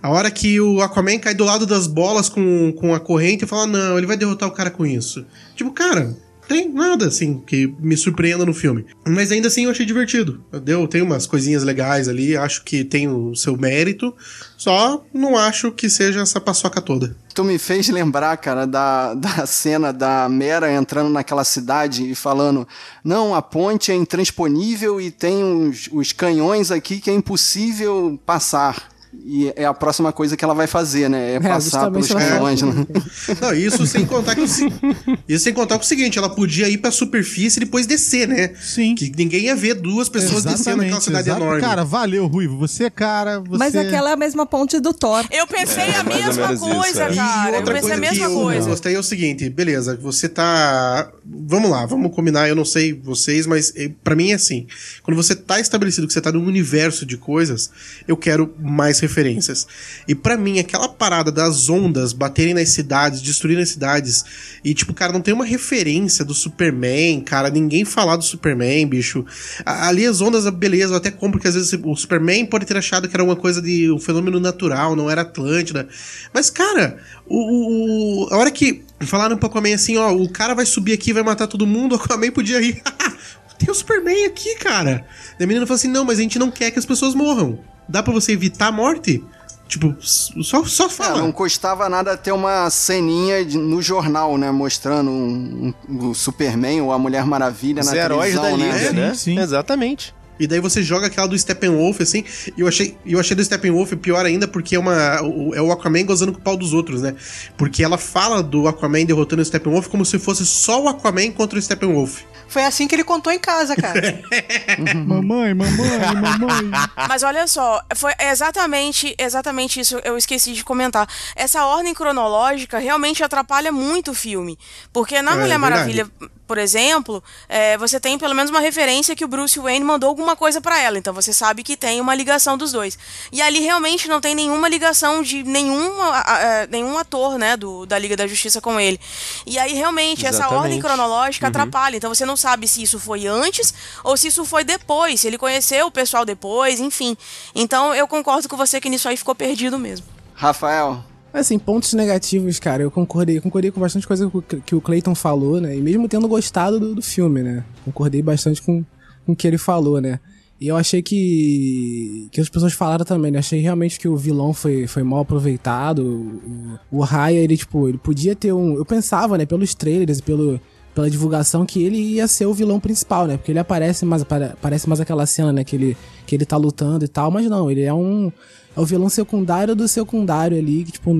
A 0.02 0.10
hora 0.10 0.30
que 0.30 0.60
o 0.60 0.80
Aquaman 0.80 1.18
cai 1.18 1.34
do 1.34 1.44
lado 1.44 1.66
das 1.66 1.86
bolas 1.86 2.28
com, 2.28 2.72
com 2.72 2.94
a 2.94 3.00
corrente, 3.00 3.42
eu 3.42 3.48
falo, 3.48 3.62
ah, 3.62 3.66
não, 3.66 3.98
ele 3.98 4.06
vai 4.06 4.16
derrotar 4.16 4.48
o 4.48 4.52
cara 4.52 4.70
com 4.70 4.86
isso. 4.86 5.26
Tipo, 5.54 5.72
cara, 5.72 6.16
tem 6.48 6.72
nada, 6.72 7.06
assim, 7.06 7.42
que 7.46 7.72
me 7.78 7.96
surpreenda 7.96 8.46
no 8.46 8.54
filme. 8.54 8.86
Mas 9.06 9.30
ainda 9.30 9.48
assim 9.48 9.66
eu 9.66 9.70
achei 9.70 9.84
divertido. 9.84 10.42
Deu, 10.64 10.88
tem 10.88 11.02
umas 11.02 11.26
coisinhas 11.26 11.62
legais 11.62 12.08
ali, 12.08 12.36
acho 12.36 12.64
que 12.64 12.82
tem 12.82 13.06
o 13.06 13.36
seu 13.36 13.56
mérito, 13.56 14.14
só 14.56 15.04
não 15.12 15.36
acho 15.36 15.70
que 15.70 15.90
seja 15.90 16.22
essa 16.22 16.40
paçoca 16.40 16.80
toda. 16.80 17.14
Tu 17.34 17.44
me 17.44 17.58
fez 17.58 17.88
lembrar, 17.88 18.36
cara, 18.38 18.66
da, 18.66 19.12
da 19.14 19.46
cena 19.46 19.92
da 19.92 20.28
Mera 20.28 20.72
entrando 20.72 21.10
naquela 21.10 21.44
cidade 21.44 22.10
e 22.10 22.14
falando: 22.14 22.66
não, 23.04 23.34
a 23.34 23.42
ponte 23.42 23.92
é 23.92 23.94
intransponível 23.94 25.00
e 25.00 25.10
tem 25.10 25.44
os, 25.44 25.88
os 25.92 26.12
canhões 26.12 26.70
aqui 26.70 26.98
que 26.98 27.10
é 27.10 27.14
impossível 27.14 28.18
passar. 28.24 28.88
E 29.24 29.52
é 29.56 29.64
a 29.64 29.74
próxima 29.74 30.12
coisa 30.12 30.36
que 30.36 30.44
ela 30.44 30.54
vai 30.54 30.66
fazer, 30.66 31.08
né? 31.10 31.34
É, 31.34 31.40
passar 31.40 31.90
pelos 31.90 32.08
canhões. 32.08 32.62
Né? 32.62 32.86
Não, 33.40 33.52
isso 33.52 33.86
sem 33.86 34.06
contar 34.06 34.34
que 34.34 34.42
isso 34.42 35.44
sem 35.44 35.52
contar 35.52 35.78
que 35.78 35.84
o 35.84 35.88
seguinte, 35.88 36.18
ela 36.18 36.30
podia 36.30 36.68
ir 36.68 36.78
pra 36.78 36.90
superfície 36.90 37.58
e 37.58 37.64
depois 37.64 37.86
descer, 37.86 38.26
né? 38.26 38.52
Sim. 38.60 38.94
Que 38.94 39.12
ninguém 39.16 39.44
ia 39.44 39.54
ver 39.56 39.74
duas 39.74 40.08
pessoas 40.08 40.44
descendo 40.44 40.78
naquela 40.78 41.00
cidade 41.00 41.28
exato. 41.28 41.42
enorme. 41.42 41.60
Cara, 41.60 41.84
valeu, 41.84 42.26
Ruivo. 42.26 42.56
Você, 42.58 42.90
cara, 42.90 43.40
você... 43.40 43.58
Mas 43.58 43.76
aquela 43.76 44.10
é 44.10 44.12
a 44.14 44.16
mesma 44.16 44.46
ponte 44.46 44.80
do 44.80 44.92
Thor. 44.94 45.24
Eu 45.30 45.46
pensei 45.46 45.84
É, 45.84 45.96
a 45.96 46.02
mesma 46.02 46.46
menos 46.48 46.62
isso, 46.62 46.70
coisa, 46.70 47.02
é. 47.04 47.14
cara. 47.14 47.50
E 47.50 47.54
Eu 47.54 47.58
outra 47.58 47.74
pensei 47.74 47.92
a 47.92 47.96
coisa 47.98 48.12
que 48.12 48.18
mesma 48.20 48.24
eu 48.26 48.40
coisa. 48.42 48.68
gostei 48.70 48.94
é 48.94 48.98
o 48.98 49.02
seguinte, 49.02 49.48
beleza, 49.50 49.96
você 50.00 50.28
tá. 50.28 51.10
Vamos 51.24 51.70
lá, 51.70 51.84
vamos 51.86 52.14
combinar, 52.14 52.48
eu 52.48 52.54
não 52.56 52.64
sei 52.64 52.92
vocês, 52.92 53.46
mas 53.46 53.72
eh, 53.76 53.90
pra 54.02 54.14
mim 54.16 54.30
é 54.30 54.34
assim. 54.34 54.66
Quando 55.02 55.16
você 55.16 55.34
tá 55.34 55.60
estabelecido 55.60 56.06
que 56.06 56.12
você 56.12 56.20
tá 56.20 56.32
num 56.32 56.44
universo 56.46 57.04
de 57.04 57.16
coisas, 57.16 57.70
eu 58.06 58.16
quero 58.16 58.54
mais 58.58 58.98
referências. 59.09 59.66
E 60.06 60.14
pra 60.14 60.36
mim, 60.36 60.59
aquela 60.59 60.89
parada 60.89 61.32
das 61.32 61.68
ondas 61.68 62.12
baterem 62.12 62.55
nas 62.55 62.68
cidades, 62.70 63.20
destruírem 63.22 63.62
as 63.62 63.70
cidades, 63.70 64.24
e 64.64 64.74
tipo, 64.74 64.93
cara, 64.94 65.12
não 65.12 65.20
tem 65.20 65.32
uma 65.35 65.44
referência 65.44 66.24
do 66.24 66.35
Superman, 66.35 67.20
cara, 67.22 67.51
ninguém 67.51 67.85
falar 67.85 68.16
do 68.16 68.24
Superman, 68.24 68.86
bicho. 68.86 69.24
Ali 69.64 70.06
as 70.06 70.20
ondas, 70.20 70.48
beleza, 70.51 70.93
eu 70.93 70.97
até 70.98 71.10
compro 71.10 71.40
que 71.40 71.48
às 71.48 71.55
vezes 71.55 71.72
o 71.82 71.97
Superman 71.97 72.47
pode 72.47 72.66
ter 72.66 72.76
achado 72.76 73.09
que 73.09 73.16
era 73.16 73.24
uma 73.24 73.36
coisa 73.36 73.60
de 73.62 73.90
um 73.90 73.98
fenômeno 73.98 74.39
natural, 74.39 74.94
não 74.94 75.10
era 75.10 75.22
Atlântida. 75.22 75.89
Mas, 76.32 76.51
cara, 76.51 76.98
o, 77.26 78.26
o- 78.26 78.28
a 78.32 78.36
hora 78.36 78.51
que 78.51 78.82
falaram 79.01 79.36
pro 79.36 79.48
Aquaman 79.48 79.74
assim, 79.74 79.97
ó, 79.97 80.12
o 80.12 80.28
cara 80.28 80.55
vai 80.55 80.66
subir 80.66 80.93
aqui 80.93 81.10
e 81.10 81.12
vai 81.12 81.22
matar 81.22 81.47
todo 81.47 81.66
mundo, 81.66 81.93
o 81.93 81.97
Aquaman 82.01 82.30
podia 82.30 82.60
ir. 82.60 82.82
Tem 83.59 83.68
o 83.70 83.74
Superman 83.74 84.26
aqui, 84.26 84.55
cara. 84.56 85.05
E 85.39 85.43
a 85.43 85.47
menina 85.47 85.66
falou 85.66 85.74
assim: 85.76 85.89
não, 85.89 86.05
mas 86.05 86.18
a 86.20 86.22
gente 86.22 86.39
não 86.39 86.48
quer 86.48 86.70
que 86.70 86.78
as 86.78 86.86
pessoas 86.86 87.12
morram. 87.14 87.59
Dá 87.89 88.02
pra 88.02 88.12
você 88.12 88.32
evitar 88.32 88.66
a 88.69 88.73
morte? 88.73 89.24
Tipo, 89.66 89.94
só, 90.01 90.65
só 90.65 90.86
É, 90.86 90.89
fala. 90.89 91.20
não 91.20 91.31
custava 91.31 91.89
nada 91.90 92.16
ter 92.16 92.32
uma 92.32 92.70
ceninha 92.70 93.44
de- 93.44 93.59
no 93.59 93.82
jornal, 93.82 94.39
né? 94.39 94.51
Mostrando 94.51 95.10
um, 95.10 95.74
um- 95.89 96.09
o 96.10 96.15
Superman 96.15 96.81
ou 96.81 96.90
a 96.93 96.98
Mulher 96.98 97.27
Maravilha 97.27 97.81
Os 97.81 97.86
na 97.86 97.94
heróis 97.97 98.35
televisão, 98.35 98.59
da 98.59 98.65
né? 98.65 98.78
Liga, 98.78 98.93
né? 99.35 99.43
Exatamente. 99.43 100.15
E 100.39 100.47
daí 100.47 100.60
você 100.60 100.82
joga 100.82 101.06
aquela 101.09 101.27
do 101.27 101.39
Steppenwolf, 101.39 102.01
assim. 102.01 102.24
E 102.56 102.60
eu 102.60 102.69
achei, 102.69 102.97
eu 103.05 103.19
achei 103.20 103.35
do 103.36 103.44
Steppenwolf 103.44 103.93
pior 103.94 104.24
ainda 104.24 104.47
porque 104.48 104.77
é, 104.77 104.78
uma, 104.78 105.20
o- 105.23 105.55
é 105.55 105.60
o 105.60 105.73
Aquaman 105.73 106.05
gozando 106.05 106.32
com 106.32 106.39
o 106.39 106.43
pau 106.43 106.56
dos 106.56 106.73
outros, 106.73 107.02
né? 107.02 107.15
Porque 107.56 107.82
ela 107.82 107.98
fala 107.98 108.43
do 108.43 108.69
Aquaman 108.69 109.05
derrotando 109.05 109.43
o 109.43 109.44
Steppenwolf 109.44 109.89
como 109.89 110.05
se 110.05 110.19
fosse 110.19 110.47
só 110.47 110.82
o 110.82 110.89
Aquaman 110.89 111.31
contra 111.32 111.59
o 111.59 111.62
Steppenwolf. 111.62 112.20
Foi 112.48 112.65
assim 112.65 112.89
que 112.89 112.94
ele 112.94 113.05
contou 113.05 113.31
em 113.32 113.39
casa, 113.39 113.77
cara. 113.77 114.20
mamãe, 115.06 115.52
mamãe, 115.55 115.98
mamãe. 116.39 116.70
Mas 117.09 117.23
olha 117.23 117.47
só, 117.47 117.82
foi 117.94 118.12
exatamente, 118.20 119.15
exatamente 119.19 119.81
isso 119.81 120.01
eu 120.05 120.16
esqueci 120.16 120.52
de 120.55 120.65
comentar. 120.65 121.06
Essa 121.36 121.65
ordem 121.66 121.93
cronológica 121.93 122.78
realmente 122.78 123.23
atrapalha 123.23 123.70
muito 123.70 124.12
o 124.12 124.15
filme. 124.15 124.59
Porque 124.93 125.20
na 125.20 125.32
É, 125.32 125.35
Mulher 125.35 125.59
verdade. 125.59 126.06
Por 126.48 126.56
exemplo, 126.56 127.22
é, 127.48 127.76
você 127.76 128.00
tem 128.00 128.18
pelo 128.18 128.34
menos 128.34 128.50
uma 128.50 128.58
referência 128.60 129.14
que 129.14 129.22
o 129.24 129.28
Bruce 129.28 129.58
Wayne 129.60 129.84
mandou 129.84 130.08
alguma 130.08 130.34
coisa 130.34 130.60
pra 130.62 130.80
ela, 130.80 130.96
então 130.98 131.12
você 131.12 131.30
sabe 131.32 131.62
que 131.62 131.76
tem 131.76 132.00
uma 132.00 132.14
ligação 132.14 132.56
dos 132.56 132.72
dois. 132.72 132.98
E 133.30 133.42
ali 133.42 133.60
realmente 133.60 134.08
não 134.08 134.18
tem 134.18 134.34
nenhuma 134.34 134.66
ligação 134.66 135.22
de 135.22 135.42
nenhum, 135.44 136.00
a- 136.02 136.62
a- 136.62 136.66
nenhum 136.68 136.96
ator, 136.96 137.38
né, 137.38 137.54
do, 137.54 137.84
da 137.84 137.98
Liga 137.98 138.16
da 138.16 138.26
Justiça 138.26 138.60
com 138.62 138.80
ele. 138.80 138.98
E 139.46 139.58
aí 139.58 139.74
realmente 139.74 140.24
essa 140.24 140.38
Exatamente. 140.38 140.62
ordem 140.62 140.80
cronológica 140.80 141.44
Uhum. 141.46 141.50
atrapalha, 141.50 141.96
então 141.96 142.12
você 142.14 142.24
não 142.24 142.36
sabe 142.36 142.66
se 142.66 142.82
isso 142.82 142.98
foi 142.98 143.26
antes 143.26 143.74
ou 144.02 144.16
se 144.16 144.28
isso 144.28 144.44
foi 144.46 144.64
depois, 144.64 145.20
se 145.20 145.26
ele 145.26 145.36
conheceu 145.36 145.86
o 145.86 145.90
pessoal 145.90 146.24
depois, 146.24 146.80
enfim. 146.80 147.14
Então 147.54 147.94
eu 147.94 148.08
concordo 148.08 148.48
com 148.48 148.56
você 148.56 148.80
que 148.80 148.88
nisso 148.88 149.06
aí 149.06 149.18
ficou 149.18 149.34
perdido 149.34 149.78
mesmo. 149.78 150.06
Rafael. 150.34 151.04
Assim, 151.32 151.59
pontos 151.59 151.92
negativos, 151.92 152.59
cara, 152.59 152.82
eu 152.82 152.90
concordei, 152.90 153.40
concordei 153.40 153.70
com 153.70 153.80
bastante 153.80 154.06
coisa 154.06 154.30
que 154.64 154.74
o- 154.74 154.80
Clayton 154.80 155.14
falou, 155.14 155.60
né? 155.60 155.76
E 155.76 155.80
mesmo 155.80 156.09
tendo 156.09 156.26
gostado 156.26 156.80
do, 156.80 156.94
do 156.96 157.02
filme, 157.02 157.42
né? 157.42 157.64
Concordei 157.84 158.22
bastante 158.22 158.62
com, 158.62 158.82
com 159.26 159.32
o 159.32 159.36
que 159.36 159.46
ele 159.46 159.59
falou, 159.59 160.00
né? 160.00 160.18
E 160.60 160.66
eu 160.66 160.76
achei 160.76 161.00
que. 161.02 162.28
que 162.32 162.40
as 162.40 162.48
pessoas 162.48 162.72
falaram 162.72 163.05
também, 163.05 163.30
né? 163.30 163.38
Achei 163.38 163.60
realmente 163.60 164.00
que 164.00 164.09
o 164.09 164.16
vilão 164.16 164.52
foi, 164.52 164.88
foi 164.88 165.05
mal 165.05 165.20
aproveitado. 165.20 166.82
O, 166.90 167.00
Raya, 167.00 167.38
ele, 167.38 167.56
tipo, 167.56 167.88
ele 167.88 167.98
podia 167.98 168.34
ter 168.34 168.52
um. 168.52 168.74
Eu 168.74 168.84
pensava, 168.84 169.38
né, 169.38 169.46
pelos 169.46 169.72
trailers 169.74 170.18
e 170.18 170.22
pelo, 170.22 170.60
pela 170.94 171.09
divulgação, 171.09 171.64
que 171.64 171.80
ele 171.84 171.98
ia 171.98 172.26
ser 172.26 172.46
o 172.46 172.55
vilão 172.55 172.80
principal, 172.80 173.26
né? 173.28 173.36
Porque 173.36 173.52
ele 173.52 173.59
aparece 173.60 174.05
mais, 174.05 174.22
apare- 174.22 174.46
aparece 174.52 174.88
mais 174.88 175.00
aquela 175.00 175.26
cena, 175.26 175.52
né? 175.52 175.62
Que 175.62 175.76
ele, 175.76 175.96
que 176.26 176.34
ele 176.34 176.44
tá 176.44 176.56
lutando 176.56 177.05
e 177.05 177.09
tal, 177.09 177.30
mas 177.30 177.46
não, 177.48 177.70
ele 177.70 177.82
é 177.82 177.94
um. 177.94 178.32
É 178.78 178.80
o 178.80 178.84
vilão 178.84 179.09
secundário 179.09 179.74
do 179.74 179.88
secundário 179.88 180.56
ali, 180.56 180.84
que, 180.84 180.92
tipo, 180.92 181.10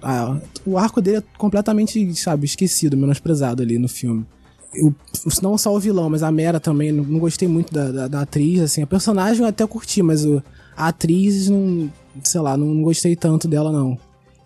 ah, 0.00 0.38
o 0.64 0.78
arco 0.78 1.02
dele 1.02 1.16
é 1.16 1.22
completamente, 1.36 2.14
sabe, 2.14 2.44
esquecido, 2.44 2.96
menosprezado 2.96 3.60
ali 3.60 3.80
no 3.80 3.88
filme. 3.88 4.24
Eu, 4.72 4.94
não 5.42 5.58
só 5.58 5.74
o 5.74 5.80
vilão, 5.80 6.08
mas 6.08 6.22
a 6.22 6.30
Mera 6.30 6.60
também, 6.60 6.92
não, 6.92 7.02
não 7.02 7.18
gostei 7.18 7.48
muito 7.48 7.74
da, 7.74 7.90
da, 7.90 8.06
da 8.06 8.20
atriz, 8.20 8.60
assim, 8.60 8.82
a 8.82 8.86
personagem 8.86 9.42
eu 9.42 9.48
até 9.48 9.66
curti, 9.66 10.04
mas 10.04 10.24
o, 10.24 10.40
a 10.76 10.86
atriz, 10.86 11.48
não, 11.48 11.90
sei 12.22 12.40
lá, 12.40 12.56
não, 12.56 12.68
não 12.68 12.82
gostei 12.84 13.16
tanto 13.16 13.48
dela, 13.48 13.72
não. 13.72 13.98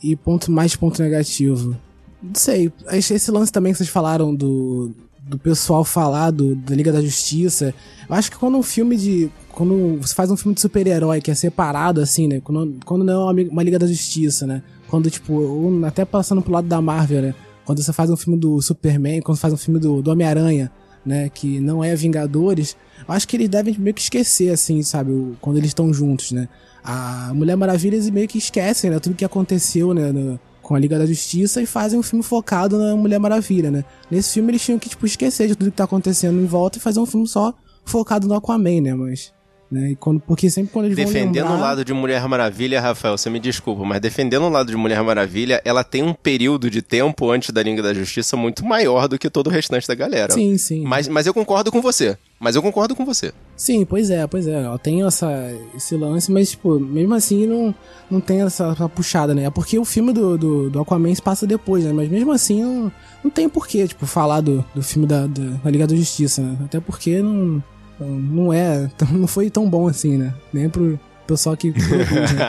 E 0.02 0.16
ponto 0.16 0.50
mais 0.50 0.74
ponto 0.74 1.02
negativo. 1.02 1.76
Não 2.22 2.34
sei, 2.34 2.72
esse 2.92 3.30
lance 3.30 3.52
também 3.52 3.72
que 3.72 3.76
vocês 3.76 3.90
falaram 3.90 4.34
do, 4.34 4.90
do 5.26 5.38
pessoal 5.38 5.84
falar 5.84 6.30
do, 6.30 6.54
da 6.54 6.74
Liga 6.74 6.92
da 6.92 7.00
Justiça. 7.00 7.74
Eu 8.08 8.14
acho 8.14 8.30
que 8.30 8.36
quando 8.36 8.56
um 8.58 8.62
filme 8.62 8.96
de. 8.96 9.30
Quando 9.50 9.98
você 10.00 10.14
faz 10.14 10.30
um 10.30 10.36
filme 10.36 10.54
de 10.54 10.60
super-herói 10.60 11.20
que 11.20 11.30
é 11.30 11.34
separado, 11.34 12.00
assim, 12.00 12.26
né? 12.28 12.40
Quando, 12.42 12.76
quando 12.84 13.04
não 13.04 13.28
é 13.30 13.44
uma, 13.50 13.62
Liga 13.62 13.78
da 13.78 13.86
Justiça, 13.86 14.46
né? 14.46 14.62
Quando, 14.88 15.08
tipo, 15.10 15.82
até 15.84 16.04
passando 16.04 16.42
pro 16.42 16.52
lado 16.52 16.66
da 16.66 16.80
Marvel, 16.80 17.22
né? 17.22 17.34
Quando 17.64 17.82
você 17.82 17.92
faz 17.92 18.10
um 18.10 18.16
filme 18.16 18.38
do 18.38 18.60
Superman, 18.60 19.22
quando 19.22 19.36
você 19.36 19.42
faz 19.42 19.54
um 19.54 19.56
filme 19.56 19.80
do, 19.80 20.02
do 20.02 20.10
Homem-Aranha, 20.10 20.70
né? 21.06 21.28
Que 21.28 21.60
não 21.60 21.82
é 21.82 21.94
Vingadores, 21.94 22.76
eu 23.06 23.14
acho 23.14 23.26
que 23.26 23.36
eles 23.36 23.48
devem 23.48 23.76
meio 23.78 23.94
que 23.94 24.02
esquecer, 24.02 24.50
assim, 24.50 24.82
sabe? 24.82 25.34
quando 25.40 25.56
eles 25.56 25.68
estão 25.70 25.92
juntos, 25.92 26.32
né? 26.32 26.48
A 26.82 27.32
Mulher 27.32 27.56
Maravilha, 27.56 27.94
eles 27.94 28.10
meio 28.10 28.28
que 28.28 28.36
esquecem, 28.38 28.90
né? 28.90 28.98
Tudo 28.98 29.14
que 29.14 29.24
aconteceu, 29.24 29.94
né? 29.94 30.12
no- 30.12 30.38
com 30.64 30.74
a 30.74 30.78
Liga 30.78 30.98
da 30.98 31.06
Justiça 31.06 31.62
e 31.62 31.66
fazem 31.66 31.98
um 31.98 32.02
filme 32.02 32.24
focado 32.24 32.76
na 32.76 32.96
Mulher 32.96 33.20
Maravilha, 33.20 33.70
né? 33.70 33.84
Nesse 34.10 34.34
filme 34.34 34.50
eles 34.50 34.62
tinham 34.62 34.78
que, 34.78 34.88
tipo, 34.88 35.06
esquecer 35.06 35.46
de 35.46 35.54
tudo 35.54 35.70
que 35.70 35.76
tá 35.76 35.84
acontecendo 35.84 36.40
em 36.40 36.46
volta 36.46 36.78
e 36.78 36.80
fazer 36.80 36.98
um 36.98 37.06
filme 37.06 37.28
só 37.28 37.54
focado 37.84 38.26
no 38.26 38.34
Aquaman, 38.34 38.80
né? 38.80 38.94
Mas. 38.94 39.32
Né? 39.70 39.92
E 39.92 39.96
quando, 39.96 40.20
porque 40.20 40.48
sempre 40.50 40.72
quando 40.72 40.86
eles 40.86 40.96
Defendendo 40.96 41.44
vão 41.44 41.52
o 41.52 41.54
lembrar... 41.54 41.68
lado 41.68 41.84
de 41.84 41.92
Mulher 41.92 42.26
Maravilha, 42.28 42.80
Rafael, 42.80 43.16
você 43.16 43.28
me 43.30 43.40
desculpa, 43.40 43.84
mas 43.84 44.00
defendendo 44.00 44.44
o 44.44 44.48
lado 44.48 44.70
de 44.70 44.76
Mulher 44.76 45.02
Maravilha, 45.02 45.60
ela 45.64 45.82
tem 45.82 46.02
um 46.02 46.12
período 46.12 46.70
de 46.70 46.82
tempo 46.82 47.30
antes 47.30 47.50
da 47.50 47.62
Liga 47.62 47.82
da 47.82 47.92
Justiça 47.92 48.36
muito 48.36 48.64
maior 48.64 49.08
do 49.08 49.18
que 49.18 49.28
todo 49.28 49.48
o 49.48 49.50
restante 49.50 49.88
da 49.88 49.94
galera. 49.94 50.32
Sim, 50.32 50.56
sim. 50.58 50.84
Mas, 50.84 51.08
mas 51.08 51.26
eu 51.26 51.34
concordo 51.34 51.72
com 51.72 51.80
você. 51.80 52.16
Mas 52.38 52.56
eu 52.56 52.62
concordo 52.62 52.94
com 52.94 53.04
você. 53.04 53.32
Sim, 53.56 53.84
pois 53.84 54.10
é, 54.10 54.26
pois 54.26 54.46
é. 54.46 54.64
Ela 54.64 54.78
tem 54.78 55.02
essa, 55.04 55.32
esse 55.74 55.96
lance, 55.96 56.30
mas, 56.30 56.50
tipo, 56.50 56.78
mesmo 56.78 57.14
assim 57.14 57.46
não, 57.46 57.74
não 58.10 58.20
tem 58.20 58.42
essa, 58.42 58.66
essa 58.66 58.88
puxada, 58.88 59.34
né? 59.34 59.44
É 59.44 59.50
porque 59.50 59.78
o 59.78 59.84
filme 59.84 60.12
do, 60.12 60.36
do, 60.36 60.70
do 60.70 60.80
Aquaman 60.80 61.14
se 61.14 61.22
passa 61.22 61.46
depois, 61.46 61.84
né? 61.84 61.92
Mas 61.92 62.08
mesmo 62.08 62.32
assim 62.32 62.62
não, 62.62 62.92
não 63.22 63.30
tem 63.30 63.48
porquê, 63.48 63.88
tipo, 63.88 64.06
falar 64.06 64.40
do, 64.40 64.64
do 64.74 64.82
filme 64.82 65.06
da, 65.06 65.26
da, 65.26 65.42
da 65.64 65.70
Liga 65.70 65.86
da 65.86 65.96
Justiça, 65.96 66.42
né? 66.42 66.58
Até 66.64 66.80
porque 66.80 67.22
não, 67.22 67.62
não 68.00 68.52
é, 68.52 68.90
não 69.12 69.26
foi 69.26 69.50
tão 69.50 69.68
bom 69.68 69.88
assim, 69.88 70.16
né? 70.16 70.34
Nem 70.52 70.68
pro 70.68 70.98
pessoal 71.26 71.56
que, 71.56 71.72
produz, 71.72 72.32
né? 72.32 72.46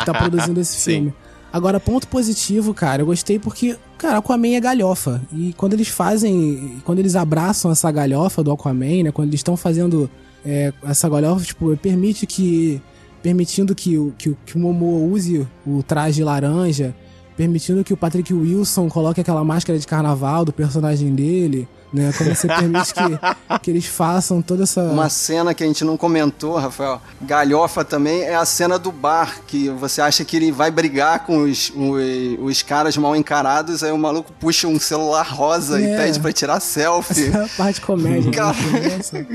que 0.00 0.06
tá 0.06 0.14
produzindo 0.16 0.60
esse 0.60 0.72
Sim. 0.80 0.90
filme. 0.92 1.14
Agora, 1.52 1.80
ponto 1.80 2.06
positivo, 2.08 2.74
cara, 2.74 3.00
eu 3.02 3.06
gostei 3.06 3.38
porque, 3.38 3.76
cara, 3.96 4.18
Aquaman 4.18 4.54
é 4.54 4.60
galhofa. 4.60 5.22
E 5.32 5.54
quando 5.56 5.72
eles 5.72 5.88
fazem, 5.88 6.80
quando 6.84 6.98
eles 6.98 7.16
abraçam 7.16 7.70
essa 7.70 7.90
galhofa 7.90 8.42
do 8.42 8.52
Aquaman, 8.52 9.04
né? 9.04 9.12
Quando 9.12 9.28
eles 9.28 9.40
estão 9.40 9.56
fazendo 9.56 10.10
é, 10.44 10.72
essa 10.84 11.08
galhofa, 11.08 11.44
tipo, 11.44 11.74
permite 11.76 12.26
que. 12.26 12.80
Permitindo 13.22 13.74
que, 13.74 13.98
o- 13.98 14.14
que, 14.16 14.36
que 14.46 14.56
o 14.56 14.60
Momoa 14.60 15.00
use 15.12 15.44
o 15.66 15.82
traje 15.82 16.22
laranja, 16.22 16.94
permitindo 17.36 17.82
que 17.82 17.92
o 17.92 17.96
Patrick 17.96 18.32
Wilson 18.32 18.88
coloque 18.88 19.20
aquela 19.20 19.42
máscara 19.42 19.76
de 19.78 19.86
carnaval 19.86 20.44
do 20.44 20.52
personagem 20.52 21.12
dele, 21.14 21.66
né? 21.92 22.12
Como 22.16 22.34
você 22.34 22.46
permite 22.46 22.92
que, 22.94 23.58
que 23.62 23.70
eles 23.70 23.86
façam 23.86 24.40
toda 24.42 24.62
essa. 24.64 24.82
Uma 24.82 25.08
cena 25.08 25.54
que 25.54 25.62
a 25.64 25.66
gente 25.66 25.84
não 25.84 25.96
comentou, 25.96 26.56
Rafael, 26.56 27.00
galhofa 27.20 27.84
também, 27.84 28.22
é 28.22 28.34
a 28.36 28.44
cena 28.44 28.78
do 28.78 28.90
bar, 28.92 29.40
que 29.46 29.68
você 29.70 30.00
acha 30.00 30.24
que 30.24 30.36
ele 30.36 30.52
vai 30.52 30.70
brigar 30.70 31.20
com 31.26 31.42
os, 31.44 31.70
os, 31.74 32.38
os 32.40 32.62
caras 32.62 32.96
mal 32.96 33.14
encarados, 33.16 33.82
aí 33.82 33.92
o 33.92 33.98
maluco 33.98 34.32
puxa 34.38 34.66
um 34.68 34.78
celular 34.78 35.22
rosa 35.28 35.80
e 35.80 35.84
É. 35.84 35.96
pede 35.96 36.20
pra 36.20 36.32
tirar 36.32 36.60
selfie. 36.60 37.28
Essa 37.28 37.38
é 37.38 37.44
a 37.44 37.48
parte 37.48 37.74
de 37.76 37.80
comédia. 37.82 38.30
Né? 38.30 38.96
Nossa. 38.96 39.26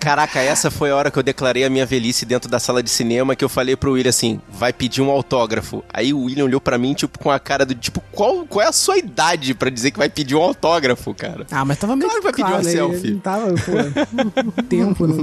Caraca, 0.00 0.40
essa 0.40 0.70
foi 0.70 0.90
a 0.90 0.96
hora 0.96 1.10
que 1.10 1.18
eu 1.18 1.22
declarei 1.22 1.64
a 1.64 1.70
minha 1.70 1.86
velhice 1.86 2.24
dentro 2.24 2.50
da 2.50 2.58
sala 2.58 2.82
de 2.82 2.90
cinema, 2.90 3.34
que 3.34 3.44
eu 3.44 3.48
falei 3.48 3.76
pro 3.76 3.92
William 3.92 4.10
assim, 4.10 4.40
vai 4.48 4.72
pedir 4.72 5.02
um 5.02 5.10
autógrafo. 5.10 5.82
Aí 5.92 6.12
o 6.12 6.20
William 6.24 6.44
olhou 6.44 6.60
pra 6.60 6.78
mim, 6.78 6.94
tipo, 6.94 7.18
com 7.18 7.30
a 7.30 7.38
cara 7.38 7.64
do 7.66 7.74
tipo, 7.74 8.02
qual, 8.12 8.46
qual 8.46 8.64
é 8.64 8.68
a 8.68 8.72
sua 8.72 8.96
idade 8.98 9.54
pra 9.54 9.70
dizer 9.70 9.90
que 9.90 9.98
vai 9.98 10.08
pedir 10.08 10.34
um 10.34 10.42
autógrafo, 10.42 11.14
cara? 11.14 11.46
Ah, 11.50 11.64
mas 11.64 11.78
tava 11.78 11.95
meio 11.96 12.10
Claro 12.10 12.20
que 12.20 12.22
vai 12.24 12.32
pedir 12.32 12.52
uma 12.52 12.62
né? 12.62 12.70
selfie. 12.70 13.10
Não 13.12 13.18
tava, 13.20 13.46
pô, 13.54 14.50
o 14.60 14.62
tempo 14.68 15.06
né, 15.06 15.22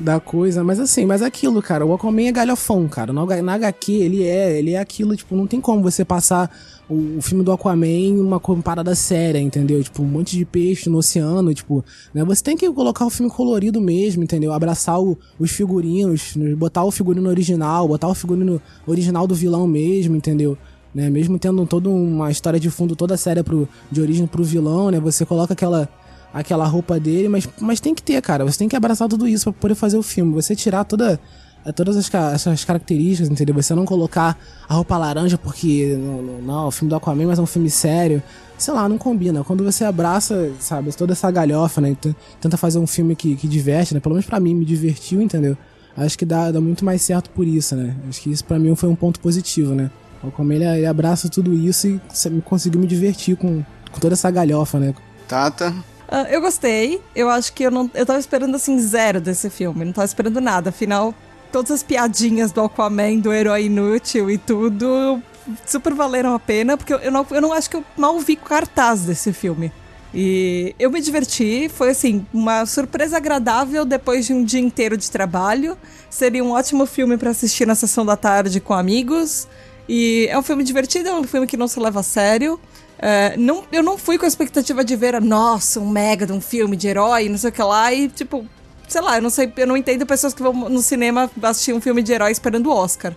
da, 0.00 0.14
da 0.14 0.20
coisa. 0.20 0.64
Mas 0.64 0.80
assim, 0.80 1.04
mas 1.06 1.22
aquilo, 1.22 1.60
cara, 1.62 1.84
o 1.86 1.92
Aquaman 1.94 2.22
é 2.28 2.32
galhofão, 2.32 2.88
cara. 2.88 3.12
Na, 3.12 3.24
na 3.42 3.54
HQ, 3.54 3.92
ele 3.92 4.22
é, 4.24 4.58
ele 4.58 4.72
é 4.72 4.78
aquilo, 4.78 5.14
tipo, 5.16 5.36
não 5.36 5.46
tem 5.46 5.60
como 5.60 5.82
você 5.82 6.04
passar 6.04 6.50
o, 6.88 7.18
o 7.18 7.22
filme 7.22 7.42
do 7.44 7.52
Aquaman 7.52 8.12
uma 8.20 8.38
co- 8.40 8.56
parada 8.56 8.94
séria, 8.94 9.38
entendeu? 9.38 9.82
Tipo, 9.82 10.02
um 10.02 10.06
monte 10.06 10.36
de 10.36 10.44
peixe 10.44 10.90
no 10.90 10.98
oceano, 10.98 11.54
tipo, 11.54 11.84
né? 12.12 12.24
Você 12.24 12.42
tem 12.42 12.56
que 12.56 12.70
colocar 12.72 13.06
o 13.06 13.10
filme 13.10 13.30
colorido 13.30 13.80
mesmo, 13.80 14.22
entendeu? 14.22 14.52
Abraçar 14.52 15.00
o- 15.00 15.18
os 15.38 15.50
figurinos, 15.50 16.36
né? 16.36 16.54
botar 16.54 16.84
o 16.84 16.90
figurino 16.90 17.28
original, 17.28 17.86
botar 17.88 18.08
o 18.08 18.14
figurino 18.14 18.60
original 18.86 19.26
do 19.26 19.34
vilão 19.34 19.66
mesmo, 19.66 20.16
entendeu? 20.16 20.56
Né, 20.94 21.10
mesmo 21.10 21.36
tendo 21.40 21.66
toda 21.66 21.88
uma 21.88 22.30
história 22.30 22.60
de 22.60 22.70
fundo 22.70 22.94
toda 22.94 23.16
séria 23.16 23.42
pro, 23.42 23.68
de 23.90 24.00
origem 24.00 24.28
pro 24.28 24.44
vilão, 24.44 24.92
né? 24.92 25.00
Você 25.00 25.26
coloca 25.26 25.52
aquela 25.52 25.88
aquela 26.34 26.66
roupa 26.66 26.98
dele, 26.98 27.28
mas, 27.28 27.48
mas 27.60 27.78
tem 27.78 27.94
que 27.94 28.02
ter, 28.02 28.20
cara. 28.20 28.44
Você 28.44 28.58
tem 28.58 28.68
que 28.68 28.74
abraçar 28.74 29.08
tudo 29.08 29.28
isso 29.28 29.44
pra 29.44 29.52
poder 29.52 29.74
fazer 29.76 29.96
o 29.96 30.02
filme. 30.02 30.34
Você 30.34 30.56
tirar 30.56 30.82
toda, 30.82 31.20
eh, 31.64 31.70
todas 31.70 31.96
as, 31.96 32.12
essas 32.12 32.64
características, 32.64 33.30
entendeu? 33.30 33.54
Você 33.54 33.72
não 33.72 33.84
colocar 33.84 34.36
a 34.68 34.74
roupa 34.74 34.98
laranja 34.98 35.38
porque, 35.38 35.96
não, 35.96 36.20
não, 36.20 36.42
não, 36.42 36.66
o 36.66 36.70
filme 36.72 36.90
do 36.90 36.96
Aquaman, 36.96 37.26
mas 37.26 37.38
é 37.38 37.42
um 37.42 37.46
filme 37.46 37.70
sério. 37.70 38.20
Sei 38.58 38.74
lá, 38.74 38.88
não 38.88 38.98
combina. 38.98 39.44
Quando 39.44 39.62
você 39.62 39.84
abraça, 39.84 40.50
sabe, 40.58 40.92
toda 40.96 41.12
essa 41.12 41.30
galhofa, 41.30 41.80
né? 41.80 41.96
Tenta 42.40 42.56
fazer 42.56 42.80
um 42.80 42.86
filme 42.86 43.14
que, 43.14 43.36
que 43.36 43.46
diverte, 43.46 43.94
né? 43.94 44.00
Pelo 44.00 44.16
menos 44.16 44.26
pra 44.26 44.40
mim, 44.40 44.54
me 44.54 44.64
divertiu, 44.64 45.22
entendeu? 45.22 45.56
Acho 45.96 46.18
que 46.18 46.24
dá, 46.24 46.50
dá 46.50 46.60
muito 46.60 46.84
mais 46.84 47.00
certo 47.02 47.30
por 47.30 47.46
isso, 47.46 47.76
né? 47.76 47.94
Acho 48.08 48.20
que 48.20 48.30
isso 48.32 48.44
pra 48.44 48.58
mim 48.58 48.74
foi 48.74 48.88
um 48.88 48.96
ponto 48.96 49.20
positivo, 49.20 49.72
né? 49.72 49.88
O 50.20 50.28
Aquaman, 50.28 50.54
ele, 50.54 50.64
ele 50.64 50.86
abraça 50.86 51.28
tudo 51.28 51.54
isso 51.54 51.86
e 51.86 52.00
conseguiu 52.44 52.80
me 52.80 52.88
divertir 52.88 53.36
com, 53.36 53.62
com 53.92 54.00
toda 54.00 54.14
essa 54.14 54.28
galhofa, 54.32 54.80
né? 54.80 54.92
Tata. 55.28 55.72
Ah, 56.08 56.26
eu 56.30 56.40
gostei. 56.40 57.00
Eu 57.14 57.28
acho 57.28 57.52
que 57.52 57.64
eu 57.64 57.70
não. 57.70 57.90
Eu 57.94 58.06
tava 58.06 58.18
esperando 58.18 58.54
assim 58.54 58.78
zero 58.78 59.20
desse 59.20 59.50
filme. 59.50 59.84
Não 59.84 59.92
tava 59.92 60.06
esperando 60.06 60.40
nada. 60.40 60.70
Afinal, 60.70 61.14
todas 61.52 61.70
as 61.70 61.82
piadinhas 61.82 62.52
do 62.52 62.60
Aquaman, 62.60 63.18
do 63.18 63.32
herói 63.32 63.66
inútil 63.66 64.30
e 64.30 64.36
tudo, 64.36 65.22
super 65.64 65.94
valeram 65.94 66.34
a 66.34 66.38
pena, 66.38 66.76
porque 66.76 66.92
eu, 66.92 67.10
não, 67.12 67.26
eu 67.30 67.40
não 67.40 67.52
acho 67.52 67.70
que 67.70 67.76
eu 67.76 67.84
mal 67.96 68.18
vi 68.18 68.36
cartaz 68.36 69.02
desse 69.02 69.32
filme. 69.32 69.72
E 70.12 70.74
eu 70.78 70.90
me 70.90 71.00
diverti, 71.00 71.68
foi 71.68 71.90
assim, 71.90 72.24
uma 72.32 72.66
surpresa 72.66 73.16
agradável 73.16 73.84
depois 73.84 74.26
de 74.26 74.32
um 74.32 74.44
dia 74.44 74.60
inteiro 74.60 74.96
de 74.96 75.10
trabalho. 75.10 75.76
Seria 76.08 76.42
um 76.44 76.52
ótimo 76.52 76.86
filme 76.86 77.16
pra 77.16 77.30
assistir 77.30 77.66
na 77.66 77.74
sessão 77.74 78.06
da 78.06 78.16
tarde 78.16 78.60
com 78.60 78.74
amigos. 78.74 79.48
E 79.88 80.26
é 80.30 80.38
um 80.38 80.42
filme 80.42 80.62
divertido, 80.62 81.08
é 81.08 81.14
um 81.14 81.24
filme 81.24 81.46
que 81.46 81.56
não 81.56 81.66
se 81.66 81.80
leva 81.80 82.00
a 82.00 82.02
sério. 82.02 82.60
É, 82.98 83.36
não, 83.36 83.64
eu 83.72 83.82
não 83.82 83.98
fui 83.98 84.16
com 84.18 84.24
a 84.24 84.28
expectativa 84.28 84.84
de 84.84 84.96
ver, 84.96 85.20
nossa, 85.20 85.80
um 85.80 85.88
mega 85.88 86.26
de 86.26 86.32
um 86.32 86.40
filme 86.40 86.76
de 86.76 86.88
herói, 86.88 87.28
não 87.28 87.36
sei 87.36 87.50
o 87.50 87.52
que 87.52 87.62
lá, 87.62 87.92
e 87.92 88.08
tipo, 88.08 88.46
sei 88.88 89.00
lá, 89.00 89.16
eu 89.16 89.22
não 89.22 89.30
sei, 89.30 89.52
eu 89.56 89.66
não 89.66 89.76
entendo 89.76 90.06
pessoas 90.06 90.32
que 90.32 90.42
vão 90.42 90.52
no 90.52 90.80
cinema 90.80 91.30
assistir 91.42 91.72
um 91.74 91.80
filme 91.80 92.02
de 92.02 92.12
herói 92.12 92.30
esperando 92.32 92.68
o 92.70 92.72
Oscar. 92.74 93.14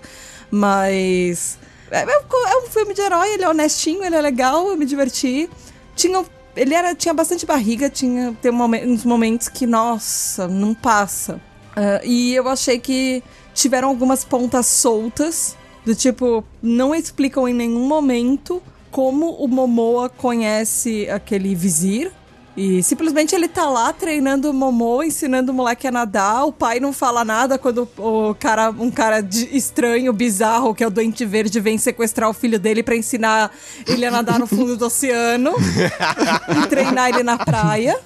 Mas. 0.52 1.58
É, 1.92 2.02
é 2.02 2.06
um- 2.20 2.48
é 2.48 2.58
um 2.66 2.68
filme 2.70 2.94
de 2.94 3.02
herói, 3.02 3.30
ele 3.34 3.44
é 3.44 3.50
honestinho, 3.50 4.04
ele 4.04 4.16
é 4.16 4.22
legal, 4.22 4.68
eu 4.68 4.76
me 4.78 4.86
diverti. 4.86 5.50
Tinha 5.96 6.24
ele 6.56 6.74
era, 6.74 6.96
tinha 6.96 7.14
bastante 7.14 7.46
barriga, 7.46 7.88
tinha 7.90 8.36
tem 8.42 8.52
uns 8.52 9.06
momentos 9.06 9.48
que, 9.48 9.68
nossa, 9.68 10.48
não 10.48 10.74
passa. 10.74 11.40
Ah, 11.76 12.02
e 12.04 12.34
eu 12.34 12.50
achei 12.50 12.80
que 12.80 13.24
tiveram 13.54 13.90
algumas 13.90 14.26
pontas 14.26 14.66
soltas, 14.66 15.56
do 15.86 15.94
tipo, 15.96 16.44
não 16.62 16.94
explicam 16.96 17.48
em 17.48 17.54
nenhum 17.54 17.88
momento 17.88 18.62
como 18.92 19.32
o 19.32 19.48
Momoa 19.48 20.10
conhece 20.10 21.10
aquele 21.10 21.54
vizir. 21.56 22.12
E 22.60 22.82
simplesmente 22.82 23.36
ele 23.36 23.48
tá 23.48 23.70
lá 23.70 23.94
treinando 23.94 24.50
o 24.50 24.54
Momoa, 24.54 25.06
ensinando 25.06 25.52
o 25.52 25.56
moleque 25.56 25.86
a 25.88 25.92
nadar. 25.92 26.44
O 26.44 26.52
pai 26.52 26.80
não 26.80 26.92
fala 26.92 27.24
nada 27.24 27.56
quando 27.60 27.88
o 28.00 28.34
cara, 28.34 28.72
um 28.72 28.90
cara 28.90 29.22
de- 29.22 29.56
estranho, 29.56 30.12
bizarro, 30.12 30.74
que 30.74 30.84
é 30.84 30.88
o 30.88 30.90
doente 30.90 31.24
verde, 31.24 31.60
vem 31.60 31.78
sequestrar 31.78 32.28
o 32.28 32.34
filho 32.34 32.58
dele 32.60 32.82
pra 32.82 32.96
ensinar 32.96 33.52
ele 33.88 34.04
a 34.08 34.10
nadar 34.10 34.40
no 34.40 34.48
fundo 34.48 34.76
do 34.76 34.88
oceano 34.88 35.52
e 36.64 36.68
treinar 36.68 37.10
ele 37.10 37.22
na 37.22 37.38
praia. 37.38 38.00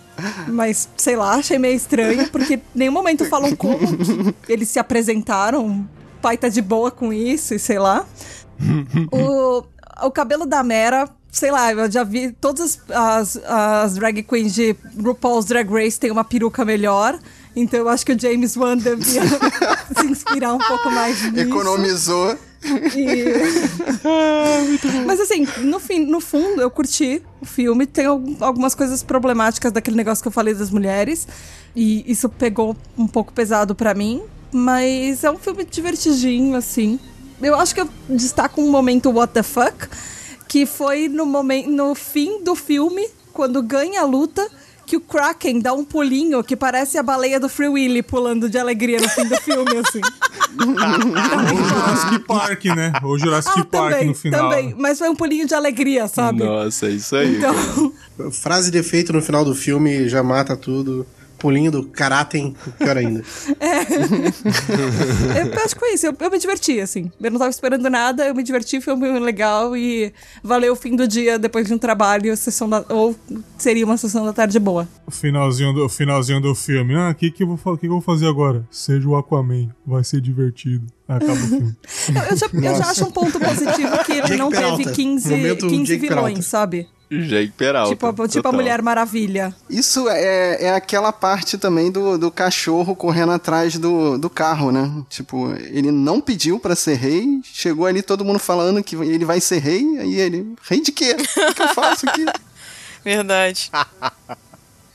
Mas, 0.49 0.89
sei 0.97 1.15
lá, 1.15 1.35
achei 1.35 1.57
meio 1.57 1.75
estranho, 1.77 2.27
porque 2.29 2.55
em 2.55 2.61
nenhum 2.75 2.91
momento 2.91 3.23
falam 3.29 3.55
como 3.55 3.79
eles 4.49 4.67
se 4.67 4.79
apresentaram. 4.79 5.65
O 6.17 6.21
pai 6.21 6.35
tá 6.37 6.49
de 6.49 6.61
boa 6.61 6.91
com 6.91 7.13
isso 7.13 7.53
e 7.53 7.59
sei 7.59 7.79
lá. 7.79 8.05
O, 9.11 9.63
o 10.03 10.11
cabelo 10.11 10.45
da 10.45 10.63
Mera, 10.63 11.07
sei 11.31 11.51
lá, 11.51 11.71
eu 11.73 11.91
já 11.91 12.03
vi 12.03 12.31
todas 12.31 12.79
as, 12.89 13.37
as, 13.45 13.95
drag 13.95 14.23
queens 14.23 14.53
de 14.53 14.75
RuPaul's 15.01 15.45
Drag 15.45 15.69
Race 15.71 15.99
tem 15.99 16.11
uma 16.11 16.23
peruca 16.23 16.63
melhor. 16.65 17.17
Então 17.55 17.79
eu 17.81 17.89
acho 17.89 18.05
que 18.05 18.13
o 18.13 18.19
James 18.19 18.55
Wan 18.55 18.77
devia 18.77 19.21
se 19.99 20.05
inspirar 20.05 20.53
um 20.53 20.57
pouco 20.59 20.89
mais 20.91 21.21
nisso. 21.31 21.39
Economizou. 21.49 22.37
E- 22.95 23.25
Mas 25.05 25.19
assim, 25.19 25.47
no, 25.59 25.79
fim, 25.79 26.05
no 26.05 26.19
fundo, 26.21 26.61
eu 26.61 26.69
curti 26.71 27.21
o 27.41 27.45
filme. 27.45 27.85
Tem 27.85 28.05
al- 28.05 28.21
algumas 28.39 28.75
coisas 28.75 29.03
problemáticas 29.03 29.71
daquele 29.71 29.97
negócio 29.97 30.21
que 30.21 30.27
eu 30.27 30.31
falei 30.31 30.53
das 30.53 30.69
mulheres. 30.69 31.27
E 31.75 32.09
isso 32.09 32.29
pegou 32.29 32.75
um 32.97 33.07
pouco 33.07 33.33
pesado 33.33 33.75
pra 33.75 33.93
mim. 33.93 34.21
Mas 34.51 35.23
é 35.23 35.31
um 35.31 35.37
filme 35.37 35.65
divertidinho, 35.65 36.55
assim. 36.55 36.99
Eu 37.41 37.55
acho 37.55 37.73
que 37.73 37.81
eu 37.81 37.89
destaco 38.09 38.61
um 38.61 38.69
momento 38.69 39.09
what 39.09 39.33
the 39.33 39.43
fuck, 39.43 39.87
que 40.47 40.65
foi 40.65 41.07
no, 41.07 41.25
momento, 41.25 41.69
no 41.69 41.95
fim 41.95 42.43
do 42.43 42.55
filme, 42.55 43.07
quando 43.33 43.61
ganha 43.63 44.01
a 44.01 44.05
luta, 44.05 44.47
que 44.85 44.97
o 44.97 45.01
Kraken 45.01 45.59
dá 45.59 45.73
um 45.73 45.85
pulinho 45.85 46.43
que 46.43 46.55
parece 46.55 46.97
a 46.97 47.03
baleia 47.03 47.39
do 47.39 47.47
Free 47.47 47.69
Willy 47.69 48.03
pulando 48.03 48.49
de 48.49 48.57
alegria 48.57 48.99
no 48.99 49.07
fim 49.09 49.25
do 49.25 49.37
filme, 49.37 49.77
assim. 49.77 50.01
Ou 50.61 51.63
Jurassic 51.63 52.19
Park, 52.27 52.65
né? 52.65 52.91
Ou 53.03 53.17
Jurassic 53.17 53.63
Park 53.65 53.85
Ah, 53.85 53.89
também, 53.95 54.07
no 54.07 54.15
final. 54.15 54.49
também. 54.49 54.75
Mas 54.77 54.99
foi 54.99 55.09
um 55.09 55.15
pulinho 55.15 55.47
de 55.47 55.53
alegria, 55.55 56.07
sabe? 56.07 56.43
Nossa, 56.43 56.87
é 56.87 56.89
isso 56.89 57.15
aí. 57.15 57.37
Então, 57.37 57.93
Frase 58.31 58.69
de 58.69 58.77
efeito 58.77 59.13
no 59.13 59.21
final 59.21 59.45
do 59.45 59.55
filme 59.55 60.07
já 60.09 60.21
mata 60.21 60.55
tudo. 60.57 61.05
Pulinho 61.41 61.71
do 61.71 61.83
Karaten, 61.87 62.55
pior 62.77 62.97
ainda. 62.97 63.23
eu 65.41 65.63
acho 65.65 65.73
que 65.73 65.79
foi 65.79 65.95
isso. 65.95 66.05
Eu, 66.05 66.15
eu 66.19 66.29
me 66.29 66.37
diverti, 66.37 66.79
assim. 66.79 67.11
Eu 67.19 67.31
não 67.31 67.39
tava 67.39 67.49
esperando 67.49 67.89
nada, 67.89 68.27
eu 68.27 68.35
me 68.35 68.43
diverti, 68.43 68.79
foi 68.79 68.93
um 68.93 69.19
legal 69.19 69.75
e 69.75 70.13
valeu 70.43 70.73
o 70.73 70.75
fim 70.75 70.95
do 70.95 71.07
dia 71.07 71.39
depois 71.39 71.65
de 71.65 71.73
um 71.73 71.79
trabalho, 71.79 72.37
sessão 72.37 72.69
da, 72.69 72.85
ou 72.89 73.15
seria 73.57 73.83
uma 73.83 73.97
sessão 73.97 74.23
da 74.23 74.33
tarde 74.33 74.59
boa. 74.59 74.87
O 75.07 75.11
finalzinho 75.11 75.73
do, 75.73 75.85
o 75.85 75.89
finalzinho 75.89 76.39
do 76.39 76.53
filme. 76.53 76.93
Ah, 76.95 77.09
o 77.09 77.15
que, 77.15 77.31
que, 77.31 77.41
eu 77.41 77.55
vou, 77.55 77.73
que, 77.75 77.81
que 77.81 77.87
eu 77.87 77.91
vou 77.91 78.01
fazer 78.01 78.27
agora? 78.27 78.63
Seja 78.69 79.09
o 79.09 79.15
Aquaman. 79.15 79.69
Vai 79.83 80.03
ser 80.03 80.21
divertido. 80.21 80.85
Acaba 81.07 81.33
o 81.33 81.37
filme. 81.37 81.75
Eu, 82.07 82.21
eu 82.29 82.37
já, 82.37 82.45
eu 82.53 82.75
já 82.77 82.85
acho 82.85 83.05
um 83.05 83.11
ponto 83.11 83.39
positivo 83.39 84.03
que 84.05 84.11
ele 84.11 84.21
Jake 84.21 84.37
não 84.37 84.49
Peralta. 84.51 84.77
teve 84.77 84.91
15, 84.91 85.29
Momento 85.29 85.67
15 85.67 85.83
Jake 85.85 86.01
vilões, 86.01 86.23
Peralta. 86.23 86.41
sabe? 86.43 86.87
Jake 87.11 87.51
Peralta. 87.57 87.89
Tipo, 87.89 88.05
a- 88.07 88.11
tipo 88.11 88.23
a 88.23 88.27
total. 88.29 88.53
Mulher 88.53 88.81
Maravilha. 88.81 89.53
Isso 89.69 90.07
é, 90.09 90.63
é 90.65 90.73
aquela 90.73 91.11
parte 91.11 91.57
também 91.57 91.91
do, 91.91 92.17
do 92.17 92.31
cachorro 92.31 92.95
correndo 92.95 93.33
atrás 93.33 93.77
do, 93.77 94.17
do 94.17 94.29
carro, 94.29 94.71
né? 94.71 94.89
Tipo, 95.09 95.51
ele 95.57 95.91
não 95.91 96.21
pediu 96.21 96.57
pra 96.59 96.75
ser 96.75 96.95
rei, 96.95 97.41
chegou 97.43 97.85
ali 97.85 98.01
todo 98.01 98.23
mundo 98.23 98.39
falando 98.39 98.81
que 98.83 98.95
ele 98.95 99.25
vai 99.25 99.41
ser 99.41 99.59
rei, 99.59 99.83
aí 99.99 100.15
ele, 100.15 100.55
rei 100.69 100.81
de 100.81 100.91
quê? 100.91 101.15
O 101.17 101.53
que 101.53 101.61
eu 101.61 101.67
faço 101.69 102.09
aqui? 102.09 102.25
Verdade. 103.03 103.69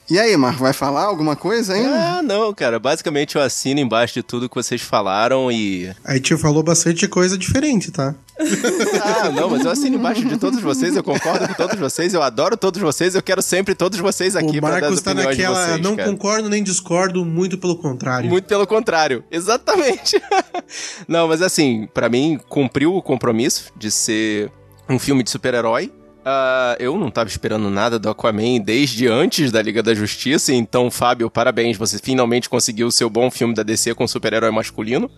E 0.09 0.19
aí, 0.21 0.37
Marco, 0.37 0.61
vai 0.61 0.73
falar 0.73 1.03
alguma 1.03 1.35
coisa 1.35 1.75
aí? 1.75 1.85
Ah, 1.85 2.23
não, 2.23 2.55
cara. 2.55 2.79
Basicamente 2.79 3.35
eu 3.35 3.43
assino 3.43 3.81
embaixo 3.81 4.15
de 4.15 4.23
tudo 4.23 4.49
que 4.49 4.55
vocês 4.55 4.81
falaram 4.81 5.51
e. 5.51 5.93
Aí 6.05 6.21
tio 6.21 6.39
falou 6.39 6.63
bastante 6.63 7.09
coisa 7.09 7.37
diferente, 7.37 7.91
tá? 7.91 8.15
Ah, 8.39 9.31
não, 9.31 9.51
mas 9.51 9.65
eu 9.65 9.71
assino 9.71 9.97
embaixo 9.97 10.25
de 10.25 10.37
todos 10.37 10.61
vocês, 10.61 10.95
eu 10.95 11.03
concordo 11.03 11.49
com 11.49 11.55
todos 11.55 11.79
vocês, 11.79 12.13
eu 12.13 12.23
adoro 12.23 12.57
todos 12.57 12.81
vocês, 12.81 13.15
eu 13.15 13.23
quero 13.23 13.41
sempre 13.41 13.75
todos 13.75 13.99
vocês 13.99 14.37
aqui 14.37 14.59
o 14.59 14.61
pra 14.61 14.71
dar 14.73 14.81
Marcos 14.83 14.99
as 14.99 15.03
tá 15.03 15.15
naquela. 15.15 15.67
vocês, 15.67 15.81
não 15.81 15.97
cara. 15.97 16.11
concordo 16.11 16.49
nem 16.49 16.63
discordo, 16.63 17.25
muito 17.25 17.57
pelo 17.59 17.77
contrário. 17.77 18.29
Muito 18.29 18.47
pelo 18.47 18.67
contrário, 18.67 19.25
exatamente. 19.31 20.21
Não, 21.09 21.29
mas 21.29 21.41
assim, 21.43 21.89
pra 21.95 22.09
mim 22.09 22.39
cumpriu 22.49 22.95
o 22.95 23.03
compromisso 23.03 23.73
de 23.77 23.91
ser 23.91 24.51
um 24.89 24.99
filme 24.99 25.23
de 25.23 25.31
super-herói. 25.31 25.93
Ah, 26.25 26.77
eu 26.81 26.99
não 26.99 27.09
tava 27.09 27.29
esperando 27.29 27.71
nada 27.71 28.01
do 28.01 28.09
Aquaman 28.11 28.59
desde 28.61 29.07
antes 29.07 29.53
da 29.53 29.63
Liga 29.63 29.81
da 29.81 29.95
Justiça, 29.95 30.53
então, 30.53 30.91
Fábio, 30.91 31.31
parabéns, 31.31 31.77
você 31.77 31.99
finalmente 31.99 32.49
conseguiu 32.49 32.89
o 32.89 32.93
seu 32.93 33.09
bom 33.09 33.31
filme 33.31 33.55
da 33.55 33.63
DC 33.63 33.95
com 33.95 34.09
super-herói 34.09 34.51
masculino. 34.51 35.09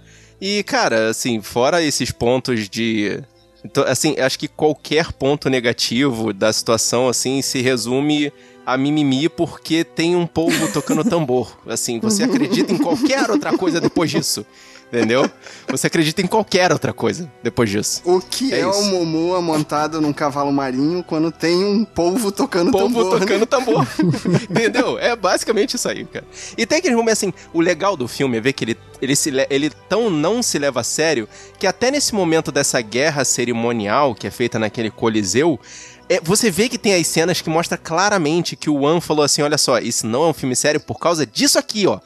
E, 0.40 0.62
cara, 0.62 1.10
assim, 1.10 1.40
fora 1.42 1.82
esses 1.82 2.10
pontos 2.10 2.68
de. 2.68 3.22
Então, 3.64 3.84
assim, 3.84 4.18
acho 4.18 4.38
que 4.38 4.46
qualquer 4.46 5.12
ponto 5.12 5.50
negativo 5.50 6.32
da 6.32 6.52
situação, 6.52 7.08
assim, 7.08 7.42
se 7.42 7.60
resume 7.60 8.32
a 8.64 8.76
mimimi 8.76 9.28
porque 9.28 9.82
tem 9.82 10.14
um 10.14 10.26
povo 10.26 10.70
tocando 10.72 11.02
tambor. 11.02 11.58
Assim, 11.66 11.98
você 11.98 12.22
acredita 12.24 12.72
em 12.72 12.78
qualquer 12.78 13.30
outra 13.30 13.56
coisa 13.56 13.80
depois 13.80 14.10
disso. 14.10 14.46
Entendeu? 14.90 15.30
Você 15.68 15.86
acredita 15.86 16.22
em 16.22 16.26
qualquer 16.26 16.72
outra 16.72 16.94
coisa 16.94 17.30
depois 17.42 17.68
disso. 17.68 18.00
O 18.06 18.20
que 18.22 18.54
é, 18.54 18.60
É 18.60 18.66
o. 18.66 18.84
Momoa 18.84 19.42
montado 19.42 20.00
num 20.00 20.14
cavalo 20.14 20.50
marinho 20.50 21.04
quando 21.04 21.30
tem 21.30 21.62
um 21.62 21.84
polvo 21.84 22.32
tocando 22.32 22.70
povo 22.72 22.86
tambor? 22.86 23.12
né? 23.12 23.20
tocando 23.20 23.46
tambor. 23.46 23.86
Entendeu? 24.48 24.98
É 24.98 25.14
basicamente 25.14 25.76
isso 25.76 25.86
aí, 25.90 26.06
cara. 26.06 26.24
E 26.56 26.64
tem 26.64 26.78
aquele 26.78 26.96
momento 26.96 27.12
assim, 27.12 27.34
o 27.52 27.60
legal 27.60 27.98
do 27.98 28.08
filme 28.08 28.38
é 28.38 28.40
ver 28.40 28.54
que 28.54 28.64
ele, 28.64 28.78
ele, 29.02 29.14
se, 29.14 29.30
le- 29.30 29.46
ele 29.50 29.70
tão 29.90 30.08
não 30.08 30.42
se 30.42 30.58
leva 30.58 30.80
a 30.80 30.84
sério 30.84 31.28
que 31.58 31.66
até 31.66 31.90
nesse 31.90 32.14
momento 32.14 32.50
dessa 32.50 32.80
guerra 32.80 33.26
cerimonial 33.26 34.14
que 34.14 34.26
é 34.26 34.30
feita 34.30 34.58
naquele 34.58 34.90
coliseu, 34.90 35.60
é, 36.08 36.18
você 36.18 36.50
vê 36.50 36.66
que 36.66 36.78
tem 36.78 36.94
as 36.94 37.06
cenas 37.06 37.42
que 37.42 37.50
mostra 37.50 37.76
claramente 37.76 38.56
que 38.56 38.70
o 38.70 38.80
Wan 38.80 39.02
falou 39.02 39.22
assim, 39.22 39.42
olha 39.42 39.58
só, 39.58 39.78
isso 39.80 40.06
não 40.06 40.24
é 40.24 40.28
um 40.28 40.34
filme 40.34 40.56
sério 40.56 40.80
por 40.80 40.98
causa 40.98 41.26
disso 41.26 41.58
aqui, 41.58 41.86
ó. 41.86 42.00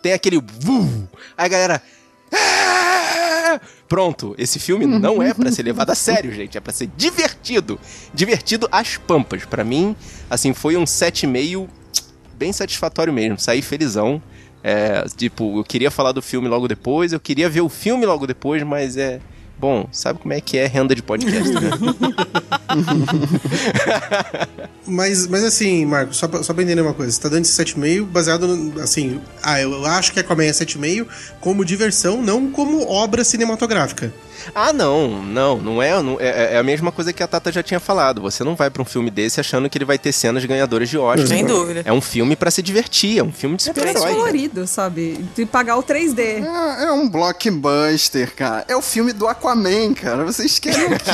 Tem 0.00 0.12
aquele... 0.12 0.36
Aí 1.36 1.44
a 1.46 1.48
galera... 1.48 1.82
"Ah!" 2.32 3.60
Pronto, 3.88 4.34
esse 4.36 4.58
filme 4.58 4.84
não 4.86 5.22
é 5.22 5.32
pra 5.32 5.50
ser 5.50 5.62
levado 5.62 5.90
a 5.90 5.94
sério, 5.96 6.32
gente. 6.32 6.58
É 6.58 6.60
pra 6.60 6.72
ser 6.72 6.90
divertido. 6.96 7.80
Divertido 8.12 8.68
às 8.70 8.96
pampas. 8.96 9.44
Pra 9.44 9.64
mim, 9.64 9.96
assim, 10.28 10.52
foi 10.52 10.76
um 10.76 10.84
7,5 10.84 11.68
bem 12.36 12.52
satisfatório 12.52 13.12
mesmo. 13.12 13.38
Saí 13.38 13.62
felizão. 13.62 14.22
É, 14.62 15.04
tipo, 15.16 15.58
eu 15.58 15.64
queria 15.64 15.90
falar 15.90 16.12
do 16.12 16.20
filme 16.20 16.48
logo 16.48 16.66
depois, 16.68 17.12
eu 17.12 17.20
queria 17.20 17.48
ver 17.48 17.60
o 17.60 17.68
filme 17.68 18.04
logo 18.04 18.26
depois, 18.26 18.62
mas 18.62 18.96
é. 18.96 19.20
Bom, 19.58 19.88
sabe 19.90 20.20
como 20.20 20.32
é 20.32 20.40
que 20.40 20.56
é 20.56 20.66
renda 20.66 20.94
de 20.94 21.02
podcast, 21.02 21.52
né? 21.52 21.70
Mas, 24.86 25.26
mas 25.26 25.44
assim, 25.44 25.84
Marcos, 25.84 26.16
só 26.16 26.26
pra, 26.26 26.42
só 26.42 26.54
pra 26.54 26.62
entender 26.62 26.80
uma 26.80 26.94
coisa, 26.94 27.12
você 27.12 27.20
tá 27.20 27.28
dando 27.28 27.42
esse 27.42 27.62
7,5 27.62 28.06
baseado 28.06 28.46
no, 28.46 28.80
assim, 28.80 29.20
ah, 29.42 29.60
eu 29.60 29.84
acho 29.84 30.12
que 30.12 30.20
Aquaman 30.20 30.44
é 30.44 30.50
7,5 30.50 31.06
como 31.40 31.62
diversão, 31.62 32.22
não 32.22 32.50
como 32.50 32.88
obra 32.88 33.22
cinematográfica. 33.22 34.10
Ah, 34.54 34.72
não, 34.72 35.22
não, 35.22 35.58
não 35.58 35.82
é, 35.82 36.02
não- 36.02 36.16
é. 36.20 36.54
é 36.54 36.58
a 36.58 36.62
mesma 36.62 36.90
coisa 36.90 37.12
que 37.12 37.22
a 37.22 37.26
Tata 37.26 37.50
já 37.52 37.62
tinha 37.62 37.78
falado. 37.80 38.20
Você 38.22 38.42
não 38.44 38.54
vai 38.54 38.70
pra 38.70 38.82
um 38.82 38.84
filme 38.84 39.10
desse 39.10 39.40
achando 39.40 39.68
que 39.68 39.76
ele 39.78 39.84
vai 39.84 39.98
ter 39.98 40.12
cenas 40.12 40.44
ganhadoras 40.44 40.88
de 40.88 40.96
Oscar. 40.98 41.26
Sem 41.26 41.44
dúvida. 41.44 41.82
É 41.84 41.92
um 41.92 42.00
filme 42.00 42.34
pra 42.36 42.50
se 42.50 42.62
divertir, 42.62 43.18
é 43.18 43.22
um 43.22 43.32
filme 43.32 43.56
de 43.56 43.62
É 43.62 43.66
super-herói. 43.66 44.02
cara. 44.02 44.14
colorido, 44.14 44.66
sabe? 44.66 45.24
De 45.34 45.44
pagar 45.46 45.76
o 45.76 45.82
3D. 45.82 46.44
É, 46.44 46.84
é 46.84 46.92
um 46.92 47.08
blockbuster, 47.08 48.34
cara. 48.34 48.64
É 48.68 48.76
o 48.76 48.82
filme 48.82 49.12
do 49.12 49.26
Aquaman, 49.26 49.94
cara. 49.94 50.24
Vocês 50.24 50.58
querem 50.58 50.86
o 50.86 50.98
quê? 50.98 51.10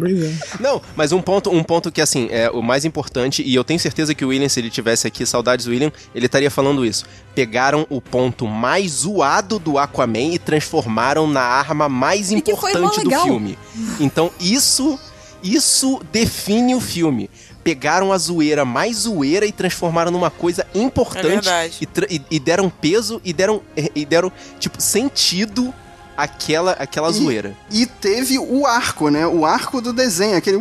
Não, 0.60 0.80
mas 0.96 1.12
um 1.12 1.20
ponto, 1.20 1.50
um 1.50 1.62
ponto 1.62 1.90
que 1.92 2.00
assim, 2.00 2.28
é 2.30 2.50
o 2.50 2.62
mais 2.62 2.84
importante, 2.84 3.42
e 3.44 3.54
eu 3.54 3.64
tenho 3.64 3.78
certeza 3.78 4.14
que 4.14 4.24
o 4.24 4.28
William, 4.28 4.48
se 4.48 4.60
ele 4.60 4.70
tivesse 4.70 5.06
aqui, 5.06 5.24
saudades 5.26 5.66
do 5.66 5.70
William, 5.72 5.92
ele 6.14 6.26
estaria 6.26 6.50
falando 6.50 6.84
isso. 6.84 7.04
Pegaram 7.34 7.86
o 7.88 8.00
ponto 8.00 8.46
mais 8.46 8.90
zoado 8.92 9.58
do 9.58 9.78
Aquaman 9.78 10.34
e 10.34 10.38
transformaram 10.38 11.26
na 11.26 11.42
arma 11.42 11.88
mais 11.88 12.30
mó 12.30 12.36
importante 12.68 13.04
do 13.04 13.10
filme. 13.24 13.58
Então, 13.98 14.30
isso 14.40 14.98
isso 15.42 16.00
define 16.12 16.74
o 16.74 16.80
filme. 16.80 17.30
Pegaram 17.64 18.12
a 18.12 18.18
zoeira 18.18 18.64
mais 18.64 18.96
zoeira 18.98 19.46
e 19.46 19.52
transformaram 19.52 20.10
numa 20.10 20.30
coisa 20.30 20.66
É 20.74 20.78
importante 20.78 21.26
verdade. 21.26 21.88
e, 22.10 22.14
e- 22.16 22.22
e 22.32 22.38
deram 22.40 22.68
peso 22.70 23.20
e 23.24 23.32
deram 23.32 23.62
e 23.94 24.04
deram 24.04 24.30
tipo 24.58 24.80
sentido 24.82 25.72
àquela 26.16 26.72
aquela 26.72 27.10
zoeira. 27.10 27.56
E 27.70 27.86
teve 27.86 28.38
o 28.38 28.66
arco, 28.66 29.08
né? 29.08 29.26
O 29.26 29.44
arco 29.46 29.80
do 29.80 29.92
desenho, 29.92 30.36
aquele. 30.36 30.58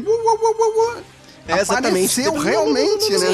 É, 1.49 1.61
exatamente. 1.61 2.21
Apareceu 2.21 2.37
realmente, 2.37 3.09
né? 3.17 3.27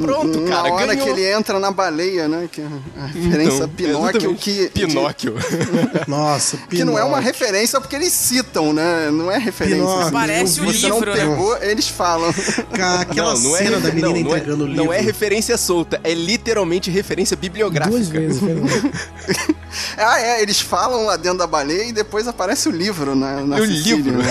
Pronto, 0.00 0.42
cara, 0.42 0.68
Na 0.68 0.74
hora 0.74 0.86
ganhou. 0.94 1.04
que 1.06 1.10
ele 1.20 1.32
entra 1.32 1.58
na 1.58 1.70
baleia, 1.70 2.28
né? 2.28 2.48
Que 2.52 2.60
é 2.60 2.66
a 3.00 3.06
referência 3.06 3.64
a 3.64 3.68
Pinóquio 3.68 4.16
exatamente. 4.18 4.40
que... 4.42 4.68
Pinóquio. 4.68 5.34
Nossa, 6.06 6.58
Que 6.68 6.84
não 6.84 6.98
é 6.98 7.02
uma 7.02 7.16
Pinóquio. 7.18 7.26
referência 7.26 7.80
porque 7.80 7.96
eles 7.96 8.12
citam, 8.12 8.72
né? 8.74 9.10
Não 9.10 9.30
é 9.32 9.38
referência. 9.38 9.78
Pinóquio. 9.82 10.12
Parece 10.12 10.60
o 10.60 10.64
Você 10.66 10.88
não 10.88 10.96
livro, 10.98 11.14
né? 11.14 11.20
pegou, 11.20 11.56
eles 11.62 11.88
falam. 11.88 12.30
Ca- 12.74 13.00
Aquela 13.00 13.32
Não, 13.34 13.40
não 13.40 13.56
é, 13.56 13.58
cena 13.58 13.80
da 13.80 13.88
menina 13.88 14.08
não, 14.08 14.12
não 14.12 14.16
é- 14.16 14.20
entregando 14.38 14.64
o 14.64 14.66
livro. 14.66 14.84
Não 14.84 14.92
é 14.92 15.00
referência 15.00 15.56
solta, 15.56 15.98
é 16.04 16.12
literalmente 16.12 16.90
referência 16.90 17.36
bibliográfica. 17.36 17.96
Duas 17.96 18.08
vezes. 18.08 18.40
ah, 19.96 20.20
é, 20.20 20.42
eles 20.42 20.60
falam 20.60 21.04
lá 21.06 21.16
dentro 21.16 21.38
da 21.38 21.46
baleia 21.46 21.84
e 21.84 21.92
depois 21.92 22.28
aparece 22.28 22.68
o 22.68 22.72
livro 22.72 23.14
na, 23.14 23.40
na 23.42 23.56
o 23.56 23.66
Sicília, 23.66 23.96
livro. 23.96 24.18
né? 24.18 24.26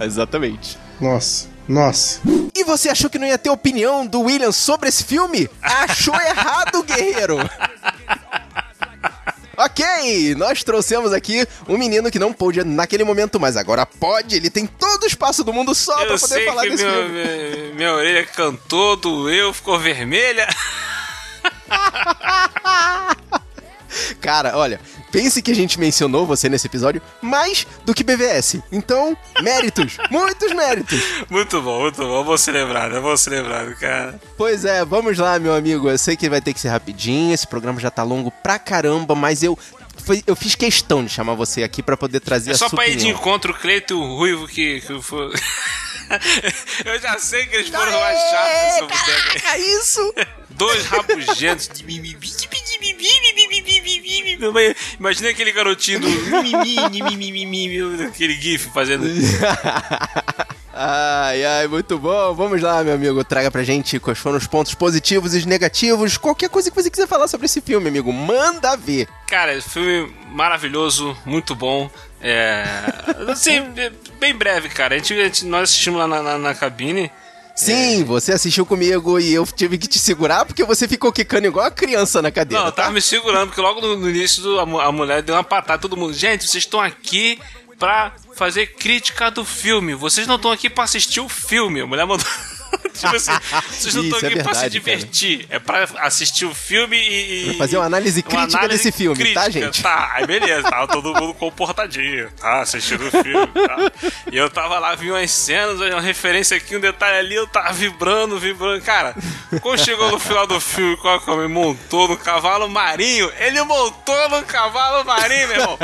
Exatamente. 0.04 0.78
Nossa, 1.00 1.46
nossa. 1.68 2.20
E 2.54 2.64
você 2.64 2.88
achou 2.88 3.08
que 3.08 3.18
não 3.18 3.26
ia 3.26 3.38
ter 3.38 3.50
opinião 3.50 4.06
do 4.06 4.20
William 4.22 4.52
sobre 4.52 4.88
esse 4.88 5.04
filme? 5.04 5.48
Achou 5.62 6.14
errado, 6.20 6.82
guerreiro! 6.82 7.38
Ok, 9.56 10.34
nós 10.36 10.64
trouxemos 10.64 11.12
aqui 11.12 11.46
um 11.68 11.76
menino 11.76 12.10
que 12.10 12.18
não 12.18 12.32
pôde 12.32 12.64
naquele 12.64 13.04
momento, 13.04 13.38
mas 13.38 13.58
agora 13.58 13.84
pode. 13.84 14.34
Ele 14.36 14.48
tem 14.48 14.66
todo 14.66 15.02
o 15.02 15.06
espaço 15.06 15.44
do 15.44 15.52
mundo 15.52 15.74
só 15.74 15.94
pra 15.96 16.14
Eu 16.14 16.18
poder 16.18 16.34
sei 16.34 16.46
falar 16.46 16.62
que 16.62 16.70
desse 16.70 16.84
meu- 16.84 16.94
filme. 16.94 17.12
minha, 17.12 17.74
minha 17.74 17.92
orelha 17.94 18.24
cantou, 18.26 18.96
doeu, 18.96 19.52
ficou 19.52 19.78
vermelha. 19.78 20.48
Cara, 24.20 24.56
olha, 24.56 24.80
pense 25.10 25.42
que 25.42 25.50
a 25.50 25.54
gente 25.54 25.78
mencionou 25.78 26.26
você 26.26 26.48
nesse 26.48 26.66
episódio 26.66 27.02
mais 27.20 27.66
do 27.84 27.94
que 27.94 28.04
BVS. 28.04 28.56
Então, 28.70 29.16
méritos, 29.42 29.96
muitos 30.10 30.52
méritos. 30.52 31.00
Muito 31.28 31.60
bom, 31.60 31.80
muito 31.80 31.98
bom. 31.98 32.18
Eu 32.18 32.24
vou 32.24 32.38
ser 32.38 32.52
lembrado, 32.52 32.94
eu 32.94 33.02
vou 33.02 33.16
ser 33.16 33.30
lembrado, 33.30 33.74
cara. 33.76 34.20
Pois 34.36 34.64
é, 34.64 34.84
vamos 34.84 35.18
lá, 35.18 35.38
meu 35.38 35.54
amigo. 35.54 35.88
Eu 35.88 35.98
sei 35.98 36.16
que 36.16 36.28
vai 36.28 36.40
ter 36.40 36.52
que 36.52 36.60
ser 36.60 36.68
rapidinho, 36.68 37.34
esse 37.34 37.46
programa 37.46 37.80
já 37.80 37.90
tá 37.90 38.02
longo 38.02 38.30
pra 38.30 38.58
caramba, 38.58 39.14
mas 39.14 39.42
eu 39.42 39.58
eu 40.26 40.34
fiz 40.34 40.54
questão 40.54 41.04
de 41.04 41.10
chamar 41.10 41.34
você 41.34 41.62
aqui 41.62 41.82
pra 41.82 41.96
poder 41.96 42.20
trazer 42.20 42.50
É 42.50 42.54
a 42.54 42.56
só 42.56 42.68
sua 42.68 42.76
pra 42.76 42.88
ir 42.88 42.96
de 42.96 43.08
encontro 43.08 43.52
o 43.52 43.54
Cleito 43.54 43.92
e 43.92 43.96
o 43.96 44.16
Ruivo 44.16 44.46
que, 44.46 44.80
que 44.80 45.02
foi. 45.02 45.30
eu 46.84 46.98
já 47.00 47.18
sei 47.18 47.46
que 47.46 47.56
eles 47.56 47.68
foram 47.68 47.92
mais 47.92 48.18
chatos 48.18 48.78
sobre. 48.78 48.96
Caraca, 48.96 49.58
isso! 49.58 50.14
Dois 50.50 50.84
rabugentos 50.86 51.68
de 51.68 51.84
Imagina 54.98 55.30
aquele 55.30 55.52
garotinho 55.52 56.00
do 56.00 56.08
aquele 58.08 58.34
gif 58.34 58.68
fazendo. 58.72 59.04
Ai, 60.72 61.44
ai, 61.44 61.66
muito 61.66 61.98
bom. 61.98 62.32
Vamos 62.32 62.62
lá, 62.62 62.82
meu 62.82 62.94
amigo. 62.94 63.22
Traga 63.24 63.50
pra 63.50 63.62
gente 63.62 63.98
quais 63.98 64.18
foram 64.18 64.38
os 64.38 64.46
pontos 64.46 64.72
positivos 64.74 65.34
e 65.34 65.38
os 65.38 65.44
negativos. 65.44 66.16
Qualquer 66.16 66.48
coisa 66.48 66.70
que 66.70 66.76
você 66.80 66.88
quiser 66.88 67.06
falar 67.06 67.28
sobre 67.28 67.46
esse 67.46 67.60
filme, 67.60 67.88
amigo. 67.88 68.10
Manda 68.12 68.76
ver. 68.76 69.06
Cara, 69.28 69.60
filme 69.60 70.10
maravilhoso, 70.30 71.14
muito 71.26 71.54
bom. 71.54 71.90
É. 72.22 72.64
Assim, 73.28 73.62
bem 74.18 74.34
breve, 74.34 74.68
cara. 74.70 74.94
A 74.94 74.98
gente- 74.98 75.44
nós 75.44 75.64
assistimos 75.64 75.98
lá 75.98 76.06
na, 76.06 76.22
na- 76.22 76.38
na 76.38 76.54
cabine. 76.54 77.10
Sim, 77.56 78.04
você 78.04 78.32
assistiu 78.32 78.64
comigo 78.64 79.18
e 79.20 79.32
eu 79.34 79.46
tive 79.46 79.76
que 79.76 79.86
te 79.86 79.98
segurar 79.98 80.44
porque 80.46 80.64
você 80.64 80.88
ficou 80.88 81.12
quicando 81.12 81.46
igual 81.46 81.66
a 81.66 81.70
criança 81.70 82.22
na 82.22 82.30
cadeira. 82.30 82.60
Não, 82.62 82.68
eu 82.68 82.72
tá? 82.72 82.82
tava 82.82 82.94
me 82.94 83.02
segurando, 83.02 83.48
porque 83.48 83.60
logo 83.60 83.80
no, 83.80 84.08
início 84.08 84.42
do- 84.42 84.58
a, 84.58 84.62
a 84.86 84.92
mulher 84.92 85.22
deu 85.22 85.34
uma 85.34 85.44
patada 85.44 85.80
todo 85.82 85.96
mundo. 85.96 86.12
Gente, 86.14 86.44
vocês 86.48 86.64
estão 86.64 86.80
aqui 86.80 87.38
pra 87.78 88.12
fazer 88.34 88.66
crítica 88.74 89.30
do 89.30 89.44
filme. 89.44 89.94
Vocês 89.94 90.26
não 90.26 90.36
estão 90.36 90.50
aqui 90.52 90.70
pra 90.70 90.84
assistir 90.84 91.20
o 91.20 91.28
filme. 91.28 91.80
A 91.80 91.86
mulher 91.86 92.06
mandou. 92.06 92.26
tipo 92.94 93.16
assim, 93.16 93.32
vocês 93.68 93.94
não 93.94 94.04
estão 94.04 94.18
é 94.20 94.26
aqui 94.26 94.42
pra 94.42 94.54
se 94.54 94.60
verdade, 94.60 94.70
divertir. 94.70 95.46
É 95.48 95.58
pra 95.58 95.88
assistir 95.98 96.44
o 96.44 96.54
filme 96.54 96.96
e. 96.96 97.44
Pra 97.46 97.54
fazer 97.58 97.76
uma 97.76 97.86
análise 97.86 98.22
crítica 98.22 98.68
desse 98.68 98.92
filme, 98.92 99.32
tá, 99.32 99.48
gente? 99.48 99.82
Tá, 99.82 100.12
aí 100.14 100.26
beleza, 100.26 100.68
tava 100.68 100.86
todo 100.88 101.14
mundo 101.14 101.34
comportadinho, 101.34 102.30
tá? 102.32 102.60
Assistindo 102.60 103.06
o 103.06 103.10
filme, 103.10 103.46
tá? 103.46 103.76
E 104.30 104.36
eu 104.36 104.50
tava 104.50 104.78
lá, 104.78 104.94
vi 104.94 105.10
umas 105.10 105.30
cenas, 105.30 105.80
uma 105.80 106.00
referência 106.00 106.56
aqui, 106.56 106.76
um 106.76 106.80
detalhe 106.80 107.18
ali, 107.18 107.34
eu 107.34 107.46
tava 107.46 107.72
vibrando, 107.72 108.38
vibrando. 108.38 108.82
Cara, 108.82 109.14
quando 109.60 109.78
chegou 109.78 110.10
no 110.10 110.18
final 110.18 110.46
do 110.46 110.60
filme, 110.60 110.98
o 111.02 111.08
Aquaman 111.08 111.48
montou 111.48 112.08
no 112.08 112.16
cavalo 112.16 112.68
marinho, 112.68 113.30
ele 113.38 113.62
montou 113.62 114.28
no 114.28 114.42
cavalo 114.44 115.04
marinho, 115.04 115.48
meu 115.48 115.60
irmão. 115.60 115.78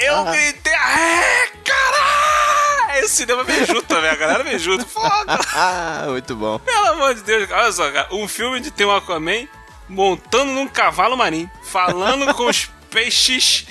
Eu 0.00 0.24
gritei, 0.32 0.72
é, 0.72 1.48
caralho! 1.64 2.67
Esse 2.98 3.16
cinema 3.16 3.44
me 3.44 3.52
ajuda 3.52 3.82
também, 3.82 4.10
a 4.10 4.16
galera 4.16 4.44
me 4.44 4.50
ajuda. 4.50 4.84
Foda! 4.84 5.38
Muito 6.08 6.34
bom. 6.34 6.58
Pelo 6.58 6.86
amor 6.86 7.14
de 7.14 7.22
Deus, 7.22 7.50
olha 7.50 7.72
só, 7.72 7.90
cara. 7.90 8.08
Um 8.12 8.26
filme 8.26 8.60
de 8.60 8.70
ter 8.70 8.84
um 8.84 8.94
Aquaman 8.94 9.46
montando 9.88 10.52
num 10.52 10.68
cavalo 10.68 11.16
marinho, 11.16 11.50
falando 11.62 12.32
com 12.34 12.46
os 12.46 12.70
peixes. 12.90 13.66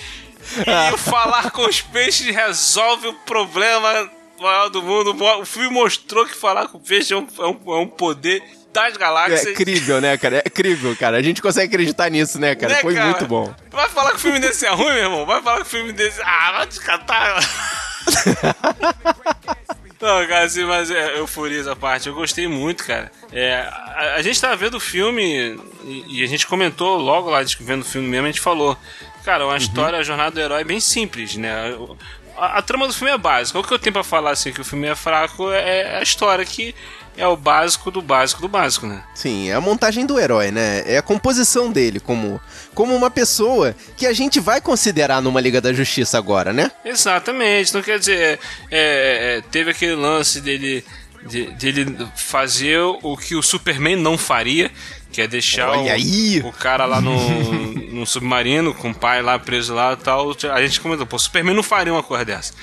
E 0.65 0.93
o 0.93 0.97
falar 0.97 1.51
com 1.51 1.65
os 1.67 1.81
peixes 1.81 2.33
resolve 2.33 3.07
o 3.07 3.13
problema 3.13 4.09
maior 4.39 4.69
do 4.69 4.81
mundo. 4.81 5.15
O 5.39 5.45
filme 5.45 5.69
mostrou 5.69 6.25
que 6.25 6.35
falar 6.35 6.67
com 6.67 6.79
peixe 6.79 7.13
é 7.13 7.17
um, 7.17 7.27
é 7.39 7.45
um, 7.45 7.75
é 7.75 7.79
um 7.79 7.87
poder 7.87 8.41
das 8.71 8.95
galáxias. 8.95 9.47
É 9.47 9.51
incrível, 9.51 9.99
né, 9.99 10.17
cara? 10.17 10.37
É 10.37 10.43
incrível, 10.45 10.95
cara. 10.95 11.17
A 11.17 11.21
gente 11.21 11.41
consegue 11.41 11.67
acreditar 11.73 12.09
nisso, 12.09 12.39
né, 12.39 12.55
cara? 12.55 12.73
Né, 12.73 12.81
Foi 12.81 12.93
cara? 12.93 13.07
muito 13.07 13.25
bom. 13.25 13.53
Vai 13.71 13.89
falar 13.89 14.11
que 14.11 14.17
o 14.17 14.19
filme 14.19 14.39
desse 14.39 14.65
é 14.65 14.69
ruim, 14.69 14.93
meu 14.93 15.03
irmão? 15.03 15.25
Vai 15.25 15.41
falar 15.41 15.57
que 15.57 15.63
o 15.63 15.65
filme 15.65 15.91
desse. 15.91 16.21
Ah, 16.21 16.53
vai 16.57 16.67
te 16.67 16.79
catar. 16.79 17.39
Não, 19.99 20.27
cara, 20.27 20.43
assim, 20.45 20.63
mas 20.63 20.91
é 20.91 21.17
euforia 21.17 21.59
essa 21.59 21.75
parte. 21.75 22.07
Eu 22.07 22.13
gostei 22.13 22.47
muito, 22.47 22.85
cara. 22.85 23.11
É, 23.31 23.55
a, 23.55 24.13
a 24.17 24.21
gente 24.21 24.39
tava 24.39 24.55
vendo 24.55 24.77
o 24.77 24.79
filme 24.79 25.59
e, 25.83 26.19
e 26.19 26.23
a 26.23 26.27
gente 26.27 26.45
comentou 26.45 26.97
logo 26.99 27.29
lá, 27.29 27.41
vendo 27.59 27.81
o 27.81 27.85
filme 27.85 28.07
mesmo, 28.07 28.27
a 28.27 28.31
gente 28.31 28.41
falou. 28.41 28.77
Cara, 29.25 29.45
uma 29.45 29.57
história, 29.57 29.99
a 29.99 30.03
jornada 30.03 30.31
do 30.31 30.39
herói 30.39 30.61
é 30.61 30.63
bem 30.63 30.79
simples, 30.79 31.35
né? 31.35 31.75
A, 32.37 32.59
a 32.59 32.61
trama 32.61 32.87
do 32.87 32.93
filme 32.93 33.11
é 33.11 33.17
básica. 33.17 33.59
O 33.59 33.63
que 33.63 33.73
eu 33.73 33.79
tenho 33.79 33.91
pra 33.91 34.03
falar 34.03 34.31
assim 34.31 34.53
que 34.53 34.61
o 34.61 34.65
filme 34.65 34.87
é 34.87 34.95
fraco 34.95 35.51
é 35.51 35.97
a 35.97 36.03
história 36.03 36.45
que 36.45 36.73
é 37.17 37.27
o 37.27 37.35
básico 37.35 37.89
do 37.89 38.01
básico 38.01 38.41
do 38.41 38.47
básico, 38.47 38.85
né? 38.85 39.03
Sim, 39.15 39.49
é 39.49 39.53
a 39.53 39.61
montagem 39.61 40.05
do 40.05 40.19
herói, 40.19 40.51
né? 40.51 40.83
É 40.85 40.97
a 40.97 41.01
composição 41.01 41.71
dele 41.71 41.99
como, 41.99 42.39
como 42.75 42.95
uma 42.95 43.09
pessoa 43.09 43.75
que 43.97 44.05
a 44.05 44.13
gente 44.13 44.39
vai 44.39 44.61
considerar 44.61 45.21
numa 45.21 45.41
Liga 45.41 45.59
da 45.59 45.73
Justiça 45.73 46.17
agora, 46.17 46.53
né? 46.53 46.71
Exatamente. 46.85 47.69
Então, 47.69 47.81
quer 47.81 47.97
dizer, 47.97 48.39
é, 48.69 49.37
é, 49.39 49.43
teve 49.49 49.71
aquele 49.71 49.95
lance 49.95 50.39
dele, 50.39 50.85
de, 51.25 51.47
dele 51.51 52.07
fazer 52.15 52.79
o 52.79 53.17
que 53.17 53.35
o 53.35 53.41
Superman 53.41 53.95
não 53.95 54.15
faria, 54.15 54.71
que 55.11 55.19
é 55.19 55.27
deixar 55.27 55.71
o, 55.71 56.47
o 56.47 56.53
cara 56.53 56.85
lá 56.85 57.01
no, 57.01 57.17
no 57.91 58.05
submarino, 58.05 58.75
com 58.75 58.91
o 58.91 58.95
pai 58.95 59.23
lá 59.23 59.39
preso 59.39 59.73
lá 59.73 59.93
e 59.93 59.97
tal. 59.97 60.35
A 60.53 60.61
gente 60.61 60.79
comentou, 60.79 61.07
pô, 61.07 61.15
o 61.15 61.19
Superman 61.19 61.55
não 61.55 61.63
faria 61.63 61.91
uma 61.91 62.03
coisa 62.03 62.23
dessa. 62.23 62.53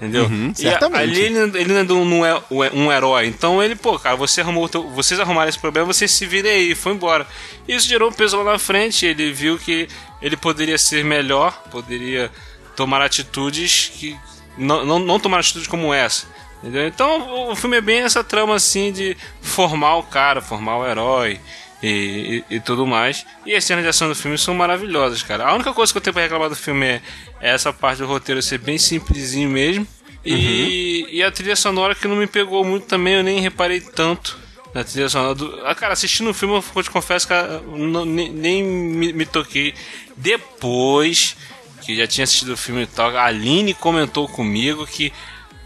Entendeu? 0.00 0.24
Uhum, 0.24 0.54
certamente. 0.54 0.98
a- 0.98 1.02
ali 1.02 1.20
ele, 1.20 1.38
ele 1.60 1.82
não 1.84 2.04
não 2.06 2.24
é 2.24 2.40
um 2.72 2.90
herói. 2.90 3.26
Então 3.26 3.62
ele, 3.62 3.76
pô, 3.76 3.98
cara, 3.98 4.16
você 4.16 4.40
arrumou, 4.40 4.66
teu- 4.66 4.88
vocês 4.90 5.20
arrumaram 5.20 5.50
esse 5.50 5.58
problema, 5.58 5.86
vocês 5.86 6.10
se 6.10 6.24
virem 6.24 6.50
aí, 6.50 6.70
e 6.70 6.74
foi 6.74 6.92
embora. 6.92 7.26
Isso 7.68 7.86
gerou 7.86 8.08
um 8.08 8.12
peso 8.12 8.38
lá 8.42 8.52
na 8.52 8.58
frente. 8.58 9.04
Ele 9.04 9.30
viu 9.30 9.58
que 9.58 9.86
ele 10.22 10.38
poderia 10.38 10.78
ser 10.78 11.04
melhor, 11.04 11.52
poderia 11.70 12.30
tomar 12.74 13.02
atitudes 13.02 13.92
que. 13.94 14.16
Não, 14.56 14.86
não, 14.86 14.98
não 14.98 15.20
tomar 15.20 15.40
atitudes 15.40 15.68
como 15.68 15.92
essa. 15.92 16.26
Entendeu? 16.62 16.86
Então 16.86 17.50
o 17.50 17.56
filme 17.56 17.76
é 17.76 17.80
bem 17.82 18.00
essa 18.00 18.24
trama 18.24 18.54
assim 18.54 18.92
de 18.92 19.14
formar 19.42 19.96
o 19.96 20.02
cara, 20.02 20.40
formar 20.40 20.78
o 20.78 20.86
herói. 20.86 21.38
E, 21.82 22.44
e, 22.50 22.56
e 22.56 22.60
tudo 22.60 22.86
mais. 22.86 23.24
E 23.46 23.54
as 23.54 23.64
cenas 23.64 23.82
de 23.82 23.88
ação 23.88 24.08
do 24.08 24.14
filme 24.14 24.36
são 24.36 24.54
maravilhosas, 24.54 25.22
cara. 25.22 25.46
A 25.46 25.54
única 25.54 25.72
coisa 25.72 25.90
que 25.92 25.96
eu 25.96 26.02
tenho 26.02 26.12
pra 26.14 26.22
reclamar 26.22 26.48
do 26.50 26.56
filme 26.56 26.86
é 26.86 27.00
essa 27.40 27.72
parte 27.72 27.98
do 27.98 28.06
roteiro 28.06 28.42
ser 28.42 28.58
bem 28.58 28.76
simplesinho 28.76 29.48
mesmo. 29.48 29.86
E, 30.24 31.06
e 31.10 31.22
a 31.22 31.30
trilha 31.30 31.56
sonora 31.56 31.94
que 31.94 32.06
não 32.06 32.16
me 32.16 32.26
pegou 32.26 32.62
muito 32.64 32.86
também, 32.86 33.14
eu 33.14 33.22
nem 33.22 33.40
reparei 33.40 33.80
tanto 33.80 34.36
na 34.74 34.84
trilha 34.84 35.08
sonora. 35.08 35.34
Do... 35.34 35.60
Ah, 35.64 35.74
cara, 35.74 35.94
assistindo 35.94 36.28
o 36.28 36.34
filme, 36.34 36.62
eu 36.76 36.82
te 36.82 36.90
confesso 36.90 37.26
que 37.26 37.32
ah, 37.32 37.60
não- 37.66 38.04
nem, 38.04 38.30
nem 38.30 38.62
me, 38.62 39.12
me 39.14 39.24
toquei. 39.24 39.74
Depois 40.16 41.36
que 41.80 41.96
já 41.96 42.06
tinha 42.06 42.24
assistido 42.24 42.52
o 42.52 42.56
filme 42.56 42.82
e 42.82 42.86
tal, 42.86 43.16
a 43.16 43.24
Aline 43.24 43.72
comentou 43.72 44.28
comigo 44.28 44.86
que 44.86 45.10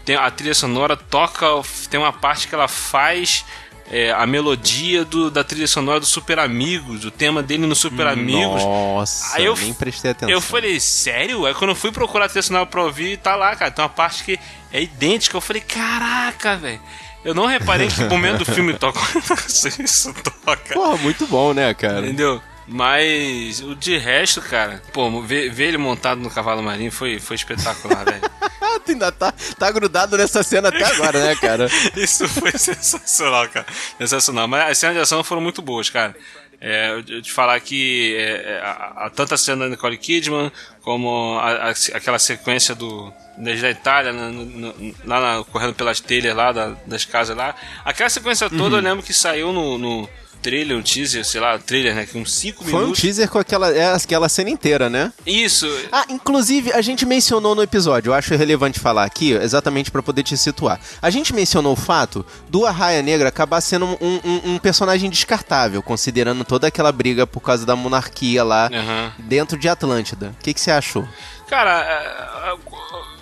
tem, 0.05 0.15
a 0.15 0.31
trilha 0.31 0.55
sonora 0.55 0.95
toca, 0.95 1.45
tem 1.89 1.99
uma 1.99 2.13
parte 2.13 2.47
que 2.47 2.55
ela 2.55 2.67
faz 2.69 3.43
é, 3.91 4.11
a 4.11 4.25
melodia 4.25 5.05
do, 5.05 5.29
da 5.29 5.43
trilha 5.43 5.67
sonora 5.67 5.99
do 5.99 6.05
Super 6.05 6.39
Amigos, 6.39 7.05
o 7.05 7.11
tema 7.11 7.43
dele 7.43 7.67
no 7.67 7.75
Super 7.75 8.07
Amigos. 8.07 8.61
Nossa, 8.63 9.35
Aí 9.37 9.45
eu, 9.45 9.55
nem 9.55 9.73
prestei 9.73 10.11
atenção. 10.11 10.29
eu 10.33 10.41
falei, 10.41 10.79
sério? 10.79 11.45
Aí 11.45 11.53
quando 11.53 11.69
eu 11.71 11.75
fui 11.75 11.91
procurar 11.91 12.25
a 12.25 12.29
trilha 12.29 12.41
sonora 12.41 12.65
pra 12.65 12.83
ouvir, 12.83 13.17
tá 13.17 13.35
lá, 13.35 13.55
cara. 13.55 13.69
Tem 13.71 13.83
uma 13.83 13.89
parte 13.89 14.23
que 14.23 14.39
é 14.73 14.81
idêntica. 14.81 15.37
Eu 15.37 15.41
falei, 15.41 15.61
caraca, 15.61 16.57
velho. 16.57 16.81
Eu 17.23 17.33
não 17.33 17.45
reparei 17.47 17.87
que 17.87 18.03
momento 18.03 18.39
do 18.39 18.45
filme 18.45 18.73
toca. 18.77 18.99
Isso 19.83 20.13
toca. 20.45 20.73
Porra, 20.73 20.97
muito 20.97 21.25
bom, 21.27 21.53
né, 21.53 21.73
cara? 21.73 21.99
Entendeu? 22.01 22.41
Mas 22.67 23.61
o 23.61 23.75
de 23.75 23.97
resto, 23.97 24.41
cara, 24.41 24.81
pô, 24.91 25.21
ver, 25.21 25.51
ver 25.51 25.67
ele 25.67 25.77
montado 25.77 26.19
no 26.19 26.31
cavalo 26.31 26.63
marinho 26.63 26.91
foi, 26.91 27.19
foi 27.19 27.35
espetacular, 27.35 28.03
velho. 28.03 28.21
tu 28.85 28.91
ainda 28.91 29.11
tá, 29.11 29.33
tá 29.57 29.71
grudado 29.71 30.17
nessa 30.17 30.43
cena 30.43 30.69
até 30.69 30.83
agora, 30.83 31.19
né, 31.19 31.35
cara? 31.35 31.67
Isso 31.97 32.27
foi 32.27 32.51
sensacional, 32.51 33.49
cara. 33.49 33.65
Sensacional. 33.97 34.47
Mas 34.47 34.71
as 34.71 34.77
cenas 34.77 34.95
de 34.95 35.01
ação 35.01 35.23
foram 35.23 35.41
muito 35.41 35.61
boas, 35.61 35.89
cara. 35.89 36.15
É, 36.61 36.91
eu 36.91 37.21
te 37.21 37.31
falar 37.31 37.59
que 37.59 38.15
é, 38.17 38.61
a, 38.63 39.05
a, 39.05 39.09
tanto 39.09 39.33
a 39.33 39.37
cena 39.37 39.65
da 39.65 39.69
Nicole 39.69 39.97
Kidman 39.97 40.51
como 40.81 41.37
a, 41.37 41.69
a, 41.69 41.69
aquela 41.93 42.17
sequência 42.17 42.73
do 42.73 43.11
desde 43.37 43.65
a 43.65 43.71
Itália 43.71 44.13
no, 44.13 44.31
no, 44.31 44.95
lá 45.03 45.19
na, 45.19 45.43
correndo 45.43 45.73
pelas 45.73 45.99
telhas 45.99 46.33
lá 46.33 46.53
da, 46.53 46.69
das 46.87 47.03
casas 47.03 47.35
lá 47.35 47.53
aquela 47.83 48.09
sequência 48.09 48.49
toda 48.49 48.63
Uhum. 48.63 48.81
eu 48.81 48.81
lembro 48.81 49.05
que 49.05 49.13
saiu 49.13 49.51
no, 49.51 49.77
no 49.77 50.09
trailer 50.45 50.77
um 50.77 50.81
teaser 50.83 51.25
sei 51.25 51.41
lá 51.41 51.57
trailer 51.57 51.95
né 51.95 52.05
que 52.05 52.15
uns 52.17 52.31
5 52.35 52.63
Foi 52.63 52.73
um 52.75 52.79
minutos 52.81 53.01
teaser 53.01 53.27
com 53.27 53.39
aquela, 53.39 53.71
é, 53.75 53.93
aquela 53.95 54.29
cena 54.29 54.49
inteira, 54.51 54.89
né? 54.89 55.11
isso 55.25 55.67
Ah, 55.91 56.05
inclusive, 56.09 56.71
a 56.71 56.81
gente 56.81 57.03
mencionou 57.05 57.55
no 57.55 57.63
episódio, 57.63 58.09
eu 58.09 58.13
acho 58.13 58.35
relevante 58.35 58.79
falar 58.79 59.03
aqui, 59.05 59.31
exatamente 59.33 59.89
pra 59.89 60.03
poder 60.03 60.21
te 60.23 60.37
situar. 60.37 60.79
A 61.01 61.09
gente 61.09 61.33
mencionou 61.33 61.73
o 61.73 61.75
fato 61.75 62.23
do 62.49 62.65
Arraia 62.65 63.01
Negra 63.01 63.29
acabar 63.29 63.59
sendo 63.61 63.85
um, 63.85 64.19
um- 64.23 64.41
um 64.53 64.57
personagem 64.59 65.09
descartável, 65.09 65.81
considerando 65.81 66.43
toda 66.43 66.67
aquela 66.67 66.91
briga 66.91 67.25
por 67.25 67.39
causa 67.41 67.65
da 67.65 67.75
monarquia 67.75 68.43
lá 68.43 68.69
Aham. 68.71 69.13
dentro 69.19 69.57
de 69.57 69.67
Atlântida. 69.67 70.33
O 70.39 70.43
que, 70.43 70.53
que 70.53 70.59
você 70.61 70.71
achou? 70.71 71.07
Cara, 71.47 71.81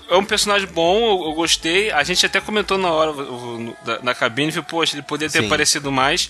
é, 0.10 0.16
é 0.16 0.18
um 0.18 0.26
personagem 0.26 0.68
bom, 0.68 1.26
eu, 1.26 1.34
gostei. 1.34 1.92
A 1.92 2.04
gente 2.04 2.26
até 2.26 2.40
comentou 2.42 2.78
na 2.78 2.90
hora 2.92 3.12
na 4.02 4.14
cabine, 4.14 4.52
viu, 4.52 4.64
poxa, 4.64 4.96
ele 4.96 5.02
poderia 5.04 5.32
ter 5.32 5.40
Sim. 5.40 5.46
aparecido 5.48 5.92
mais. 5.92 6.30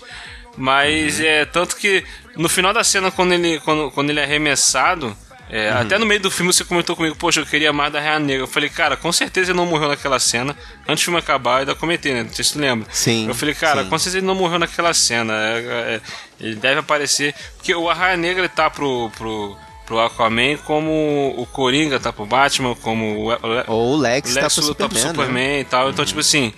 Mas 0.56 1.20
é 1.20 1.44
tanto 1.44 1.76
que 1.76 2.04
no 2.36 2.48
final 2.48 2.72
da 2.72 2.84
cena, 2.84 3.10
quando 3.10 3.32
ele, 3.32 3.60
quando, 3.60 3.90
quando 3.90 4.10
ele 4.10 4.20
é 4.20 4.24
arremessado, 4.24 5.16
é, 5.50 5.70
Uhum. 5.72 5.80
até 5.80 5.98
no 5.98 6.06
meio 6.06 6.20
do 6.20 6.30
filme 6.30 6.52
você 6.52 6.64
comentou 6.64 6.96
comigo, 6.96 7.14
poxa, 7.16 7.40
eu 7.40 7.46
queria 7.46 7.72
mais 7.72 7.92
da 7.92 8.00
Raia 8.00 8.18
Negra. 8.18 8.42
Eu 8.44 8.46
falei, 8.46 8.68
cara, 8.70 8.96
com 8.96 9.12
certeza 9.12 9.50
ele 9.52 9.58
não 9.58 9.66
morreu 9.66 9.88
naquela 9.88 10.18
cena. 10.18 10.56
Antes 10.88 11.02
do 11.02 11.06
filme 11.06 11.18
acabar, 11.18 11.54
eu 11.54 11.58
ainda 11.60 11.74
comentei, 11.74 12.14
né? 12.14 12.22
Não 12.22 12.32
sei 12.32 12.44
se 12.44 12.52
tu 12.54 12.58
lembra. 12.58 12.86
Sim, 12.90 13.28
Eu 13.28 13.34
falei, 13.34 13.54
cara, 13.54 13.82
sim. 13.84 13.88
com 13.90 13.98
certeza 13.98 14.18
ele 14.18 14.26
não 14.26 14.34
morreu 14.34 14.58
naquela 14.58 14.94
cena. 14.94 15.32
É, 15.34 15.58
é, 15.58 16.00
ele 16.40 16.54
deve 16.56 16.80
aparecer. 16.80 17.34
Porque 17.56 17.74
o 17.74 17.90
Arraia 17.90 18.16
Negra 18.16 18.40
ele 18.44 18.48
tá 18.48 18.70
pro. 18.70 19.10
pro 19.16 19.56
pro 19.86 20.00
Aquaman, 20.00 20.56
como 20.64 21.34
o 21.36 21.44
Coringa 21.44 22.00
tá 22.00 22.10
pro 22.10 22.24
Batman, 22.24 22.74
como 22.76 23.28
o, 23.28 23.36
Ou 23.70 23.92
o 23.92 23.96
Lex, 23.98 24.32
tá 24.32 24.48
pro 24.48 24.64
Luthor 24.64 24.88
Superman, 24.88 24.88
pro 24.88 24.98
né? 24.98 25.08
Superman 25.10 25.60
e 25.60 25.64
tal. 25.64 25.90
Então, 25.90 26.04
tipo 26.06 26.20
assim, 26.20 26.54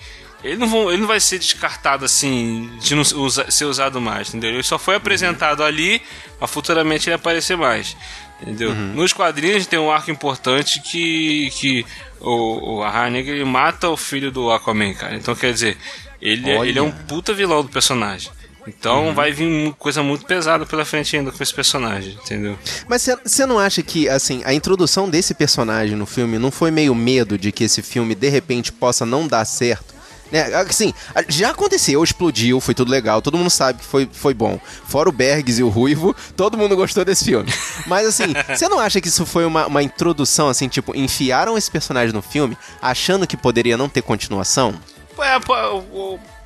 ele 0.47 0.57
não, 0.57 0.67
vão, 0.67 0.89
ele 0.91 1.01
não 1.01 1.07
vai 1.07 1.19
ser 1.19 1.39
descartado 1.39 2.05
assim, 2.05 2.69
de 2.79 2.95
não 2.95 3.01
usa- 3.01 3.49
ser 3.51 3.65
usado 3.65 3.99
mais, 4.01 4.29
entendeu? 4.29 4.51
Ele 4.51 4.63
só 4.63 4.77
foi 4.79 4.95
apresentado 4.95 5.63
ali, 5.63 6.01
mas 6.39 6.49
futuramente 6.49 7.07
ele 7.09 7.15
aparecer 7.15 7.57
mais. 7.57 7.95
Entendeu? 8.41 8.73
Nos 8.75 9.13
quadrinhos 9.13 9.65
tem 9.65 9.79
um 9.79 9.89
arco 9.91 10.11
importante 10.11 10.79
que, 10.81 11.49
que 11.51 11.85
o, 12.21 12.79
o 12.81 13.07
ele 13.07 13.43
mata 13.43 13.89
o 13.89 13.97
filho 13.97 14.31
do 14.31 14.51
Aquaman, 14.51 14.93
cara. 14.93 15.15
Então 15.15 15.33
quer 15.35 15.51
dizer, 15.53 15.75
ele, 16.21 16.49
é- 16.51 16.57
Olha. 16.57 16.69
ele 16.69 16.77
é 16.79 16.81
um 16.81 16.91
puta 16.91 17.33
vilão 17.33 17.63
do 17.63 17.69
personagem. 17.69 18.31
Então 18.67 19.13
vai 19.15 19.31
vir 19.31 19.73
coisa 19.79 20.03
muito 20.03 20.25
pesada 20.25 20.65
pela 20.65 20.83
frente 20.83 21.15
ainda 21.15 21.31
com 21.31 21.41
esse 21.41 21.53
personagem, 21.53 22.11
entendeu? 22.21 22.59
Mas 22.87 23.07
você 23.23 23.45
não 23.45 23.57
acha 23.57 23.81
que, 23.81 24.09
assim, 24.09 24.41
a 24.43 24.53
introdução 24.53 25.09
desse 25.09 25.33
personagem 25.33 25.95
no 25.95 26.05
filme 26.05 26.37
não 26.37 26.51
foi 26.51 26.69
meio 26.69 26.93
medo 26.93 27.37
de 27.37 27.49
que 27.51 27.63
esse 27.63 27.81
filme, 27.81 28.13
de 28.13 28.27
repente, 28.27 28.73
possa 28.73 29.05
não 29.05 29.25
dar 29.25 29.45
certo? 29.45 29.95
Né? 30.31 30.53
Assim, 30.55 30.93
já 31.27 31.51
aconteceu, 31.51 32.03
explodiu, 32.03 32.59
foi 32.59 32.73
tudo 32.73 32.91
legal, 32.91 33.21
todo 33.21 33.37
mundo 33.37 33.49
sabe 33.49 33.79
que 33.79 33.85
foi, 33.85 34.07
foi 34.11 34.33
bom. 34.33 34.59
Fora 34.87 35.09
o 35.09 35.11
Bergs 35.11 35.59
e 35.59 35.63
o 35.63 35.69
Ruivo, 35.69 36.15
todo 36.35 36.57
mundo 36.57 36.75
gostou 36.75 37.05
desse 37.05 37.25
filme. 37.25 37.51
Mas 37.85 38.07
assim, 38.07 38.33
você 38.49 38.67
não 38.67 38.79
acha 38.79 38.99
que 38.99 39.07
isso 39.07 39.25
foi 39.25 39.45
uma, 39.45 39.67
uma 39.67 39.83
introdução, 39.83 40.49
assim, 40.49 40.67
tipo, 40.67 40.95
enfiaram 40.95 41.57
esse 41.57 41.69
personagem 41.71 42.13
no 42.13 42.21
filme 42.21 42.57
achando 42.81 43.27
que 43.27 43.37
poderia 43.37 43.77
não 43.77 43.89
ter 43.89 44.01
continuação? 44.01 44.75
É, 45.19 45.39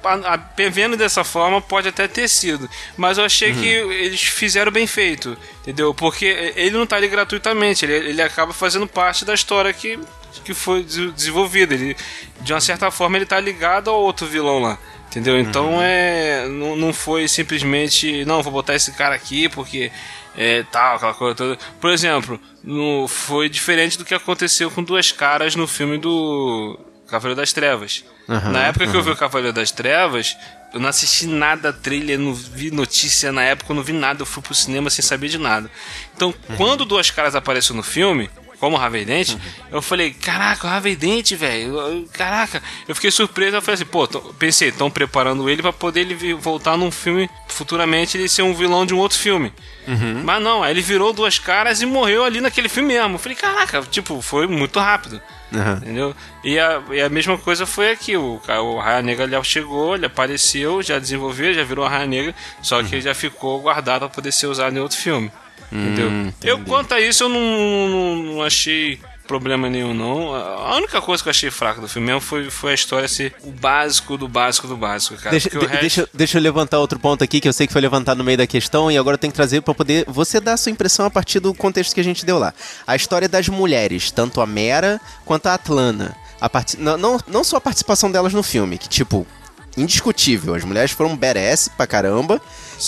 a- 0.04 0.34
a- 0.36 0.70
vendo 0.70 0.96
dessa 0.98 1.24
forma 1.24 1.62
pode 1.62 1.88
até 1.88 2.08
ter 2.08 2.28
sido, 2.28 2.70
mas 2.98 3.18
eu 3.18 3.24
achei 3.26 3.54
que 3.54 3.68
eles 3.68 4.22
fizeram 4.22 4.72
bem 4.72 4.86
feito, 4.88 5.38
entendeu? 5.62 5.94
Porque 5.94 6.26
ele 6.56 6.72
não 6.78 6.86
tá 6.86 6.96
ali 6.96 7.08
gratuitamente, 7.08 7.86
ele, 7.86 8.10
ele 8.10 8.22
acaba 8.22 8.54
fazendo 8.54 8.88
parte 8.88 9.24
da 9.26 9.34
história 9.34 9.72
que, 9.74 10.00
que 10.44 10.54
foi 10.54 10.84
des- 10.84 11.14
desenvolvida. 11.14 11.74
Ele, 11.74 11.96
de 12.42 12.54
uma 12.54 12.62
certa 12.62 12.90
forma, 12.92 13.18
ele 13.18 13.26
tá 13.26 13.40
ligado 13.40 13.90
ao 13.90 14.02
outro 14.02 14.26
vilão 14.28 14.60
lá. 14.60 14.78
Entendeu? 15.10 15.38
Então 15.38 15.78
é. 15.82 16.48
Não, 16.48 16.74
não 16.78 16.94
foi 16.94 17.28
simplesmente. 17.28 18.24
Não, 18.24 18.42
vou 18.42 18.52
botar 18.54 18.76
esse 18.76 18.94
cara 18.94 19.14
aqui 19.16 19.50
porque. 19.50 19.92
É, 20.38 20.64
tal, 20.72 20.96
aquela 20.96 21.14
coisa 21.14 21.36
toda. 21.36 21.60
Por 21.82 21.92
exemplo, 21.92 22.40
no, 22.64 23.06
foi 23.10 23.50
diferente 23.50 23.98
do 23.98 24.06
que 24.06 24.14
aconteceu 24.16 24.72
com 24.72 24.82
duas 24.82 25.12
caras 25.12 25.54
no 25.58 25.68
filme 25.68 25.98
do 25.98 26.80
Cavaleiro 27.12 27.40
das 27.40 27.54
Trevas. 27.54 28.04
Aham, 28.28 28.52
na 28.52 28.68
época 28.68 28.88
que 28.88 28.96
eu 28.96 29.04
vi 29.04 29.12
o 29.12 29.16
Cavaleiro 29.16 29.54
das 29.54 29.72
Trevas, 29.72 30.36
eu 30.74 30.80
não 30.80 30.88
assisti 30.88 31.28
nada 31.28 31.74
trailer, 31.74 32.18
não 32.18 32.34
vi 32.34 32.72
notícia 32.72 33.32
na 33.32 33.44
época, 33.44 33.72
eu 33.72 33.76
não 33.76 33.84
vi 33.84 33.94
nada, 33.94 34.22
eu 34.22 34.26
fui 34.26 34.42
pro 34.42 34.56
cinema 34.56 34.90
sem 34.90 35.04
saber 35.04 35.28
de 35.28 35.38
nada. 35.38 35.70
Então, 36.16 36.34
quando 36.58 36.86
duas 36.86 37.12
caras 37.12 37.36
apareceu 37.36 37.76
no 37.76 37.84
filme, 37.84 38.30
como 38.62 38.78
o 38.78 38.80
Harvey 38.80 39.04
Dent, 39.04 39.36
eu 39.72 39.82
falei, 39.82 40.14
caraca, 40.14 40.68
o 40.68 40.70
Harvey 40.70 40.96
Dent, 40.96 41.34
velho, 41.34 42.08
caraca. 42.14 42.62
Eu 42.88 42.94
fiquei 42.94 43.10
surpreso, 43.10 43.58
eu 43.58 43.62
falei 43.62 43.74
assim, 43.74 43.86
pô, 43.86 44.08
pensei, 44.38 44.70
estão 44.70 44.92
preparando 44.92 45.50
ele 45.50 45.64
pra 45.64 45.74
poder 45.74 46.02
ele 46.02 46.36
voltar 46.36 46.78
num 46.78 46.92
filme, 46.92 47.28
futuramente 47.48 48.16
ele 48.16 48.30
ser 48.30 48.44
um 48.44 48.54
vilão 48.54 48.86
de 48.86 48.94
um 48.94 49.00
outro 49.00 49.18
filme. 49.18 49.52
Mas 50.24 50.44
não, 50.44 50.62
aí 50.62 50.72
ele 50.72 50.82
virou 50.82 51.12
duas 51.12 51.40
caras 51.40 51.82
e 51.82 51.88
morreu 51.88 52.24
ali 52.24 52.40
naquele 52.40 52.70
filme 52.70 52.94
mesmo. 52.94 53.16
Eu 53.16 53.20
falei, 53.20 53.36
caraca, 53.36 53.82
tipo, 53.82 54.22
foi 54.22 54.46
muito 54.46 54.80
rápido. 54.80 55.20
Aham. 55.52 55.78
Entendeu? 55.78 56.16
E 56.44 56.60
a, 56.60 56.82
e 56.92 57.02
a 57.02 57.10
mesma 57.10 57.40
coisa 57.40 57.66
foi 57.66 57.90
aqui. 57.90 58.16
O, 58.16 58.40
o 58.48 58.80
Raia 58.80 59.02
Negra 59.02 59.28
já 59.28 59.44
chegou, 59.44 59.96
ele 59.96 60.06
apareceu, 60.06 60.84
já 60.84 61.00
desenvolveu, 61.00 61.52
já 61.52 61.64
virou 61.64 61.84
a 61.84 61.90
Raia 61.90 62.06
Negra, 62.06 62.36
só 62.62 62.84
que 62.84 62.94
ele 62.94 63.02
já 63.02 63.16
ficou 63.16 63.60
guardado 63.60 64.02
para 64.02 64.10
poder 64.10 64.32
ser 64.32 64.46
usado 64.46 64.78
em 64.78 64.80
outro 64.80 64.98
filme. 64.98 65.32
Entendeu? 65.72 66.10
Hum, 66.10 66.34
Eu, 66.44 66.60
quanto 66.60 66.94
a 66.94 67.00
isso, 67.00 67.24
eu 67.24 67.30
não, 67.30 67.40
não, 67.90 68.16
não 68.36 68.44
achei 68.44 69.00
problema 69.28 69.70
nenhum, 69.70 69.94
não. 69.94 70.36
A 70.36 70.76
única 70.76 71.00
coisa 71.02 71.24
que 71.24 71.30
eu 71.30 71.32
achei 71.32 71.50
fraca 71.50 71.80
do 71.80 71.88
filme 71.88 72.08
mesmo 72.08 72.20
foi, 72.20 72.50
foi 72.50 72.72
a 72.72 72.76
história 72.76 73.08
ser 73.08 73.34
o 73.44 73.52
básico 73.52 74.18
do 74.18 74.28
básico 74.28 74.68
do 74.68 74.76
básico, 74.76 75.16
cara. 75.16 75.30
Deixa, 75.32 75.50
de- 75.50 75.58
resto- 75.58 75.80
deixa, 75.80 76.10
deixa 76.14 76.38
eu 76.38 76.42
levantar 76.42 76.80
outro 76.80 77.00
ponto 77.00 77.24
aqui 77.24 77.40
que 77.40 77.48
eu 77.48 77.54
sei 77.54 77.66
que 77.66 77.72
foi 77.72 77.82
levantado 77.82 78.18
no 78.18 78.26
meio 78.26 78.38
da 78.38 78.46
questão 78.46 78.92
e 78.92 78.98
agora 78.98 79.14
eu 79.14 79.18
tenho 79.18 79.32
que 79.32 79.36
trazer 79.38 79.62
pra 79.62 79.74
poder 79.74 80.04
você 80.08 80.42
dar 80.42 80.54
a 80.54 80.58
sua 80.58 80.70
impressão 80.72 81.06
a 81.06 81.10
partir 81.10 81.40
do 81.40 81.54
contexto 81.54 81.94
que 81.94 82.02
a 82.02 82.04
gente 82.04 82.26
deu 82.26 82.38
lá. 82.38 82.54
A 82.86 82.94
história 82.94 83.30
das 83.30 83.48
mulheres, 83.48 84.12
tanto 84.12 84.42
a 84.42 84.46
Mera 84.46 85.00
quanto 85.24 85.46
a 85.48 85.54
Atlana. 85.54 86.14
A 86.42 86.50
parti- 86.50 86.76
não, 86.78 86.98
não, 86.98 87.18
não 87.28 87.44
só 87.44 87.56
a 87.56 87.62
participação 87.62 88.12
delas 88.12 88.34
no 88.34 88.44
filme, 88.44 88.78
que 88.78 88.90
tipo, 88.90 89.26
indiscutível. 89.78 90.54
As 90.56 90.64
mulheres 90.64 90.92
foram 90.92 91.16
badass 91.16 91.70
pra 91.70 91.88
caramba. 91.88 92.42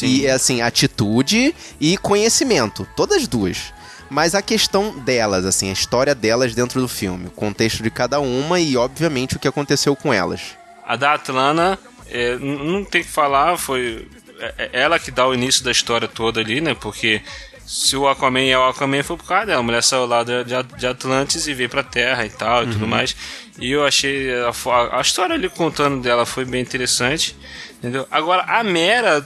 E 0.05 0.27
assim, 0.27 0.61
atitude 0.61 1.55
e 1.79 1.97
conhecimento. 1.97 2.87
Todas 2.95 3.27
duas. 3.27 3.73
Mas 4.09 4.35
a 4.35 4.41
questão 4.41 4.91
delas, 4.99 5.45
assim, 5.45 5.69
a 5.69 5.73
história 5.73 6.13
delas 6.13 6.53
dentro 6.53 6.79
do 6.79 6.87
filme, 6.87 7.27
o 7.27 7.31
contexto 7.31 7.81
de 7.81 7.89
cada 7.89 8.19
uma 8.19 8.59
e, 8.59 8.77
obviamente, 8.77 9.35
o 9.35 9.39
que 9.39 9.47
aconteceu 9.47 9.95
com 9.95 10.13
elas. 10.13 10.41
A 10.85 10.95
da 10.95 11.13
Atlana, 11.13 11.79
é, 12.09 12.35
não 12.37 12.83
tem 12.83 13.01
que 13.03 13.09
falar, 13.09 13.57
foi 13.57 14.07
é- 14.39 14.69
é 14.73 14.81
ela 14.81 14.99
que 14.99 15.09
dá 15.09 15.25
o 15.27 15.33
início 15.33 15.63
da 15.63 15.71
história 15.71 16.07
toda 16.07 16.39
ali, 16.41 16.59
né? 16.61 16.75
Porque 16.75 17.21
se 17.65 17.95
o 17.95 18.07
Aquaman 18.07 18.41
é 18.41 18.57
o 18.57 18.67
Aquaman 18.67 19.01
foi 19.03 19.15
por 19.17 19.25
causa 19.25 19.45
dela. 19.47 19.61
A 19.61 19.63
mulher 19.63 19.81
saiu 19.81 20.05
lá 20.05 20.23
de, 20.23 20.43
de- 20.43 20.77
de 20.77 20.85
Atlantis 20.85 21.47
e 21.47 21.53
veio 21.53 21.69
pra 21.69 21.81
Terra 21.81 22.25
e 22.25 22.29
tal 22.29 22.63
e 22.65 22.67
tudo 22.67 22.85
mais. 22.87 23.15
E 23.57 23.71
eu 23.71 23.85
achei 23.85 24.29
a, 24.41 24.51
a 24.97 25.01
história 25.01 25.33
ali 25.33 25.47
contando 25.49 26.01
dela 26.01 26.25
foi 26.25 26.43
bem 26.45 26.61
interessante. 26.61 27.35
Entendeu? 27.83 28.07
Agora, 28.09 28.43
a 28.43 28.63
Mera, 28.63 29.25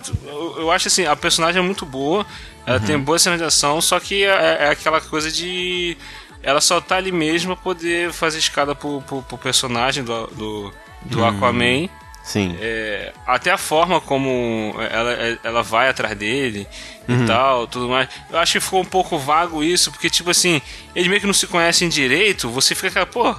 eu, 0.57 0.71
acho 0.71 0.87
assim, 0.87 1.05
a 1.05 1.15
personagem 1.15 1.61
é 1.61 1.63
muito 1.63 1.85
boa. 1.85 2.25
Ela 2.65 2.79
tem 2.79 2.97
boa 2.97 3.19
cena 3.19 3.37
de 3.37 3.43
ação, 3.43 3.79
só 3.79 3.99
que 3.99 4.23
é, 4.23 4.57
é 4.61 4.69
aquela 4.69 4.99
coisa 4.99 5.31
de. 5.31 5.95
Ela 6.41 6.59
só 6.59 6.81
tá 6.81 6.95
ali 6.95 7.11
mesmo 7.11 7.55
pra 7.55 7.63
poder 7.63 8.11
fazer 8.11 8.39
escada 8.39 8.73
pro, 8.73 8.99
pro, 9.03 9.21
pro 9.21 9.37
personagem 9.37 10.03
do, 10.03 10.25
do, 10.27 10.73
do 11.03 11.19
Hum. 11.21 11.27
Aquaman. 11.27 11.87
Sim. 12.23 12.57
É, 12.59 13.13
até 13.27 13.51
a 13.51 13.57
forma 13.59 14.01
como 14.01 14.73
ela, 14.89 15.37
ela 15.43 15.61
vai 15.63 15.87
atrás 15.87 16.17
dele 16.17 16.67
Uhum. 17.07 17.23
e 17.23 17.27
tal, 17.27 17.67
tudo 17.67 17.87
mais. 17.87 18.09
Eu 18.29 18.39
acho 18.39 18.53
que 18.53 18.59
ficou 18.59 18.81
um 18.81 18.85
pouco 18.85 19.17
vago 19.19 19.63
isso, 19.63 19.91
porque, 19.91 20.09
tipo 20.09 20.29
assim, 20.31 20.61
eles 20.93 21.07
meio 21.07 21.21
que 21.21 21.27
não 21.27 21.33
se 21.33 21.45
conhecem 21.47 21.87
direito. 21.87 22.49
Você 22.49 22.73
fica 22.75 22.87
aquela, 22.89 23.05
pô, 23.05 23.33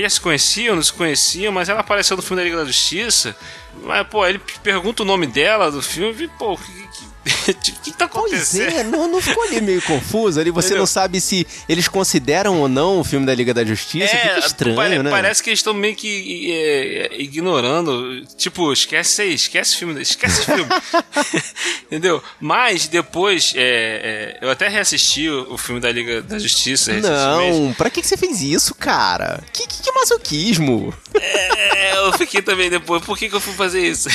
eles 0.00 0.14
se 0.14 0.20
conheciam, 0.20 0.74
não 0.76 0.82
se 0.82 0.92
conheciam, 0.92 1.52
mas 1.52 1.68
ela 1.68 1.80
apareceu 1.80 2.16
no 2.16 2.22
filme 2.22 2.40
da 2.40 2.44
Liga 2.44 2.56
da 2.58 2.64
Justiça. 2.64 3.36
Mas, 3.82 4.06
pô, 4.08 4.26
ele 4.26 4.40
pergunta 4.62 5.02
o 5.02 5.06
nome 5.06 5.26
dela 5.26 5.70
do 5.70 5.80
filme, 5.82 6.24
e, 6.24 6.28
pô, 6.28 6.56
que- 6.56 6.87
O 7.28 7.54
que, 7.82 7.92
tá 7.92 8.08
Pois 8.08 8.32
acontecendo? 8.32 8.74
é, 8.76 8.82
não, 8.84 9.08
não 9.08 9.20
ficou 9.20 9.42
ali 9.44 9.60
meio 9.60 9.82
confuso 9.82 10.40
ali? 10.40 10.50
Você 10.50 10.68
Entendeu? 10.68 10.80
não 10.80 10.86
sabe 10.86 11.20
se 11.20 11.46
eles 11.68 11.86
consideram 11.88 12.60
ou 12.60 12.68
não 12.68 13.00
o 13.00 13.04
filme 13.04 13.26
da 13.26 13.34
Liga 13.34 13.52
da 13.54 13.64
Justiça? 13.64 14.08
Fica 14.16 14.38
estranho, 14.38 14.76
pare- 14.76 14.98
né? 15.02 15.08
É, 15.08 15.12
Parece 15.12 15.42
que 15.42 15.50
eles 15.50 15.58
estão 15.60 15.74
meio 15.74 15.94
que 15.94 16.50
é, 16.52 17.14
é, 17.16 17.20
ignorando. 17.22 18.24
Tipo, 18.36 18.72
esquece 18.72 19.22
aí, 19.22 19.34
esquece 19.34 19.74
o 19.76 19.78
filme. 19.78 20.02
Esquece 20.02 20.40
o 20.42 20.44
filme. 20.44 20.70
Entendeu? 21.86 22.22
Mas 22.40 22.86
depois, 22.86 23.52
é, 23.56 24.36
é, 24.40 24.46
eu 24.46 24.50
até 24.50 24.68
reassisti 24.68 25.28
o, 25.28 25.54
o 25.54 25.58
filme 25.58 25.80
da 25.80 25.90
Liga 25.90 26.22
da 26.22 26.38
Justiça. 26.38 26.92
Não, 27.00 27.72
pra 27.76 27.90
que, 27.90 28.00
que 28.02 28.06
você 28.08 28.16
fez 28.16 28.40
isso, 28.42 28.74
cara? 28.74 29.42
Que, 29.52 29.66
que, 29.66 29.82
que 29.82 29.92
masoquismo? 29.92 30.92
É, 31.14 31.96
eu 31.96 32.12
fiquei 32.14 32.42
também 32.42 32.70
depois. 32.70 33.02
Por 33.04 33.16
que, 33.18 33.28
que 33.28 33.34
eu 33.34 33.40
fui 33.40 33.54
fazer 33.54 33.80
isso? 33.86 34.08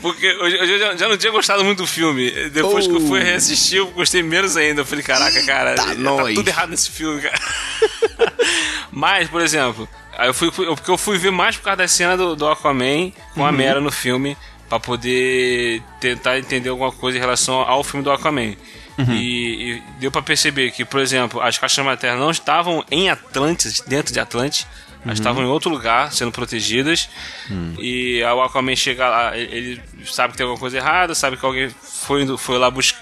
Porque 0.00 0.26
hoje, 0.36 0.56
hoje 0.56 0.69
eu 0.70 0.78
já, 0.78 0.96
já 0.96 1.08
não 1.08 1.16
tinha 1.16 1.32
gostado 1.32 1.64
muito 1.64 1.78
do 1.78 1.86
filme. 1.86 2.30
Depois 2.50 2.86
que 2.86 2.94
eu 2.94 3.00
fui 3.00 3.20
Oh. 3.20 3.22
reassistir, 3.24 3.78
eu 3.78 3.86
gostei 3.88 4.22
menos 4.22 4.56
ainda. 4.56 4.80
Eu 4.82 4.86
falei, 4.86 5.04
caraca, 5.04 5.42
cara, 5.44 5.74
tá 5.74 5.94
nós. 5.94 6.34
tudo 6.34 6.48
errado 6.48 6.70
nesse 6.70 6.90
filme, 6.90 7.20
cara. 7.22 7.38
Mas, 8.92 9.28
por 9.28 9.40
exemplo, 9.40 9.88
aí 10.16 10.28
eu 10.28 10.34
fui, 10.34 10.50
porque 10.50 10.90
eu 10.90 10.98
fui 10.98 11.16
ver 11.18 11.30
mais 11.30 11.56
por 11.56 11.64
causa 11.64 11.78
da 11.78 11.88
cena 11.88 12.16
do, 12.16 12.34
do 12.34 12.46
Aquaman 12.48 13.12
com 13.34 13.44
a 13.44 13.50
Uhum. 13.50 13.56
Mera 13.56 13.80
no 13.80 13.90
filme, 13.92 14.36
pra 14.68 14.80
poder 14.80 15.82
tentar 16.00 16.38
entender 16.38 16.68
alguma 16.68 16.92
coisa 16.92 17.16
em 17.18 17.20
relação 17.20 17.60
ao 17.60 17.82
filme 17.84 18.02
do 18.04 18.10
Aquaman. 18.10 18.54
Uhum. 18.98 19.14
E, 19.14 19.72
e 19.76 19.82
deu 19.98 20.10
pra 20.10 20.22
perceber 20.22 20.70
que, 20.72 20.84
por 20.84 21.00
exemplo, 21.00 21.40
as 21.40 21.56
caixas 21.56 21.84
maternas 21.84 22.20
não 22.20 22.30
estavam 22.30 22.84
em 22.90 23.08
Atlantis, 23.08 23.80
dentro 23.86 24.12
de 24.12 24.20
Atlantis. 24.20 24.66
Elas 25.04 25.18
Uhum. 25.18 25.22
estavam 25.22 25.42
em 25.42 25.46
outro 25.46 25.70
lugar, 25.70 26.12
sendo 26.12 26.30
protegidas. 26.30 27.08
Hum. 27.50 27.74
E 27.78 28.22
o 28.22 28.42
Aquaman 28.42 28.76
chega 28.76 29.08
lá, 29.08 29.36
ele 29.36 29.80
sabe 30.04 30.32
que 30.32 30.36
tem 30.38 30.44
alguma 30.44 30.60
coisa 30.60 30.76
errada, 30.76 31.14
sabe 31.14 31.36
que 31.38 31.44
alguém 31.46 31.70
foi, 31.70 32.36
foi 32.36 32.58
lá 32.58 32.70
buscar. 32.70 33.00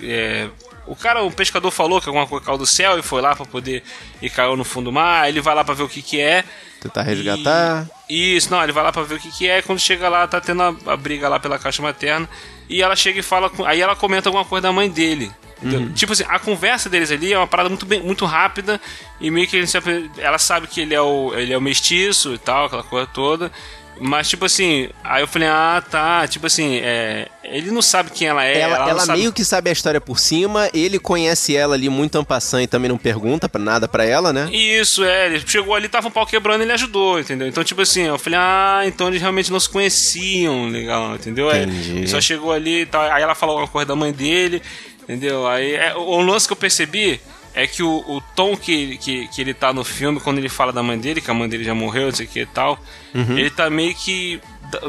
o 0.87 0.95
cara, 0.97 1.23
o 1.23 1.31
pescador 1.31 1.71
falou 1.71 2.01
que 2.01 2.09
alguma 2.09 2.27
coisa 2.27 2.45
caiu 2.47 2.57
do 2.57 2.67
céu 2.67 2.99
e 2.99 3.03
foi 3.03 3.21
lá 3.21 3.35
pra 3.35 3.45
poder. 3.45 3.83
e 4.23 4.31
caiu 4.31 4.57
no 4.57 4.65
fundo 4.65 4.87
do 4.87 4.93
mar. 4.93 5.29
Ele 5.29 5.41
vai 5.41 5.55
lá 5.55 5.65
pra 5.65 5.75
ver 5.75 5.83
o 5.83 5.89
que 5.89 6.01
que 6.01 6.21
é. 6.21 6.45
Tentar 6.81 7.03
resgatar. 7.03 7.89
Isso, 8.09 8.51
não, 8.53 8.63
ele 8.63 8.71
vai 8.73 8.85
lá 8.85 8.93
pra 8.93 9.03
ver 9.03 9.17
o 9.17 9.19
que 9.21 9.31
que 9.33 9.49
é. 9.49 9.61
Quando 9.61 9.81
chega 9.81 10.09
lá, 10.09 10.27
tá 10.29 10.41
tendo 10.41 10.63
a, 10.63 10.69
a 10.93 10.97
briga 10.97 11.29
lá 11.29 11.41
pela 11.41 11.59
caixa 11.59 11.83
materna. 11.83 12.29
E 12.69 12.81
ela 12.81 12.95
chega 12.95 13.19
e 13.19 13.23
fala. 13.23 13.51
com- 13.51 13.65
aí 13.65 13.81
ela 13.81 13.97
comenta 13.97 14.29
alguma 14.29 14.45
coisa 14.45 14.63
da 14.63 14.73
mãe 14.73 14.89
dele. 14.89 15.31
Uhum. 15.63 15.93
Tipo 15.93 16.13
assim, 16.13 16.25
a 16.29 16.39
conversa 16.39 16.89
deles 16.89 17.11
ali 17.11 17.33
é 17.33 17.37
uma 17.39 17.47
parada 17.47 17.69
muito, 17.69 17.85
bem, 17.87 18.01
muito 18.03 18.25
rápida. 18.25 18.81
E 19.21 19.31
meio 19.31 19.47
que 19.49 19.57
ele 19.57 19.67
sempre- 19.67 20.11
ela 20.19 20.39
sabe 20.39 20.67
que 20.67 20.81
ele 20.81 20.95
é, 20.95 21.01
o, 21.01 21.33
ele 21.35 21.53
é 21.53 21.59
o 21.59 21.61
mestiço 21.61 22.35
e 22.35 22.39
tal, 22.39 22.67
aquela 22.67 22.83
coisa 22.85 23.07
toda. 23.07 23.51
Mas, 24.01 24.29
tipo 24.29 24.45
assim, 24.45 24.89
aí 25.03 25.23
eu 25.23 25.27
falei, 25.27 25.49
ah, 25.49 25.83
tá. 25.91 26.25
Tipo 26.29 26.47
assim, 26.47 26.77
é, 26.77 27.27
ele 27.43 27.73
não 27.73 27.83
sabe 27.83 28.13
quem 28.13 28.29
ela 28.29 28.45
é. 28.45 28.61
ela 28.61 28.79
não 28.79 28.89
ela 28.91 29.01
sabe- 29.01 29.19
meio 29.19 29.33
que 29.33 29.45
sabe 29.45 29.71
a 29.71 29.73
história 29.73 30.01
por 30.01 30.21
cima, 30.21 30.71
ele 30.73 31.01
conhece 31.01 31.57
ela 31.57 31.75
ali 31.75 31.89
muito 31.89 32.17
ampassã 32.17 32.63
e 32.63 32.69
também 32.69 32.89
não 32.89 32.97
pergunta 32.97 33.49
pra 33.49 33.61
nada 33.61 33.89
pra 33.89 34.05
ela, 34.05 34.33
né? 34.33 34.49
Isso, 34.53 35.03
é, 35.03 35.27
ele 35.27 35.43
chegou 35.45 35.75
ali, 35.75 35.89
tava 35.89 36.07
um 36.07 36.13
pau 36.13 36.25
quebrando 36.25 36.61
e 36.61 36.65
ele 36.67 36.73
ajudou, 36.75 37.19
entendeu? 37.19 37.49
Então, 37.49 37.65
tipo 37.65 37.83
assim, 37.83 38.03
eu 38.03 38.17
falei, 38.21 38.39
ah, 38.41 38.83
então 38.87 39.09
eles 39.09 39.21
realmente 39.21 39.51
não 39.51 39.59
se 39.59 39.69
conheciam, 39.69 40.69
legal, 40.69 41.17
entendeu? 41.17 41.51
Entendi. 41.51 41.97
ele 41.97 42.07
só 42.07 42.21
chegou 42.21 42.53
ali 42.53 42.83
e 42.83 42.87
tal, 42.87 43.03
aí 43.03 43.21
ela 43.21 43.35
falou 43.35 43.55
alguma 43.57 43.69
coisa 43.73 43.87
da 43.89 43.97
mãe 43.97 44.13
dele, 44.13 44.63
entendeu? 45.09 45.47
Aí 45.47 45.75
é, 45.75 45.95
o, 45.97 46.21
lance 46.21 46.47
que 46.47 46.53
eu 46.53 46.57
percebi 46.57 47.21
é 47.55 47.67
que 47.67 47.83
o, 47.83 48.05
o 48.07 48.21
tom 48.37 48.57
que, 48.57 48.99
que, 48.99 49.27
que 49.29 49.41
ele 49.41 49.55
tá 49.55 49.73
no 49.73 49.83
filme, 49.85 50.21
quando 50.21 50.39
ele 50.39 50.49
fala 50.49 50.73
da 50.73 50.83
mãe 50.83 50.99
dele, 50.99 51.21
que 51.21 51.31
a 51.31 51.35
mãe 51.35 51.49
dele 51.49 51.65
já 51.65 51.75
morreu, 51.75 52.07
não 52.07 52.15
sei 52.15 52.27
o 52.27 52.29
que 52.29 52.41
e 52.41 52.47
tal, 52.47 52.79
Uhum. 53.15 53.39
ele 53.39 53.51
tá 53.51 53.69
meio 53.71 53.95
que. 53.95 54.41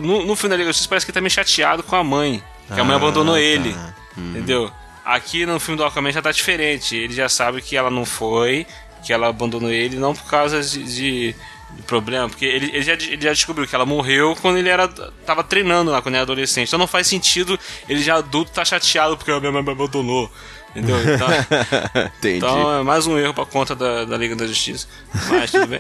No, 0.02 0.26
no 0.26 0.36
filme 0.36 0.50
da 0.50 0.58
Liga 0.58 0.66
da 0.68 0.72
Justiça 0.72 0.90
parece 0.90 1.06
que 1.06 1.12
ele 1.12 1.16
tá 1.16 1.22
meio 1.22 1.32
chateado 1.32 1.82
com 1.84 1.96
a 1.96 2.04
mãe, 2.04 2.44
que 2.68 2.80
a 2.80 2.84
mãe 2.84 2.94
Ah, 2.94 2.98
abandonou 2.98 3.36
tá. 3.36 3.40
ele. 3.42 3.74
Hum. 4.18 4.32
Entendeu? 4.32 4.70
Aqui 5.06 5.46
no 5.46 5.58
filme 5.60 5.78
do 5.78 5.86
Aquaman 5.86 6.12
já 6.12 6.22
tá 6.22 6.32
diferente. 6.32 6.96
Ele 6.98 7.14
já 7.14 7.30
sabe 7.30 7.62
que 7.62 7.78
ela 7.78 7.90
não 7.90 8.06
foi, 8.06 8.68
que 9.04 9.14
ela 9.14 9.30
abandonou 9.30 9.72
ele, 9.72 9.96
não 9.98 10.14
por 10.14 10.26
causa 10.30 10.62
de, 10.62 10.84
de- 10.84 11.36
de 11.76 11.82
problema, 11.84 12.28
porque 12.30 12.46
ele, 12.46 12.68
ele 12.74 12.82
já, 12.82 12.94
ele 12.94 13.22
já 13.22 13.32
descobriu 13.32 13.68
que 13.68 13.74
ela 13.76 13.86
morreu 13.86 14.36
quando 14.42 14.58
ele 14.58 14.70
era 14.70 14.88
tava 15.26 15.44
treinando 15.44 15.92
lá, 15.92 16.02
quando 16.02 16.16
era 16.16 16.24
adolescente. 16.24 16.68
Então 16.68 16.80
não 16.80 16.88
faz 16.88 17.08
sentido 17.08 17.58
ele 17.88 18.02
já 18.02 18.16
adulto 18.16 18.52
tá 18.52 18.64
chateado 18.66 19.16
porque 19.18 19.32
a 19.32 19.40
minha 19.40 19.52
mãe 19.52 19.64
me 19.64 19.72
abandonou. 19.72 20.32
Entendeu? 20.72 20.98
Então, 21.02 21.28
Entendi. 22.20 22.38
então 22.38 22.80
é 22.80 22.84
mais 22.84 23.08
um 23.08 23.18
erro 23.18 23.34
pra 23.34 23.44
conta 23.46 23.76
da, 23.76 24.06
da 24.06 24.16
Liga 24.18 24.36
da 24.36 24.46
Justiça. 24.46 24.88
Mas 25.30 25.50
tudo 25.52 25.66
bem. 25.68 25.80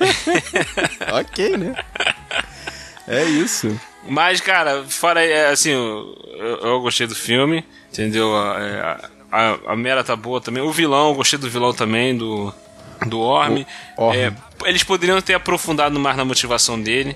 ok, 1.13 1.57
né? 1.57 1.75
É 3.07 3.23
isso. 3.23 3.79
Mas, 4.07 4.41
cara, 4.41 4.83
fora 4.87 5.23
é, 5.23 5.49
assim, 5.49 5.71
eu, 5.71 6.17
eu- 6.37 6.57
eu 6.69 6.81
gostei 6.81 7.05
do 7.05 7.13
filme, 7.15 7.63
entendeu? 7.91 8.35
A, 8.35 8.99
a, 9.31 9.57
a 9.73 9.75
Mera 9.75 10.03
tá 10.03 10.15
boa 10.15 10.39
também. 10.41 10.63
O 10.63 10.71
vilão, 10.71 11.09
eu 11.09 11.15
gostei 11.15 11.37
do 11.37 11.49
vilão 11.49 11.73
também, 11.73 12.17
do, 12.17 12.53
do 13.05 13.19
Orm. 13.19 13.63
O 13.97 14.03
Orm. 14.05 14.15
É, 14.17 14.33
eles 14.65 14.83
poderiam 14.83 15.19
ter 15.21 15.33
aprofundado 15.33 15.99
mais 15.99 16.15
na 16.17 16.25
motivação 16.25 16.79
dele. 16.81 17.15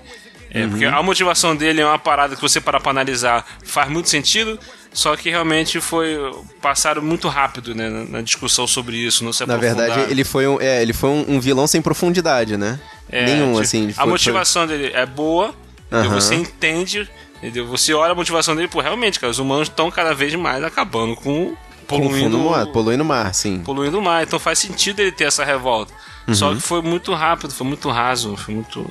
É, 0.51 0.61
Uhum. 0.63 0.69
Porque 0.69 0.85
a 0.85 1.01
motivação 1.01 1.55
dele 1.55 1.81
é 1.81 1.85
uma 1.85 1.97
parada 1.97 2.35
que 2.35 2.41
você 2.41 2.61
parar 2.61 2.79
pra 2.79 2.91
analisar 2.91 3.43
faz 3.65 3.89
muito 3.89 4.07
sentido, 4.07 4.59
só 4.93 5.15
que 5.15 5.27
realmente 5.31 5.81
foi. 5.81 6.15
passaram 6.61 7.01
muito 7.01 7.27
rápido 7.27 7.73
né, 7.73 7.89
na, 7.89 8.03
na 8.05 8.21
discussão 8.21 8.67
sobre 8.67 8.95
isso, 8.97 9.23
não 9.23 9.33
se 9.33 9.43
Na 9.47 9.57
verdade, 9.57 10.11
ele 10.11 10.23
foi 10.23 10.45
um, 10.47 10.61
é, 10.61 10.79
ele 10.83 10.93
foi 10.93 11.09
um, 11.09 11.25
um 11.27 11.39
vilão 11.39 11.65
sem 11.65 11.81
profundidade, 11.81 12.55
né? 12.55 12.79
É, 13.09 13.25
Nenhum, 13.25 13.47
tipo, 13.53 13.61
assim. 13.61 13.89
a 13.89 13.93
foi- 14.03 14.05
motivação 14.11 14.67
dele 14.67 14.91
é 14.93 15.07
boa? 15.07 15.55
Aham. 15.91 16.09
você 16.09 16.35
entende, 16.35 17.09
entendeu? 17.37 17.65
Você 17.67 17.91
olha 17.95 18.11
a 18.11 18.15
motivação 18.15 18.55
dele, 18.55 18.67
pô, 18.67 18.79
realmente, 18.79 19.19
cara, 19.19 19.31
os 19.31 19.39
humanos 19.39 19.67
estão 19.69 19.89
cada 19.89 20.13
vez 20.13 20.35
mais 20.35 20.63
acabando 20.63 21.15
com 21.15 21.55
O 21.83 21.99
poluindo, 21.99 22.37
do 22.37 22.49
mar, 22.49 22.65
poluindo 22.67 23.03
o 23.03 23.05
mar, 23.05 23.33
sim. 23.33 23.59
poluindo 23.63 23.99
o 23.99 24.01
mar. 24.01 24.23
Então 24.23 24.39
faz 24.39 24.59
sentido 24.59 24.99
ele 24.99 25.11
ter 25.11 25.25
essa 25.25 25.43
revolta. 25.43 25.93
Só 26.31 26.49
Uhum. 26.49 26.55
que 26.55 26.61
foi 26.61 26.81
muito 26.81 27.13
rápido, 27.13 27.53
foi 27.53 27.67
muito 27.67 27.89
raso, 27.89 28.35
foi 28.37 28.55
muito. 28.55 28.89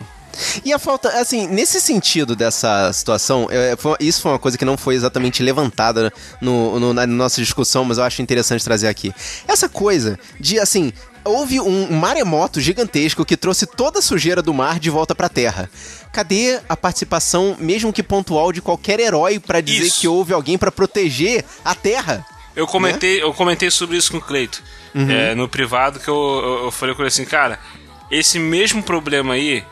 E 0.65 0.73
a 0.73 0.79
falta, 0.79 1.09
assim, 1.21 1.47
nesse 1.47 1.79
sentido 1.81 2.35
dessa 2.35 2.91
situação, 2.93 3.49
é, 3.51 3.75
foi- 3.77 3.97
isso 4.01 4.23
foi 4.23 4.33
uma 4.33 4.39
coisa 4.39 4.57
que 4.57 4.65
não 4.65 4.77
foi 4.79 4.95
exatamente 4.95 5.43
levantada 5.43 6.11
no, 6.41 6.79
no- 6.81 6.95
na 6.95 7.07
nossa 7.07 7.41
discussão, 7.41 7.85
mas 7.85 7.99
eu 7.99 8.05
acho 8.05 8.23
interessante 8.23 8.65
trazer 8.65 8.89
aqui. 8.89 9.13
Essa 9.47 9.69
coisa 9.69 10.19
de, 10.41 10.59
assim, 10.59 10.91
houve 11.25 11.61
um 11.61 11.93
maremoto 11.95 12.61
gigantesco 12.63 13.25
que 13.27 13.37
trouxe 13.37 13.67
toda 13.67 13.99
a 13.99 14.03
sujeira 14.03 14.41
do 14.43 14.55
mar 14.55 14.79
de 14.81 14.89
volta 14.91 15.15
pra 15.15 15.29
terra. 15.29 15.71
Cadê 16.13 16.59
a 16.69 16.77
participação, 16.77 17.55
mesmo 17.59 17.93
que 17.93 18.03
pontual, 18.03 18.53
de 18.53 18.61
qualquer 18.63 19.01
herói 19.01 19.39
pra 19.39 19.61
dizer 19.61 19.87
Isso. 19.87 20.01
que 20.01 20.09
houve 20.09 20.33
alguém 20.33 20.57
pra 20.59 20.73
proteger 20.73 21.45
a 21.65 21.75
terra? 21.75 22.25
Eu 22.55 22.67
comentei, 22.67 23.23
eu 23.23 23.33
comentei 23.33 23.71
sobre 23.71 23.97
isso 23.97 24.11
com 24.13 24.19
o 24.19 24.21
Cleito. 24.21 24.63
Uhum. 24.95 25.11
é, 25.11 25.35
no 25.35 25.49
privado, 25.49 25.99
que 25.99 26.09
eu, 26.09 26.15
eu, 26.45 26.65
eu 26.65 26.71
falei 26.71 26.95
com 26.95 27.01
ele 27.01 27.09
assim, 27.09 27.25
cara, 27.25 27.59
esse 28.11 28.39
mesmo 28.39 28.83
problema 28.83 29.33
aí, 29.35 29.65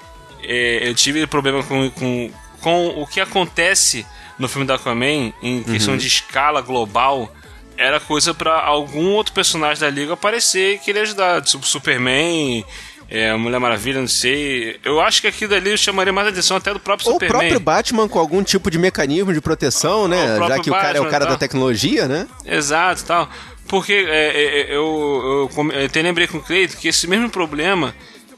é, 0.42 0.88
eu 0.88 0.94
tive 0.94 1.26
problema 1.26 1.62
com, 1.62 1.90
com, 1.90 2.30
com 2.60 2.86
o 3.02 3.06
que 3.06 3.20
acontece 3.20 4.06
no 4.38 4.48
filme 4.48 4.66
da 4.66 4.76
Aquaman, 4.76 5.30
em 5.42 5.62
questão 5.62 5.92
Uhum. 5.92 5.98
de 5.98 6.06
escala 6.06 6.62
global, 6.62 7.30
era 7.76 8.00
coisa 8.00 8.32
pra 8.32 8.60
algum 8.60 9.10
outro 9.12 9.34
personagem 9.34 9.80
da 9.80 9.90
liga 9.90 10.14
aparecer 10.14 10.76
e 10.76 10.78
querer 10.78 11.00
ajudar. 11.00 11.42
Tipo, 11.42 11.66
Superman, 11.66 12.64
é, 13.10 13.34
Mulher 13.34 13.58
Maravilha, 13.58 14.00
não 14.00 14.06
sei. 14.06 14.78
Eu 14.84 15.00
acho 15.00 15.20
que 15.20 15.26
aquilo 15.26 15.52
ali 15.52 15.76
chamaria 15.76 16.12
mais 16.12 16.28
atenção 16.28 16.56
até 16.56 16.72
do 16.72 16.78
próprio 16.78 17.08
Ou 17.08 17.14
o 17.14 17.14
Superman. 17.14 17.40
próprio 17.40 17.60
Batman 17.60 18.08
com 18.08 18.20
algum 18.20 18.42
tipo 18.44 18.70
de 18.70 18.78
mecanismo 18.78 19.32
de 19.32 19.40
proteção, 19.40 20.06
né? 20.06 20.36
próprio 20.36 20.56
Já 20.56 20.62
que 20.62 20.70
o 20.70 20.72
cara 20.72 20.98
é 20.98 21.00
o 21.00 21.10
cara 21.10 21.24
tá. 21.24 21.32
da 21.32 21.36
tecnologia, 21.36 22.06
né? 22.06 22.28
Exato, 22.46 23.04
tal. 23.04 23.28
Porque 23.66 23.92
é, 23.92 23.98
é, 23.98 24.60
é, 24.60 24.76
eu, 24.76 25.50
eu, 25.56 25.72
eu 25.72 25.86
até 25.86 26.00
lembrei 26.02 26.28
com 26.28 26.38
o 26.38 26.40
Cleito 26.40 26.76
que 26.76 26.86
esse 26.86 27.08
mesmo 27.08 27.28
problema 27.28 27.92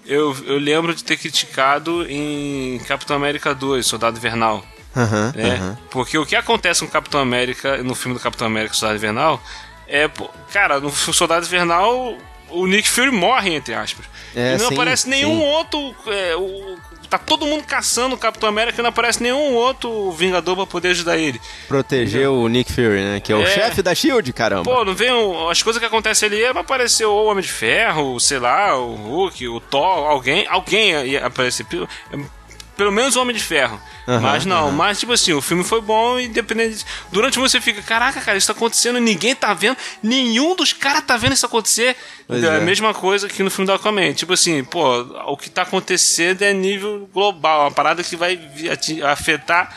eu, 0.07 0.35
eu 0.47 0.59
lembro 0.59 0.95
de 0.95 1.05
ter 1.05 1.17
criticado 1.19 2.07
em 2.09 2.79
Capitão 2.89 3.17
América 3.17 3.55
2, 3.55 3.85
Soldado 3.85 4.17
Invernal. 4.17 4.65
Aham, 4.97 5.33
né? 5.37 5.55
aham. 5.55 5.79
Porque 5.91 6.17
o 6.17 6.27
que 6.27 6.35
acontece 6.35 6.81
com 6.81 6.87
o 6.87 6.91
Capitão 6.91 7.21
América, 7.21 7.83
no 7.83 7.95
filme 7.95 8.17
do 8.17 8.23
Capitão 8.23 8.47
América 8.47 8.75
Soldado 8.75 8.99
Invernal, 8.99 9.43
é, 9.87 10.11
cara, 10.53 10.81
no 10.81 10.91
Soldado 10.91 11.45
Invernal 11.45 12.17
o 12.53 12.67
Nick 12.67 12.89
Fury 12.89 13.11
morre, 13.11 13.55
entre 13.55 13.75
aspas. 13.75 14.07
É, 14.35 14.55
e 14.55 14.59
não 14.59 14.69
sim, 14.69 14.75
aparece 14.75 15.09
nenhum 15.09 15.39
sim. 15.41 15.45
outro. 15.47 15.95
é, 16.07 16.37
o- 16.37 16.77
tá 17.11 17.19
todo 17.19 17.45
mundo 17.45 17.63
caçando 17.65 18.15
o 18.15 18.19
Capitão 18.19 18.49
América 18.49 18.81
e 18.81 18.83
não 18.83 18.89
aparece 18.89 19.23
nenhum 19.23 19.53
outro 19.53 20.11
Vingador 20.13 20.57
pra 20.57 20.65
poder 20.67 20.89
ajudar 20.93 21.19
ele. 21.19 21.39
Proteger 21.69 22.31
o 22.31 22.49
Nick 22.49 22.73
Fury, 22.73 23.03
né? 23.03 23.21
Que 23.21 23.31
é 23.33 23.37
o 23.37 23.43
É. 23.43 23.47
chefe 23.47 23.83
da 23.83 23.95
SHIELD, 23.95 24.33
caramba. 24.33 24.63
Pô, 24.65 24.83
não 24.83 24.95
vem. 24.95 25.11
o- 25.13 25.51
As 25.51 25.63
coisas 25.63 25.79
que 25.79 25.85
acontecem 25.87 26.27
ali 26.29 26.43
é 26.43 26.53
pra 26.53 26.63
aparecer 26.63 27.05
o 27.05 27.25
Homem 27.27 27.43
de 27.43 27.53
Ferro, 27.53 28.19
sei 28.19 28.39
lá, 28.39 28.75
o 28.79 28.95
Hulk, 28.95 29.47
o 29.47 29.61
Thor, 29.61 30.09
alguém. 30.09 30.47
Alguém 30.49 30.93
ia 31.07 31.27
aparecer. 31.27 31.67
Pelo, 32.83 32.93
menos 32.93 33.15
o 33.15 33.23
Homem 33.23 33.37
de 33.37 33.43
Ferro. 33.43 33.81
Aham, 34.09 34.21
mas 34.21 34.45
não, 34.45 34.67
aham. 34.67 34.73
mas 34.73 34.99
tipo 34.99 35.13
assim, 35.13 35.33
o 35.33 35.41
filme 35.41 35.63
foi 35.63 35.81
bom, 35.81 36.19
independente 36.19 36.71
disso. 36.71 36.87
Durante 37.13 37.39
você 37.39 37.61
fica, 37.61 37.81
caraca, 37.83 38.21
cara, 38.21 38.37
isso 38.37 38.49
tá 38.49 38.53
acontecendo, 38.53 38.99
ninguém 38.99 39.35
tá 39.35 39.55
vendo, 39.55 39.77
nenhum 40.03 40.57
dos 40.57 40.73
caras 40.73 41.03
tá 41.03 41.17
vendo 41.17 41.33
isso 41.33 41.47
acontecer. 41.47 41.97
Pois? 42.27 42.43
É 42.43 42.47
é. 42.47 42.57
a 42.57 42.61
mesma 42.61 42.93
coisa 42.93 43.29
que 43.29 43.43
no 43.43 43.51
filme 43.51 43.67
do 43.67 43.73
Aquaman. 43.73 44.13
Tipo 44.13 44.33
assim, 44.33 44.65
pô, 44.65 45.01
o 45.27 45.37
que 45.37 45.49
tá 45.49 45.63
acontecendo 45.63 46.43
é 46.43 46.53
nível 46.53 47.09
global, 47.13 47.63
uma 47.63 47.71
parada 47.71 48.03
que 48.03 48.17
vai 48.17 48.39
afetar 49.11 49.73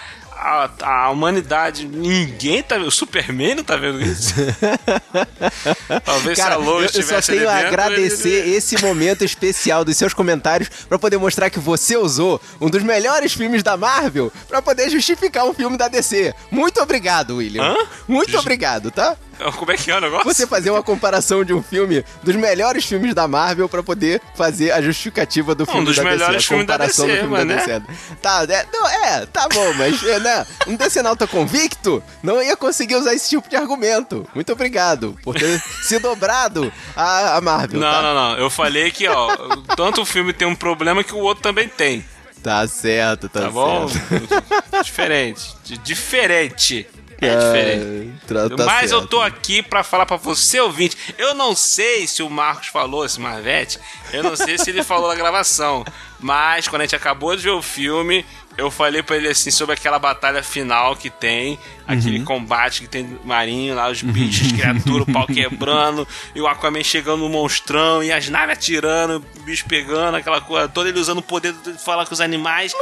a, 0.45 0.69
a 1.05 1.09
humanidade, 1.09 1.87
ninguém 1.87 2.61
tá 2.61 2.75
vendo. 2.77 2.87
O 2.87 2.91
Superman 2.91 3.55
não 3.55 3.63
tá 3.63 3.75
vendo 3.75 4.01
isso. 4.01 4.33
Talvez 6.05 6.37
Cara, 6.37 6.55
se 6.55 6.61
a 6.61 6.63
eu, 6.63 6.65
Lois 6.65 6.95
eu 6.95 7.03
só 7.03 7.19
estivesse 7.19 7.31
tenho 7.31 7.49
a 7.49 7.55
agradecer 7.57 8.29
ele- 8.29 8.55
esse 8.55 8.81
momento 8.81 9.23
especial 9.23 9.83
dos 9.83 9.97
seus 9.97 10.13
comentários 10.13 10.69
pra 10.87 10.99
poder 10.99 11.17
mostrar 11.17 11.49
que 11.49 11.59
você 11.59 11.95
usou 11.97 12.41
um 12.61 12.69
dos 12.69 12.83
melhores 12.83 13.33
filmes 13.33 13.63
da 13.63 13.75
Marvel 13.77 14.31
pra 14.47 14.61
poder 14.61 14.89
justificar 14.89 15.45
um 15.45 15.53
filme 15.53 15.77
da 15.77 15.87
DC. 15.87 16.33
Muito 16.51 16.81
obrigado, 16.81 17.37
William. 17.37 17.63
Hã? 17.63 17.75
Muito 18.07 18.37
obrigado, 18.37 18.91
tá? 18.91 19.15
Como 19.57 19.71
é 19.71 19.77
que 19.77 19.91
é 19.91 19.97
o 19.97 20.01
negócio? 20.01 20.25
Você 20.25 20.47
fazer 20.47 20.69
uma 20.71 20.83
comparação 20.83 21.43
de 21.43 21.53
um 21.53 21.61
filme 21.61 22.03
dos 22.23 22.35
melhores 22.35 22.85
filmes 22.85 23.13
da 23.13 23.27
Marvel 23.27 23.67
pra 23.69 23.83
poder 23.83 24.21
fazer 24.35 24.71
a 24.71 24.81
justificativa 24.81 25.53
do 25.55 25.65
Não, 25.65 25.71
filme 25.73 25.85
dos 25.87 25.95
da 25.95 26.03
DC. 26.03 26.13
melhores 26.15 26.43
a 26.43 26.47
filmes 26.47 26.65
da 26.67 26.73
comparação 26.73 27.05
DC, 27.07 27.17
do 27.17 27.21
filme 27.27 27.37
da 27.37 27.45
né? 27.45 27.55
DC. 27.79 28.15
Tá, 28.21 28.45
é, 28.49 28.65
não, 28.73 28.87
é, 28.87 29.25
tá 29.25 29.47
bom, 29.53 29.73
mas 29.73 30.03
é, 30.03 30.19
né, 30.19 30.45
um 30.67 30.75
decenalta 30.75 31.27
convicto 31.27 32.01
não 32.23 32.41
ia 32.41 32.55
conseguir 32.55 32.95
usar 32.95 33.13
esse 33.13 33.29
tipo 33.29 33.49
de 33.49 33.55
argumento. 33.55 34.27
Muito 34.33 34.51
obrigado 34.51 35.17
por 35.23 35.35
ter 35.35 35.61
se 35.83 35.99
dobrado 35.99 36.71
a, 36.95 37.37
a 37.37 37.41
Marvel. 37.41 37.79
Não, 37.79 37.91
tá? 37.91 38.01
não, 38.01 38.13
não. 38.13 38.37
Eu 38.37 38.49
falei 38.49 38.91
que, 38.91 39.07
ó, 39.07 39.35
tanto 39.75 40.01
o 40.01 40.05
filme 40.05 40.33
tem 40.33 40.47
um 40.47 40.55
problema 40.55 41.03
que 41.03 41.13
o 41.13 41.19
outro 41.19 41.43
também 41.43 41.67
tem. 41.67 42.03
Tá 42.43 42.67
certo, 42.67 43.27
tá, 43.27 43.41
Tá 43.41 43.49
bom? 43.49 43.87
certo. 43.87 44.27
diferente. 44.83 45.55
De- 45.63 45.77
diferente. 45.79 46.87
É 47.25 47.33
Ah, 47.35 47.39
diferente. 47.39 48.13
tá- 48.27 48.49
tá 48.55 48.65
Mas 48.65 48.91
eu 48.91 48.99
certo. 48.99 49.09
tô 49.11 49.21
aqui 49.21 49.61
pra 49.61 49.83
falar 49.83 50.05
pra 50.05 50.17
você, 50.17 50.59
ouvinte. 50.59 50.97
Eu 51.17 51.33
não 51.33 51.55
sei 51.55 52.07
se 52.07 52.21
o 52.23 52.29
Marcos 52.29 52.67
falou, 52.67 53.05
esse 53.05 53.19
Marvete, 53.19 53.79
eu 54.13 54.23
não 54.23 54.35
sei 54.35 54.57
se 54.57 54.69
ele 54.69 54.83
falou 54.83 55.07
na 55.09 55.15
gravação. 55.15 55.83
Mas 56.19 56.67
quando 56.67 56.81
a 56.81 56.85
gente 56.85 56.95
acabou 56.95 57.35
de 57.35 57.43
ver 57.43 57.51
o 57.51 57.61
filme, 57.61 58.25
eu 58.57 58.71
falei 58.71 59.03
pra 59.03 59.15
ele 59.17 59.27
assim 59.27 59.51
sobre 59.51 59.73
aquela 59.73 59.99
batalha 59.99 60.41
final 60.43 60.95
que 60.95 61.09
tem, 61.09 61.59
aquele 61.87 62.19
Uhum. 62.19 62.25
combate 62.25 62.81
que 62.81 62.87
tem 62.87 63.19
marinho 63.23 63.75
lá, 63.75 63.89
os 63.89 64.01
bichos, 64.01 64.51
criatura, 64.51 65.03
o 65.03 65.11
pau 65.13 65.25
quebrando, 65.27 66.07
e 66.33 66.41
o 66.41 66.47
Aquaman 66.47 66.83
chegando 66.83 67.17
no 67.19 67.29
monstrão, 67.29 68.03
e 68.03 68.11
as 68.11 68.29
naves 68.29 68.57
atirando, 68.57 69.23
o 69.37 69.39
bicho 69.41 69.65
pegando, 69.67 70.15
aquela 70.15 70.41
coisa 70.41 70.67
toda, 70.67 70.89
ele 70.89 70.99
usando 70.99 71.19
o 71.19 71.23
poder 71.23 71.53
de 71.53 71.73
falar 71.83 72.05
com 72.05 72.13
os 72.13 72.21
animais. 72.21 72.73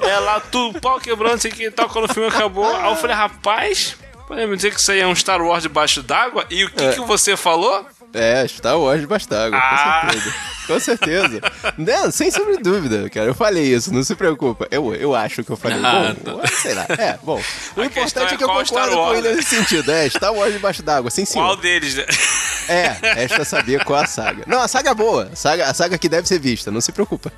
E 0.00 0.06
é 0.08 0.18
lá 0.18 0.40
tudo, 0.40 0.80
pau 0.80 0.98
quebrando, 1.00 1.38
sei 1.40 1.50
o 1.50 1.54
que 1.54 1.70
tal, 1.70 1.88
quando 1.88 2.10
o 2.10 2.14
filme 2.14 2.28
acabou. 2.28 2.66
Aí 2.76 2.90
eu 2.90 2.96
falei, 2.96 3.16
rapaz, 3.16 3.96
podemos 4.26 4.56
dizer 4.56 4.72
que 4.72 4.80
isso 4.80 4.92
aí 4.92 5.00
é 5.00 5.06
um 5.06 5.14
Star 5.14 5.40
Wars 5.42 5.62
debaixo 5.62 6.02
d'água? 6.02 6.46
E 6.50 6.64
o 6.64 6.70
que, 6.70 6.82
É. 6.84 6.92
que 6.92 7.00
você 7.00 7.36
falou? 7.36 7.86
É, 8.12 8.46
Star 8.48 8.78
Wars 8.78 9.00
de 9.00 9.06
Bastágua, 9.06 9.58
Ah. 9.58 10.00
com 10.06 10.10
certeza. 10.12 10.34
Com 10.68 10.80
certeza. 10.80 11.40
Não, 11.78 12.10
sem 12.10 12.30
sombra 12.30 12.56
de 12.58 12.62
dúvida, 12.62 13.08
cara. 13.10 13.26
Eu 13.26 13.34
falei 13.34 13.64
isso, 13.74 13.92
não 13.92 14.02
se 14.02 14.14
preocupa. 14.14 14.66
Eu, 14.70 14.94
eu 14.94 15.14
acho 15.14 15.42
que 15.42 15.50
eu 15.50 15.56
falei. 15.56 15.78
Ah, 15.82 16.14
bom, 16.22 16.42
sei 16.46 16.74
lá. 16.74 16.86
É, 16.90 17.18
bom. 17.22 17.40
O 17.76 17.80
A 17.80 17.86
importante 17.86 18.32
é 18.32 18.34
é 18.34 18.36
que 18.36 18.44
eu 18.44 18.48
qual 18.48 18.62
concordo 18.64 18.94
com 18.96 19.14
ele 19.14 19.28
né? 19.30 19.34
nesse 19.36 19.56
sentido. 19.56 19.90
É, 19.90 20.08
Star 20.10 20.32
Wars 20.34 20.52
debaixo 20.52 20.82
d'água, 20.82 21.10
sim 21.10 21.24
senhor. 21.24 21.44
Qual 21.46 21.56
deles, 21.56 21.94
né? 21.94 22.04
É, 22.68 22.88
resta 23.14 23.44
saber 23.46 23.82
qual 23.84 24.02
a 24.02 24.06
saga. 24.06 24.44
Não, 24.46 24.60
a 24.60 24.68
saga 24.68 24.90
é 24.90 24.94
boa. 24.94 25.30
A 25.32 25.36
saga, 25.36 25.66
a 25.66 25.72
saga 25.74 25.96
que 25.96 26.08
deve 26.08 26.28
ser 26.28 26.38
vista, 26.38 26.70
não 26.70 26.80
se 26.82 26.92
preocupa. 26.92 27.32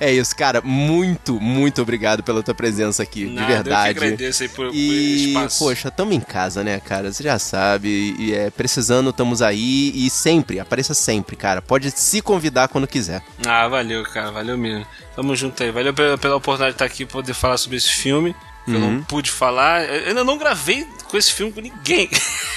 É 0.00 0.12
isso, 0.12 0.34
cara. 0.36 0.60
Muito, 0.62 1.40
muito 1.40 1.80
obrigado 1.82 2.22
pela 2.22 2.42
tua 2.42 2.54
presença 2.54 3.02
aqui, 3.02 3.26
Nada, 3.26 3.40
de 3.46 3.52
verdade. 3.52 3.90
Eu 3.90 3.94
que 3.94 4.04
agradeço 4.04 4.42
aí 4.42 4.48
por, 4.48 4.66
por 4.68 4.74
E, 4.74 5.28
espaço. 5.28 5.58
poxa, 5.58 5.90
tamo 5.90 6.12
em 6.12 6.20
casa, 6.20 6.62
né, 6.64 6.80
cara? 6.80 7.12
Você 7.12 7.22
já 7.22 7.38
sabe. 7.38 8.14
E 8.18 8.34
é, 8.34 8.50
precisando, 8.50 9.10
estamos 9.10 9.42
aí. 9.42 9.92
E 9.94 10.10
sempre, 10.10 10.58
apareça 10.60 10.94
sempre, 10.94 11.36
cara. 11.36 11.62
Pode 11.62 11.90
se 11.90 12.20
convidar 12.20 12.68
quando 12.68 12.86
quiser. 12.86 13.22
Ah, 13.46 13.68
valeu, 13.68 14.02
cara, 14.04 14.30
valeu 14.30 14.56
mesmo. 14.58 14.86
Tamo 15.14 15.34
junto 15.36 15.62
aí. 15.62 15.70
Valeu 15.70 15.92
pela, 15.94 16.18
pela 16.18 16.36
oportunidade 16.36 16.72
de 16.72 16.74
estar 16.76 16.84
aqui 16.84 17.04
poder 17.06 17.34
falar 17.34 17.56
sobre 17.56 17.76
esse 17.76 17.90
filme. 17.90 18.34
Que 18.70 18.76
eu 18.76 18.80
Uhum. 18.80 18.92
não 18.96 19.02
pude 19.04 19.30
falar. 19.30 19.84
Eu 19.84 20.08
ainda 20.08 20.22
não 20.24 20.38
gravei 20.38 20.86
com 21.08 21.16
esse 21.16 21.32
filme 21.32 21.52
com 21.52 21.60
ninguém. 21.60 22.08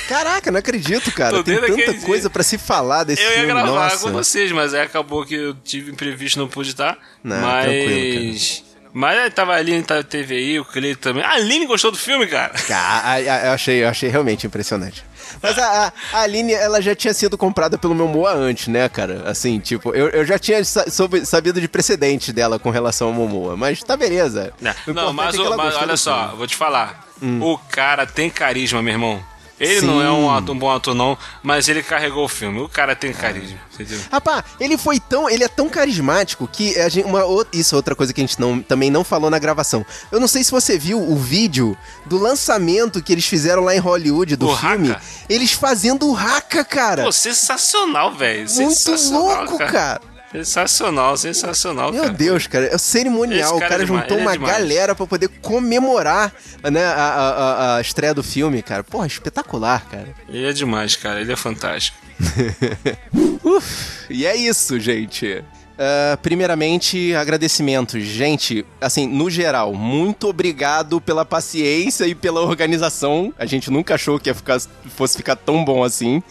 Caraca, 0.07 0.52
não 0.52 0.60
acredito, 0.60 1.11
cara. 1.11 1.44
Tem 1.44 1.60
tanta 1.60 1.94
coisa 2.06 2.30
pra 2.30 2.44
se 2.44 2.57
falar 2.57 3.03
desse 3.03 3.22
eu 3.22 3.27
ia 3.30 3.34
filme. 3.38 3.48
gravar 3.48 3.65
Nossa. 3.68 3.98
com 3.99 4.11
vocês, 4.11 4.52
mas 4.52 4.73
aí 4.73 4.81
acabou 4.81 5.26
que 5.26 5.34
eu 5.34 5.56
tive 5.64 5.91
imprevisto, 5.91 6.38
não 6.40 6.48
pude 6.48 6.69
estar. 6.69 6.98
Não, 7.23 7.40
mas. 7.41 8.64
Mas 8.95 9.34
tava 9.34 9.53
a 9.53 9.57
Aline, 9.57 9.81
tava, 9.81 10.03
teve 10.03 10.35
aí, 10.35 10.60
o 10.60 10.65
Cleiton 10.65 11.02
também. 11.02 11.23
A 11.23 11.31
Aline 11.31 11.65
gostou 11.65 11.91
do 11.91 11.98
filme, 11.98 12.27
cara. 12.27 12.53
Cara, 12.68 13.07
a- 13.07 13.14
a- 13.14 13.45
eu 13.48 13.52
achei, 13.53 13.84
eu 13.84 13.90
achei 13.90 14.07
realmente 14.07 14.45
impressionante. 14.45 15.03
Mas 15.41 15.57
a, 15.57 15.91
a, 16.14 16.19
Aline, 16.22 16.53
ela 16.53 16.81
já 16.81 16.95
tinha 16.95 17.14
sido 17.14 17.38
comprada 17.38 17.77
pelo 17.77 17.93
meu 17.95 18.07
Momoa 18.07 18.34
antes, 18.34 18.68
né, 18.68 18.88
cara? 18.89 19.23
Assim, 19.30 19.60
tipo, 19.60 19.93
eu, 19.95 20.10
eu 20.10 20.26
já 20.26 20.38
tinha 20.38 20.64
soube- 20.64 21.26
sabido 21.26 21.60
de 21.60 21.68
precedentes 21.68 22.34
dela 22.34 22.60
com 22.60 22.69
relação 22.69 23.07
ao 23.07 23.14
Momoa. 23.14 23.55
Mas 23.57 23.81
tá 23.81 23.95
beleza. 23.97 24.53
O 24.60 24.64
Não, 24.64 24.72
importante 25.11 25.14
mas, 25.15 25.35
é 25.35 25.41
o- 25.41 25.57
mas 25.57 25.76
olha 25.76 25.97
só, 25.97 26.27
vou 26.35 26.45
te 26.47 26.55
falar. 26.55 27.05
Hum. 27.22 27.41
O 27.41 27.57
cara 27.57 28.05
tem 28.05 28.30
carisma, 28.30 28.81
meu 28.81 28.93
irmão. 28.93 29.23
Ele 29.64 29.80
Sim. 29.81 29.85
não 29.88 30.02
é 30.02 30.11
um, 30.11 30.30
ator- 30.30 30.56
um 30.56 30.60
bom 30.60 30.72
ator, 30.72 30.94
não, 30.94 31.18
mas 31.41 31.68
ele 31.68 31.81
carregou 31.84 32.26
o 32.26 32.27
filme. 32.27 32.60
O 32.61 32.69
cara 32.69 32.95
tem 32.95 33.11
carisma. 33.14 33.57
Entendeu? 33.73 33.99
Rapaz, 34.11 34.44
ele 34.60 34.77
foi 34.77 34.99
tão. 34.99 35.30
Ele 35.30 35.44
é 35.44 35.48
tão 35.48 35.68
carismático 35.69 36.48
que 36.48 36.80
a 36.80 36.88
gente, 36.90 37.06
uma, 37.07 37.22
isso 37.52 37.73
é 37.73 37.77
outra 37.77 37.95
coisa 37.95 38.14
que 38.14 38.22
a 38.22 38.23
gente 38.23 38.40
não, 38.40 38.61
também 38.61 38.91
não 38.91 39.03
falou 39.03 39.30
na 39.30 39.40
gravação. 39.40 39.84
Eu 40.11 40.19
não 40.19 40.27
sei 40.27 40.44
se 40.44 40.52
você 40.52 40.77
viu 40.77 40.99
o 41.02 41.15
vídeo 41.15 41.76
do 42.06 42.18
lançamento 42.19 43.02
que 43.02 43.11
eles 43.11 43.26
fizeram 43.26 43.64
lá 43.64 43.76
em 43.76 43.80
Hollywood 43.80 44.35
do 44.35 44.48
Do 44.48 44.56
filme. 44.57 44.91
Haka? 44.91 45.02
Eles 45.27 45.52
fazendo 45.53 46.07
o 46.10 46.15
Haka, 46.15 46.64
cara. 46.64 47.03
Pô, 47.03 47.11
sensacional, 47.11 48.14
velho. 48.14 48.48
Muito 48.52 48.91
louco, 49.11 49.57
cara. 49.57 50.02
Sensacional, 50.34 51.15
sensacional, 51.15 51.91
Meu 51.91 52.01
cara. 52.03 52.14
Deus, 52.14 52.47
cara, 52.47 52.65
é 52.65 52.76
o 52.76 52.80
cerimonial. 52.80 53.39
Esse 53.49 53.53
O 53.53 53.60
cara 53.60 53.69
cara 53.69 53.84
é 53.84 53.85
juntou 53.85 54.18
é 54.18 54.22
uma 54.22 54.31
demais. 54.34 54.51
galera 54.53 54.95
pra 54.95 55.05
poder 55.07 55.27
comemorar 55.41 56.34
né, 56.72 56.84
a, 56.84 56.93
a- 56.95 57.76
a- 57.77 57.81
estreia 57.81 58.14
do 58.14 58.23
filme, 58.23 58.61
cara. 58.61 58.84
Porra, 58.84 59.05
espetacular, 59.07 59.85
cara. 59.89 60.07
Ele 60.27 60.45
é 60.47 60.51
demais, 60.53 60.95
cara. 60.95 61.22
Ele 61.22 61.31
é 61.31 61.35
fantástico. 61.35 61.97
Uf, 63.43 64.05
e 64.10 64.26
é 64.26 64.35
isso, 64.35 64.80
gente. 64.80 65.43
Ah, 65.77 66.18
primeiramente, 66.22 67.14
agradecimentos. 67.15 68.03
Gente, 68.03 68.65
assim, 68.80 69.07
no 69.07 69.30
geral, 69.30 69.73
muito 69.73 70.27
obrigado 70.27 71.01
pela 71.01 71.26
paciência 71.26 72.05
e 72.05 72.14
pela 72.15 72.41
organização. 72.41 73.34
A 73.38 73.45
gente 73.45 73.69
nunca 73.72 73.95
achou 73.95 74.19
que 74.19 74.30
ia 74.30 74.35
ficar, 74.35 74.60
fosse 74.95 75.18
ficar 75.18 75.35
tão 75.35 75.64
bom 75.65 75.84
assim. 75.84 76.22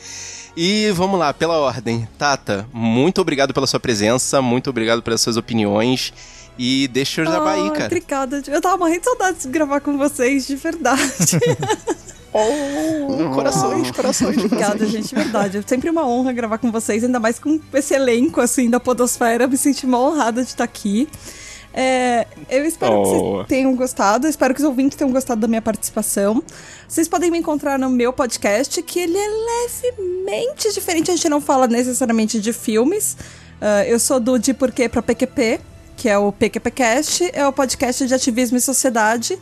E 0.56 0.90
vamos 0.92 1.18
lá, 1.18 1.32
pela 1.32 1.58
ordem. 1.58 2.06
Tata, 2.18 2.66
muito 2.72 3.20
obrigado 3.20 3.54
pela 3.54 3.66
sua 3.66 3.80
presença, 3.80 4.42
muito 4.42 4.68
obrigado 4.70 5.02
pelas 5.02 5.20
suas 5.20 5.36
opiniões. 5.36 6.12
E 6.58 6.86
deixa 6.88 7.22
eu 7.22 7.24
jabá 7.24 7.52
aí, 7.52 7.70
cara. 7.70 7.86
Obrigada. 7.86 8.42
Eu 8.46 8.60
tava 8.60 8.76
morrendo 8.76 9.00
de 9.00 9.04
saudade 9.06 9.38
de 9.40 9.48
gravar 9.48 9.80
com 9.80 9.96
vocês, 9.96 10.46
de 10.46 10.56
verdade. 10.56 11.38
Oh, 12.34 13.34
corações, 13.34 13.90
corações. 13.90 14.38
Obrigada, 14.38 14.86
gente, 14.86 15.08
de 15.08 15.14
verdade. 15.14 15.58
É 15.58 15.62
sempre 15.62 15.90
uma 15.90 16.08
honra 16.08 16.32
gravar 16.32 16.56
com 16.56 16.72
vocês, 16.72 17.04
ainda 17.04 17.20
mais 17.20 17.38
com 17.38 17.60
esse 17.74 17.92
elenco, 17.92 18.40
assim, 18.40 18.70
da 18.70 18.80
podosfera. 18.80 19.44
Eu 19.44 19.50
me 19.50 19.56
senti 19.58 19.84
uma 19.84 20.00
honrada 20.00 20.42
de 20.42 20.48
estar 20.48 20.64
aqui. 20.64 21.06
É, 21.74 22.26
eu 22.50 22.64
espero 22.64 22.92
que 22.92 22.98
Oh. 22.98 23.04
vocês 23.36 23.46
tenham 23.48 23.74
gostado, 23.74 24.26
espero 24.28 24.54
que 24.54 24.60
os 24.60 24.66
ouvintes 24.66 24.96
tenham 24.96 25.10
gostado 25.12 25.40
da 25.40 25.48
minha 25.48 25.62
participação. 25.62 26.42
Vocês 26.86 27.08
podem 27.08 27.30
me 27.30 27.38
encontrar 27.38 27.78
no 27.78 27.88
meu 27.88 28.12
podcast, 28.12 28.82
que 28.82 29.00
ele 29.00 29.16
é 29.16 29.28
levemente 29.28 30.72
diferente, 30.72 31.10
a 31.10 31.14
gente 31.16 31.28
não 31.28 31.40
fala 31.40 31.66
necessariamente 31.66 32.40
de 32.40 32.52
filmes. 32.52 33.16
Ah, 33.60 33.86
eu 33.86 33.98
sou 33.98 34.20
do 34.20 34.38
De 34.38 34.52
Porquê 34.52 34.88
pra 34.88 35.00
PQP, 35.00 35.60
que 35.96 36.08
é 36.08 36.18
o 36.18 36.32
PQPcast, 36.32 37.30
é 37.32 37.46
o 37.46 37.52
podcast 37.52 38.06
de 38.06 38.12
ativismo 38.14 38.56
e 38.58 38.60
sociedade. 38.60 39.38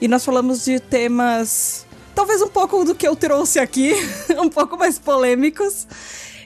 E 0.00 0.08
nós 0.08 0.24
falamos 0.24 0.64
de 0.64 0.80
temas, 0.80 1.84
talvez 2.14 2.40
um 2.40 2.48
pouco 2.48 2.84
do 2.84 2.94
que 2.94 3.06
eu 3.06 3.14
trouxe 3.14 3.58
aqui, 3.58 3.92
um 4.42 4.48
pouco 4.48 4.76
mais 4.76 4.98
polêmicos. 4.98 5.86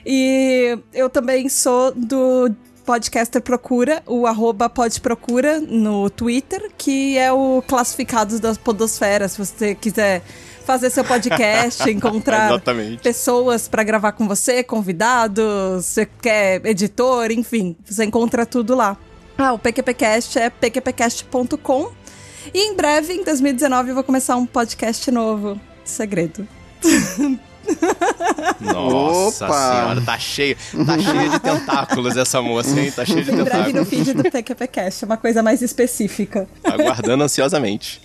E 0.05 0.77
eu 0.93 1.09
também 1.09 1.47
sou 1.49 1.91
do 1.95 2.51
Podcaster 2.85 3.41
Procura, 3.41 4.03
o 4.05 4.27
arroba 4.27 4.69
podprocura 4.69 5.59
no 5.59 6.09
Twitter, 6.09 6.71
que 6.77 7.17
é 7.17 7.31
o 7.31 7.63
classificados 7.65 8.39
das 8.39 8.57
podosferas, 8.57 9.33
se 9.33 9.37
você 9.37 9.75
quiser 9.75 10.21
fazer 10.65 10.89
seu 10.89 11.03
podcast, 11.03 11.87
encontrar 11.89 12.61
pessoas 13.01 13.67
para 13.67 13.83
gravar 13.83 14.11
com 14.13 14.27
você, 14.27 14.63
convidados, 14.63 15.85
você 15.85 16.05
quer 16.05 16.65
editor, 16.65 17.31
enfim, 17.31 17.75
você 17.85 18.05
encontra 18.05 18.45
tudo 18.45 18.75
lá. 18.75 18.97
Ah, 19.37 19.53
o 19.53 19.59
PQPcast 19.59 20.39
é 20.39 20.49
pqpcast.com. 20.49 21.91
E 22.53 22.59
em 22.59 22.75
breve, 22.75 23.13
em 23.13 23.23
2019, 23.23 23.89
eu 23.89 23.95
vou 23.95 24.03
começar 24.03 24.35
um 24.35 24.45
podcast 24.45 25.09
novo. 25.09 25.59
Segredo. 25.83 26.47
Nossa 28.59 29.45
Opa. 29.45 29.71
senhora, 29.71 30.01
tá 30.01 30.19
cheio, 30.19 30.57
tá 30.85 30.99
cheio 30.99 31.29
de 31.31 31.39
tentáculos 31.41 32.17
essa 32.17 32.41
moça, 32.41 32.79
hein? 32.79 32.91
Tá 32.91 33.05
cheio 33.05 33.23
de 33.23 33.31
Em 33.31 33.35
breve 33.43 33.73
no 33.73 33.85
tentáculos. 33.85 33.89
feed 33.89 34.13
do 34.13 34.23
PQPcast, 34.23 35.03
é 35.03 35.05
uma 35.05 35.17
coisa 35.17 35.41
mais 35.43 35.61
específica. 35.61 36.47
Aguardando 36.63 37.23
ansiosamente. 37.23 38.01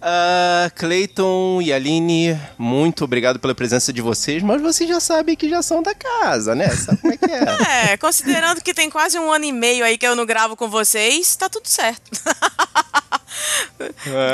Ah, 0.00 0.70
Clayton 0.74 1.60
e 1.62 1.72
Aline, 1.72 2.38
muito 2.58 3.02
obrigado 3.04 3.38
pela 3.38 3.54
presença 3.54 3.92
de 3.92 4.02
vocês, 4.02 4.42
mas 4.42 4.60
vocês 4.60 4.88
já 4.88 5.00
sabem 5.00 5.34
que 5.34 5.48
já 5.48 5.62
são 5.62 5.82
da 5.82 5.94
casa, 5.94 6.54
né? 6.54 6.68
Sabe 6.68 6.98
como 6.98 7.14
é 7.14 7.16
que 7.16 7.24
é? 7.30 7.46
É, 7.92 7.96
considerando 7.96 8.60
que 8.60 8.74
tem 8.74 8.90
quase 8.90 9.18
um 9.18 9.32
ano 9.32 9.44
e 9.46 9.52
meio 9.52 9.84
aí 9.84 9.96
que 9.96 10.06
eu 10.06 10.14
não 10.14 10.26
gravo 10.26 10.54
com 10.54 10.68
vocês, 10.68 11.34
tá 11.36 11.48
tudo 11.48 11.66
certo. 11.68 12.10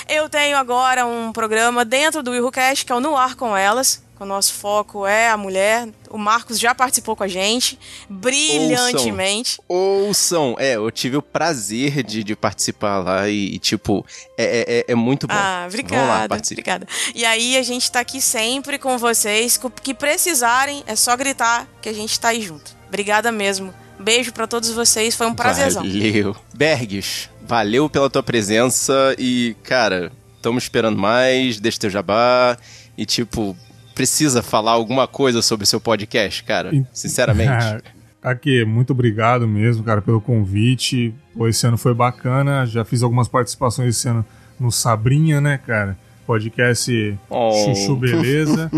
Eu 0.09 0.29
tenho 0.29 0.57
agora 0.57 1.05
um 1.05 1.33
programa 1.33 1.85
dentro 1.85 2.23
do 2.23 2.31
WilhoCast, 2.31 2.87
que 2.87 2.93
é 2.93 2.95
o 2.95 3.01
No 3.01 3.17
Ar 3.17 3.35
com 3.35 3.57
Elas. 3.57 4.01
O 4.21 4.27
nosso 4.27 4.53
foco 4.53 5.07
é 5.07 5.31
a 5.31 5.37
mulher. 5.39 5.89
O 6.11 6.19
Marcos 6.19 6.61
já 6.61 6.75
participou 6.75 7.17
com 7.17 7.25
a 7.25 7.29
gente, 7.29 7.79
brilhantemente. 8.07 9.59
Ouçam. 9.67 10.57
É, 10.59 10.77
eu 10.77 10.91
tive 10.91 11.17
o 11.17 11.23
prazer 11.23 12.03
de, 12.03 12.23
de 12.23 12.37
participar 12.37 12.99
lá 12.99 13.31
e, 13.31 13.55
e, 13.55 13.59
tipo, 13.59 14.05
é, 14.37 14.85
é, 14.87 14.93
é 14.93 14.95
muito 14.95 15.27
bom. 15.27 15.33
Ah, 15.35 15.67
Vamos 15.71 15.91
lá, 15.91 15.91
obrigada, 16.05 16.29
participe. 16.29 16.61
obrigada. 16.61 16.87
E 17.15 17.25
aí 17.25 17.57
a 17.57 17.63
gente 17.63 17.91
tá 17.91 18.01
aqui 18.01 18.21
sempre 18.21 18.79
com 18.79 18.99
vocês, 18.99 19.59
o 19.63 19.71
que 19.71 19.95
precisarem 19.95 20.85
é 20.87 20.95
só 20.95 21.17
gritar 21.17 21.67
que 21.81 21.89
a 21.89 21.93
gente 21.95 22.21
tá 22.21 22.29
aí 22.29 22.43
junto. 22.43 22.77
Obrigada 22.89 23.33
mesmo. 23.33 23.73
Beijo 23.99 24.35
pra 24.35 24.47
todos 24.47 24.71
vocês, 24.71 25.17
foi 25.17 25.29
um 25.29 25.35
prazerzão. 25.35 25.83
Valeu. 25.83 26.37
Bergs, 26.53 27.31
valeu 27.41 27.89
pela 27.89 28.11
tua 28.11 28.23
presença 28.23 29.15
e, 29.19 29.57
cara, 29.63 30.13
estamos 30.37 30.65
esperando 30.65 30.99
mais, 30.99 31.59
deixa 31.59 31.79
teu 31.79 31.89
jabá 31.91 32.59
e, 32.99 33.07
tipo, 33.07 33.57
precisa 33.95 34.43
falar 34.43 34.73
alguma 34.73 35.07
coisa 35.07 35.43
sobre 35.43 35.65
o 35.65 35.67
seu 35.67 35.81
podcast, 35.81 36.43
cara? 36.45 36.71
Sinceramente. 36.93 37.83
Aqui, 38.23 38.65
muito 38.67 38.93
obrigado 38.93 39.49
mesmo, 39.49 39.83
cara, 39.83 40.03
pelo 40.03 40.21
convite. 40.21 41.15
Pô, 41.35 41.49
esse 41.49 41.67
ano 41.67 41.79
foi 41.79 41.95
bacana. 41.95 42.67
Já 42.67 42.85
fiz 42.85 43.03
algumas 43.03 43.29
participações 43.29 43.97
esse 43.97 44.09
ano 44.09 44.25
no 44.59 44.71
Sabrinha, 44.71 45.41
né, 45.41 45.59
cara? 45.59 45.97
Podcast 46.27 47.19
Oh. 47.31 47.51
Chuchu 47.65 47.97
Beleza. 47.97 48.71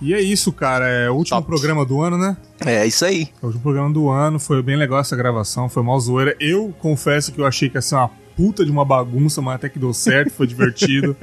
E 0.00 0.12
é 0.12 0.20
isso, 0.20 0.52
cara. 0.52 0.86
É 0.86 1.10
o 1.10 1.14
último 1.14 1.42
programa 1.42 1.86
do 1.86 2.02
ano, 2.02 2.18
né? 2.18 2.36
É 2.66 2.86
isso 2.86 3.04
aí. 3.06 3.30
É 3.42 3.44
o 3.44 3.46
último 3.46 3.62
programa 3.62 3.90
do 3.90 4.10
ano. 4.10 4.38
Foi 4.38 4.62
bem 4.62 4.76
legal 4.76 5.00
essa 5.00 5.16
gravação. 5.16 5.70
Foi 5.70 5.82
mal 5.82 5.98
zoeira. 5.98 6.36
Eu 6.38 6.74
confesso 6.78 7.32
que 7.32 7.40
eu 7.40 7.46
achei 7.46 7.70
que 7.70 7.78
ia 7.78 7.82
ser 7.82 7.94
uma 7.94 8.10
puta 8.36 8.64
de 8.64 8.70
uma 8.70 8.84
bagunça, 8.84 9.40
mas 9.40 9.54
até 9.56 9.68
que 9.68 9.78
deu 9.78 9.92
certo. 9.94 10.32
Foi 10.32 10.46
divertido. 10.46 11.16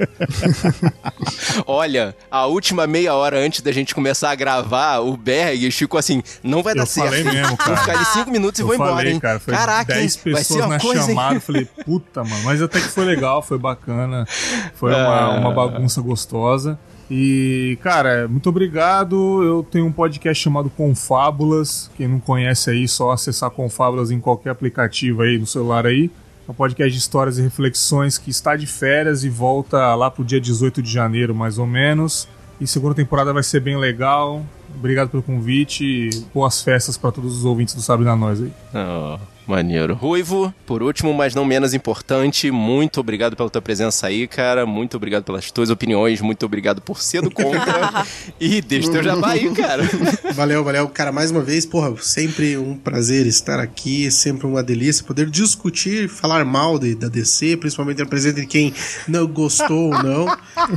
Olha, 1.66 2.14
a 2.30 2.46
última 2.46 2.86
meia 2.86 3.14
hora 3.14 3.38
antes 3.38 3.60
da 3.60 3.72
gente 3.72 3.94
começar 3.94 4.30
a 4.30 4.34
gravar, 4.34 4.98
o 4.98 5.16
Berg 5.16 5.70
ficou 5.70 5.98
assim, 5.98 6.22
não 6.42 6.62
vai 6.62 6.74
dar 6.74 6.82
Eu 6.82 6.86
certo. 6.86 7.06
falei 7.08 7.24
mesmo, 7.24 7.56
cara. 7.56 7.70
Vou 7.74 7.80
ficar 7.84 7.96
ali 7.96 8.04
cinco 8.06 8.30
minutos 8.30 8.58
e 8.58 8.62
Eu 8.62 8.66
vou 8.66 8.74
embora, 8.74 8.96
falei, 8.96 9.12
hein? 9.12 9.20
cara, 9.20 9.38
foi 9.40 9.54
Caraca, 9.54 9.94
10 9.94 10.16
hein? 10.26 10.32
vai 10.32 10.42
ser 10.42 10.54
pessoas 10.54 10.60
uma 10.64 10.74
na 10.74 10.80
coisa, 10.80 11.00
hein? 11.02 11.06
chamada. 11.08 11.34
Eu 11.36 11.40
falei, 11.40 11.64
puta, 11.84 12.24
mano. 12.24 12.42
Mas 12.44 12.60
até 12.62 12.80
que 12.80 12.88
foi 12.88 13.04
legal, 13.04 13.42
foi 13.42 13.58
bacana. 13.58 14.26
Foi 14.74 14.90
uma, 14.92 15.04
Ah. 15.20 15.38
uma 15.38 15.52
bagunça 15.52 16.00
gostosa. 16.00 16.78
E, 17.10 17.78
cara, 17.82 18.26
muito 18.26 18.48
obrigado. 18.48 19.42
Eu 19.42 19.62
tenho 19.70 19.86
um 19.86 19.92
podcast 19.92 20.42
chamado 20.42 20.70
Confábulas. 20.70 21.90
Quem 21.96 22.08
não 22.08 22.18
conhece 22.18 22.70
aí, 22.70 22.88
só 22.88 23.12
acessar 23.12 23.50
Confábulas 23.50 24.10
em 24.10 24.18
qualquer 24.18 24.50
aplicativo 24.50 25.22
aí 25.22 25.38
no 25.38 25.46
celular 25.46 25.86
aí. 25.86 26.10
É 26.46 26.50
um 26.50 26.54
podcast 26.54 26.92
de 26.92 26.98
histórias 26.98 27.38
e 27.38 27.42
reflexões 27.42 28.18
que 28.18 28.30
está 28.30 28.54
de 28.54 28.66
férias 28.66 29.24
e 29.24 29.30
volta 29.30 29.94
lá 29.94 30.10
pro 30.10 30.24
dia 30.24 30.40
18 30.40 30.82
de 30.82 30.90
janeiro, 30.90 31.34
mais 31.34 31.58
ou 31.58 31.66
menos. 31.66 32.28
E 32.60 32.66
segunda 32.66 32.94
temporada 32.94 33.32
vai 33.32 33.42
ser 33.42 33.60
bem 33.60 33.76
legal. 33.76 34.44
Obrigado 34.76 35.08
pelo 35.08 35.22
convite 35.22 35.84
e 35.84 36.10
boas 36.32 36.62
festas 36.62 36.96
para 36.96 37.12
todos 37.12 37.36
os 37.36 37.44
ouvintes 37.44 37.74
do 37.74 37.80
Sabe 37.80 38.04
da 38.04 38.14
Nós 38.14 38.40
aí. 38.40 38.52
Oh, 38.74 39.33
maneiro. 39.46 39.94
Ruivo, 39.94 40.52
por 40.66 40.82
último, 40.82 41.12
mas 41.12 41.34
não 41.34 41.44
menos 41.44 41.74
importante, 41.74 42.50
muito 42.50 43.00
obrigado 43.00 43.36
pela 43.36 43.50
tua 43.50 43.62
presença 43.62 44.06
aí, 44.06 44.26
cara. 44.26 44.66
Muito 44.66 44.96
obrigado 44.96 45.24
pelas 45.24 45.50
tuas 45.50 45.70
opiniões. 45.70 46.20
Muito 46.20 46.44
obrigado 46.46 46.80
por 46.80 47.00
ser 47.00 47.22
do 47.22 47.30
contra. 47.30 48.06
e 48.40 48.60
deixa 48.60 48.90
teu 48.90 49.02
jabá 49.02 49.30
aí, 49.30 49.50
cara. 49.54 49.82
Valeu, 50.34 50.64
valeu. 50.64 50.88
Cara, 50.88 51.12
mais 51.12 51.30
uma 51.30 51.40
vez, 51.40 51.64
porra, 51.64 51.94
sempre 52.00 52.56
um 52.56 52.76
prazer 52.76 53.26
estar 53.26 53.60
aqui, 53.60 54.10
sempre 54.10 54.46
uma 54.46 54.62
delícia 54.62 55.04
poder 55.04 55.30
discutir, 55.30 56.08
falar 56.08 56.44
mal 56.44 56.78
de, 56.78 56.94
da 56.94 57.08
DC, 57.08 57.56
principalmente 57.56 58.02
a 58.02 58.06
presença 58.06 58.40
de 58.40 58.46
quem 58.46 58.74
não 59.06 59.26
gostou 59.26 59.92
ou 59.92 60.02
não. 60.02 60.36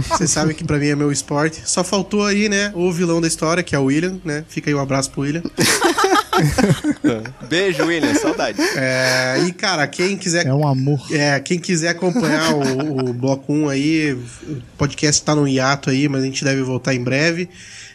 Você 0.09 0.27
sabe 0.27 0.53
que 0.53 0.63
pra 0.63 0.77
mim 0.77 0.87
é 0.87 0.95
meu 0.95 1.11
esporte. 1.11 1.61
Só 1.65 1.83
faltou 1.83 2.23
aí, 2.23 2.49
né, 2.49 2.71
o 2.75 2.91
vilão 2.91 3.19
da 3.19 3.27
história, 3.27 3.63
que 3.63 3.75
é 3.75 3.79
o 3.79 3.85
William, 3.85 4.19
né? 4.23 4.45
Fica 4.47 4.69
aí 4.69 4.75
um 4.75 4.79
abraço 4.79 5.11
pro 5.11 5.21
William. 5.21 5.43
Beijo, 7.49 7.85
William. 7.85 8.13
Saudade. 8.15 8.61
É, 8.75 9.43
e, 9.47 9.51
cara, 9.51 9.87
quem 9.87 10.17
quiser. 10.17 10.45
É 10.45 10.53
um 10.53 10.67
amor. 10.67 10.99
É, 11.11 11.39
quem 11.39 11.59
quiser 11.59 11.89
acompanhar 11.89 12.53
o, 12.53 13.09
o 13.09 13.13
Bloco 13.13 13.53
1 13.53 13.69
aí, 13.69 14.13
o 14.13 14.61
podcast 14.77 15.21
tá 15.23 15.35
no 15.35 15.47
hiato 15.47 15.89
aí, 15.89 16.07
mas 16.07 16.21
a 16.21 16.25
gente 16.25 16.43
deve 16.43 16.61
voltar 16.61 16.93
em 16.93 17.03
breve. 17.03 17.49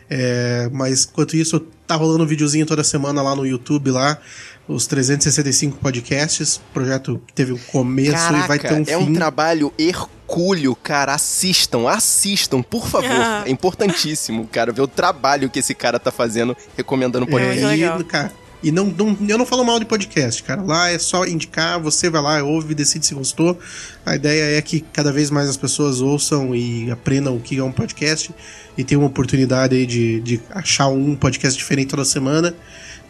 É, 0.09 0.69
mas 0.73 1.09
enquanto 1.11 1.37
isso, 1.37 1.61
tá 1.87 1.95
rolando 1.95 2.25
um 2.25 2.27
videozinho 2.27 2.67
toda 2.67 2.85
semana 2.85 3.23
lá 3.23 3.35
no 3.35 3.47
YouTube 3.47 3.91
lá. 3.91 4.19
Os 4.69 4.87
365 4.87 5.79
podcasts, 5.79 6.61
projeto 6.73 7.21
que 7.27 7.33
teve 7.33 7.53
um 7.53 7.59
começo 7.59 8.13
Caraca, 8.13 8.45
e 8.45 8.49
vai 8.49 8.59
ter 8.59 8.73
um 8.73 8.83
é 8.83 8.85
fim. 8.85 8.95
um 8.95 9.13
trabalho 9.13 9.73
hercúleo, 9.77 10.75
cara. 10.77 11.15
Assistam, 11.15 11.89
assistam, 11.89 12.63
por 12.63 12.87
favor. 12.87 13.11
Ah. 13.11 13.43
É 13.47 13.51
importantíssimo, 13.51 14.47
cara, 14.47 14.73
ver 14.73 14.83
o 14.83 14.87
trabalho 14.87 15.51
que 15.51 15.59
esse 15.59 15.75
cara 15.75 15.99
tá 15.99 16.13
fazendo, 16.13 16.57
recomendando 16.77 17.27
podcast. 17.27 17.83
É, 17.83 17.99
e, 17.99 18.05
cara, 18.05 18.33
e 18.63 18.71
não, 18.71 18.87
não- 18.87 19.17
eu 19.29 19.37
não 19.37 19.45
falo 19.45 19.65
mal 19.65 19.81
de 19.81 19.85
podcast, 19.85 20.41
cara. 20.45 20.63
Lá 20.63 20.91
é 20.91 20.99
só 20.99 21.27
indicar, 21.27 21.81
você 21.81 22.09
vai 22.09 22.23
lá, 22.23 22.43
ouve, 22.45 22.73
decide 22.75 23.05
se 23.05 23.15
gostou. 23.15 23.59
A 24.07 24.15
ideia 24.15 24.57
é 24.57 24.63
que 24.63 24.81
cada 24.93 25.13
vez 25.13 25.29
mais 25.31 25.49
as 25.49 25.57
pessoas 25.57 26.01
ouçam 26.01 26.55
e 26.55 26.89
aprendam 26.91 27.37
o 27.37 27.41
que 27.41 27.59
é 27.59 27.65
um 27.65 27.73
podcast 27.73 28.33
e 28.79 28.85
tenham 28.85 29.03
uma 29.03 29.09
oportunidade 29.09 29.75
aí 29.75 29.85
de, 29.85 30.21
de 30.21 30.41
achar 30.51 30.87
um 30.87 31.17
podcast 31.17 31.59
diferente 31.59 31.89
toda 31.89 32.05
semana. 32.05 32.55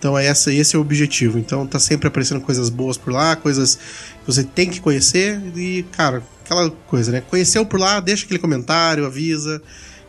Então 0.02 0.18
é 0.18 0.26
essa, 0.26 0.52
esse 0.52 0.74
é 0.74 0.78
o 0.80 0.82
objetivo. 0.82 1.38
Então 1.38 1.64
tá 1.64 1.78
sempre 1.78 2.08
aparecendo 2.08 2.40
coisas 2.40 2.68
boas 2.68 2.98
por 2.98 3.12
lá, 3.12 3.36
coisas 3.36 3.76
que 3.76 4.26
você 4.26 4.42
tem 4.42 4.68
que 4.68 4.80
conhecer 4.80 5.40
e, 5.54 5.84
cara, 5.92 6.24
aquela 6.44 6.68
coisa, 6.88 7.12
né? 7.12 7.20
Conheceu 7.20 7.64
por 7.64 7.78
lá, 7.78 8.00
deixa 8.00 8.24
aquele 8.24 8.40
comentário, 8.40 9.06
avisa 9.06 9.62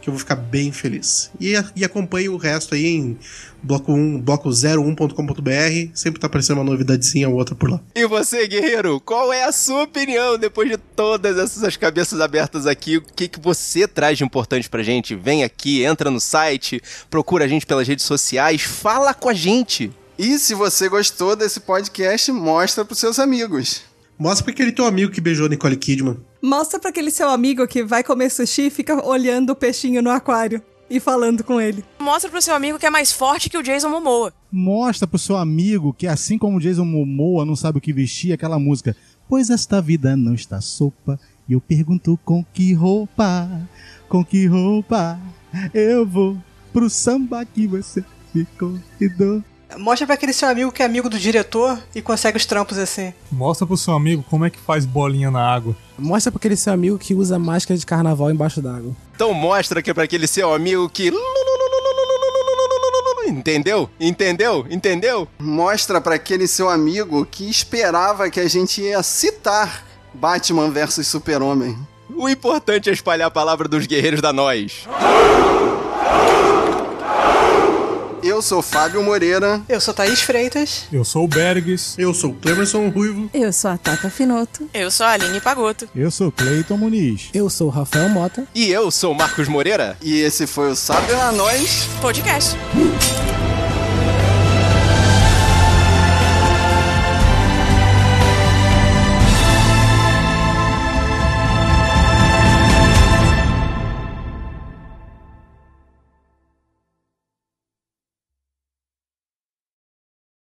que 0.04 0.10
eu 0.10 0.14
vou 0.14 0.20
ficar 0.20 0.36
bem 0.36 0.70
feliz. 0.70 1.32
E, 1.40 1.54
e 1.78 1.86
acompanhe 1.86 2.28
o 2.28 2.36
resto 2.36 2.76
aí 2.76 2.86
em 2.88 3.18
bloco 3.64 3.94
1, 3.94 4.22
bloco01.com.br. 4.22 5.92
Sempre 5.94 6.20
tá 6.20 6.28
aparecendo 6.28 6.58
uma 6.58 6.66
novidadezinha 6.66 7.30
ou 7.30 7.36
outra 7.36 7.56
por 7.56 7.72
lá. 7.72 7.80
E 7.96 8.06
você, 8.06 8.46
guerreiro, 8.46 9.00
qual 9.00 9.32
é 9.32 9.46
a 9.46 9.52
sua 9.54 9.84
opinião 9.84 10.38
depois 10.38 10.70
de 10.70 10.76
todas 10.76 11.38
essas 11.38 11.78
cabeças 11.78 12.20
abertas 12.20 12.68
aqui? 12.68 12.98
O 12.98 13.02
que, 13.02 13.30
que 13.30 13.40
você 13.40 13.88
traz 13.88 14.18
de 14.18 14.26
importante 14.26 14.70
pra 14.70 14.84
gente? 14.84 15.16
Vem 15.16 15.46
aqui, 15.46 15.86
entra 15.86 16.12
no 16.12 16.20
site, 16.20 16.82
procura 17.10 17.46
a 17.46 17.48
gente 17.48 17.66
pelas 17.66 17.88
redes 17.88 18.04
sociais, 18.04 18.62
fala 18.62 19.14
com 19.14 19.30
a 19.30 19.34
gente. 19.34 19.90
E 20.20 20.38
se 20.38 20.54
você 20.54 20.90
gostou 20.90 21.34
desse 21.34 21.62
podcast, 21.62 22.30
mostra 22.30 22.84
pros 22.84 23.00
seus 23.00 23.20
amigos. 23.20 23.84
Mostra 24.20 24.44
pra 24.44 24.54
aquele 24.54 24.74
teu 24.74 24.86
amigo 24.86 25.14
que 25.14 25.22
beijou 25.22 25.48
Nicole 25.48 25.78
Kidman. 25.78 26.18
Mostra 26.46 26.78
pra 26.78 26.90
aquele 26.90 27.10
seu 27.10 27.30
amigo 27.30 27.66
que 27.66 27.86
vai 27.86 28.04
comer 28.04 28.30
sushi 28.30 28.64
e 28.64 28.70
fica 28.70 29.02
olhando 29.02 29.52
o 29.52 29.56
peixinho 29.56 30.02
no 30.02 30.10
aquário 30.10 30.62
e 30.90 31.00
falando 31.00 31.42
com 31.42 31.62
ele. 31.62 31.86
Mostra 32.02 32.30
pro 32.30 32.42
seu 32.42 32.54
amigo 32.54 32.78
que 32.78 32.86
é 32.86 32.90
mais 32.90 33.14
forte 33.14 33.50
que 33.50 33.58
o 33.58 33.64
Jason 33.64 33.88
Momoa. 33.88 34.34
Mostra 34.52 35.08
pro 35.08 35.18
seu 35.18 35.38
amigo 35.38 35.94
que, 35.94 36.06
assim 36.06 36.38
como 36.38 36.60
Jason 36.60 36.84
Momoa 36.84 37.46
não 37.46 37.56
sabe 37.56 37.78
o 37.78 37.82
que 37.82 37.94
vestir, 37.94 38.34
aquela 38.34 38.60
música. 38.60 38.94
Pois 39.30 39.50
esta 39.50 39.82
vida 39.82 40.18
não 40.18 40.34
está 40.34 40.60
sopa. 40.60 41.18
E 41.48 41.54
eu 41.54 41.62
pergunto 41.62 42.20
com 42.26 42.44
que 42.54 42.74
roupa, 42.74 43.50
com 44.10 44.22
que 44.22 44.46
roupa 44.46 45.18
eu 45.74 46.06
vou 46.06 46.38
pro 46.74 46.90
samba 46.90 47.46
que 47.46 47.68
você 47.68 48.04
me 48.36 48.46
convidou. 48.60 49.42
Mostra 49.78 50.06
pra 50.06 50.16
aquele 50.16 50.34
seu 50.34 50.48
amigo 50.48 50.72
que 50.72 50.82
é 50.82 50.86
amigo 50.86 51.10
do 51.10 51.18
diretor 51.18 51.80
e 51.94 52.02
consegue 52.02 52.38
os 52.38 52.46
trampos 52.46 52.78
assim. 52.78 53.14
Mostra 53.32 53.66
pro 53.66 53.78
seu 53.78 53.94
amigo 53.94 54.24
como 54.30 54.46
é 54.46 54.50
que 54.50 54.60
faz 54.60 54.86
bolinha 54.86 55.32
na 55.32 55.42
água. 55.42 55.76
Mostra 55.98 56.32
pra 56.32 56.38
aquele 56.38 56.56
seu 56.56 56.74
amigo 56.74 56.98
que 56.98 57.14
usa 57.14 57.38
máscara 57.40 57.78
de 57.78 57.86
carnaval 57.86 58.32
embaixo 58.32 58.62
d'água. 58.62 58.96
Então 59.16 59.34
mostra 59.34 59.82
que 59.82 59.90
é 59.90 59.94
pra 59.94 60.04
aquele 60.04 60.28
seu 60.28 60.54
amigo 60.54 60.90
que. 60.90 61.12
Entendeu? 63.26 63.90
Entendeu? 64.00 64.66
Entendeu? 64.70 65.28
Mostra 65.40 66.02
pra 66.02 66.16
aquele 66.16 66.48
seu 66.48 66.70
amigo 66.70 67.26
que 67.26 67.50
esperava 67.50 68.30
que 68.30 68.40
a 68.40 68.48
gente 68.50 68.82
ia 68.82 69.02
citar 69.02 69.86
Batman 70.14 70.70
versus 70.70 71.08
Super-Homem. 71.08 71.78
O 72.16 72.30
importante 72.30 72.90
é 72.90 72.94
espalhar 72.94 73.28
a 73.28 73.32
palavra 73.32 73.68
dos 73.68 73.88
guerreiros 73.88 74.22
da 74.22 74.34
nós. 74.34 74.88
Eu 78.24 78.42
sou 78.42 78.62
Fábio 78.62 79.04
Moreira. 79.04 79.62
Eu 79.68 79.82
sou 79.82 79.94
Thaís 79.94 80.22
Freitas. 80.22 80.86
Eu 80.92 81.04
sou 81.04 81.26
o 81.26 81.28
Bergs. 81.28 81.96
Eu 81.98 82.14
sou 82.14 82.32
o 82.32 82.34
Clemerson 82.34 82.88
Ruivo. 82.88 83.30
Eu 83.34 83.52
sou 83.52 83.72
a 83.72 83.78
Tata 83.78 84.10
Finoto. 84.10 84.70
Eu 84.74 84.90
sou 84.90 85.06
a 85.06 85.10
Aline 85.12 85.42
Pagoto. 85.42 85.90
Eu 85.94 86.10
sou 86.10 86.32
Cleiton 86.32 86.78
Muniz. 86.78 87.30
Eu 87.34 87.50
sou 87.50 87.68
o 87.68 87.70
Rafael 87.70 88.08
Mota. 88.08 88.48
E 88.56 88.72
eu 88.72 88.90
sou 88.92 89.12
o 89.12 89.16
Marcos 89.16 89.50
Moreira. 89.50 89.98
E 90.02 90.22
esse 90.22 90.48
foi 90.48 90.72
o 90.72 90.76
Sabe 90.76 91.12
na 91.12 91.34
Nós 91.34 91.86
Podcast. 92.02 92.56